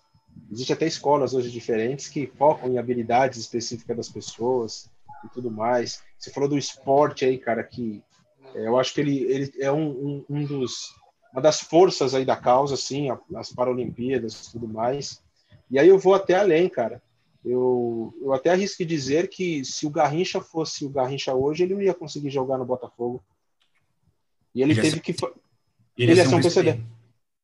Existem 0.51 0.75
até 0.75 0.87
escolas 0.87 1.35
hoje 1.35 1.51
diferentes 1.51 2.09
que 2.09 2.27
focam 2.27 2.73
em 2.73 2.79
habilidades 2.79 3.39
específicas 3.39 3.95
das 3.95 4.09
pessoas 4.09 4.91
e 5.23 5.29
tudo 5.29 5.51
mais. 5.51 6.03
Você 6.19 6.31
falou 6.31 6.49
do 6.49 6.57
esporte 6.57 7.27
aí, 7.27 7.37
cara, 7.37 7.63
que 7.63 8.03
é, 8.55 8.67
eu 8.67 8.79
acho 8.79 8.95
que 8.95 9.03
ele, 9.03 9.19
ele 9.25 9.53
é 9.61 9.71
um, 9.71 9.91
um, 9.91 10.25
um, 10.31 10.45
dos 10.47 10.95
uma 11.31 11.43
das 11.43 11.61
forças 11.61 12.15
aí 12.15 12.25
da 12.25 12.37
causa, 12.37 12.75
assim, 12.75 13.09
as 13.37 13.53
Paralimpíadas 13.53 14.47
e 14.47 14.53
tudo 14.53 14.67
mais. 14.67 15.23
E 15.71 15.79
aí 15.79 15.89
eu 15.89 15.99
vou 15.99 16.15
até 16.15 16.35
além, 16.35 16.69
cara. 16.69 17.03
Eu, 17.45 18.15
eu 18.23 18.33
até 18.33 18.51
arrisco 18.51 18.83
dizer 18.87 19.29
que 19.29 19.63
se 19.63 19.87
o 19.87 19.91
Garrincha 19.91 20.41
fosse 20.41 20.87
o 20.87 20.89
Garrincha 20.89 21.35
hoje, 21.35 21.65
ele 21.65 21.75
não 21.75 21.83
ia 21.83 21.93
conseguir 21.93 22.31
jogar 22.31 22.57
no 22.57 22.65
Botafogo. 22.65 23.23
E 24.55 24.63
ele, 24.63 24.73
ele 24.73 24.81
teve 24.81 24.97
ser, 24.97 25.01
que. 25.03 25.11
Ele, 25.13 26.13
ele 26.13 26.15
ia 26.15 26.27
ser 26.27 26.35
um 26.35 26.41
PCD. 26.41 26.81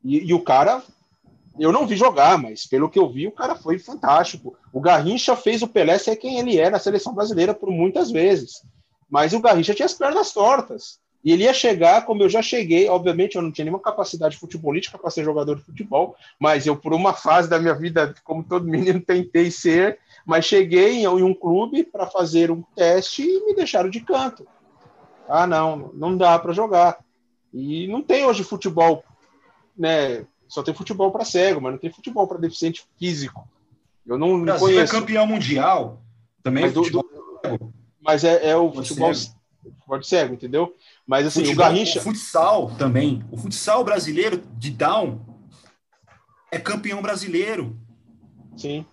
E, 0.03 0.31
e, 0.31 0.33
o 0.33 0.41
cara 0.43 0.83
eu 1.63 1.73
não 1.73 1.87
vi 1.87 1.97
jogar, 1.97 2.39
mas 2.39 2.67
pelo 2.67 2.89
que 2.89 2.99
eu 2.99 3.09
vi, 3.09 3.27
o 3.27 3.33
cara 3.33 3.55
foi 3.55 3.79
fantástico. 3.79 4.57
O 4.73 4.81
Garrincha 4.81 5.37
fez 5.37 5.63
o 5.63 5.69
Pelé 5.69 5.99
ser 5.99 6.17
quem 6.17 6.39
ele 6.39 6.59
é 6.59 6.71
na 6.71 6.79
seleção 6.79 7.15
brasileira 7.15 7.53
por 7.53 7.71
muitas 7.71 8.11
vezes. 8.11 8.63
Mas 9.11 9.33
o 9.33 9.41
Garrincha 9.41 9.75
tinha 9.75 9.87
as 9.87 9.95
pernas 9.95 10.33
tortas. 10.33 10.99
E 11.23 11.33
ele 11.33 11.45
ia 11.45 11.53
chegar, 11.53 12.07
como 12.07 12.22
eu 12.22 12.30
já 12.30 12.41
cheguei, 12.41 12.89
obviamente 12.89 13.37
eu 13.37 13.43
não 13.43 13.53
tinha 13.53 13.67
nenhuma 13.67 13.83
capacidade 13.83 14.39
futebolística 14.39 14.97
para 14.97 15.11
ser 15.11 15.22
jogador 15.22 15.57
de 15.57 15.63
futebol, 15.63 16.17
mas 16.39 16.67
eu, 16.67 16.75
por 16.75 16.95
uma 16.95 17.13
fase 17.13 17.49
da 17.49 17.59
minha 17.59 17.75
vida, 17.75 18.14
como 18.25 18.43
todo 18.43 18.64
menino, 18.67 18.99
tentei 19.01 19.51
ser, 19.51 19.99
mas 20.25 20.47
cheguei 20.47 21.05
em 21.05 21.07
um 21.07 21.34
clube 21.34 21.84
para 21.84 22.07
fazer 22.07 22.51
um 22.51 22.63
teste 22.75 23.22
e 23.22 23.45
me 23.45 23.55
deixaram 23.55 23.91
de 23.91 24.01
canto. 24.01 24.47
Ah, 25.29 25.47
não, 25.47 25.91
não 25.93 26.17
dá 26.17 26.39
para 26.39 26.55
jogar. 26.55 26.99
E 27.53 27.87
não 27.89 28.01
tem 28.01 28.25
hoje 28.25 28.43
futebol 28.43 29.05
né, 29.76 30.25
só 30.51 30.64
tem 30.64 30.75
futebol 30.75 31.13
para 31.13 31.25
cego, 31.25 31.61
mas 31.61 31.72
não 31.72 31.79
tem 31.79 31.93
futebol 31.93 32.27
para 32.27 32.37
deficiente 32.37 32.85
físico. 32.99 33.49
Eu 34.05 34.18
não, 34.18 34.43
Brasil 34.43 34.67
é 34.67 34.72
conheço. 34.72 34.97
é 34.97 34.99
campeão 35.01 35.27
mundial. 35.27 36.03
Também 36.43 36.64
mas, 36.64 36.72
do, 36.72 36.83
do, 36.83 37.72
mas 38.01 38.25
é, 38.25 38.51
é, 38.51 38.57
o 38.57 38.72
futebol 38.72 39.14
cego. 39.14 40.03
cego, 40.03 40.35
entendeu? 40.35 40.75
Mas 41.07 41.27
assim, 41.27 41.45
futebol, 41.45 41.64
o 41.64 41.68
Garrincha. 41.68 42.01
O 42.01 42.03
futsal 42.03 42.71
também. 42.77 43.25
O 43.31 43.37
futsal 43.37 43.85
brasileiro 43.85 44.43
de 44.59 44.71
down 44.71 45.21
é 46.51 46.59
campeão 46.59 47.01
brasileiro. 47.01 47.79
Sim. 48.57 48.85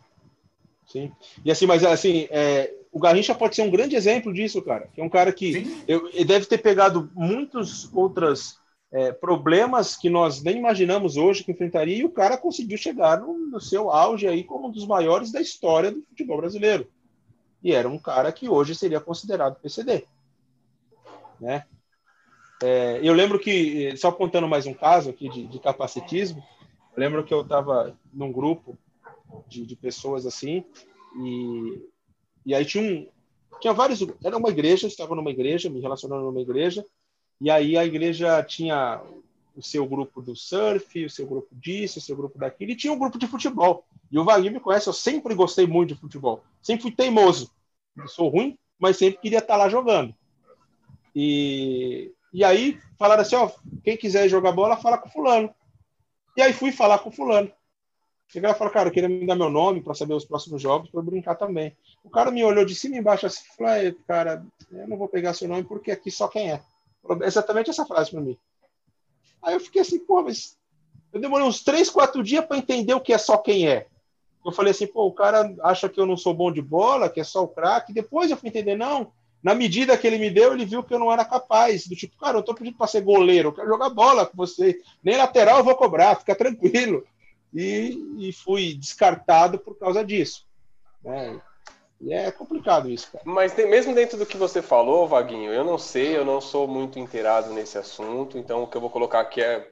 Sim. 0.86 1.12
E 1.44 1.50
assim, 1.50 1.66
mas 1.66 1.84
assim, 1.84 2.28
é, 2.30 2.72
o 2.92 3.00
Garrincha 3.00 3.34
pode 3.34 3.56
ser 3.56 3.64
um 3.64 3.72
grande 3.72 3.96
exemplo 3.96 4.32
disso, 4.32 4.62
cara. 4.62 4.90
É 4.96 5.04
um 5.04 5.10
cara 5.10 5.34
que 5.34 5.84
eu, 5.88 6.08
ele 6.10 6.26
deve 6.26 6.46
ter 6.46 6.60
pegado 6.60 7.10
muitas 7.16 7.92
outras 7.92 8.60
é, 8.92 9.12
problemas 9.12 9.96
que 9.96 10.10
nós 10.10 10.42
nem 10.42 10.58
imaginamos 10.58 11.18
hoje 11.18 11.44
que 11.44 11.52
enfrentaria, 11.52 11.98
e 11.98 12.06
o 12.06 12.12
cara 12.12 12.38
conseguiu 12.38 12.78
chegar 12.78 13.20
no, 13.20 13.38
no, 13.38 13.60
seu 13.60 13.90
auge 13.92 14.28
aí 14.28 14.44
como 14.44 14.68
um 14.68 14.72
dos 14.72 14.88
maiores 14.88 15.32
da 15.32 15.42
história 15.42 15.92
do 15.92 16.02
futebol 16.04 16.38
brasileiro. 16.38 16.88
E 17.64 17.74
era 17.74 17.88
um 17.88 18.00
cara 18.00 18.32
que 18.32 18.48
hoje 18.48 18.76
seria 18.76 19.02
considerado 19.02 19.60
PCD. 19.60 20.06
Né? 21.40 21.66
É, 22.64 23.00
eu 23.04 23.14
lembro 23.14 23.40
que, 23.40 23.96
só 23.98 24.12
contando 24.12 24.48
mais 24.48 24.66
um 24.66 24.74
caso 24.74 25.10
aqui 25.10 25.30
de, 25.30 25.48
de 25.48 25.60
capacitismo, 25.60 26.42
eu 26.96 27.00
lembro 27.00 27.24
que 27.24 27.34
eu 27.34 27.42
estava 27.42 27.96
num 28.12 28.32
grupo 28.32 28.78
de, 29.48 29.66
de, 29.66 29.76
pessoas 29.76 30.26
assim, 30.26 30.64
e, 31.18 31.88
e 32.46 32.56
aí 32.56 32.66
tinha 32.66 32.84
um, 32.84 33.08
tinha 33.60 33.74
vários. 33.74 34.00
Era 34.24 34.38
uma 34.38 34.50
igreja, 34.50 34.88
estava 34.88 35.14
numa 35.16 35.30
igreja, 35.30 35.70
me 35.70 35.80
relacionando 35.80 36.24
numa 36.24 36.42
igreja, 36.42 36.86
e 37.40 37.50
aí 37.50 37.78
a 37.78 37.86
igreja 37.86 38.42
tinha 38.44 39.02
o 39.56 39.62
seu 39.62 39.86
grupo 39.88 40.22
do 40.22 40.36
surf, 40.36 41.06
o 41.06 41.10
seu 41.10 41.26
grupo 41.26 41.48
disso, 41.52 42.00
o 42.00 42.02
seu 42.02 42.16
grupo 42.16 42.38
daquilo, 42.38 42.72
e 42.72 42.76
tinha 42.76 42.94
um 42.94 43.00
grupo 43.00 43.18
de 43.18 43.28
futebol. 43.28 43.86
E 44.12 44.18
o 44.18 44.24
Vaguinho 44.24 44.54
me 44.54 44.60
conhece, 44.60 44.88
eu 44.88 44.94
sempre 44.94 45.34
gostei 45.34 45.66
muito 45.66 45.94
de 45.94 46.00
futebol. 46.00 46.44
Sempre 46.62 46.84
fui 46.84 46.92
teimoso. 46.92 47.52
Eu 47.96 48.08
sou 48.08 48.30
ruim, 48.30 48.58
mas 48.80 48.98
sempre 48.98 49.20
queria 49.20 49.40
estar 49.40 49.58
lá 49.58 49.68
jogando. 49.68 50.14
E, 51.16 52.14
e 52.32 52.44
aí 52.44 52.80
falaram 52.98 53.24
assim, 53.24 53.36
ó, 53.36 53.50
quem 53.84 53.98
quiser 53.98 54.30
jogar 54.30 54.52
bola, 54.52 54.78
fala 54.78 54.98
com 54.98 55.10
fulano. 55.10 55.54
E 56.36 56.42
aí 56.42 56.54
fui 56.54 56.72
falar 56.72 57.00
com 57.00 57.12
fulano. 57.12 57.52
Cheguei 58.28 58.50
lá 58.50 58.56
e 58.56 58.58
falei, 58.58 58.74
cara, 58.74 58.90
eu 58.90 58.94
queria 58.94 59.10
me 59.10 59.26
dar 59.26 59.36
meu 59.36 59.50
nome 59.50 59.82
para 59.82 59.96
saber 59.96 60.14
os 60.14 60.26
próximos 60.26 60.62
jogos, 60.62 60.90
para 60.90 61.02
brincar 61.02 61.36
também. 61.36 61.76
O 62.04 62.10
cara 62.10 62.30
me 62.30 62.44
olhou 62.44 62.66
de 62.66 62.76
cima 62.76 62.96
e 62.96 63.00
embaixo 63.00 63.26
assim, 63.26 63.44
falou, 63.58 63.96
cara, 64.06 64.46
eu 64.72 64.88
não 64.88 64.98
vou 64.98 65.08
pegar 65.08 65.34
seu 65.34 65.48
nome 65.48 65.64
porque 65.64 65.92
aqui 65.92 66.12
só 66.12 66.28
quem 66.28 66.52
é. 66.52 66.62
Exatamente 67.24 67.70
essa 67.70 67.86
frase 67.86 68.12
para 68.12 68.22
mim. 68.22 68.38
Aí 69.42 69.54
eu 69.54 69.60
fiquei 69.60 69.82
assim, 69.82 70.00
pô, 70.00 70.22
mas 70.24 70.58
eu 71.14 71.20
demorei 71.20 71.46
uns 71.46 71.64
três, 71.64 71.90
quatro 71.90 72.24
dias 72.24 72.46
para 72.46 72.58
entender 72.58 72.94
o 72.94 73.02
que 73.02 73.14
é 73.14 73.18
só 73.18 73.38
quem 73.38 73.68
é. 73.68 73.88
Eu 74.46 74.52
falei 74.52 74.72
assim, 74.72 74.88
pô, 74.88 75.06
o 75.06 75.14
cara 75.14 75.54
acha 75.62 75.90
que 75.90 76.00
eu 76.00 76.06
não 76.06 76.16
sou 76.16 76.34
bom 76.34 76.52
de 76.52 76.62
bola, 76.62 77.10
que 77.10 77.20
é 77.20 77.24
só 77.24 77.44
o 77.44 77.48
craque. 77.48 77.94
Depois 77.94 78.32
eu 78.32 78.38
fui 78.38 78.50
entender, 78.50 78.76
não. 78.76 79.12
Na 79.44 79.54
medida 79.54 79.98
que 79.98 80.08
ele 80.08 80.18
me 80.18 80.30
deu, 80.30 80.54
ele 80.54 80.66
viu 80.66 80.84
que 80.84 80.94
eu 80.94 81.00
não 81.00 81.12
era 81.12 81.26
capaz. 81.26 81.86
Do 81.88 81.96
tipo, 81.96 82.18
cara, 82.18 82.38
eu 82.38 82.44
tô 82.44 82.54
pedindo 82.54 82.78
para 82.78 82.88
ser 82.88 83.02
goleiro, 83.02 83.50
eu 83.50 83.54
quero 83.54 83.68
jogar 83.68 83.90
bola 83.90 84.26
com 84.26 84.36
você. 84.36 84.80
Nem 85.04 85.18
lateral 85.18 85.60
eu 85.60 85.64
vou 85.64 85.76
cobrar, 85.76 86.16
fica 86.16 86.36
tranquilo. 86.36 87.06
E, 87.54 87.98
e 88.20 88.32
fui 88.34 88.74
descartado 88.74 89.60
por 89.60 89.78
causa 89.78 90.04
disso. 90.04 90.46
Né? 91.04 91.42
E 92.00 92.14
é 92.14 92.32
complicado 92.32 92.90
isso, 92.90 93.12
cara. 93.12 93.24
Mas 93.26 93.54
tem, 93.54 93.68
mesmo 93.68 93.94
dentro 93.94 94.18
do 94.18 94.26
que 94.26 94.38
você 94.38 94.62
falou, 94.62 95.08
Vaguinho, 95.08 95.52
eu 95.52 95.64
não 95.64 95.78
sei, 95.78 96.16
eu 96.16 96.24
não 96.24 96.40
sou 96.40 96.68
muito 96.68 97.00
inteirado 97.00 97.52
nesse 97.52 97.78
assunto, 97.78 98.38
então 98.38 98.64
o 98.64 98.68
que 98.68 98.78
eu 98.78 98.82
vou 98.82 98.90
colocar 98.90 99.20
aqui 99.20 99.42
é 99.42 99.72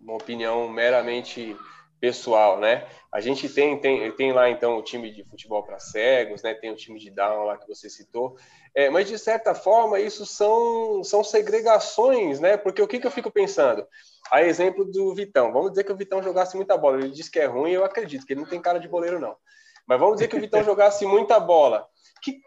uma 0.00 0.14
opinião 0.14 0.68
meramente 0.68 1.54
pessoal, 2.00 2.58
né? 2.58 2.86
A 3.12 3.20
gente 3.20 3.48
tem, 3.48 3.78
tem, 3.78 4.10
tem 4.12 4.32
lá 4.32 4.48
então 4.48 4.78
o 4.78 4.82
time 4.82 5.12
de 5.12 5.22
futebol 5.24 5.62
para 5.62 5.78
cegos, 5.78 6.42
né? 6.42 6.54
Tem 6.54 6.70
o 6.70 6.76
time 6.76 6.98
de 6.98 7.10
down 7.10 7.44
lá 7.44 7.58
que 7.58 7.68
você 7.68 7.90
citou, 7.90 8.36
é, 8.74 8.88
mas 8.88 9.06
de 9.06 9.18
certa 9.18 9.54
forma 9.54 10.00
isso 10.00 10.24
são, 10.24 11.04
são 11.04 11.22
segregações, 11.22 12.40
né? 12.40 12.56
Porque 12.56 12.80
o 12.80 12.88
que, 12.88 12.98
que 12.98 13.06
eu 13.06 13.10
fico 13.10 13.30
pensando? 13.30 13.86
A 14.30 14.42
exemplo 14.42 14.84
do 14.84 15.14
Vitão, 15.14 15.52
vamos 15.52 15.70
dizer 15.70 15.84
que 15.84 15.92
o 15.92 15.96
Vitão 15.96 16.22
jogasse 16.22 16.56
muita 16.56 16.78
bola, 16.78 16.98
ele 16.98 17.10
diz 17.10 17.28
que 17.28 17.38
é 17.38 17.44
ruim, 17.44 17.72
eu 17.72 17.84
acredito 17.84 18.24
que 18.24 18.32
ele 18.32 18.40
não 18.40 18.48
tem 18.48 18.62
cara 18.62 18.78
de 18.78 18.88
boleiro 18.88 19.20
não. 19.20 19.36
Mas 19.90 19.98
vamos 19.98 20.14
dizer 20.14 20.28
que 20.28 20.36
o 20.36 20.40
Vitão 20.40 20.62
jogasse 20.62 21.04
muita 21.04 21.40
bola. 21.40 21.84
Que 22.22 22.40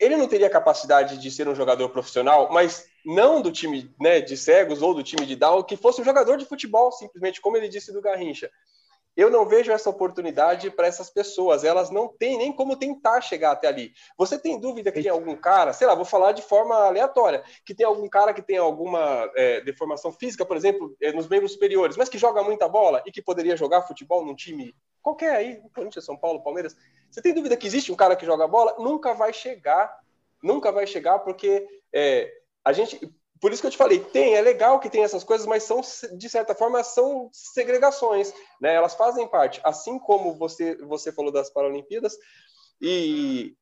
ele 0.00 0.16
não 0.16 0.26
teria 0.26 0.48
capacidade 0.48 1.18
de 1.18 1.30
ser 1.30 1.46
um 1.46 1.54
jogador 1.54 1.90
profissional, 1.90 2.48
mas 2.50 2.86
não 3.04 3.42
do 3.42 3.52
time 3.52 3.94
né, 4.00 4.22
de 4.22 4.38
cegos 4.38 4.80
ou 4.80 4.94
do 4.94 5.02
time 5.02 5.26
de 5.26 5.36
Down, 5.36 5.64
que 5.64 5.76
fosse 5.76 6.00
um 6.00 6.04
jogador 6.04 6.38
de 6.38 6.46
futebol, 6.46 6.90
simplesmente, 6.90 7.42
como 7.42 7.58
ele 7.58 7.68
disse 7.68 7.92
do 7.92 8.00
Garrincha 8.00 8.50
eu 9.16 9.30
não 9.30 9.46
vejo 9.46 9.70
essa 9.70 9.90
oportunidade 9.90 10.70
para 10.70 10.86
essas 10.86 11.10
pessoas. 11.10 11.64
Elas 11.64 11.90
não 11.90 12.08
têm 12.08 12.38
nem 12.38 12.52
como 12.52 12.76
tentar 12.76 13.20
chegar 13.20 13.52
até 13.52 13.68
ali. 13.68 13.92
Você 14.16 14.38
tem 14.38 14.58
dúvida 14.58 14.90
que 14.90 15.02
tem 15.02 15.10
algum 15.10 15.36
cara, 15.36 15.72
sei 15.72 15.86
lá, 15.86 15.94
vou 15.94 16.04
falar 16.04 16.32
de 16.32 16.42
forma 16.42 16.74
aleatória, 16.74 17.42
que 17.64 17.74
tem 17.74 17.86
algum 17.86 18.08
cara 18.08 18.32
que 18.32 18.42
tem 18.42 18.56
alguma 18.56 19.30
é, 19.36 19.60
deformação 19.60 20.12
física, 20.12 20.44
por 20.44 20.56
exemplo, 20.56 20.96
é, 21.00 21.12
nos 21.12 21.28
membros 21.28 21.52
superiores, 21.52 21.96
mas 21.96 22.08
que 22.08 22.18
joga 22.18 22.42
muita 22.42 22.68
bola 22.68 23.02
e 23.06 23.12
que 23.12 23.22
poderia 23.22 23.56
jogar 23.56 23.82
futebol 23.82 24.24
num 24.24 24.34
time 24.34 24.74
qualquer 25.02 25.34
aí, 25.34 25.60
Corinthians, 25.74 26.04
São 26.04 26.16
Paulo, 26.16 26.42
Palmeiras. 26.42 26.76
Você 27.10 27.20
tem 27.20 27.34
dúvida 27.34 27.56
que 27.56 27.66
existe 27.66 27.92
um 27.92 27.96
cara 27.96 28.16
que 28.16 28.24
joga 28.24 28.46
bola? 28.46 28.76
Nunca 28.78 29.12
vai 29.12 29.32
chegar, 29.32 29.94
nunca 30.42 30.70
vai 30.72 30.86
chegar, 30.86 31.18
porque 31.18 31.66
é, 31.92 32.32
a 32.64 32.72
gente 32.72 33.12
por 33.42 33.52
isso 33.52 33.60
que 33.60 33.66
eu 33.66 33.72
te 33.72 33.76
falei, 33.76 33.98
tem, 33.98 34.36
é 34.36 34.40
legal 34.40 34.78
que 34.78 34.88
tem 34.88 35.02
essas 35.02 35.24
coisas, 35.24 35.48
mas 35.48 35.64
são, 35.64 35.80
de 36.16 36.30
certa 36.30 36.54
forma, 36.54 36.84
são 36.84 37.28
segregações, 37.32 38.32
né? 38.60 38.72
Elas 38.72 38.94
fazem 38.94 39.26
parte, 39.26 39.60
assim 39.64 39.98
como 39.98 40.32
você, 40.36 40.76
você 40.76 41.10
falou 41.10 41.32
das 41.32 41.50
Paralimpíadas, 41.50 42.16
e 42.80 43.56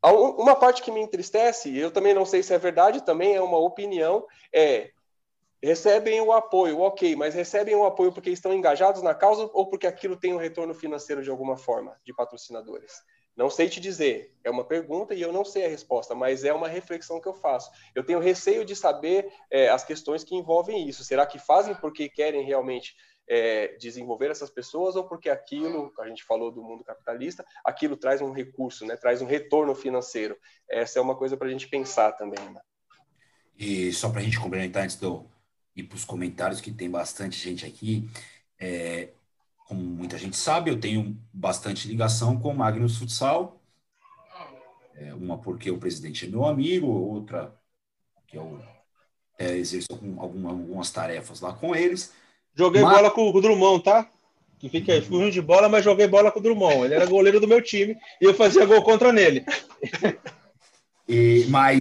uma 0.00 0.54
parte 0.54 0.80
que 0.80 0.92
me 0.92 1.00
entristece, 1.00 1.76
eu 1.76 1.90
também 1.90 2.14
não 2.14 2.24
sei 2.24 2.40
se 2.40 2.54
é 2.54 2.58
verdade, 2.58 3.04
também 3.04 3.34
é 3.34 3.42
uma 3.42 3.58
opinião, 3.58 4.24
é 4.54 4.92
recebem 5.60 6.20
o 6.20 6.32
apoio, 6.32 6.78
ok, 6.78 7.16
mas 7.16 7.34
recebem 7.34 7.74
o 7.74 7.84
apoio 7.84 8.12
porque 8.12 8.30
estão 8.30 8.54
engajados 8.54 9.02
na 9.02 9.12
causa 9.12 9.50
ou 9.52 9.68
porque 9.68 9.88
aquilo 9.88 10.16
tem 10.16 10.32
um 10.32 10.38
retorno 10.38 10.72
financeiro 10.72 11.20
de 11.20 11.30
alguma 11.30 11.56
forma, 11.56 12.00
de 12.04 12.14
patrocinadores? 12.14 13.02
Não 13.40 13.48
sei 13.48 13.70
te 13.70 13.80
dizer, 13.80 14.36
é 14.44 14.50
uma 14.50 14.62
pergunta 14.62 15.14
e 15.14 15.22
eu 15.22 15.32
não 15.32 15.46
sei 15.46 15.64
a 15.64 15.68
resposta, 15.68 16.14
mas 16.14 16.44
é 16.44 16.52
uma 16.52 16.68
reflexão 16.68 17.18
que 17.18 17.26
eu 17.26 17.32
faço. 17.32 17.70
Eu 17.94 18.04
tenho 18.04 18.18
receio 18.18 18.66
de 18.66 18.76
saber 18.76 19.32
é, 19.50 19.70
as 19.70 19.82
questões 19.82 20.22
que 20.22 20.36
envolvem 20.36 20.86
isso. 20.86 21.02
Será 21.02 21.24
que 21.24 21.38
fazem 21.38 21.74
porque 21.74 22.06
querem 22.10 22.44
realmente 22.44 22.94
é, 23.26 23.68
desenvolver 23.78 24.30
essas 24.30 24.50
pessoas 24.50 24.94
ou 24.94 25.08
porque 25.08 25.30
aquilo, 25.30 25.90
a 26.00 26.06
gente 26.06 26.22
falou 26.22 26.52
do 26.52 26.62
mundo 26.62 26.84
capitalista, 26.84 27.42
aquilo 27.64 27.96
traz 27.96 28.20
um 28.20 28.30
recurso, 28.30 28.84
né, 28.84 28.94
traz 28.94 29.22
um 29.22 29.26
retorno 29.26 29.74
financeiro? 29.74 30.36
Essa 30.68 30.98
é 30.98 31.02
uma 31.02 31.16
coisa 31.16 31.34
para 31.34 31.48
a 31.48 31.50
gente 31.50 31.66
pensar 31.66 32.12
também. 32.12 32.44
Né? 32.50 32.60
E 33.58 33.90
só 33.94 34.10
para 34.10 34.20
a 34.20 34.22
gente 34.22 34.38
complementar 34.38 34.84
antes 34.84 34.96
de 34.96 35.06
ir 35.76 35.84
para 35.84 35.96
os 35.96 36.04
comentários, 36.04 36.60
que 36.60 36.70
tem 36.70 36.90
bastante 36.90 37.38
gente 37.38 37.64
aqui, 37.64 38.06
é, 38.58 39.08
como 39.70 39.82
muita 39.82 40.18
gente 40.18 40.36
sabe, 40.36 40.68
eu 40.68 40.80
tenho 40.80 41.16
bastante 41.32 41.86
ligação 41.86 42.36
com 42.36 42.50
o 42.50 42.56
Magnus 42.56 42.98
Futsal. 42.98 43.62
É, 44.96 45.14
uma 45.14 45.38
porque 45.38 45.70
o 45.70 45.78
presidente 45.78 46.26
é 46.26 46.28
meu 46.28 46.44
amigo, 46.44 46.88
outra 46.88 47.54
que 48.26 48.36
eu 48.36 48.60
é, 49.38 49.56
exerço 49.56 49.86
algum, 49.92 50.20
algumas 50.48 50.90
tarefas 50.90 51.40
lá 51.40 51.52
com 51.52 51.72
eles. 51.72 52.12
Joguei 52.52 52.82
mas... 52.82 52.96
bola 52.96 53.10
com 53.12 53.30
o 53.30 53.40
Drummond, 53.40 53.84
tá? 53.84 54.10
Que 54.58 54.68
fica 54.68 54.92
aí, 54.92 54.98
ruim 54.98 55.30
de 55.30 55.40
bola, 55.40 55.68
mas 55.68 55.84
joguei 55.84 56.08
bola 56.08 56.32
com 56.32 56.40
o 56.40 56.42
Drummond. 56.42 56.86
Ele 56.86 56.94
era 56.94 57.06
goleiro 57.06 57.38
do 57.38 57.46
meu 57.46 57.62
time 57.62 57.96
e 58.20 58.24
eu 58.24 58.34
fazia 58.34 58.66
gol 58.66 58.82
contra 58.82 59.12
nele. 59.12 59.46
e, 61.06 61.46
mas 61.48 61.80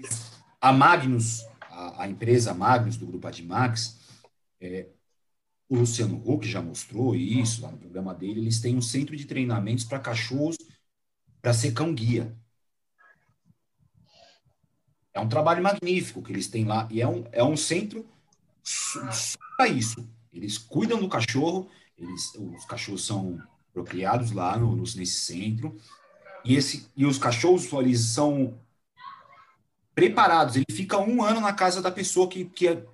a 0.61 0.72
Magnus, 0.72 1.44
a, 1.60 2.03
a, 2.03 2.07
empresa 2.07 2.53
Magnus 2.53 2.98
do 2.98 3.07
grupo 3.07 3.28
Admax, 3.28 3.98
é, 4.61 4.86
o 5.70 5.78
Luciano 5.78 6.22
Huck 6.26 6.48
já 6.48 6.62
mostrou 6.62 7.16
isso 7.16 7.62
lá 7.62 7.72
no 7.72 7.78
programa 7.78 8.14
dele. 8.14 8.40
Eles 8.40 8.60
têm 8.60 8.76
um 8.76 8.82
centro 8.82 9.16
de 9.16 9.26
treinamentos 9.26 9.86
para 9.86 10.00
cachorros 10.00 10.58
para 11.40 11.54
ser 11.54 11.74
cão-guia. 11.74 12.36
É 15.14 15.20
um 15.20 15.30
trabalho 15.30 15.62
magnífico 15.62 16.24
que 16.24 16.32
eles 16.32 16.48
têm 16.48 16.66
lá. 16.66 16.88
E 16.90 17.02
é 17.02 17.08
um, 17.08 17.24
é 17.32 17.44
um 17.44 17.56
centro 17.56 18.04
para 19.56 19.68
isso. 19.68 20.10
Eles 20.34 20.58
cuidam 20.58 21.00
do 21.00 21.08
cachorro, 21.08 21.70
eles, 21.96 22.34
os 22.36 22.66
cachorros 22.66 23.06
são 23.06 23.40
procriados 23.72 24.32
lá 24.32 24.58
no, 24.58 24.76
no, 24.76 24.84
nesse 24.84 25.20
centro. 25.20 25.78
E, 26.44 26.56
esse, 26.56 26.90
e 26.96 27.06
os 27.06 27.20
cachorros 27.20 27.72
eles 27.74 28.00
são 28.00 28.60
preparados. 29.94 30.56
Ele 30.56 30.66
fica 30.72 30.98
um 30.98 31.22
ano 31.24 31.41
na 31.41 31.54
casa 31.54 31.80
da 31.80 31.91
pessoa 31.91 32.28
que, 32.28 32.46
que 32.46 32.68
é 32.68 32.86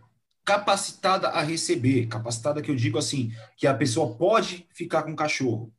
capacitada 0.46 1.30
a 1.30 1.42
receber, 1.42 2.06
capacitada 2.06 2.62
que 2.62 2.70
eu 2.70 2.76
digo 2.76 3.00
assim, 3.00 3.34
que 3.58 3.66
a 3.66 3.74
pessoa 3.74 4.16
pode 4.16 4.68
ficar 4.72 5.04
com 5.04 5.12
o 5.12 5.16
cachorro, 5.16 5.74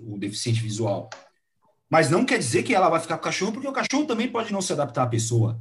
o 0.00 0.16
deficiente 0.16 0.60
visual. 0.60 1.10
Mas 1.90 2.10
não 2.10 2.24
quer 2.24 2.38
dizer 2.38 2.62
que 2.62 2.74
ela 2.74 2.88
vai 2.88 3.00
ficar 3.00 3.16
com 3.16 3.22
o 3.22 3.24
cachorro, 3.24 3.52
porque 3.52 3.68
o 3.68 3.72
cachorro 3.72 4.06
também 4.06 4.28
pode 4.28 4.52
não 4.52 4.62
se 4.62 4.72
adaptar 4.72 5.02
à 5.02 5.06
pessoa. 5.08 5.60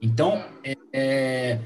Então, 0.00 0.44
é, 0.64 0.74
é, 0.92 1.60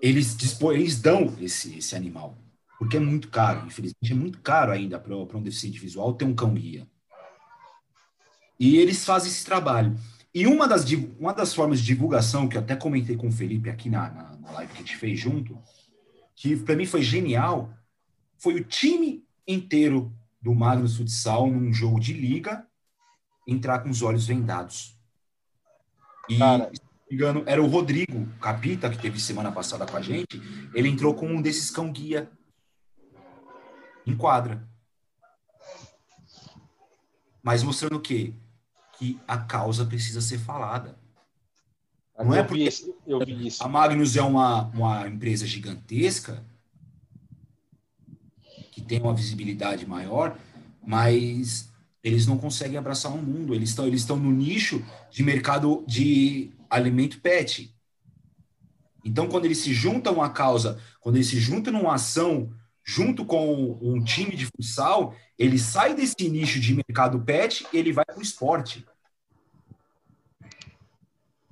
eles, 0.00 0.36
dispor, 0.36 0.74
eles 0.74 1.00
dão 1.00 1.32
esse, 1.40 1.78
esse 1.78 1.94
animal, 1.94 2.36
porque 2.78 2.96
é 2.96 3.00
muito 3.00 3.28
caro. 3.28 3.66
Infelizmente, 3.66 4.12
é 4.12 4.16
muito 4.16 4.40
caro 4.40 4.72
ainda 4.72 4.98
para 4.98 5.14
um 5.14 5.42
deficiente 5.42 5.78
visual 5.78 6.14
ter 6.14 6.24
um 6.24 6.34
cão-guia. 6.34 6.86
E 8.58 8.78
eles 8.78 9.04
fazem 9.04 9.30
esse 9.30 9.44
trabalho. 9.44 9.96
E 10.34 10.46
uma 10.46 10.66
das, 10.66 10.84
uma 11.18 11.34
das 11.34 11.54
formas 11.54 11.80
de 11.80 11.86
divulgação, 11.86 12.48
que 12.48 12.56
eu 12.56 12.60
até 12.62 12.74
comentei 12.74 13.16
com 13.16 13.28
o 13.28 13.32
Felipe 13.32 13.68
aqui 13.68 13.90
na, 13.90 14.10
na, 14.10 14.36
na 14.36 14.50
live 14.52 14.72
que 14.72 14.78
a 14.78 14.80
gente 14.80 14.96
fez 14.96 15.20
junto, 15.20 15.58
que 16.34 16.56
para 16.56 16.74
mim 16.74 16.86
foi 16.86 17.02
genial, 17.02 17.72
foi 18.38 18.54
o 18.54 18.64
time 18.64 19.24
inteiro 19.46 20.12
do 20.40 20.54
Magnus 20.54 20.96
Futsal 20.96 21.46
num 21.46 21.72
jogo 21.72 22.00
de 22.00 22.12
liga 22.14 22.66
entrar 23.46 23.80
com 23.80 23.90
os 23.90 24.02
olhos 24.02 24.26
vendados. 24.26 24.98
E, 26.28 26.38
Cara. 26.38 26.70
se 26.72 26.82
não 26.82 26.90
me 27.10 27.14
engano, 27.14 27.42
era 27.46 27.62
o 27.62 27.66
Rodrigo 27.66 28.26
Capita, 28.40 28.88
que 28.88 28.98
teve 28.98 29.20
semana 29.20 29.52
passada 29.52 29.84
com 29.84 29.96
a 29.96 30.02
gente, 30.02 30.40
ele 30.74 30.88
entrou 30.88 31.14
com 31.14 31.26
um 31.26 31.42
desses 31.42 31.70
cão-guia 31.70 32.30
em 34.06 34.16
quadra. 34.16 34.66
Mas 37.42 37.62
mostrando 37.62 37.96
o 37.96 38.00
quê? 38.00 38.32
Que 39.02 39.20
a 39.26 39.36
causa 39.36 39.84
precisa 39.84 40.20
ser 40.20 40.38
falada. 40.38 40.96
Não 42.16 42.32
é 42.32 42.42
porque 42.44 42.68
a 43.58 43.68
Magnus 43.68 44.16
é 44.16 44.22
uma, 44.22 44.68
uma 44.68 45.08
empresa 45.08 45.44
gigantesca 45.44 46.44
que 48.70 48.80
tem 48.80 49.00
uma 49.00 49.12
visibilidade 49.12 49.84
maior, 49.86 50.38
mas 50.86 51.68
eles 52.04 52.28
não 52.28 52.38
conseguem 52.38 52.78
abraçar 52.78 53.10
o 53.10 53.16
um 53.16 53.22
mundo, 53.22 53.54
eles 53.54 53.70
estão 53.70 53.86
eles 53.88 54.02
estão 54.02 54.16
no 54.16 54.30
nicho 54.30 54.84
de 55.10 55.24
mercado 55.24 55.82
de 55.84 56.52
alimento 56.70 57.20
pet. 57.20 57.74
Então, 59.04 59.26
quando 59.26 59.46
eles 59.46 59.58
se 59.58 59.74
juntam 59.74 60.22
à 60.22 60.30
causa, 60.30 60.80
quando 61.00 61.16
eles 61.16 61.26
se 61.26 61.40
juntam 61.40 61.72
numa 61.72 61.94
ação 61.94 62.52
junto 62.84 63.24
com 63.24 63.78
um 63.82 64.02
time 64.02 64.36
de 64.36 64.46
futsal, 64.46 65.16
ele 65.36 65.58
sai 65.58 65.92
desse 65.92 66.28
nicho 66.28 66.60
de 66.60 66.72
mercado 66.74 67.20
pet 67.20 67.66
e 67.72 67.76
ele 67.76 67.92
vai 67.92 68.04
para 68.04 68.18
o 68.18 68.22
esporte. 68.22 68.86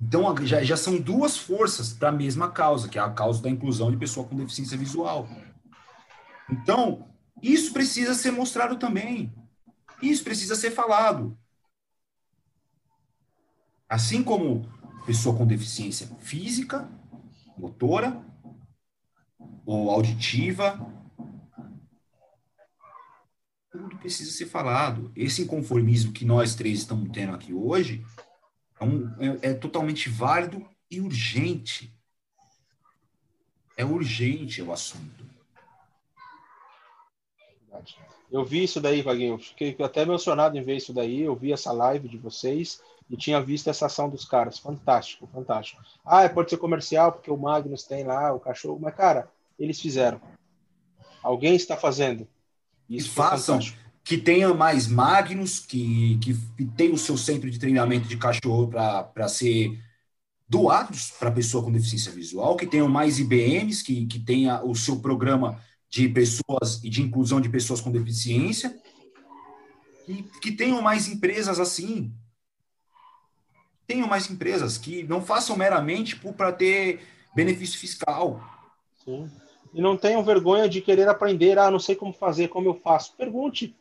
Então, 0.01 0.35
já, 0.45 0.63
já 0.63 0.75
são 0.75 0.99
duas 0.99 1.37
forças 1.37 1.93
da 1.93 2.11
mesma 2.11 2.49
causa, 2.49 2.89
que 2.89 2.97
é 2.97 3.01
a 3.01 3.11
causa 3.11 3.41
da 3.41 3.49
inclusão 3.49 3.91
de 3.91 3.97
pessoa 3.97 4.27
com 4.27 4.35
deficiência 4.35 4.77
visual. 4.77 5.29
Então, 6.49 7.07
isso 7.41 7.71
precisa 7.71 8.15
ser 8.15 8.31
mostrado 8.31 8.77
também. 8.77 9.31
Isso 10.01 10.23
precisa 10.23 10.55
ser 10.55 10.71
falado. 10.71 11.37
Assim 13.87 14.23
como 14.23 14.67
pessoa 15.05 15.37
com 15.37 15.45
deficiência 15.45 16.07
física, 16.19 16.89
motora 17.55 18.25
ou 19.65 19.91
auditiva, 19.91 20.79
tudo 23.69 23.97
precisa 23.97 24.31
ser 24.31 24.47
falado. 24.47 25.11
Esse 25.15 25.43
inconformismo 25.43 26.11
que 26.11 26.25
nós 26.25 26.55
três 26.55 26.79
estamos 26.79 27.09
tendo 27.11 27.35
aqui 27.35 27.53
hoje 27.53 28.03
é, 28.81 28.83
um, 28.83 29.15
é, 29.19 29.51
é 29.51 29.53
totalmente 29.53 30.09
válido 30.09 30.67
e 30.89 30.99
urgente. 30.99 31.93
É 33.77 33.85
urgente 33.85 34.61
o 34.61 34.73
assunto. 34.73 35.25
Eu 38.31 38.43
vi 38.43 38.63
isso 38.63 38.81
daí, 38.81 39.01
Vaguinho. 39.01 39.37
Fiquei 39.37 39.75
até 39.83 40.01
emocionado 40.01 40.57
em 40.57 40.61
ver 40.61 40.77
isso 40.77 40.93
daí. 40.93 41.21
Eu 41.21 41.35
vi 41.35 41.53
essa 41.53 41.71
live 41.71 42.07
de 42.07 42.17
vocês 42.17 42.81
e 43.09 43.15
tinha 43.15 43.41
visto 43.41 43.69
essa 43.69 43.85
ação 43.85 44.09
dos 44.09 44.25
caras. 44.25 44.57
Fantástico, 44.57 45.27
fantástico. 45.27 45.81
Ah, 46.03 46.27
pode 46.29 46.49
ser 46.49 46.57
comercial 46.57 47.11
porque 47.11 47.29
o 47.29 47.37
Magnus 47.37 47.83
tem 47.83 48.03
lá 48.03 48.33
o 48.33 48.39
cachorro. 48.39 48.79
Mas, 48.81 48.95
cara, 48.95 49.29
eles 49.59 49.79
fizeram. 49.79 50.19
Alguém 51.21 51.55
está 51.55 51.77
fazendo. 51.77 52.27
Isso 52.89 53.09
e 53.09 53.11
façam. 53.11 53.59
Que 54.03 54.17
tenha 54.17 54.53
mais 54.53 54.87
Magnus, 54.87 55.59
que, 55.59 56.17
que, 56.19 56.33
que 56.57 56.65
tenha 56.65 56.93
o 56.93 56.97
seu 56.97 57.17
centro 57.17 57.49
de 57.49 57.59
treinamento 57.59 58.07
de 58.07 58.17
cachorro 58.17 58.67
para 58.67 59.27
ser 59.27 59.79
doados 60.51 61.11
para 61.11 61.31
pessoa 61.31 61.63
com 61.63 61.71
deficiência 61.71 62.11
visual, 62.11 62.57
que 62.57 62.67
tenham 62.67 62.89
mais 62.89 63.19
IBMs, 63.19 63.81
que, 63.81 64.05
que 64.05 64.19
tenha 64.19 64.61
o 64.61 64.75
seu 64.75 64.99
programa 64.99 65.61
de 65.89 66.09
pessoas 66.09 66.83
e 66.83 66.89
de 66.89 67.01
inclusão 67.01 67.39
de 67.39 67.47
pessoas 67.47 67.79
com 67.79 67.89
deficiência, 67.89 68.77
e 70.05 70.23
que 70.41 70.51
tenham 70.51 70.81
mais 70.81 71.07
empresas 71.07 71.57
assim. 71.57 72.13
Tenham 73.87 74.09
mais 74.09 74.29
empresas 74.29 74.77
que 74.77 75.03
não 75.03 75.21
façam 75.21 75.55
meramente 75.55 76.17
para 76.17 76.51
ter 76.51 76.99
benefício 77.33 77.79
fiscal. 77.79 78.41
Sim. 79.05 79.31
E 79.73 79.81
não 79.81 79.95
tenham 79.95 80.21
vergonha 80.21 80.67
de 80.67 80.81
querer 80.81 81.07
aprender. 81.07 81.57
Ah, 81.57 81.71
não 81.71 81.79
sei 81.79 81.95
como 81.95 82.11
fazer, 82.11 82.49
como 82.49 82.67
eu 82.67 82.73
faço. 82.73 83.15
Pergunte. 83.15 83.73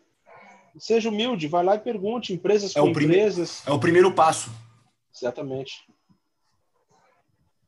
Seja 0.79 1.09
humilde, 1.09 1.49
vai 1.49 1.65
lá 1.65 1.75
e 1.75 1.79
pergunte. 1.79 2.33
Empresas 2.33 2.75
é 2.75 2.81
com 2.81 2.89
empresas. 2.89 3.63
É 3.67 3.71
o 3.71 3.79
primeiro 3.79 4.13
passo. 4.13 4.51
Exatamente. 5.15 5.85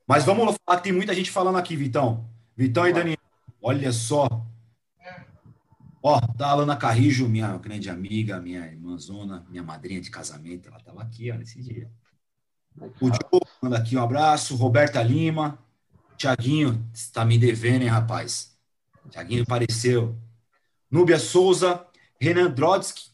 Mas 0.06 0.24
vamos 0.24 0.56
falar 0.64 0.78
que 0.78 0.84
tem 0.84 0.92
muita 0.92 1.14
gente 1.14 1.30
falando 1.30 1.58
aqui, 1.58 1.76
Vitão. 1.76 2.28
Vitão 2.56 2.86
e 2.86 2.92
Daniel. 2.92 3.18
Olha 3.60 3.92
só. 3.92 4.28
Ó, 6.02 6.20
tá 6.20 6.48
a 6.48 6.50
Alana 6.50 6.76
Carrijo, 6.76 7.28
minha 7.28 7.56
grande 7.58 7.88
amiga, 7.88 8.40
minha 8.40 8.66
irmãzona, 8.66 9.46
minha 9.48 9.62
madrinha 9.62 10.00
de 10.00 10.10
casamento, 10.10 10.68
ela 10.68 10.78
estava 10.78 11.00
aqui, 11.00 11.30
ó, 11.30 11.36
nesse 11.36 11.62
dia. 11.62 11.88
O 13.00 13.10
Diogo 13.10 13.46
manda 13.62 13.78
aqui 13.78 13.96
um 13.96 14.02
abraço. 14.02 14.56
Roberta 14.56 15.02
Lima. 15.02 15.58
Tiaguinho, 16.16 16.88
está 16.94 17.24
me 17.24 17.38
devendo, 17.38 17.82
hein, 17.82 17.88
rapaz? 17.88 18.56
Tiaguinho 19.10 19.42
apareceu. 19.42 20.16
Núbia 20.90 21.18
Souza. 21.18 21.86
Renan 22.22 22.52
Drodsky. 22.52 23.10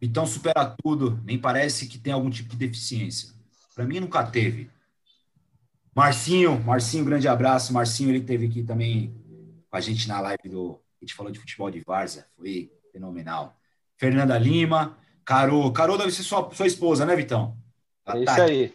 Então 0.00 0.24
supera 0.26 0.74
tudo. 0.82 1.20
Nem 1.22 1.38
parece 1.38 1.86
que 1.86 1.98
tem 1.98 2.14
algum 2.14 2.30
tipo 2.30 2.48
de 2.48 2.56
deficiência. 2.56 3.34
Para 3.74 3.84
mim, 3.84 4.00
nunca 4.00 4.24
teve. 4.24 4.70
Marcinho, 5.94 6.58
Marcinho, 6.64 7.04
grande 7.04 7.28
abraço. 7.28 7.74
Marcinho, 7.74 8.08
ele 8.08 8.22
teve 8.22 8.46
aqui 8.46 8.62
também 8.62 9.14
com 9.68 9.76
a 9.76 9.80
gente 9.80 10.08
na 10.08 10.18
live 10.20 10.48
do. 10.48 10.80
A 10.98 11.04
gente 11.04 11.14
falou 11.14 11.30
de 11.30 11.38
futebol 11.38 11.70
de 11.70 11.80
Várzea, 11.80 12.26
foi 12.34 12.72
fenomenal. 12.90 13.60
Fernanda 13.98 14.38
Lima, 14.38 14.96
Carol. 15.22 15.70
Carol 15.72 15.98
deve 15.98 16.10
ser 16.10 16.22
sua, 16.22 16.50
sua 16.54 16.66
esposa, 16.66 17.04
né, 17.04 17.14
Vitão? 17.14 17.54
Ela 18.06 18.18
é 18.18 18.24
isso 18.24 18.36
tá, 18.36 18.44
aí. 18.44 18.74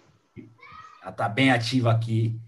Ela 1.02 1.12
tá 1.12 1.28
bem 1.28 1.52
ativa 1.52 1.92
aqui. 1.92 2.40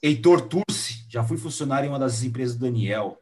Heitor 0.00 0.42
Turci, 0.42 1.04
já 1.08 1.24
fui 1.24 1.36
funcionário 1.36 1.88
em 1.88 1.90
uma 1.90 1.98
das 1.98 2.22
empresas 2.22 2.54
do 2.56 2.64
Daniel. 2.64 3.20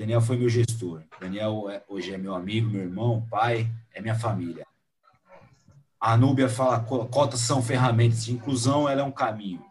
Daniel 0.00 0.22
foi 0.22 0.38
meu 0.38 0.48
gestor. 0.48 1.02
Daniel 1.20 1.68
é, 1.68 1.84
hoje 1.86 2.14
é 2.14 2.16
meu 2.16 2.34
amigo, 2.34 2.70
meu 2.70 2.80
irmão, 2.80 3.26
pai, 3.28 3.70
é 3.92 4.00
minha 4.00 4.14
família. 4.14 4.66
A 6.00 6.16
Núbia 6.16 6.48
fala, 6.48 6.80
cotas 6.80 7.40
são 7.40 7.62
ferramentas 7.62 8.24
de 8.24 8.32
inclusão, 8.32 8.88
ela 8.88 9.02
é 9.02 9.04
um 9.04 9.12
caminho. 9.12 9.62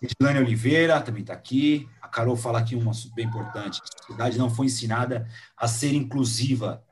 Edilane 0.00 0.38
Oliveira 0.38 1.00
também 1.00 1.22
está 1.22 1.32
aqui. 1.32 1.88
A 2.00 2.06
Carol 2.06 2.36
fala 2.36 2.60
aqui 2.60 2.76
um 2.76 2.88
assunto 2.88 3.16
bem 3.16 3.26
importante. 3.26 3.80
A 3.82 3.98
sociedade 3.98 4.38
não 4.38 4.48
foi 4.48 4.66
ensinada 4.66 5.28
a 5.56 5.66
ser 5.66 5.92
inclusiva. 5.92 6.84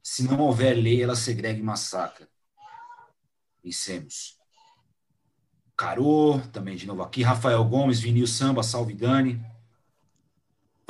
Se 0.00 0.22
não 0.22 0.38
houver 0.38 0.74
lei, 0.74 1.02
ela 1.02 1.16
segrega 1.16 1.58
e 1.58 1.62
massacra. 1.62 2.28
Pensemos. 3.60 4.38
Carô, 5.76 6.40
também 6.52 6.76
de 6.76 6.86
novo 6.86 7.02
aqui. 7.02 7.24
Rafael 7.24 7.64
Gomes, 7.64 7.98
Vinil 7.98 8.28
Samba, 8.28 8.62
salve 8.62 8.94
Dani. 8.94 9.44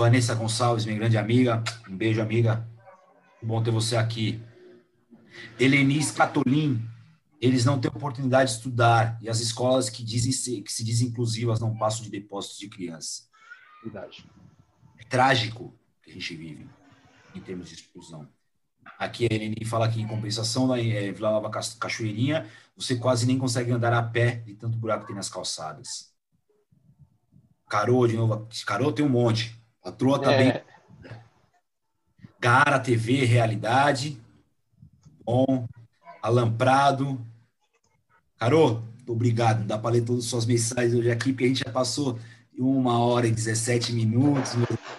Vanessa 0.01 0.35
Gonçalves, 0.35 0.86
minha 0.86 0.97
grande 0.97 1.18
amiga. 1.18 1.62
Um 1.86 1.94
beijo, 1.94 2.22
amiga. 2.22 2.66
Bom 3.43 3.62
ter 3.62 3.70
você 3.70 3.98
aqui. 3.98 4.43
Helenis 5.59 6.10
Catolin, 6.10 6.82
eles 7.39 7.66
não 7.66 7.78
têm 7.78 7.90
oportunidade 7.90 8.51
de 8.51 8.56
estudar 8.56 9.18
e 9.20 9.28
as 9.28 9.40
escolas 9.40 9.90
que, 9.90 10.02
dizem 10.02 10.32
ser, 10.32 10.62
que 10.62 10.72
se 10.72 10.82
dizem 10.82 11.09
inclusivas 11.09 11.60
não 11.60 11.77
passam 11.77 12.02
de 12.02 12.10
depósitos 12.10 12.59
de 12.59 12.70
crianças. 12.70 13.28
Verdade. 13.85 14.24
É 14.98 15.05
trágico 15.05 15.78
que 16.02 16.10
a 16.10 16.14
gente 16.14 16.35
vive 16.35 16.66
em 17.35 17.40
termos 17.43 17.68
de 17.68 17.74
exclusão. 17.74 18.27
Aqui 18.98 19.28
a 19.31 19.35
Eleni 19.35 19.66
fala 19.66 19.86
que 19.86 20.01
em 20.01 20.09
compensação 20.09 20.66
na 20.66 20.78
é, 20.78 21.12
Vila 21.12 21.31
Nova 21.31 21.51
Cachoeirinha, 21.51 22.48
você 22.74 22.97
quase 22.97 23.27
nem 23.27 23.36
consegue 23.36 23.70
andar 23.70 23.93
a 23.93 24.02
pé 24.02 24.36
de 24.47 24.55
tanto 24.55 24.78
buraco 24.78 25.02
que 25.02 25.09
tem 25.09 25.16
nas 25.16 25.28
calçadas. 25.28 26.10
Carô, 27.68 28.06
de 28.06 28.16
novo. 28.16 28.48
Carô 28.64 28.90
tem 28.90 29.05
um 29.05 29.10
monte. 29.10 29.60
A 29.82 29.90
Troa 29.90 30.20
tá 30.20 30.32
é. 30.32 30.52
bem. 30.52 30.62
Gara 32.39 32.78
TV, 32.78 33.24
Realidade. 33.24 34.20
Bom. 35.24 35.66
Alan 36.23 36.52
Prado. 36.52 37.20
Carô, 38.39 38.82
obrigado. 39.07 39.61
Não 39.61 39.66
dá 39.66 39.78
para 39.78 39.90
ler 39.90 40.05
todas 40.05 40.24
as 40.24 40.31
suas 40.31 40.47
mensagens 40.47 40.94
hoje 40.94 41.11
aqui, 41.11 41.32
porque 41.32 41.44
a 41.44 41.48
gente 41.48 41.62
já 41.65 41.70
passou 41.70 42.19
uma 42.59 43.05
hora 43.05 43.27
e 43.27 43.31
17 43.31 43.93
minutos. 43.93 44.52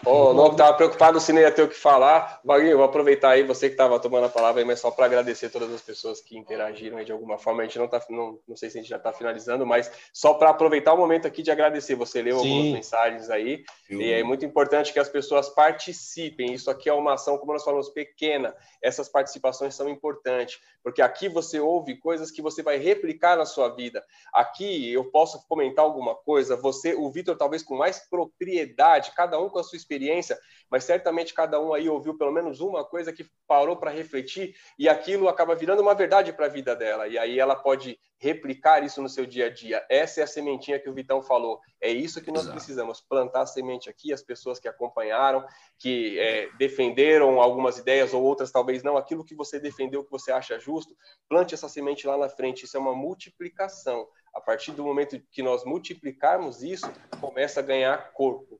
Oh, 0.05 0.33
não 0.33 0.51
estava 0.51 0.73
preocupado 0.73 1.19
se 1.19 1.31
nem 1.31 1.43
ia 1.43 1.51
ter 1.51 1.61
o 1.61 1.67
que 1.67 1.75
falar. 1.75 2.39
Vaguinho, 2.43 2.77
vou 2.77 2.85
aproveitar 2.85 3.31
aí, 3.31 3.43
você 3.43 3.67
que 3.67 3.73
estava 3.73 3.99
tomando 3.99 4.25
a 4.25 4.29
palavra 4.29 4.61
aí, 4.61 4.65
mas 4.65 4.79
só 4.79 4.89
para 4.89 5.05
agradecer 5.05 5.49
todas 5.49 5.71
as 5.71 5.81
pessoas 5.81 6.21
que 6.21 6.37
interagiram 6.37 6.97
aí 6.97 7.05
de 7.05 7.11
alguma 7.11 7.37
forma. 7.37 7.61
A 7.61 7.65
gente 7.65 7.77
não 7.77 7.85
está, 7.85 8.01
não, 8.09 8.39
não 8.47 8.55
sei 8.55 8.69
se 8.69 8.77
a 8.77 8.81
gente 8.81 8.89
já 8.89 8.97
está 8.97 9.11
finalizando, 9.11 9.65
mas 9.65 9.91
só 10.13 10.33
para 10.33 10.49
aproveitar 10.49 10.93
o 10.93 10.97
momento 10.97 11.27
aqui 11.27 11.43
de 11.43 11.51
agradecer. 11.51 11.95
Você 11.95 12.21
leu 12.21 12.39
Sim. 12.39 12.49
algumas 12.49 12.73
mensagens 12.73 13.29
aí, 13.29 13.63
Eu... 13.89 14.01
e 14.01 14.11
é 14.11 14.23
muito 14.23 14.45
importante 14.45 14.93
que 14.93 14.99
as 14.99 15.09
pessoas 15.09 15.49
participem. 15.49 16.53
Isso 16.53 16.71
aqui 16.71 16.89
é 16.89 16.93
uma 16.93 17.13
ação, 17.13 17.37
como 17.37 17.53
nós 17.53 17.63
falamos, 17.63 17.89
pequena. 17.89 18.55
Essas 18.81 19.07
participações 19.07 19.75
são 19.75 19.87
importantes, 19.89 20.59
porque 20.83 21.01
aqui 21.01 21.29
você 21.29 21.59
ouve 21.59 21.97
coisas 21.97 22.31
que 22.31 22.41
você 22.41 22.63
vai 22.63 22.77
replicar 22.77 23.37
na 23.37 23.45
sua 23.45 23.69
vida. 23.69 24.03
Aqui 24.33 24.91
eu 24.91 25.05
posso 25.05 25.45
comentar 25.47 25.85
alguma 25.85 26.15
coisa, 26.15 26.55
você, 26.55 26.95
o 26.95 27.09
Vitor 27.11 27.37
talvez 27.41 27.63
com 27.63 27.75
mais 27.75 28.07
propriedade, 28.07 29.13
cada 29.15 29.41
um 29.41 29.49
com 29.49 29.57
a 29.57 29.63
sua 29.63 29.75
experiência, 29.75 30.37
mas 30.69 30.83
certamente 30.83 31.33
cada 31.33 31.59
um 31.59 31.73
aí 31.73 31.89
ouviu 31.89 32.15
pelo 32.15 32.31
menos 32.31 32.59
uma 32.59 32.85
coisa 32.85 33.11
que 33.11 33.25
parou 33.47 33.75
para 33.75 33.89
refletir 33.89 34.53
e 34.77 34.87
aquilo 34.87 35.27
acaba 35.27 35.55
virando 35.55 35.81
uma 35.81 35.95
verdade 35.95 36.31
para 36.31 36.45
a 36.45 36.49
vida 36.49 36.75
dela. 36.75 37.07
E 37.07 37.17
aí 37.17 37.39
ela 37.39 37.55
pode 37.55 37.99
replicar 38.19 38.83
isso 38.83 39.01
no 39.01 39.09
seu 39.09 39.25
dia 39.25 39.47
a 39.47 39.49
dia. 39.49 39.83
Essa 39.89 40.19
é 40.19 40.23
a 40.23 40.27
sementinha 40.27 40.77
que 40.77 40.87
o 40.87 40.93
Vitão 40.93 41.23
falou. 41.23 41.59
É 41.81 41.89
isso 41.89 42.21
que 42.21 42.29
nós 42.29 42.43
Exato. 42.43 42.55
precisamos, 42.55 43.01
plantar 43.01 43.41
a 43.41 43.45
semente 43.47 43.89
aqui, 43.89 44.13
as 44.13 44.21
pessoas 44.21 44.59
que 44.59 44.67
acompanharam, 44.67 45.43
que 45.79 46.19
é, 46.19 46.47
defenderam 46.59 47.41
algumas 47.41 47.79
ideias 47.79 48.13
ou 48.13 48.21
outras 48.21 48.51
talvez 48.51 48.83
não, 48.83 48.97
aquilo 48.97 49.25
que 49.25 49.33
você 49.33 49.59
defendeu, 49.59 50.03
que 50.03 50.11
você 50.11 50.31
acha 50.31 50.59
justo, 50.59 50.95
plante 51.27 51.55
essa 51.55 51.67
semente 51.67 52.05
lá 52.05 52.15
na 52.15 52.29
frente. 52.29 52.65
Isso 52.65 52.77
é 52.77 52.79
uma 52.79 52.93
multiplicação. 52.93 54.07
A 54.33 54.39
partir 54.39 54.71
do 54.71 54.83
momento 54.83 55.21
que 55.31 55.43
nós 55.43 55.65
multiplicarmos 55.65 56.63
isso, 56.63 56.89
começa 57.19 57.59
a 57.59 57.63
ganhar 57.63 58.11
corpo. 58.13 58.59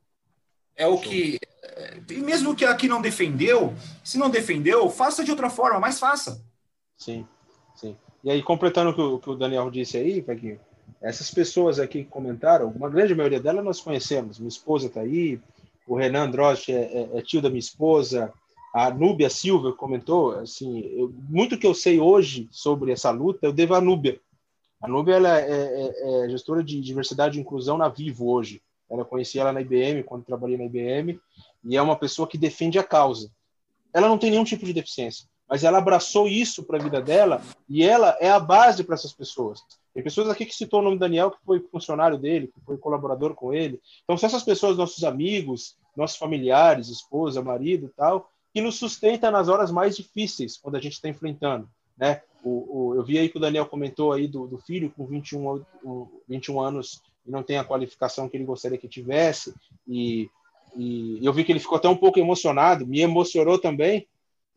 É 0.76 0.88
o 0.88 0.98
que. 0.98 1.40
E 2.10 2.14
mesmo 2.16 2.56
que 2.56 2.66
aqui 2.66 2.88
não 2.88 3.02
defendeu, 3.02 3.74
se 4.04 4.18
não 4.18 4.30
defendeu, 4.30 4.90
faça 4.90 5.24
de 5.24 5.32
outra 5.32 5.50
forma, 5.50 5.80
mas 5.80 6.00
faça. 6.00 6.44
Sim, 6.98 7.26
sim. 7.76 7.96
E 8.24 8.30
aí, 8.30 8.44
completando 8.44 8.92
o 8.92 8.94
que 8.94 9.02
o, 9.02 9.20
que 9.20 9.30
o 9.30 9.36
Daniel 9.36 9.70
disse 9.72 9.98
aí, 9.98 10.22
Paquinho, 10.22 10.60
essas 11.02 11.32
pessoas 11.32 11.80
aqui 11.80 12.04
que 12.04 12.10
comentaram, 12.10 12.70
uma 12.70 12.90
grande 12.90 13.16
maioria 13.16 13.40
delas 13.40 13.66
nós 13.66 13.82
conhecemos. 13.82 14.38
Minha 14.38 14.50
esposa 14.50 14.88
está 14.88 15.02
aí, 15.02 15.40
o 15.88 15.96
Renan 15.96 16.30
Drost 16.30 16.70
é, 16.70 16.76
é, 16.76 17.10
é, 17.18 17.22
tio 17.22 17.42
da 17.42 17.50
minha 17.50 17.60
esposa, 17.60 18.32
a 18.74 18.90
Núbia 18.92 19.30
Silva 19.30 19.74
comentou, 19.74 20.32
assim, 20.40 20.80
eu, 20.96 21.14
muito 21.28 21.58
que 21.58 21.66
eu 21.68 21.74
sei 21.74 22.00
hoje 22.00 22.48
sobre 22.52 22.92
essa 22.92 23.10
luta, 23.10 23.46
eu 23.46 23.52
devo 23.52 23.74
à 23.74 23.82
Núbia. 23.82 24.20
A 24.82 24.88
Núbia 24.88 25.16
ela 25.16 25.40
é, 25.40 25.52
é, 25.52 26.26
é 26.26 26.30
gestora 26.30 26.64
de 26.64 26.82
diversidade 26.82 27.38
e 27.38 27.42
inclusão 27.42 27.78
na 27.78 27.88
Vivo 27.88 28.30
hoje. 28.30 28.62
Ela 28.90 29.06
conheci 29.06 29.40
ela 29.40 29.54
na 29.54 29.62
IBM, 29.62 30.04
quando 30.04 30.26
trabalhei 30.26 30.58
na 30.58 30.66
IBM, 30.66 31.20
e 31.64 31.78
é 31.78 31.82
uma 31.82 31.96
pessoa 31.96 32.28
que 32.28 32.38
defende 32.38 32.78
a 32.78 32.84
causa. 32.84 33.32
Ela 33.94 34.10
não 34.10 34.18
tem 34.18 34.32
nenhum 34.32 34.44
tipo 34.44 34.66
de 34.66 34.74
deficiência 34.74 35.32
mas 35.52 35.66
ela 35.66 35.80
abraçou 35.80 36.30
isso 36.30 36.64
para 36.64 36.78
a 36.78 36.82
vida 36.82 37.02
dela 37.02 37.42
e 37.68 37.84
ela 37.84 38.18
é 38.22 38.32
a 38.32 38.40
base 38.40 38.86
para 38.86 38.96
essas 38.96 39.12
pessoas. 39.12 39.60
Tem 39.94 40.02
pessoas 40.02 40.30
aqui 40.30 40.46
que 40.46 40.56
citou 40.56 40.80
o 40.80 40.84
nome 40.84 40.98
Daniel, 40.98 41.30
que 41.30 41.44
foi 41.46 41.60
funcionário 41.60 42.18
dele, 42.18 42.48
que 42.48 42.62
foi 42.62 42.78
colaborador 42.78 43.36
com 43.36 43.54
ele. 43.54 43.78
Então, 44.06 44.16
se 44.16 44.26
essas 44.26 44.44
pessoas, 44.44 44.78
nossos 44.78 45.04
amigos, 45.04 45.76
nossos 45.94 46.16
familiares, 46.16 46.88
esposa, 46.88 47.44
marido 47.44 47.88
e 47.88 47.90
tal, 47.90 48.32
que 48.54 48.62
nos 48.62 48.76
sustenta 48.76 49.30
nas 49.30 49.50
horas 49.50 49.72
mais 49.72 49.98
difíceis, 49.98 50.56
quando 50.58 50.78
a 50.78 50.80
gente 50.80 50.94
está 50.94 51.10
enfrentando. 51.10 51.70
Né? 51.98 52.22
O, 52.44 52.50
o, 52.90 52.96
eu 52.96 53.04
vi 53.04 53.18
aí 53.18 53.30
que 53.30 53.38
o 53.38 53.42
Daniel 53.42 53.66
comentou 53.66 54.12
aí 54.12 54.28
do, 54.28 54.48
do 54.48 54.58
filho 54.58 54.92
com 54.96 55.06
21, 55.06 55.64
21 56.28 56.60
anos 56.60 57.02
e 57.26 57.32
não 57.32 57.44
tem 57.44 57.58
a 57.58 57.64
qualificação 57.64 58.28
que 58.28 58.36
ele 58.36 58.46
gostaria 58.46 58.78
que 58.78 58.88
tivesse. 58.88 59.54
E, 59.88 60.30
e 60.76 61.20
eu 61.24 61.34
vi 61.34 61.44
que 61.44 61.52
ele 61.52 61.60
ficou 61.60 61.78
até 61.78 61.88
um 61.88 61.96
pouco 61.96 62.20
emocionado, 62.20 62.88
me 62.88 63.02
emocionou 63.02 63.60
também. 63.60 64.08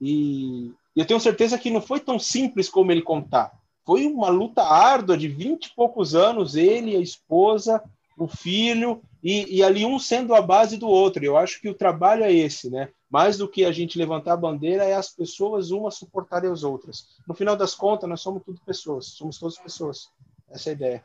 E, 0.01 0.73
e 0.97 1.01
eu 1.01 1.07
tenho 1.07 1.21
certeza 1.21 1.59
que 1.59 1.71
não 1.71 1.81
foi 1.81 2.01
tão 2.01 2.19
simples 2.19 2.69
como 2.69 2.91
ele 2.91 3.03
contar. 3.03 3.53
Foi 3.85 4.07
uma 4.07 4.29
luta 4.29 4.63
árdua 4.63 5.17
de 5.17 5.29
20 5.29 5.67
e 5.67 5.75
poucos 5.75 6.15
anos, 6.15 6.57
ele, 6.57 6.97
a 6.97 7.01
esposa, 7.01 7.83
o 8.17 8.27
filho, 8.27 9.03
e, 9.23 9.59
e, 9.59 9.63
ali 9.63 9.85
um 9.85 9.99
sendo 9.99 10.35
a 10.35 10.41
base 10.41 10.77
do 10.77 10.89
outro. 10.89 11.25
Eu 11.25 11.37
acho 11.37 11.61
que 11.61 11.69
o 11.69 11.75
trabalho 11.75 12.25
é 12.25 12.33
esse, 12.33 12.71
né? 12.71 12.89
Mais 13.15 13.39
do 13.39 13.49
que 13.49 13.65
a 13.65 13.71
gente 13.71 13.97
levantar 13.97 14.33
a 14.33 14.37
bandeira, 14.37 14.83
é 14.83 14.93
as 14.93 15.09
pessoas 15.09 15.71
umas 15.71 15.95
suportarem 15.95 16.51
as 16.51 16.65
outras. 16.65 17.07
No 17.29 17.33
final 17.33 17.55
das 17.55 17.73
contas, 17.73 18.09
nós 18.11 18.21
somos 18.21 18.43
tudo 18.43 18.61
pessoas, 18.67 19.07
somos 19.07 19.39
todas 19.39 19.57
pessoas. 19.57 20.11
Essa 20.51 20.71
é 20.71 20.73
a 20.73 20.75
ideia. 20.75 21.05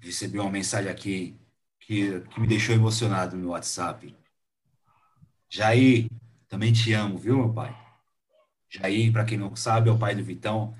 recebi 0.00 0.38
uma 0.38 0.50
mensagem 0.50 0.90
aqui 0.90 1.38
que, 1.78 2.20
que 2.20 2.40
me 2.40 2.46
deixou 2.46 2.74
emocionado 2.74 3.36
no 3.36 3.50
WhatsApp. 3.50 4.16
Jair, 5.46 6.08
também 6.48 6.72
te 6.72 6.94
amo, 6.94 7.18
viu, 7.18 7.36
meu 7.36 7.52
pai? 7.52 7.76
Jair, 8.70 9.12
para 9.12 9.26
quem 9.26 9.36
não 9.36 9.54
sabe, 9.54 9.90
é 9.90 9.92
o 9.92 9.98
pai 9.98 10.14
do 10.14 10.24
Vitão. 10.24 10.74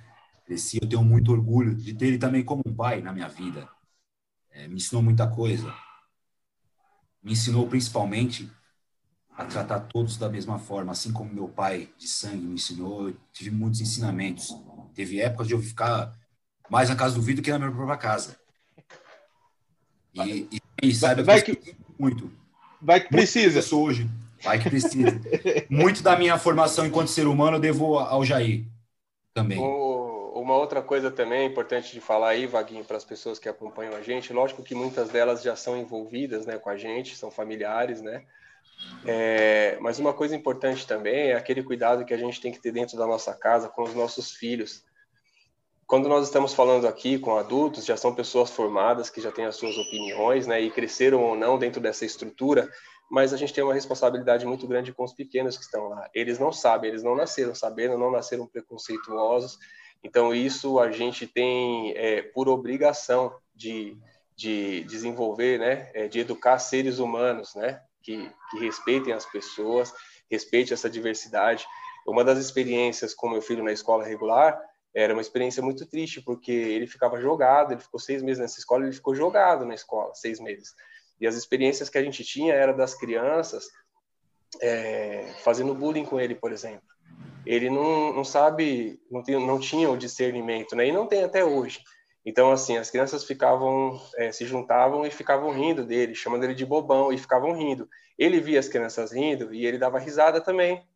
Cresci, 0.47 0.78
eu 0.81 0.89
tenho 0.89 1.05
muito 1.05 1.32
orgulho 1.32 1.74
de 1.74 1.93
ter 1.93 2.07
ele 2.07 2.19
também 2.19 2.43
como 2.43 2.62
um 2.65 2.74
pai 2.74 3.03
na 3.03 3.12
minha 3.12 3.28
vida. 3.28 3.69
É, 4.51 4.66
me 4.69 4.77
ensinou 4.77 5.03
muita 5.03 5.28
coisa. 5.28 5.70
Me 7.23 7.32
ensinou 7.32 7.69
principalmente 7.69 8.51
a 9.36 9.44
tratar 9.44 9.80
todos 9.80 10.16
da 10.16 10.28
mesma 10.28 10.59
forma, 10.59 10.92
assim 10.92 11.12
como 11.12 11.32
meu 11.32 11.48
pai 11.48 11.88
de 11.96 12.06
sangue 12.06 12.46
me 12.46 12.54
ensinou. 12.54 13.09
Eu 13.09 13.16
tive 13.32 13.50
muitos 13.50 13.80
ensinamentos. 13.80 14.54
Teve 14.94 15.20
épocas 15.20 15.48
de 15.48 15.54
eu 15.54 15.60
ficar 15.60 16.14
mais 16.68 16.88
na 16.88 16.96
casa 16.96 17.14
do 17.14 17.22
Vitor 17.22 17.42
que 17.42 17.50
na 17.50 17.59
minha 17.59 17.72
própria 17.72 17.96
casa. 17.96 18.36
E, 20.14 20.48
e, 20.52 20.60
e 20.82 20.94
saiba 20.94 21.22
vai 21.22 21.40
que, 21.40 21.56
que 21.56 21.76
muito. 21.98 22.30
Vai 22.80 23.00
que 23.00 23.09
precisa. 23.09 23.60
Muito 23.60 23.76
hoje 23.78 24.10
Vai 24.42 24.59
que 24.59 24.68
precisa. 24.68 25.20
Muito 25.70 26.02
da 26.02 26.16
minha 26.16 26.36
formação 26.36 26.84
enquanto 26.84 27.09
ser 27.09 27.26
humano 27.26 27.56
eu 27.56 27.60
devo 27.60 27.98
ao 27.98 28.24
Jair 28.24 28.64
também. 29.32 29.59
uma 29.59 30.56
outra 30.56 30.82
coisa 30.82 31.10
também 31.10 31.46
importante 31.46 31.92
de 31.92 32.00
falar 32.00 32.30
aí, 32.30 32.46
Vaguinho, 32.46 32.84
para 32.84 32.96
as 32.96 33.04
pessoas 33.04 33.38
que 33.38 33.48
acompanham 33.48 33.94
a 33.94 34.02
gente, 34.02 34.32
lógico 34.32 34.62
que 34.62 34.74
muitas 34.74 35.09
delas 35.10 35.42
já 35.42 35.54
são 35.54 35.76
envolvidas 35.76 36.44
né, 36.44 36.59
com 36.59 36.68
a 36.68 36.76
gente, 36.76 37.16
são 37.16 37.30
familiares, 37.30 38.02
né? 38.02 38.24
É, 39.04 39.76
mas 39.80 39.98
uma 39.98 40.12
coisa 40.12 40.36
importante 40.36 40.86
também 40.86 41.30
é 41.30 41.34
aquele 41.34 41.62
cuidado 41.62 42.04
que 42.04 42.14
a 42.14 42.18
gente 42.18 42.40
tem 42.40 42.52
que 42.52 42.60
ter 42.60 42.72
dentro 42.72 42.96
da 42.96 43.06
nossa 43.06 43.34
casa 43.34 43.68
com 43.68 43.82
os 43.82 43.94
nossos 43.94 44.32
filhos. 44.32 44.84
Quando 45.86 46.09
nós 46.09 46.26
estamos 46.26 46.54
falando 46.54 46.86
aqui 46.86 47.18
com 47.18 47.36
adultos, 47.36 47.84
já 47.84 47.96
são 47.96 48.14
pessoas 48.14 48.50
formadas 48.50 49.10
que 49.10 49.20
já 49.20 49.30
têm 49.30 49.44
as 49.44 49.56
suas 49.56 49.76
opiniões, 49.76 50.46
né, 50.46 50.60
e 50.60 50.70
cresceram 50.70 51.22
ou 51.22 51.36
não 51.36 51.59
dentro 51.59 51.80
dessa 51.80 52.04
estrutura, 52.04 52.70
mas 53.10 53.34
a 53.34 53.36
gente 53.36 53.52
tem 53.52 53.62
uma 53.62 53.74
responsabilidade 53.74 54.46
muito 54.46 54.66
grande 54.66 54.92
com 54.92 55.04
os 55.04 55.12
pequenos 55.12 55.59
que 55.59 55.64
estão 55.64 55.88
lá. 55.88 56.09
Eles 56.14 56.38
não 56.38 56.50
sabem, 56.50 56.88
eles 56.88 57.02
não 57.02 57.14
nasceram 57.14 57.54
sabendo, 57.54 57.98
não 57.98 58.10
nasceram 58.10 58.46
preconceituosos. 58.46 59.59
Então, 60.02 60.34
isso 60.34 60.78
a 60.78 60.90
gente 60.90 61.26
tem 61.26 61.92
é, 61.94 62.22
por 62.22 62.48
obrigação 62.48 63.36
de, 63.54 63.98
de 64.34 64.84
desenvolver, 64.84 65.59
né, 65.59 65.90
é, 65.92 66.09
de 66.09 66.20
educar 66.20 66.59
seres 66.59 66.98
humanos, 66.98 67.54
né, 67.54 67.82
que, 68.03 68.31
que 68.51 68.59
respeitem 68.59 69.12
as 69.12 69.24
pessoas, 69.24 69.93
respeite 70.31 70.73
essa 70.73 70.91
diversidade. 70.91 71.66
Uma 72.07 72.24
das 72.24 72.39
experiências 72.39 73.15
com 73.15 73.31
meu 73.31 73.41
filho 73.41 73.62
na 73.62 73.73
escola 73.73 74.05
regular 74.05 74.61
era 74.95 75.12
uma 75.12 75.23
experiência 75.23 75.62
muito 75.62 75.87
triste, 75.87 76.20
porque 76.20 76.53
ele 76.53 76.87
ficava 76.87 77.20
jogado, 77.20 77.73
ele 77.73 77.81
ficou 77.81 77.99
seis 77.99 78.23
meses 78.23 78.41
nessa 78.41 78.59
escola, 78.59 78.85
ele 78.85 78.93
ficou 78.93 79.15
jogado 79.15 79.65
na 79.65 79.74
escola, 79.74 80.15
seis 80.15 80.39
meses. 80.39 80.74
E 81.20 81.27
as 81.27 81.35
experiências 81.35 81.89
que 81.89 81.97
a 81.97 82.03
gente 82.03 82.24
tinha 82.24 82.53
era 82.53 82.74
das 82.74 82.95
crianças 82.95 83.65
é, 84.61 85.33
fazendo 85.43 85.74
bullying 85.74 86.05
com 86.05 86.20
ele, 86.20 86.35
por 86.35 86.53
exemplo. 86.53 86.87
Ele 87.47 87.70
não, 87.70 88.12
não 88.12 88.24
sabe, 88.24 89.01
não, 89.11 89.23
tem, 89.23 89.35
não 89.45 89.59
tinha 89.59 89.91
o 89.91 89.97
discernimento, 89.97 90.77
né? 90.77 90.89
E 90.89 90.93
não 90.93 91.07
tem 91.07 91.24
até 91.24 91.45
hoje. 91.45 91.81
Então, 92.24 92.53
assim, 92.53 92.77
as 92.77 92.90
crianças 92.90 93.24
ficavam, 93.24 94.01
é, 94.16 94.31
se 94.31 94.47
juntavam 94.47 95.05
e 95.05 95.11
ficavam 95.11 95.51
rindo 95.51 95.85
dele, 95.85 96.15
chamando 96.15 96.44
ele 96.44 96.55
de 96.55 96.65
bobão, 96.65 97.12
e 97.12 97.19
ficavam 97.19 97.53
rindo. 97.53 97.89
Ele 98.16 98.40
via 98.40 98.61
as 98.61 98.69
crianças 98.69 99.12
rindo 99.12 99.53
e 99.53 99.66
ele 99.66 99.78
dava 99.78 99.99
risada 99.99 100.40
também, 100.40 100.86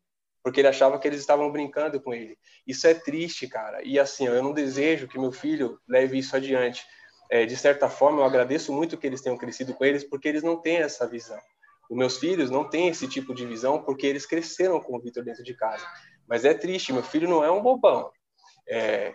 porque 0.42 0.60
ele 0.60 0.68
achava 0.68 0.98
que 0.98 1.08
eles 1.08 1.20
estavam 1.20 1.50
brincando 1.50 2.00
com 2.00 2.14
ele. 2.14 2.38
Isso 2.66 2.86
é 2.86 2.94
triste, 2.94 3.48
cara. 3.48 3.82
E 3.82 3.98
assim, 3.98 4.26
eu 4.26 4.42
não 4.42 4.52
desejo 4.52 5.08
que 5.08 5.18
meu 5.18 5.32
filho 5.32 5.80
leve 5.88 6.18
isso 6.18 6.36
adiante 6.36 6.86
é, 7.30 7.44
de 7.44 7.56
certa 7.56 7.88
forma, 7.88 8.20
eu 8.20 8.24
agradeço 8.24 8.72
muito 8.72 8.96
que 8.96 9.06
eles 9.06 9.20
tenham 9.20 9.36
crescido 9.36 9.74
com 9.74 9.84
eles, 9.84 10.04
porque 10.04 10.28
eles 10.28 10.42
não 10.42 10.60
têm 10.60 10.78
essa 10.78 11.06
visão. 11.06 11.38
Os 11.90 11.96
meus 11.96 12.18
filhos 12.18 12.50
não 12.50 12.68
têm 12.68 12.88
esse 12.88 13.08
tipo 13.08 13.34
de 13.34 13.46
visão, 13.46 13.82
porque 13.82 14.06
eles 14.06 14.26
cresceram 14.26 14.80
com 14.80 14.96
o 14.96 15.00
Vitor 15.00 15.24
dentro 15.24 15.42
de 15.42 15.54
casa. 15.54 15.86
Mas 16.28 16.44
é 16.44 16.54
triste, 16.54 16.92
meu 16.92 17.02
filho 17.02 17.28
não 17.28 17.44
é 17.44 17.50
um 17.50 17.62
bobão. 17.62 18.10
É, 18.68 19.14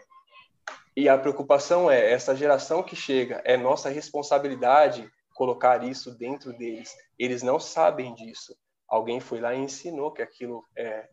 e 0.96 1.08
a 1.08 1.18
preocupação 1.18 1.90
é, 1.90 2.12
essa 2.12 2.36
geração 2.36 2.84
que 2.84 2.96
chega, 2.96 3.42
é 3.46 3.56
nossa 3.56 3.90
responsabilidade 3.90 5.10
colocar 5.34 5.84
isso 5.84 6.12
dentro 6.18 6.54
deles. 6.54 6.94
Eles 7.18 7.42
não 7.42 7.60
sabem 7.60 8.14
disso. 8.14 8.56
Alguém 8.88 9.20
foi 9.20 9.40
lá 9.40 9.54
e 9.54 9.60
ensinou 9.60 10.12
que 10.12 10.22
aquilo 10.22 10.64
é, 10.78 11.08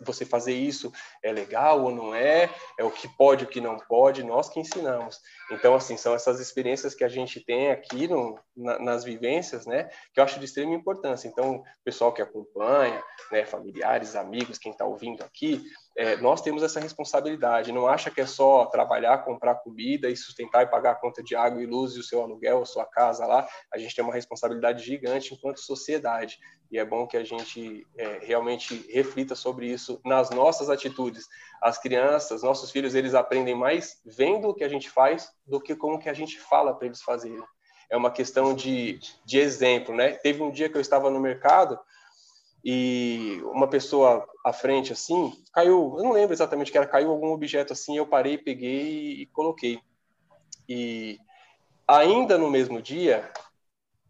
você 0.00 0.24
fazer 0.24 0.54
isso 0.54 0.92
é 1.22 1.32
legal 1.32 1.82
ou 1.82 1.90
não 1.90 2.14
é, 2.14 2.50
é 2.78 2.84
o 2.84 2.90
que 2.90 3.08
pode, 3.16 3.44
o 3.44 3.48
que 3.48 3.60
não 3.60 3.76
pode, 3.76 4.22
nós 4.22 4.48
que 4.48 4.60
ensinamos. 4.60 5.20
Então, 5.50 5.74
assim, 5.74 5.96
são 5.96 6.14
essas 6.14 6.40
experiências 6.40 6.94
que 6.94 7.04
a 7.04 7.08
gente 7.08 7.40
tem 7.40 7.70
aqui 7.70 8.06
no, 8.06 8.38
na, 8.56 8.78
nas 8.78 9.04
vivências, 9.04 9.66
né, 9.66 9.88
que 10.12 10.20
eu 10.20 10.24
acho 10.24 10.38
de 10.38 10.44
extrema 10.44 10.74
importância. 10.74 11.28
Então, 11.28 11.62
pessoal 11.84 12.12
que 12.12 12.22
acompanha, 12.22 13.02
né, 13.30 13.44
familiares, 13.44 14.14
amigos, 14.14 14.58
quem 14.58 14.72
está 14.72 14.84
ouvindo 14.84 15.22
aqui, 15.24 15.62
é, 15.96 16.16
nós 16.18 16.42
temos 16.42 16.62
essa 16.62 16.78
responsabilidade. 16.78 17.72
Não 17.72 17.86
acha 17.86 18.10
que 18.10 18.20
é 18.20 18.26
só 18.26 18.66
trabalhar, 18.66 19.24
comprar 19.24 19.54
comida 19.56 20.10
e 20.10 20.16
sustentar 20.16 20.62
e 20.62 20.66
pagar 20.66 20.92
a 20.92 20.94
conta 20.96 21.22
de 21.22 21.34
água 21.34 21.62
e 21.62 21.66
luz 21.66 21.94
e 21.94 22.00
o 22.00 22.02
seu 22.02 22.20
aluguel, 22.20 22.60
a 22.60 22.66
sua 22.66 22.84
casa 22.84 23.24
lá. 23.24 23.48
A 23.72 23.78
gente 23.78 23.94
tem 23.96 24.04
uma 24.04 24.12
responsabilidade 24.12 24.84
gigante 24.84 25.32
enquanto 25.32 25.60
sociedade. 25.60 26.38
E 26.70 26.78
é 26.78 26.84
bom 26.84 27.06
que 27.06 27.16
a 27.16 27.24
gente 27.24 27.86
é, 27.96 28.18
realmente 28.22 28.84
reflita 28.90 29.34
sobre 29.34 29.68
isso 29.68 29.98
nas 30.04 30.28
nossas 30.28 30.68
atitudes. 30.68 31.26
As 31.62 31.78
crianças, 31.78 32.42
nossos 32.42 32.70
filhos, 32.70 32.94
eles 32.94 33.14
aprendem 33.14 33.54
mais 33.54 33.98
vendo 34.04 34.48
o 34.48 34.54
que 34.54 34.64
a 34.64 34.68
gente 34.68 34.90
faz 34.90 35.32
do 35.46 35.60
que 35.60 35.74
como 35.74 35.98
que 35.98 36.10
a 36.10 36.14
gente 36.14 36.38
fala 36.38 36.74
para 36.74 36.86
eles 36.86 37.00
fazerem. 37.00 37.42
É 37.88 37.96
uma 37.96 38.10
questão 38.10 38.52
de, 38.52 38.98
de 39.24 39.38
exemplo, 39.38 39.94
né? 39.94 40.12
Teve 40.12 40.42
um 40.42 40.50
dia 40.50 40.68
que 40.68 40.76
eu 40.76 40.80
estava 40.80 41.08
no 41.08 41.20
mercado 41.20 41.78
e 42.68 43.40
uma 43.44 43.68
pessoa 43.68 44.28
à 44.44 44.52
frente 44.52 44.92
assim 44.92 45.32
caiu, 45.52 45.94
eu 45.98 46.02
não 46.02 46.10
lembro 46.10 46.34
exatamente 46.34 46.72
que 46.72 46.76
era, 46.76 46.84
caiu 46.84 47.12
algum 47.12 47.30
objeto 47.30 47.72
assim, 47.72 47.96
eu 47.96 48.04
parei, 48.04 48.36
peguei 48.36 49.12
e 49.22 49.26
coloquei. 49.26 49.78
E 50.68 51.16
ainda 51.86 52.36
no 52.36 52.50
mesmo 52.50 52.82
dia, 52.82 53.30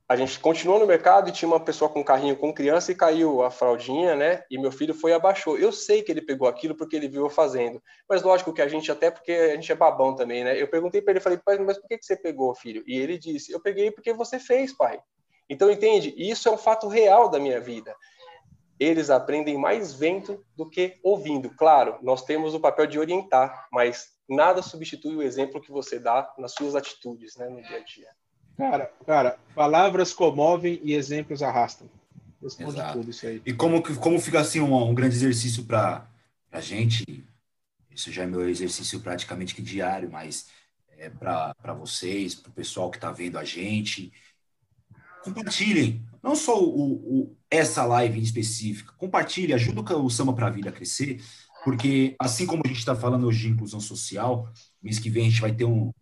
a 0.08 0.16
gente 0.16 0.40
continuou 0.40 0.80
no 0.80 0.86
mercado 0.86 1.28
e 1.28 1.32
tinha 1.32 1.46
uma 1.46 1.60
pessoa 1.60 1.90
com 1.90 2.00
um 2.00 2.04
carrinho 2.04 2.34
com 2.34 2.50
criança 2.50 2.90
e 2.90 2.94
caiu 2.94 3.42
a 3.42 3.50
fraldinha, 3.50 4.16
né? 4.16 4.42
E 4.50 4.56
meu 4.56 4.72
filho 4.72 4.94
foi 4.94 5.10
e 5.10 5.14
abaixou. 5.14 5.58
Eu 5.58 5.70
sei 5.70 6.02
que 6.02 6.10
ele 6.10 6.22
pegou 6.22 6.48
aquilo 6.48 6.74
porque 6.74 6.96
ele 6.96 7.08
viu 7.08 7.24
eu 7.24 7.30
fazendo. 7.30 7.82
Mas 8.08 8.22
lógico 8.22 8.54
que 8.54 8.62
a 8.62 8.68
gente, 8.68 8.90
até 8.90 9.10
porque 9.10 9.32
a 9.32 9.54
gente 9.54 9.70
é 9.70 9.74
babão 9.74 10.14
também, 10.14 10.44
né? 10.44 10.58
Eu 10.58 10.68
perguntei 10.68 11.02
para 11.02 11.10
ele, 11.10 11.20
falei, 11.20 11.38
pai, 11.44 11.58
mas 11.58 11.76
por 11.76 11.88
que, 11.88 11.98
que 11.98 12.06
você 12.06 12.16
pegou, 12.16 12.54
filho? 12.54 12.82
E 12.86 12.96
ele 12.96 13.18
disse, 13.18 13.52
eu 13.52 13.60
peguei 13.60 13.90
porque 13.90 14.14
você 14.14 14.38
fez, 14.38 14.72
pai. 14.72 14.98
Então, 15.46 15.70
entende? 15.70 16.14
Isso 16.16 16.48
é 16.48 16.52
um 16.52 16.58
fato 16.58 16.88
real 16.88 17.28
da 17.28 17.38
minha 17.38 17.60
vida 17.60 17.94
eles 18.78 19.10
aprendem 19.10 19.56
mais 19.58 19.94
vendo 19.94 20.44
do 20.56 20.68
que 20.68 20.98
ouvindo. 21.02 21.50
Claro, 21.50 21.98
nós 22.02 22.24
temos 22.24 22.54
o 22.54 22.60
papel 22.60 22.86
de 22.86 22.98
orientar, 22.98 23.66
mas 23.72 24.14
nada 24.28 24.62
substitui 24.62 25.16
o 25.16 25.22
exemplo 25.22 25.60
que 25.60 25.70
você 25.70 25.98
dá 25.98 26.32
nas 26.38 26.52
suas 26.52 26.74
atitudes, 26.74 27.36
né, 27.36 27.48
no 27.48 27.62
dia 27.62 27.78
a 27.78 27.84
dia. 27.84 28.08
Cara, 28.56 28.92
cara, 29.04 29.38
palavras 29.54 30.12
comovem 30.12 30.80
e 30.82 30.94
exemplos 30.94 31.42
arrastam. 31.42 31.88
Responde 32.42 32.70
Exato. 32.70 32.98
tudo 32.98 33.10
isso 33.10 33.26
aí. 33.26 33.42
E 33.44 33.52
como, 33.52 33.82
como 33.98 34.20
fica 34.20 34.40
assim 34.40 34.60
um, 34.60 34.74
um 34.74 34.94
grande 34.94 35.14
exercício 35.14 35.64
para 35.64 36.06
a 36.50 36.60
gente, 36.60 37.24
isso 37.90 38.10
já 38.12 38.22
é 38.22 38.26
meu 38.26 38.48
exercício 38.48 39.00
praticamente 39.00 39.54
que 39.54 39.62
diário, 39.62 40.10
mas 40.10 40.48
é 40.98 41.10
para 41.10 41.74
vocês, 41.74 42.34
para 42.34 42.50
o 42.50 42.54
pessoal 42.54 42.90
que 42.90 42.96
está 42.96 43.10
vendo 43.10 43.38
a 43.38 43.44
gente, 43.44 44.12
compartilhem. 45.26 46.04
Não 46.22 46.34
só 46.34 46.62
o, 46.62 46.94
o, 46.94 47.36
essa 47.50 47.84
live 47.84 48.18
em 48.18 48.22
específica, 48.22 48.92
compartilhe, 48.96 49.52
ajuda 49.52 49.96
o 49.96 50.10
Samba 50.10 50.32
para 50.32 50.46
a 50.48 50.50
Vida 50.50 50.70
a 50.70 50.72
crescer, 50.72 51.22
porque 51.64 52.16
assim 52.18 52.46
como 52.46 52.62
a 52.64 52.68
gente 52.68 52.78
está 52.78 52.94
falando 52.94 53.26
hoje 53.26 53.40
de 53.40 53.48
inclusão 53.48 53.80
social, 53.80 54.48
mês 54.82 54.98
que 54.98 55.10
vem 55.10 55.26
a 55.26 55.30
gente 55.30 55.40
vai 55.40 55.52
ter 55.52 55.64
um, 55.64 55.92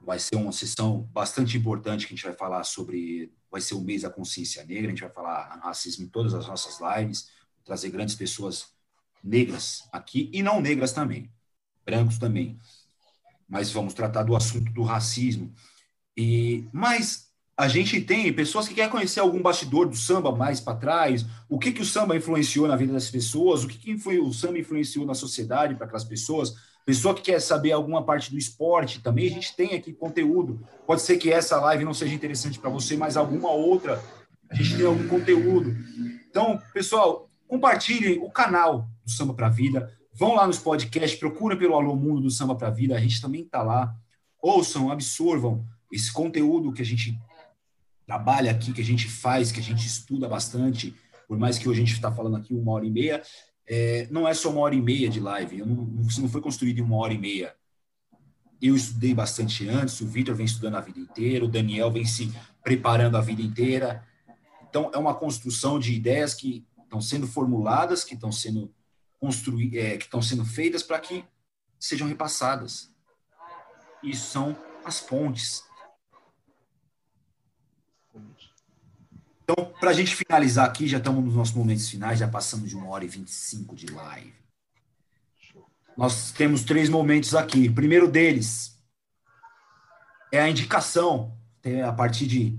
vai 0.00 0.18
ser 0.18 0.36
uma 0.36 0.52
sessão 0.52 1.02
bastante 1.12 1.56
importante 1.56 2.06
que 2.06 2.14
a 2.14 2.16
gente 2.16 2.26
vai 2.26 2.34
falar 2.34 2.64
sobre, 2.64 3.32
vai 3.50 3.60
ser 3.60 3.74
o 3.74 3.80
mês 3.80 4.02
da 4.02 4.10
consciência 4.10 4.64
negra, 4.64 4.86
a 4.86 4.90
gente 4.90 5.02
vai 5.02 5.10
falar 5.10 5.58
racismo 5.62 6.04
em 6.04 6.08
todas 6.08 6.34
as 6.34 6.46
nossas 6.46 6.78
lives, 6.80 7.28
trazer 7.64 7.90
grandes 7.90 8.14
pessoas 8.14 8.68
negras 9.22 9.82
aqui 9.92 10.30
e 10.32 10.42
não 10.42 10.60
negras 10.60 10.92
também, 10.92 11.30
brancos 11.84 12.18
também. 12.18 12.58
Mas 13.48 13.70
vamos 13.70 13.94
tratar 13.94 14.22
do 14.22 14.34
assunto 14.34 14.72
do 14.72 14.82
racismo. 14.82 15.52
E 16.16 16.68
mas 16.72 17.25
a 17.58 17.68
gente 17.68 18.00
tem 18.02 18.30
pessoas 18.34 18.68
que 18.68 18.74
querem 18.74 18.90
conhecer 18.90 19.20
algum 19.20 19.40
bastidor 19.40 19.88
do 19.88 19.96
samba 19.96 20.30
mais 20.30 20.60
para 20.60 20.76
trás, 20.76 21.24
o 21.48 21.58
que 21.58 21.72
que 21.72 21.80
o 21.80 21.86
samba 21.86 22.14
influenciou 22.14 22.68
na 22.68 22.76
vida 22.76 22.92
das 22.92 23.10
pessoas, 23.10 23.64
o 23.64 23.68
que 23.68 23.78
que 23.78 23.98
foi 23.98 24.18
o 24.18 24.30
samba 24.30 24.58
influenciou 24.58 25.06
na 25.06 25.14
sociedade 25.14 25.74
para 25.74 25.86
aquelas 25.86 26.04
pessoas. 26.04 26.54
Pessoa 26.84 27.14
que 27.14 27.22
quer 27.22 27.40
saber 27.40 27.72
alguma 27.72 28.04
parte 28.04 28.30
do 28.30 28.36
esporte 28.36 29.00
também, 29.00 29.26
a 29.26 29.30
gente 29.30 29.56
tem 29.56 29.74
aqui 29.74 29.92
conteúdo. 29.92 30.60
Pode 30.86 31.00
ser 31.00 31.16
que 31.16 31.32
essa 31.32 31.58
live 31.58 31.84
não 31.84 31.94
seja 31.94 32.14
interessante 32.14 32.58
para 32.58 32.68
você, 32.68 32.94
mas 32.94 33.16
alguma 33.16 33.50
outra 33.50 34.02
a 34.50 34.54
gente 34.54 34.76
tem 34.76 34.86
algum 34.86 35.08
conteúdo. 35.08 35.74
Então, 36.28 36.60
pessoal, 36.74 37.28
compartilhem 37.48 38.18
o 38.22 38.30
canal 38.30 38.86
do 39.02 39.10
Samba 39.10 39.32
para 39.32 39.46
a 39.46 39.50
Vida. 39.50 39.90
Vão 40.12 40.34
lá 40.34 40.46
nos 40.46 40.58
podcasts, 40.58 41.18
procura 41.18 41.56
pelo 41.56 41.74
Alô 41.74 41.96
Mundo 41.96 42.20
do 42.20 42.30
Samba 42.30 42.54
para 42.54 42.68
a 42.68 42.70
Vida, 42.70 42.94
a 42.94 43.00
gente 43.00 43.20
também 43.20 43.42
está 43.42 43.62
lá. 43.62 43.94
Ouçam, 44.40 44.90
absorvam 44.90 45.64
esse 45.90 46.12
conteúdo 46.12 46.72
que 46.72 46.82
a 46.82 46.84
gente 46.84 47.18
trabalha 48.06 48.50
aqui, 48.50 48.72
que 48.72 48.80
a 48.80 48.84
gente 48.84 49.08
faz, 49.08 49.50
que 49.50 49.60
a 49.60 49.62
gente 49.62 49.86
estuda 49.86 50.28
bastante, 50.28 50.94
por 51.26 51.36
mais 51.36 51.58
que 51.58 51.68
hoje 51.68 51.82
a 51.82 51.84
gente 51.84 51.94
está 51.94 52.12
falando 52.12 52.36
aqui 52.36 52.54
uma 52.54 52.72
hora 52.72 52.86
e 52.86 52.90
meia, 52.90 53.22
é, 53.66 54.06
não 54.10 54.28
é 54.28 54.32
só 54.32 54.50
uma 54.50 54.60
hora 54.60 54.74
e 54.74 54.80
meia 54.80 55.08
de 55.08 55.18
live, 55.18 55.58
eu 55.58 55.66
não, 55.66 56.02
isso 56.02 56.22
não 56.22 56.28
foi 56.28 56.40
construído 56.40 56.78
em 56.78 56.82
uma 56.82 56.96
hora 56.96 57.12
e 57.12 57.18
meia. 57.18 57.54
Eu 58.62 58.76
estudei 58.76 59.12
bastante 59.12 59.68
antes, 59.68 60.00
o 60.00 60.06
Vitor 60.06 60.34
vem 60.34 60.46
estudando 60.46 60.76
a 60.76 60.80
vida 60.80 61.00
inteira, 61.00 61.44
o 61.44 61.48
Daniel 61.48 61.90
vem 61.90 62.06
se 62.06 62.32
preparando 62.62 63.16
a 63.16 63.20
vida 63.20 63.42
inteira. 63.42 64.06
Então, 64.68 64.90
é 64.94 64.98
uma 64.98 65.14
construção 65.14 65.78
de 65.78 65.92
ideias 65.92 66.32
que 66.32 66.64
estão 66.82 67.00
sendo 67.00 67.26
formuladas, 67.26 68.04
que 68.04 68.14
estão 68.14 68.30
sendo 68.30 68.72
construídas, 69.18 69.78
é, 69.78 69.96
que 69.96 70.04
estão 70.04 70.22
sendo 70.22 70.44
feitas 70.44 70.82
para 70.82 70.98
que 71.00 71.24
sejam 71.78 72.06
repassadas. 72.06 72.90
Isso 74.02 74.30
são 74.30 74.56
as 74.84 75.00
pontes. 75.00 75.62
Então, 79.48 79.64
para 79.78 79.90
a 79.90 79.92
gente 79.92 80.16
finalizar 80.16 80.66
aqui, 80.66 80.88
já 80.88 80.98
estamos 80.98 81.24
nos 81.24 81.36
nossos 81.36 81.54
momentos 81.54 81.88
finais, 81.88 82.18
já 82.18 82.26
passamos 82.26 82.68
de 82.68 82.74
uma 82.74 82.88
hora 82.88 83.04
e 83.04 83.08
25 83.08 83.76
de 83.76 83.86
live. 83.86 84.34
Nós 85.96 86.32
temos 86.32 86.64
três 86.64 86.88
momentos 86.88 87.32
aqui. 87.32 87.68
O 87.68 87.72
primeiro 87.72 88.08
deles 88.08 88.76
é 90.32 90.40
a 90.40 90.50
indicação. 90.50 91.32
A 91.86 91.92
partir 91.92 92.26
de 92.26 92.58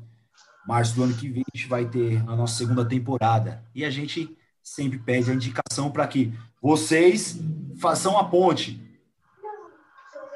março 0.66 0.96
do 0.96 1.04
ano 1.04 1.14
que 1.14 1.30
vem, 1.30 1.44
a 1.54 1.58
gente 1.58 1.68
vai 1.68 1.86
ter 1.86 2.20
a 2.20 2.36
nossa 2.38 2.56
segunda 2.56 2.86
temporada. 2.86 3.62
E 3.76 3.84
a 3.84 3.90
gente 3.90 4.38
sempre 4.64 4.98
pede 4.98 5.30
a 5.30 5.34
indicação 5.34 5.92
para 5.92 6.08
que 6.08 6.34
vocês 6.62 7.38
façam 7.82 8.18
a 8.18 8.24
ponte. 8.24 8.82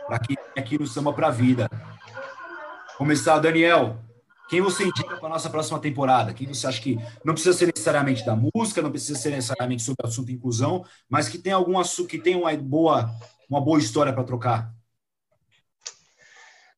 Para 0.06 0.20
que 0.20 0.36
aqui 0.58 0.78
no 0.78 0.86
Samba 0.86 1.14
para 1.14 1.28
a 1.28 1.32
Vida. 1.32 1.70
Começar, 2.98 3.40
Daniel. 3.40 4.11
Quem 4.52 4.60
você 4.60 4.84
indica 4.84 5.16
para 5.16 5.28
a 5.28 5.30
nossa 5.30 5.50
próxima 5.50 5.80
temporada? 5.80 6.34
Quem 6.34 6.46
você 6.46 6.68
acha 6.68 6.82
que 6.82 7.00
não 7.24 7.34
precisa 7.34 7.58
ser 7.58 7.68
necessariamente 7.68 8.26
da 8.26 8.36
música, 8.36 8.82
não 8.82 8.92
precisa 8.92 9.18
ser 9.18 9.30
necessariamente 9.30 9.82
sobre 9.82 10.06
o 10.06 10.10
assunto 10.10 10.30
inclusão, 10.30 10.84
mas 11.10 11.30
que 11.30 11.38
tem 11.38 11.54
algum 11.54 11.80
assunto 11.80 12.10
que 12.10 12.20
tem 12.20 12.36
uma 12.36 12.54
boa, 12.58 13.10
uma 13.50 13.62
boa 13.62 13.80
história 13.80 14.12
para 14.12 14.26
trocar? 14.26 14.70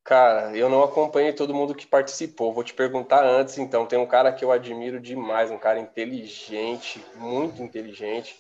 Cara, 0.04 0.56
eu 0.56 0.70
não 0.70 0.84
acompanhei 0.84 1.34
todo 1.34 1.52
mundo 1.52 1.74
que 1.74 1.88
participou. 1.88 2.54
Vou 2.54 2.64
te 2.64 2.76
perguntar 2.76 3.26
antes, 3.26 3.58
então. 3.58 3.88
Tem 3.88 3.98
um 3.98 4.06
cara 4.06 4.32
que 4.32 4.46
eu 4.46 4.52
admiro 4.52 5.00
demais, 5.00 5.50
um 5.50 5.58
cara 5.58 5.80
inteligente, 5.80 7.04
muito 7.16 7.64
inteligente. 7.64 8.38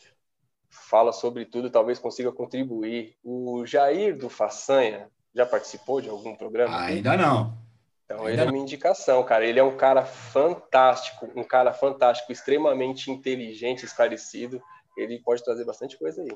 Fala 0.70 1.12
sobre 1.12 1.44
tudo, 1.44 1.72
talvez 1.72 1.98
consiga 1.98 2.32
contribuir. 2.32 3.16
O 3.24 3.66
Jair 3.66 4.16
do 4.16 4.30
Façanha 4.30 5.10
já 5.34 5.44
participou 5.44 6.02
de 6.02 6.10
algum 6.10 6.36
programa? 6.36 6.80
Ainda 6.82 7.18
não. 7.18 7.64
Então, 8.06 8.30
ele 8.30 8.42
é 8.42 8.44
uma 8.44 8.58
indicação, 8.58 9.24
cara. 9.24 9.46
Ele 9.46 9.60
é 9.60 9.64
um 9.64 9.78
cara 9.78 10.06
fantástico, 10.06 11.30
um 11.36 11.44
cara 11.44 11.74
fantástico, 11.74 12.32
extremamente 12.32 13.10
inteligente, 13.10 13.86
esclarecido. 13.86 14.62
Ele 14.98 15.20
pode 15.20 15.44
trazer 15.44 15.66
bastante 15.66 15.98
coisa 15.98 16.22
aí. 16.22 16.30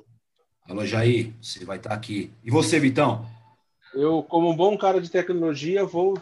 Alô, 0.67 0.85
Jair, 0.85 1.33
você 1.41 1.63
vai 1.63 1.77
estar 1.77 1.93
aqui. 1.93 2.33
E 2.43 2.49
você, 2.49 2.79
Vitão? 2.79 3.25
Eu, 3.93 4.21
como 4.23 4.49
um 4.49 4.55
bom 4.55 4.77
cara 4.77 4.99
de 4.99 5.09
tecnologia, 5.09 5.85
vou 5.85 6.19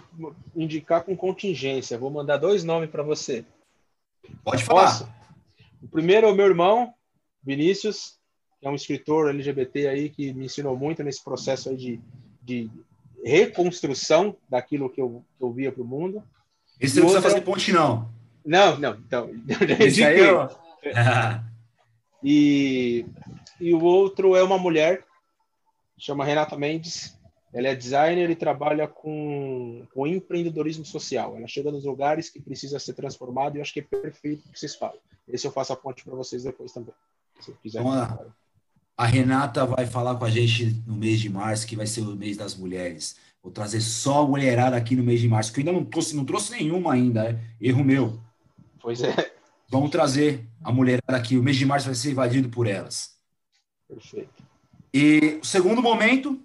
indicar 0.55 1.03
com 1.03 1.15
contingência. 1.15 1.97
Vou 1.97 2.09
mandar 2.09 2.37
dois 2.37 2.63
nomes 2.63 2.89
para 2.89 3.03
você. 3.03 3.45
Pode 4.43 4.63
falar. 4.63 4.85
Posso? 4.85 5.09
O 5.81 5.87
primeiro 5.87 6.27
é 6.27 6.31
o 6.31 6.35
meu 6.35 6.45
irmão, 6.45 6.93
Vinícius, 7.43 8.17
que 8.59 8.67
é 8.67 8.69
um 8.69 8.75
escritor 8.75 9.29
LGBT 9.29 9.87
aí 9.87 10.09
que 10.09 10.33
me 10.33 10.45
ensinou 10.45 10.75
muito 10.75 11.03
nesse 11.03 11.23
processo 11.23 11.69
aí 11.69 11.77
de, 11.77 12.01
de 12.41 12.69
reconstrução 13.25 14.37
daquilo 14.47 14.89
que 14.89 15.01
eu, 15.01 15.25
eu 15.41 15.51
via 15.51 15.71
para 15.71 15.81
o 15.81 15.87
mundo. 15.87 16.23
Esse 16.79 16.97
não 16.97 17.07
precisa 17.07 17.21
fazer 17.21 17.41
ponte, 17.41 17.71
não. 17.71 18.07
Não, 18.45 18.77
não. 18.77 18.93
Então, 18.93 19.29
Esse 19.79 20.03
aí 20.03 20.19
eu... 20.19 20.47
e, 22.23 23.05
e 23.59 23.73
o 23.73 23.83
outro 23.83 24.35
é 24.35 24.43
uma 24.43 24.59
mulher, 24.59 25.03
chama 25.97 26.23
Renata 26.23 26.55
Mendes. 26.55 27.15
Ela 27.51 27.69
é 27.69 27.75
designer 27.75 28.29
e 28.29 28.35
trabalha 28.35 28.85
com, 28.85 29.87
com 29.93 30.05
empreendedorismo 30.05 30.85
social. 30.85 31.37
Ela 31.37 31.47
chega 31.47 31.71
nos 31.71 31.85
lugares 31.85 32.29
que 32.29 32.41
precisa 32.41 32.77
ser 32.79 32.93
transformado 32.93 33.55
e 33.55 33.59
eu 33.59 33.61
acho 33.61 33.73
que 33.73 33.79
é 33.79 33.83
perfeito 33.83 34.45
o 34.45 34.51
que 34.51 34.59
vocês 34.59 34.75
falam. 34.75 34.99
Esse 35.25 35.47
eu 35.47 35.51
faço 35.51 35.71
a 35.71 35.75
ponte 35.75 36.03
para 36.03 36.13
vocês 36.15 36.43
depois 36.43 36.73
também. 36.73 36.93
Se 37.39 37.53
quiser. 37.53 37.81
Vamos 37.81 37.97
lá. 37.97 38.35
A 38.97 39.05
Renata 39.05 39.65
vai 39.65 39.85
falar 39.85 40.15
com 40.15 40.23
a 40.23 40.29
gente 40.29 40.81
no 40.87 40.95
mês 40.95 41.19
de 41.19 41.29
março, 41.29 41.67
que 41.67 41.75
vai 41.75 41.85
ser 41.85 42.01
o 42.01 42.15
mês 42.15 42.37
das 42.37 42.55
mulheres. 42.55 43.17
Vou 43.43 43.51
trazer 43.51 43.81
só 43.81 44.25
mulherada 44.25 44.77
aqui 44.77 44.95
no 44.95 45.03
mês 45.03 45.19
de 45.19 45.27
março, 45.27 45.51
que 45.51 45.59
eu 45.59 45.61
ainda 45.61 45.73
não 45.73 45.83
trouxe, 45.83 46.15
não 46.15 46.25
trouxe 46.25 46.51
nenhuma 46.51 46.93
ainda, 46.93 47.29
é 47.29 47.39
erro 47.59 47.83
meu. 47.83 48.19
Pois 48.79 49.03
é. 49.03 49.33
Vamos 49.69 49.91
trazer 49.91 50.47
a 50.63 50.71
mulherada 50.71 51.17
aqui. 51.17 51.37
O 51.37 51.43
mês 51.43 51.57
de 51.57 51.65
março 51.65 51.87
vai 51.87 51.95
ser 51.95 52.11
invadido 52.11 52.49
por 52.49 52.67
elas. 52.67 53.19
Perfeito. 53.87 54.43
E 54.93 55.39
o 55.41 55.45
segundo 55.45 55.81
momento. 55.81 56.41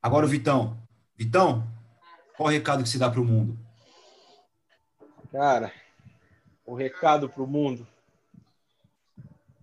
Agora 0.00 0.24
o 0.24 0.28
Vitão. 0.28 0.78
Vitão, 1.16 1.66
qual 2.36 2.48
o 2.48 2.52
recado 2.52 2.82
que 2.82 2.88
se 2.88 2.98
dá 2.98 3.10
para 3.10 3.20
o 3.20 3.24
mundo? 3.24 3.58
Cara, 5.30 5.72
o 6.64 6.74
recado 6.74 7.28
para 7.28 7.42
o 7.42 7.46
mundo. 7.46 7.86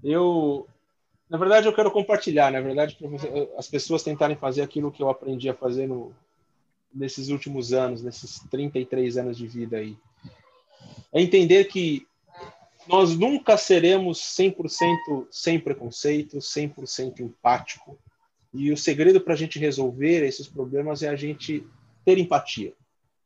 Eu 0.03 0.67
na 1.33 1.39
verdade, 1.39 1.65
eu 1.65 1.73
quero 1.73 1.89
compartilhar, 1.89 2.51
na 2.51 2.61
verdade, 2.61 2.95
para 2.95 3.09
as 3.57 3.67
pessoas 3.67 4.03
tentarem 4.03 4.37
fazer 4.37 4.61
aquilo 4.61 4.91
que 4.91 5.01
eu 5.01 5.09
aprendi 5.09 5.49
a 5.49 5.55
fazer 5.55 5.87
no, 5.87 6.13
nesses 6.93 7.29
últimos 7.29 7.73
anos, 7.73 8.03
nesses 8.03 8.39
33 8.51 9.17
anos 9.17 9.35
de 9.35 9.47
vida 9.47 9.77
aí. 9.77 9.97
É 11.11 11.19
entender 11.19 11.65
que 11.65 12.05
nós 12.87 13.17
nunca 13.17 13.57
seremos 13.57 14.19
100% 14.19 15.25
sem 15.31 15.59
preconceito, 15.59 16.37
100% 16.37 17.21
empático. 17.21 17.97
E 18.53 18.71
o 18.71 18.77
segredo 18.77 19.19
para 19.19 19.33
a 19.33 19.37
gente 19.37 19.57
resolver 19.57 20.23
esses 20.23 20.47
problemas 20.47 21.01
é 21.01 21.09
a 21.09 21.15
gente 21.15 21.65
ter 22.05 22.19
empatia. 22.19 22.73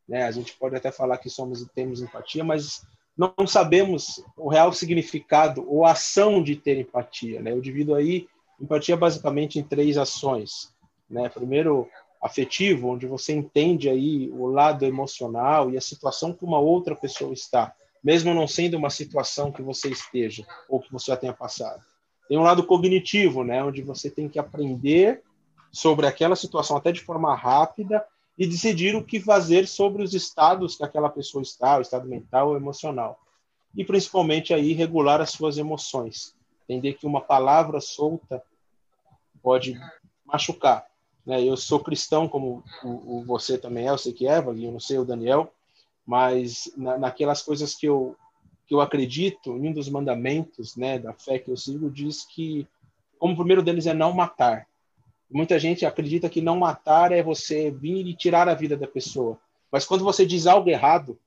Né? 0.08 0.24
A 0.24 0.32
gente 0.32 0.54
pode 0.54 0.78
até 0.78 0.94
falar 0.94 1.18
que 1.18 1.30
somos 1.30 1.68
temos 1.76 2.02
empatia, 2.02 2.42
mas 2.42 2.88
não 3.18 3.48
sabemos 3.48 4.24
o 4.38 4.48
real 4.48 4.72
significado 4.72 5.66
ou 5.68 5.86
ação 5.86 6.44
de 6.44 6.56
ter 6.56 6.78
empatia. 6.78 7.42
Né? 7.42 7.52
Eu 7.52 7.60
divido 7.60 7.96
aí 7.96 8.28
empatia 8.62 8.96
basicamente 8.96 9.58
em 9.58 9.64
três 9.64 9.98
ações. 9.98 10.74
Né? 11.10 11.28
Primeiro, 11.30 11.90
afetivo, 12.22 12.90
onde 12.90 13.08
você 13.08 13.34
entende 13.34 13.90
aí 13.90 14.30
o 14.32 14.46
lado 14.46 14.86
emocional 14.86 15.72
e 15.72 15.78
a 15.78 15.82
situação 15.82 16.34
que 16.34 16.46
uma 16.46 16.60
outra 16.60 16.96
pessoa 16.96 17.34
está, 17.34 17.74
mesmo 18.04 18.34
não 18.34 18.48
sendo 18.48 18.78
uma 18.78 18.90
situação 18.90 19.52
que 19.52 19.62
você 19.62 19.90
esteja 19.90 20.46
ou 20.70 20.80
que 20.80 20.92
você 20.92 21.12
já 21.12 21.18
tenha 21.18 21.34
passado. 21.34 21.82
Tem 22.28 22.38
um 22.38 22.44
lado 22.44 22.66
cognitivo, 22.66 23.44
né, 23.44 23.64
onde 23.64 23.82
você 23.82 24.10
tem 24.10 24.28
que 24.28 24.38
aprender 24.38 25.24
sobre 25.72 26.06
aquela 26.06 26.36
situação 26.36 26.78
até 26.78 26.92
de 26.92 27.02
forma 27.02 27.34
rápida 27.36 28.04
e 28.38 28.46
decidir 28.46 28.96
o 28.96 29.04
que 29.04 29.20
fazer 29.20 29.68
sobre 29.68 30.04
os 30.04 30.14
estados 30.14 30.76
que 30.76 30.84
aquela 30.84 31.10
pessoa 31.10 31.42
está, 31.42 31.78
o 31.78 31.82
estado 31.82 32.08
mental 32.08 32.50
ou 32.50 32.56
emocional. 32.56 33.20
E 33.76 33.84
principalmente 33.84 34.54
aí 34.54 34.74
regular 34.74 35.20
as 35.20 35.32
suas 35.32 35.58
emoções. 35.58 36.36
Entender 36.64 36.94
que 36.94 37.08
uma 37.08 37.22
palavra 37.22 37.80
solta 37.82 38.44
pode 39.42 39.80
machucar. 40.26 40.86
Né? 41.26 41.44
Eu 41.44 41.58
sou 41.58 41.80
cristão, 41.80 42.28
como 42.28 42.64
o, 42.84 43.20
o 43.20 43.24
você 43.26 43.58
também 43.58 43.88
é, 43.88 43.90
eu 43.90 43.98
sei 43.98 44.14
que 44.14 44.28
é, 44.28 44.38
eu 44.38 44.72
não 44.72 44.80
sei 44.80 44.98
o 45.00 45.06
Daniel, 45.06 45.52
mas 46.06 46.72
na, 46.78 46.98
naquelas 46.98 47.42
coisas 47.42 47.74
que 47.74 47.88
eu 47.88 48.16
que 48.68 48.74
eu 48.74 48.82
acredito, 48.82 49.52
em 49.52 49.70
um 49.70 49.72
dos 49.72 49.88
mandamentos 49.88 50.76
né, 50.76 51.00
da 51.00 51.14
fé 51.14 51.40
que 51.40 51.50
eu 51.50 51.56
sigo, 51.56 51.90
diz 51.90 52.26
que, 52.26 52.68
como 53.18 53.32
o 53.32 53.38
primeiro 53.38 53.64
deles 53.64 53.88
é 53.88 53.94
não 53.94 54.12
matar. 54.12 54.68
Muita 55.30 55.60
gente 55.60 55.86
acredita 55.86 56.30
que 56.30 56.42
não 56.42 56.58
matar 56.58 57.12
é 57.12 57.22
você 57.22 57.70
vir 57.70 58.08
e 58.08 58.16
tirar 58.16 58.48
a 58.48 58.54
vida 58.54 58.78
da 58.78 58.88
pessoa. 58.88 59.38
Mas 59.72 59.86
quando 59.86 60.04
você 60.04 60.26
diz 60.26 60.48
algo 60.48 60.70
errado, 60.70 61.20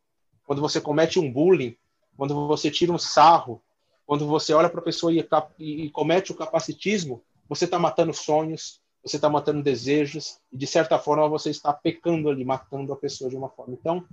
quando 0.46 0.62
você 0.62 0.80
comete 0.80 1.18
um 1.18 1.30
bullying, 1.30 1.76
quando 2.16 2.46
você 2.46 2.70
tira 2.70 2.92
um 2.92 2.98
sarro, 2.98 3.62
quando 4.06 4.26
você 4.26 4.52
olha 4.52 4.68
para 4.68 4.80
a 4.80 4.84
pessoa 4.84 5.12
e, 5.12 5.24
e, 5.58 5.90
comete 5.90 6.32
o 6.32 6.34
capacitismo, 6.34 7.22
você 7.48 7.64
está 7.66 7.78
matando 7.78 8.12
sonhos, 8.12 8.80
você 9.04 9.16
está 9.16 9.28
matando 9.30 9.62
desejos, 9.62 10.38
e 10.52 10.56
de 10.56 10.66
certa 10.66 10.98
forma 10.98 11.28
você 11.28 11.50
está 11.50 11.72
pecando 11.72 12.28
ali, 12.28 12.44
matando 12.44 12.92
a 12.92 12.96
pessoa 12.96 13.30
de 13.30 13.36
uma 13.36 13.48
forma. 13.48 13.74
Então, 13.74 14.04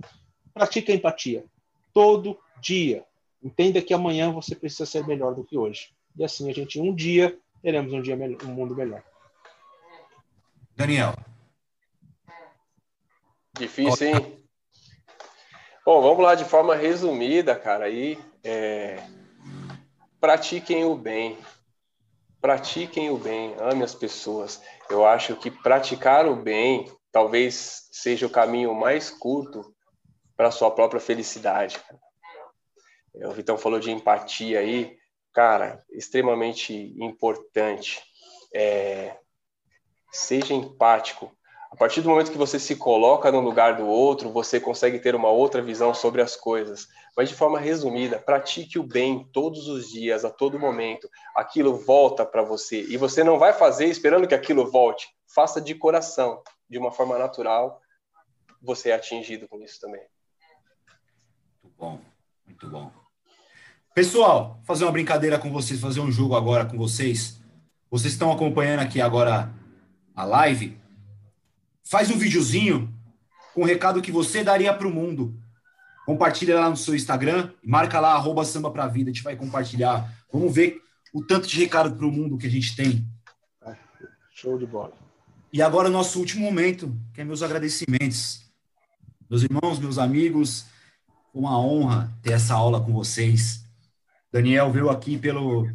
pratique 0.54 0.92
a 0.92 0.94
empatia. 0.94 1.44
Todo 1.92 2.38
dia. 2.60 3.04
Entenda 3.42 3.82
que 3.82 3.92
amanhã 3.92 4.30
você 4.32 4.54
precisa 4.54 4.86
ser 4.86 5.06
melhor 5.06 5.34
do 5.34 5.44
que 5.44 5.58
hoje. 5.58 5.90
E 6.16 6.24
assim 6.24 6.48
a 6.50 6.54
gente, 6.54 6.80
um 6.80 6.94
dia, 6.94 7.36
teremos 7.62 7.92
um 7.92 8.00
dia 8.00 8.16
um 8.44 8.52
mundo 8.52 8.74
melhor. 8.74 9.02
Daniel. 10.78 11.12
Difícil, 13.58 14.06
hein? 14.06 14.48
Bom, 15.84 16.00
vamos 16.00 16.22
lá 16.22 16.36
de 16.36 16.44
forma 16.44 16.76
resumida, 16.76 17.56
cara. 17.58 17.86
Aí, 17.86 18.16
é... 18.44 19.02
pratiquem 20.20 20.84
o 20.84 20.94
bem. 20.94 21.36
Pratiquem 22.40 23.10
o 23.10 23.16
bem, 23.18 23.56
ame 23.58 23.82
as 23.82 23.92
pessoas. 23.92 24.62
Eu 24.88 25.04
acho 25.04 25.34
que 25.34 25.50
praticar 25.50 26.26
o 26.26 26.36
bem 26.36 26.88
talvez 27.10 27.88
seja 27.90 28.26
o 28.26 28.30
caminho 28.30 28.72
mais 28.72 29.10
curto 29.10 29.74
para 30.36 30.52
sua 30.52 30.70
própria 30.70 31.00
felicidade. 31.00 31.76
É, 33.16 33.26
o 33.26 33.32
Vitão 33.32 33.58
falou 33.58 33.80
de 33.80 33.90
empatia 33.90 34.60
aí, 34.60 34.96
cara, 35.32 35.84
extremamente 35.90 36.72
importante. 37.02 38.00
É, 38.54 39.16
seja 40.10 40.54
empático. 40.54 41.32
A 41.70 41.76
partir 41.76 42.00
do 42.00 42.08
momento 42.08 42.32
que 42.32 42.38
você 42.38 42.58
se 42.58 42.76
coloca 42.76 43.30
no 43.30 43.40
lugar 43.40 43.76
do 43.76 43.86
outro, 43.86 44.30
você 44.30 44.58
consegue 44.58 44.98
ter 44.98 45.14
uma 45.14 45.28
outra 45.28 45.60
visão 45.60 45.92
sobre 45.92 46.22
as 46.22 46.34
coisas. 46.34 46.88
Mas 47.14 47.28
de 47.28 47.34
forma 47.34 47.60
resumida, 47.60 48.18
pratique 48.18 48.78
o 48.78 48.82
bem 48.82 49.28
todos 49.32 49.68
os 49.68 49.90
dias, 49.90 50.24
a 50.24 50.30
todo 50.30 50.58
momento. 50.58 51.08
Aquilo 51.34 51.76
volta 51.76 52.24
para 52.24 52.42
você. 52.42 52.82
E 52.84 52.96
você 52.96 53.22
não 53.22 53.38
vai 53.38 53.52
fazer 53.52 53.84
esperando 53.86 54.26
que 54.26 54.34
aquilo 54.34 54.70
volte. 54.70 55.08
Faça 55.26 55.60
de 55.60 55.74
coração, 55.74 56.42
de 56.68 56.78
uma 56.78 56.90
forma 56.90 57.18
natural. 57.18 57.80
Você 58.62 58.88
é 58.88 58.94
atingido 58.94 59.46
com 59.46 59.60
isso 59.62 59.78
também. 59.78 60.00
Muito 61.62 61.76
bom, 61.78 62.00
muito 62.46 62.66
bom. 62.68 62.90
Pessoal, 63.94 64.58
fazer 64.64 64.84
uma 64.84 64.92
brincadeira 64.92 65.38
com 65.38 65.52
vocês, 65.52 65.80
fazer 65.80 66.00
um 66.00 66.10
jogo 66.10 66.34
agora 66.34 66.64
com 66.64 66.78
vocês. 66.78 67.40
Vocês 67.90 68.14
estão 68.14 68.32
acompanhando 68.32 68.80
aqui 68.80 69.00
agora 69.00 69.52
a 70.18 70.24
live. 70.24 70.76
Faz 71.84 72.10
um 72.10 72.18
videozinho 72.18 72.92
com 73.54 73.62
o 73.62 73.64
recado 73.64 74.02
que 74.02 74.10
você 74.10 74.42
daria 74.42 74.74
para 74.74 74.88
o 74.88 74.92
mundo. 74.92 75.40
Compartilha 76.04 76.58
lá 76.58 76.68
no 76.68 76.76
seu 76.76 76.92
Instagram, 76.96 77.52
marca 77.62 78.00
lá, 78.00 78.14
arroba 78.14 78.44
samba 78.44 78.68
pra 78.68 78.88
vida, 78.88 79.10
a 79.10 79.12
gente 79.12 79.22
vai 79.22 79.36
compartilhar. 79.36 80.12
Vamos 80.32 80.52
ver 80.52 80.82
o 81.14 81.24
tanto 81.24 81.46
de 81.46 81.56
recado 81.60 81.94
para 81.94 82.04
o 82.04 82.10
mundo 82.10 82.36
que 82.36 82.48
a 82.48 82.50
gente 82.50 82.74
tem. 82.74 83.06
Show 84.34 84.58
de 84.58 84.66
bola. 84.66 84.92
E 85.52 85.62
agora 85.62 85.88
o 85.88 85.92
nosso 85.92 86.18
último 86.18 86.44
momento, 86.44 86.92
que 87.14 87.20
é 87.20 87.24
meus 87.24 87.40
agradecimentos. 87.40 88.42
Meus 89.30 89.44
irmãos, 89.44 89.78
meus 89.78 89.98
amigos, 89.98 90.66
uma 91.32 91.56
honra 91.60 92.12
ter 92.22 92.32
essa 92.32 92.54
aula 92.54 92.80
com 92.80 92.92
vocês. 92.92 93.64
Daniel 94.32 94.72
veio 94.72 94.90
aqui 94.90 95.16
pelo, 95.16 95.68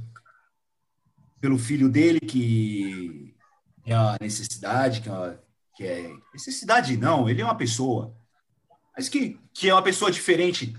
pelo 1.39 1.57
filho 1.57 1.87
dele, 1.87 2.19
que 2.19 3.32
é 3.85 3.93
a 3.93 4.17
necessidade, 4.19 5.01
que 5.01 5.09
é, 5.09 5.39
que 5.75 5.83
é, 5.85 6.13
necessidade 6.33 6.95
não, 6.97 7.29
ele 7.29 7.41
é 7.41 7.45
uma 7.45 7.55
pessoa, 7.55 8.15
mas 8.95 9.09
que, 9.09 9.39
que 9.53 9.69
é 9.69 9.73
uma 9.73 9.81
pessoa 9.81 10.11
diferente 10.11 10.75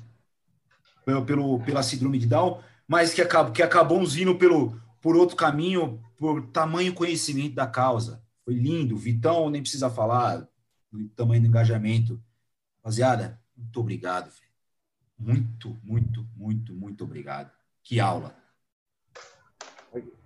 pelo, 1.04 1.24
pelo, 1.24 1.60
pela 1.64 1.82
síndrome 1.82 2.18
de 2.18 2.26
Down, 2.26 2.62
mas 2.86 3.12
que, 3.12 3.20
acabou, 3.20 3.52
que 3.52 3.62
acabou 3.62 4.00
nos 4.00 4.16
indo 4.16 4.36
pelo, 4.36 4.80
por 5.00 5.16
outro 5.16 5.36
caminho, 5.36 6.02
por 6.16 6.46
tamanho 6.46 6.94
conhecimento 6.94 7.54
da 7.54 7.66
causa. 7.66 8.22
Foi 8.44 8.54
lindo, 8.54 8.96
Vitão 8.96 9.50
nem 9.50 9.62
precisa 9.62 9.90
falar 9.90 10.46
do 10.90 11.08
tamanho 11.10 11.42
do 11.42 11.48
engajamento. 11.48 12.22
Rapaziada, 12.78 13.40
muito 13.56 13.80
obrigado. 13.80 14.30
Muito, 15.18 15.78
muito, 15.82 16.26
muito, 16.36 16.74
muito 16.74 17.04
obrigado. 17.04 17.50
Que 17.82 18.00
aula. 18.00 18.43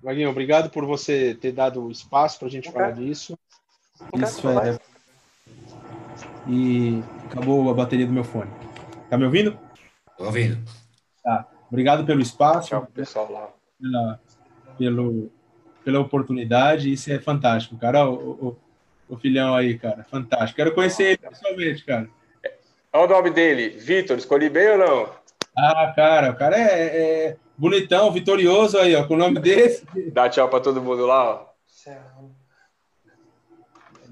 Vaguinho, 0.02 0.30
obrigado 0.30 0.70
por 0.70 0.84
você 0.86 1.34
ter 1.34 1.52
dado 1.52 1.90
espaço 1.90 2.38
para 2.38 2.48
a 2.48 2.50
gente 2.50 2.70
falar 2.70 2.92
disso. 2.92 3.38
Isso 4.14 4.48
é. 4.48 4.78
E 6.46 7.02
acabou 7.26 7.68
a 7.70 7.74
bateria 7.74 8.06
do 8.06 8.12
meu 8.12 8.24
fone. 8.24 8.50
Tá 9.10 9.18
me 9.18 9.24
ouvindo? 9.24 9.58
Tô 10.16 10.24
ouvindo. 10.24 10.58
Tá. 11.22 11.46
Obrigado 11.68 12.04
pelo 12.06 12.22
espaço. 12.22 12.68
Tchau, 12.68 12.86
pessoal 12.94 13.30
lá. 13.30 13.48
Pela, 13.80 14.20
pelo, 14.78 15.32
pela 15.84 16.00
oportunidade. 16.00 16.92
Isso 16.92 17.12
é 17.12 17.18
fantástico, 17.18 17.76
cara. 17.76 18.08
O, 18.08 18.14
o, 18.48 18.56
o 19.08 19.16
filhão 19.18 19.54
aí, 19.54 19.78
cara. 19.78 20.04
Fantástico. 20.04 20.56
Quero 20.56 20.74
conhecer 20.74 21.04
ele 21.04 21.18
pessoalmente, 21.18 21.84
cara. 21.84 22.08
Olha 22.92 23.04
o 23.04 23.08
nome 23.08 23.30
dele. 23.30 23.70
Vitor, 23.70 24.16
escolhi 24.16 24.48
bem 24.48 24.70
ou 24.70 24.78
não? 24.78 25.10
Ah, 25.56 25.92
cara, 25.94 26.30
o 26.30 26.36
cara 26.36 26.56
é, 26.56 26.86
é 26.86 27.36
bonitão, 27.58 28.12
vitorioso 28.12 28.78
aí, 28.78 28.94
ó, 28.94 29.04
com 29.04 29.14
o 29.14 29.18
nome 29.18 29.40
desse. 29.40 29.84
Dá 30.12 30.28
tchau 30.28 30.48
para 30.48 30.60
todo 30.60 30.80
mundo 30.80 31.04
lá, 31.04 31.24
ó. 31.24 31.48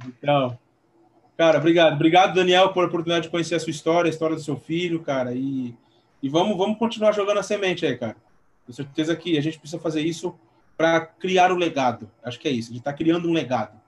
Então, 0.07 0.59
cara, 1.37 1.59
obrigado. 1.59 1.95
Obrigado, 1.95 2.35
Daniel, 2.35 2.73
por 2.73 2.85
a 2.85 2.87
oportunidade 2.89 3.25
de 3.25 3.31
conhecer 3.31 3.55
a 3.55 3.61
sua 3.61 3.71
história, 3.71 4.09
a 4.09 4.13
história 4.13 4.37
do 4.37 4.43
seu 4.43 4.57
filho, 4.57 5.03
cara. 5.03 5.33
E, 5.33 5.75
e 6.23 6.29
vamos, 6.29 6.57
vamos 6.59 6.79
continuar 6.79 7.13
jogando 7.13 7.39
a 7.39 7.43
semente 7.43 7.87
aí, 7.87 7.97
cara. 7.97 8.17
Com 8.67 8.73
certeza 8.73 9.15
que 9.15 9.39
a 9.39 9.41
gente 9.41 9.59
precisa 9.59 9.81
fazer 9.81 10.01
isso 10.01 10.37
para 10.77 11.01
criar 11.01 11.53
o 11.53 11.57
legado. 11.57 12.11
Acho 12.23 12.39
que 12.39 12.49
é 12.49 12.51
isso. 12.51 12.69
A 12.71 12.73
gente 12.73 12.81
está 12.81 12.93
criando 12.93 13.29
um 13.29 13.33
legado. 13.33 13.81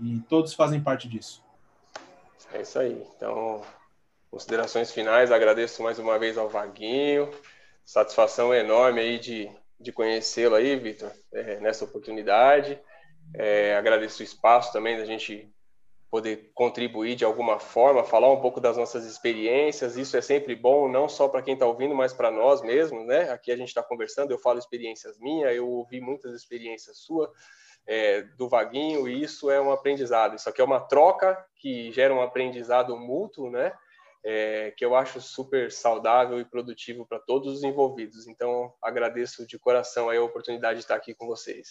E 0.00 0.20
todos 0.28 0.52
fazem 0.52 0.80
parte 0.80 1.08
disso. 1.08 1.42
É 2.52 2.60
isso 2.60 2.78
aí. 2.78 3.02
Então, 3.16 3.62
considerações 4.30 4.92
finais, 4.92 5.32
agradeço 5.32 5.82
mais 5.82 5.98
uma 5.98 6.18
vez 6.18 6.36
ao 6.36 6.48
Vaguinho. 6.48 7.30
Satisfação 7.86 8.52
enorme 8.52 9.00
aí 9.00 9.16
de, 9.16 9.48
de 9.78 9.92
conhecê-lo 9.92 10.56
aí, 10.56 10.74
Vitor, 10.74 11.12
é, 11.32 11.60
nessa 11.60 11.84
oportunidade. 11.84 12.78
É, 13.32 13.76
agradeço 13.76 14.22
o 14.22 14.24
espaço 14.24 14.72
também 14.72 14.98
da 14.98 15.04
gente 15.04 15.48
poder 16.10 16.50
contribuir 16.52 17.14
de 17.14 17.24
alguma 17.24 17.60
forma, 17.60 18.02
falar 18.02 18.32
um 18.32 18.40
pouco 18.40 18.60
das 18.60 18.76
nossas 18.76 19.04
experiências. 19.04 19.96
Isso 19.96 20.16
é 20.16 20.20
sempre 20.20 20.56
bom, 20.56 20.88
não 20.88 21.08
só 21.08 21.28
para 21.28 21.42
quem 21.42 21.54
está 21.54 21.64
ouvindo, 21.64 21.94
mas 21.94 22.12
para 22.12 22.28
nós 22.28 22.60
mesmos, 22.60 23.06
né? 23.06 23.30
Aqui 23.30 23.52
a 23.52 23.56
gente 23.56 23.68
está 23.68 23.84
conversando, 23.84 24.32
eu 24.32 24.38
falo 24.38 24.58
experiências 24.58 25.16
minhas, 25.20 25.54
eu 25.54 25.68
ouvi 25.68 26.00
muitas 26.00 26.34
experiências 26.34 26.98
suas, 26.98 27.30
é, 27.86 28.22
do 28.36 28.48
Vaguinho, 28.48 29.06
e 29.08 29.22
isso 29.22 29.48
é 29.48 29.60
um 29.60 29.70
aprendizado. 29.70 30.34
Isso 30.34 30.48
aqui 30.48 30.60
é 30.60 30.64
uma 30.64 30.80
troca 30.80 31.38
que 31.56 31.92
gera 31.92 32.12
um 32.12 32.20
aprendizado 32.20 32.96
mútuo, 32.96 33.48
né? 33.48 33.72
É, 34.28 34.72
que 34.76 34.84
eu 34.84 34.96
acho 34.96 35.20
super 35.20 35.70
saudável 35.70 36.40
e 36.40 36.44
produtivo 36.44 37.06
para 37.06 37.20
todos 37.20 37.58
os 37.58 37.62
envolvidos. 37.62 38.26
Então, 38.26 38.72
agradeço 38.82 39.46
de 39.46 39.56
coração 39.56 40.10
a 40.10 40.20
oportunidade 40.20 40.78
de 40.78 40.84
estar 40.84 40.96
aqui 40.96 41.14
com 41.14 41.28
vocês. 41.28 41.68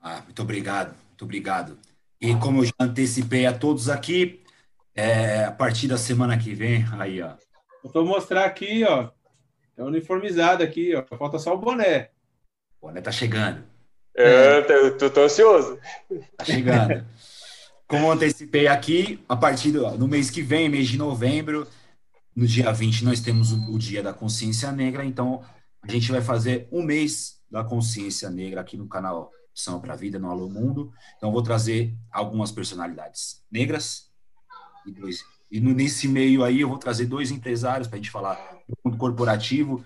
Ah, 0.00 0.20
muito 0.20 0.40
obrigado, 0.40 0.94
muito 1.08 1.24
obrigado. 1.24 1.80
E 2.20 2.32
como 2.36 2.60
eu 2.60 2.66
já 2.66 2.72
antecipei 2.78 3.44
a 3.44 3.52
todos 3.52 3.88
aqui, 3.88 4.44
é, 4.94 5.46
a 5.46 5.50
partir 5.50 5.88
da 5.88 5.98
semana 5.98 6.38
que 6.38 6.54
vem, 6.54 6.84
aí, 6.92 7.20
ó. 7.20 7.34
vou 7.82 8.06
mostrar 8.06 8.44
aqui, 8.44 8.84
ó. 8.84 9.10
É 9.76 9.82
uniformizado 9.82 10.62
aqui, 10.62 10.94
ó. 10.94 11.02
Falta 11.16 11.40
só 11.40 11.54
o 11.54 11.58
boné. 11.58 12.10
O 12.80 12.86
boné 12.86 13.00
tá 13.00 13.10
chegando. 13.10 13.64
É, 14.16 14.58
eu 14.58 14.96
tô, 14.96 15.10
tô 15.10 15.22
ansioso. 15.22 15.80
Tá 16.36 16.44
chegando. 16.44 17.04
Como 17.92 18.10
antecipei 18.10 18.68
aqui, 18.68 19.22
a 19.28 19.36
partir 19.36 19.70
do 19.70 19.98
no 19.98 20.08
mês 20.08 20.30
que 20.30 20.40
vem, 20.40 20.66
mês 20.66 20.88
de 20.88 20.96
novembro, 20.96 21.68
no 22.34 22.46
dia 22.46 22.72
20 22.72 23.04
nós 23.04 23.20
temos 23.20 23.52
o, 23.52 23.70
o 23.70 23.78
Dia 23.78 24.02
da 24.02 24.14
Consciência 24.14 24.72
Negra, 24.72 25.04
então 25.04 25.44
a 25.82 25.92
gente 25.92 26.10
vai 26.10 26.22
fazer 26.22 26.66
um 26.72 26.82
mês 26.82 27.42
da 27.50 27.62
consciência 27.62 28.30
negra 28.30 28.62
aqui 28.62 28.78
no 28.78 28.88
canal 28.88 29.30
São 29.54 29.78
para 29.78 29.92
a 29.92 29.96
Vida, 29.96 30.18
no 30.18 30.30
Alô 30.30 30.48
Mundo. 30.48 30.90
Então 31.18 31.30
vou 31.30 31.42
trazer 31.42 31.94
algumas 32.10 32.50
personalidades 32.50 33.44
negras 33.50 34.10
e 34.86 34.90
dois. 34.90 35.22
E 35.50 35.60
nesse 35.60 36.08
meio 36.08 36.42
aí 36.42 36.62
eu 36.62 36.70
vou 36.70 36.78
trazer 36.78 37.04
dois 37.04 37.30
empresários 37.30 37.88
para 37.88 37.96
a 37.96 38.00
gente 38.00 38.10
falar 38.10 38.36
do 38.66 38.74
mundo 38.82 38.96
corporativo 38.96 39.84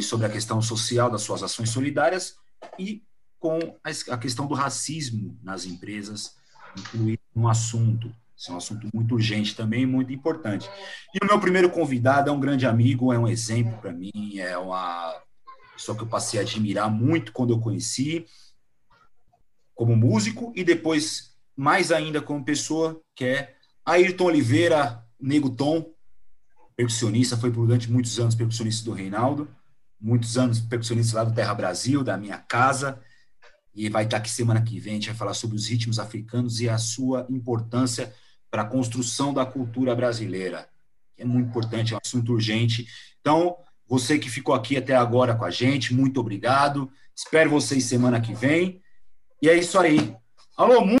sobre 0.00 0.26
a 0.26 0.30
questão 0.30 0.62
social 0.62 1.10
das 1.10 1.22
suas 1.22 1.42
ações 1.42 1.70
solidárias 1.70 2.36
e 2.78 3.02
com 3.40 3.58
a 3.82 4.16
questão 4.16 4.46
do 4.46 4.54
racismo 4.54 5.36
nas 5.42 5.64
empresas, 5.64 6.40
incluir 6.76 7.18
um 7.34 7.48
assunto 7.48 8.12
esse 8.42 8.50
é 8.50 8.54
um 8.54 8.56
assunto 8.56 8.88
muito 8.92 9.14
urgente 9.14 9.54
também, 9.54 9.86
muito 9.86 10.12
importante. 10.12 10.68
E 11.14 11.24
o 11.24 11.28
meu 11.28 11.38
primeiro 11.38 11.70
convidado 11.70 12.28
é 12.28 12.32
um 12.32 12.40
grande 12.40 12.66
amigo, 12.66 13.12
é 13.12 13.18
um 13.18 13.28
exemplo 13.28 13.78
para 13.78 13.92
mim, 13.92 14.36
é 14.36 14.58
uma 14.58 15.14
pessoa 15.74 15.96
que 15.96 16.02
eu 16.02 16.08
passei 16.08 16.40
a 16.40 16.42
admirar 16.42 16.90
muito 16.90 17.32
quando 17.32 17.52
eu 17.52 17.60
conheci, 17.60 18.26
como 19.76 19.94
músico, 19.94 20.52
e 20.56 20.64
depois, 20.64 21.36
mais 21.56 21.92
ainda, 21.92 22.20
como 22.20 22.44
pessoa, 22.44 23.00
que 23.14 23.24
é 23.24 23.54
Ayrton 23.86 24.24
Oliveira, 24.24 25.06
Nego 25.20 25.50
Tom, 25.50 25.88
percussionista, 26.74 27.36
foi 27.36 27.52
durante 27.52 27.88
muitos 27.88 28.18
anos 28.18 28.34
percussionista 28.34 28.84
do 28.84 28.92
Reinaldo, 28.92 29.48
muitos 30.00 30.36
anos 30.36 30.58
percussionista 30.58 31.18
lá 31.18 31.24
do 31.24 31.34
Terra 31.34 31.54
Brasil, 31.54 32.02
da 32.02 32.16
minha 32.16 32.38
casa, 32.38 33.00
e 33.74 33.88
vai 33.88 34.04
estar 34.04 34.18
aqui 34.18 34.30
semana 34.30 34.62
que 34.62 34.78
vem, 34.78 34.92
a 34.92 34.96
gente 34.96 35.06
vai 35.08 35.16
falar 35.16 35.34
sobre 35.34 35.56
os 35.56 35.66
ritmos 35.66 35.98
africanos 35.98 36.60
e 36.60 36.68
a 36.68 36.78
sua 36.78 37.26
importância 37.30 38.12
para 38.50 38.62
a 38.62 38.66
construção 38.66 39.32
da 39.32 39.46
cultura 39.46 39.94
brasileira. 39.94 40.68
É 41.16 41.24
muito 41.24 41.48
importante, 41.48 41.94
é 41.94 41.96
um 41.96 42.00
assunto 42.02 42.32
urgente. 42.32 42.86
Então, 43.20 43.56
você 43.88 44.18
que 44.18 44.28
ficou 44.28 44.54
aqui 44.54 44.76
até 44.76 44.94
agora 44.94 45.34
com 45.34 45.44
a 45.44 45.50
gente, 45.50 45.94
muito 45.94 46.20
obrigado. 46.20 46.90
Espero 47.16 47.50
vocês 47.50 47.84
semana 47.84 48.20
que 48.20 48.34
vem. 48.34 48.82
E 49.40 49.48
é 49.48 49.56
isso 49.56 49.78
aí. 49.78 50.14
Alô, 50.56 50.84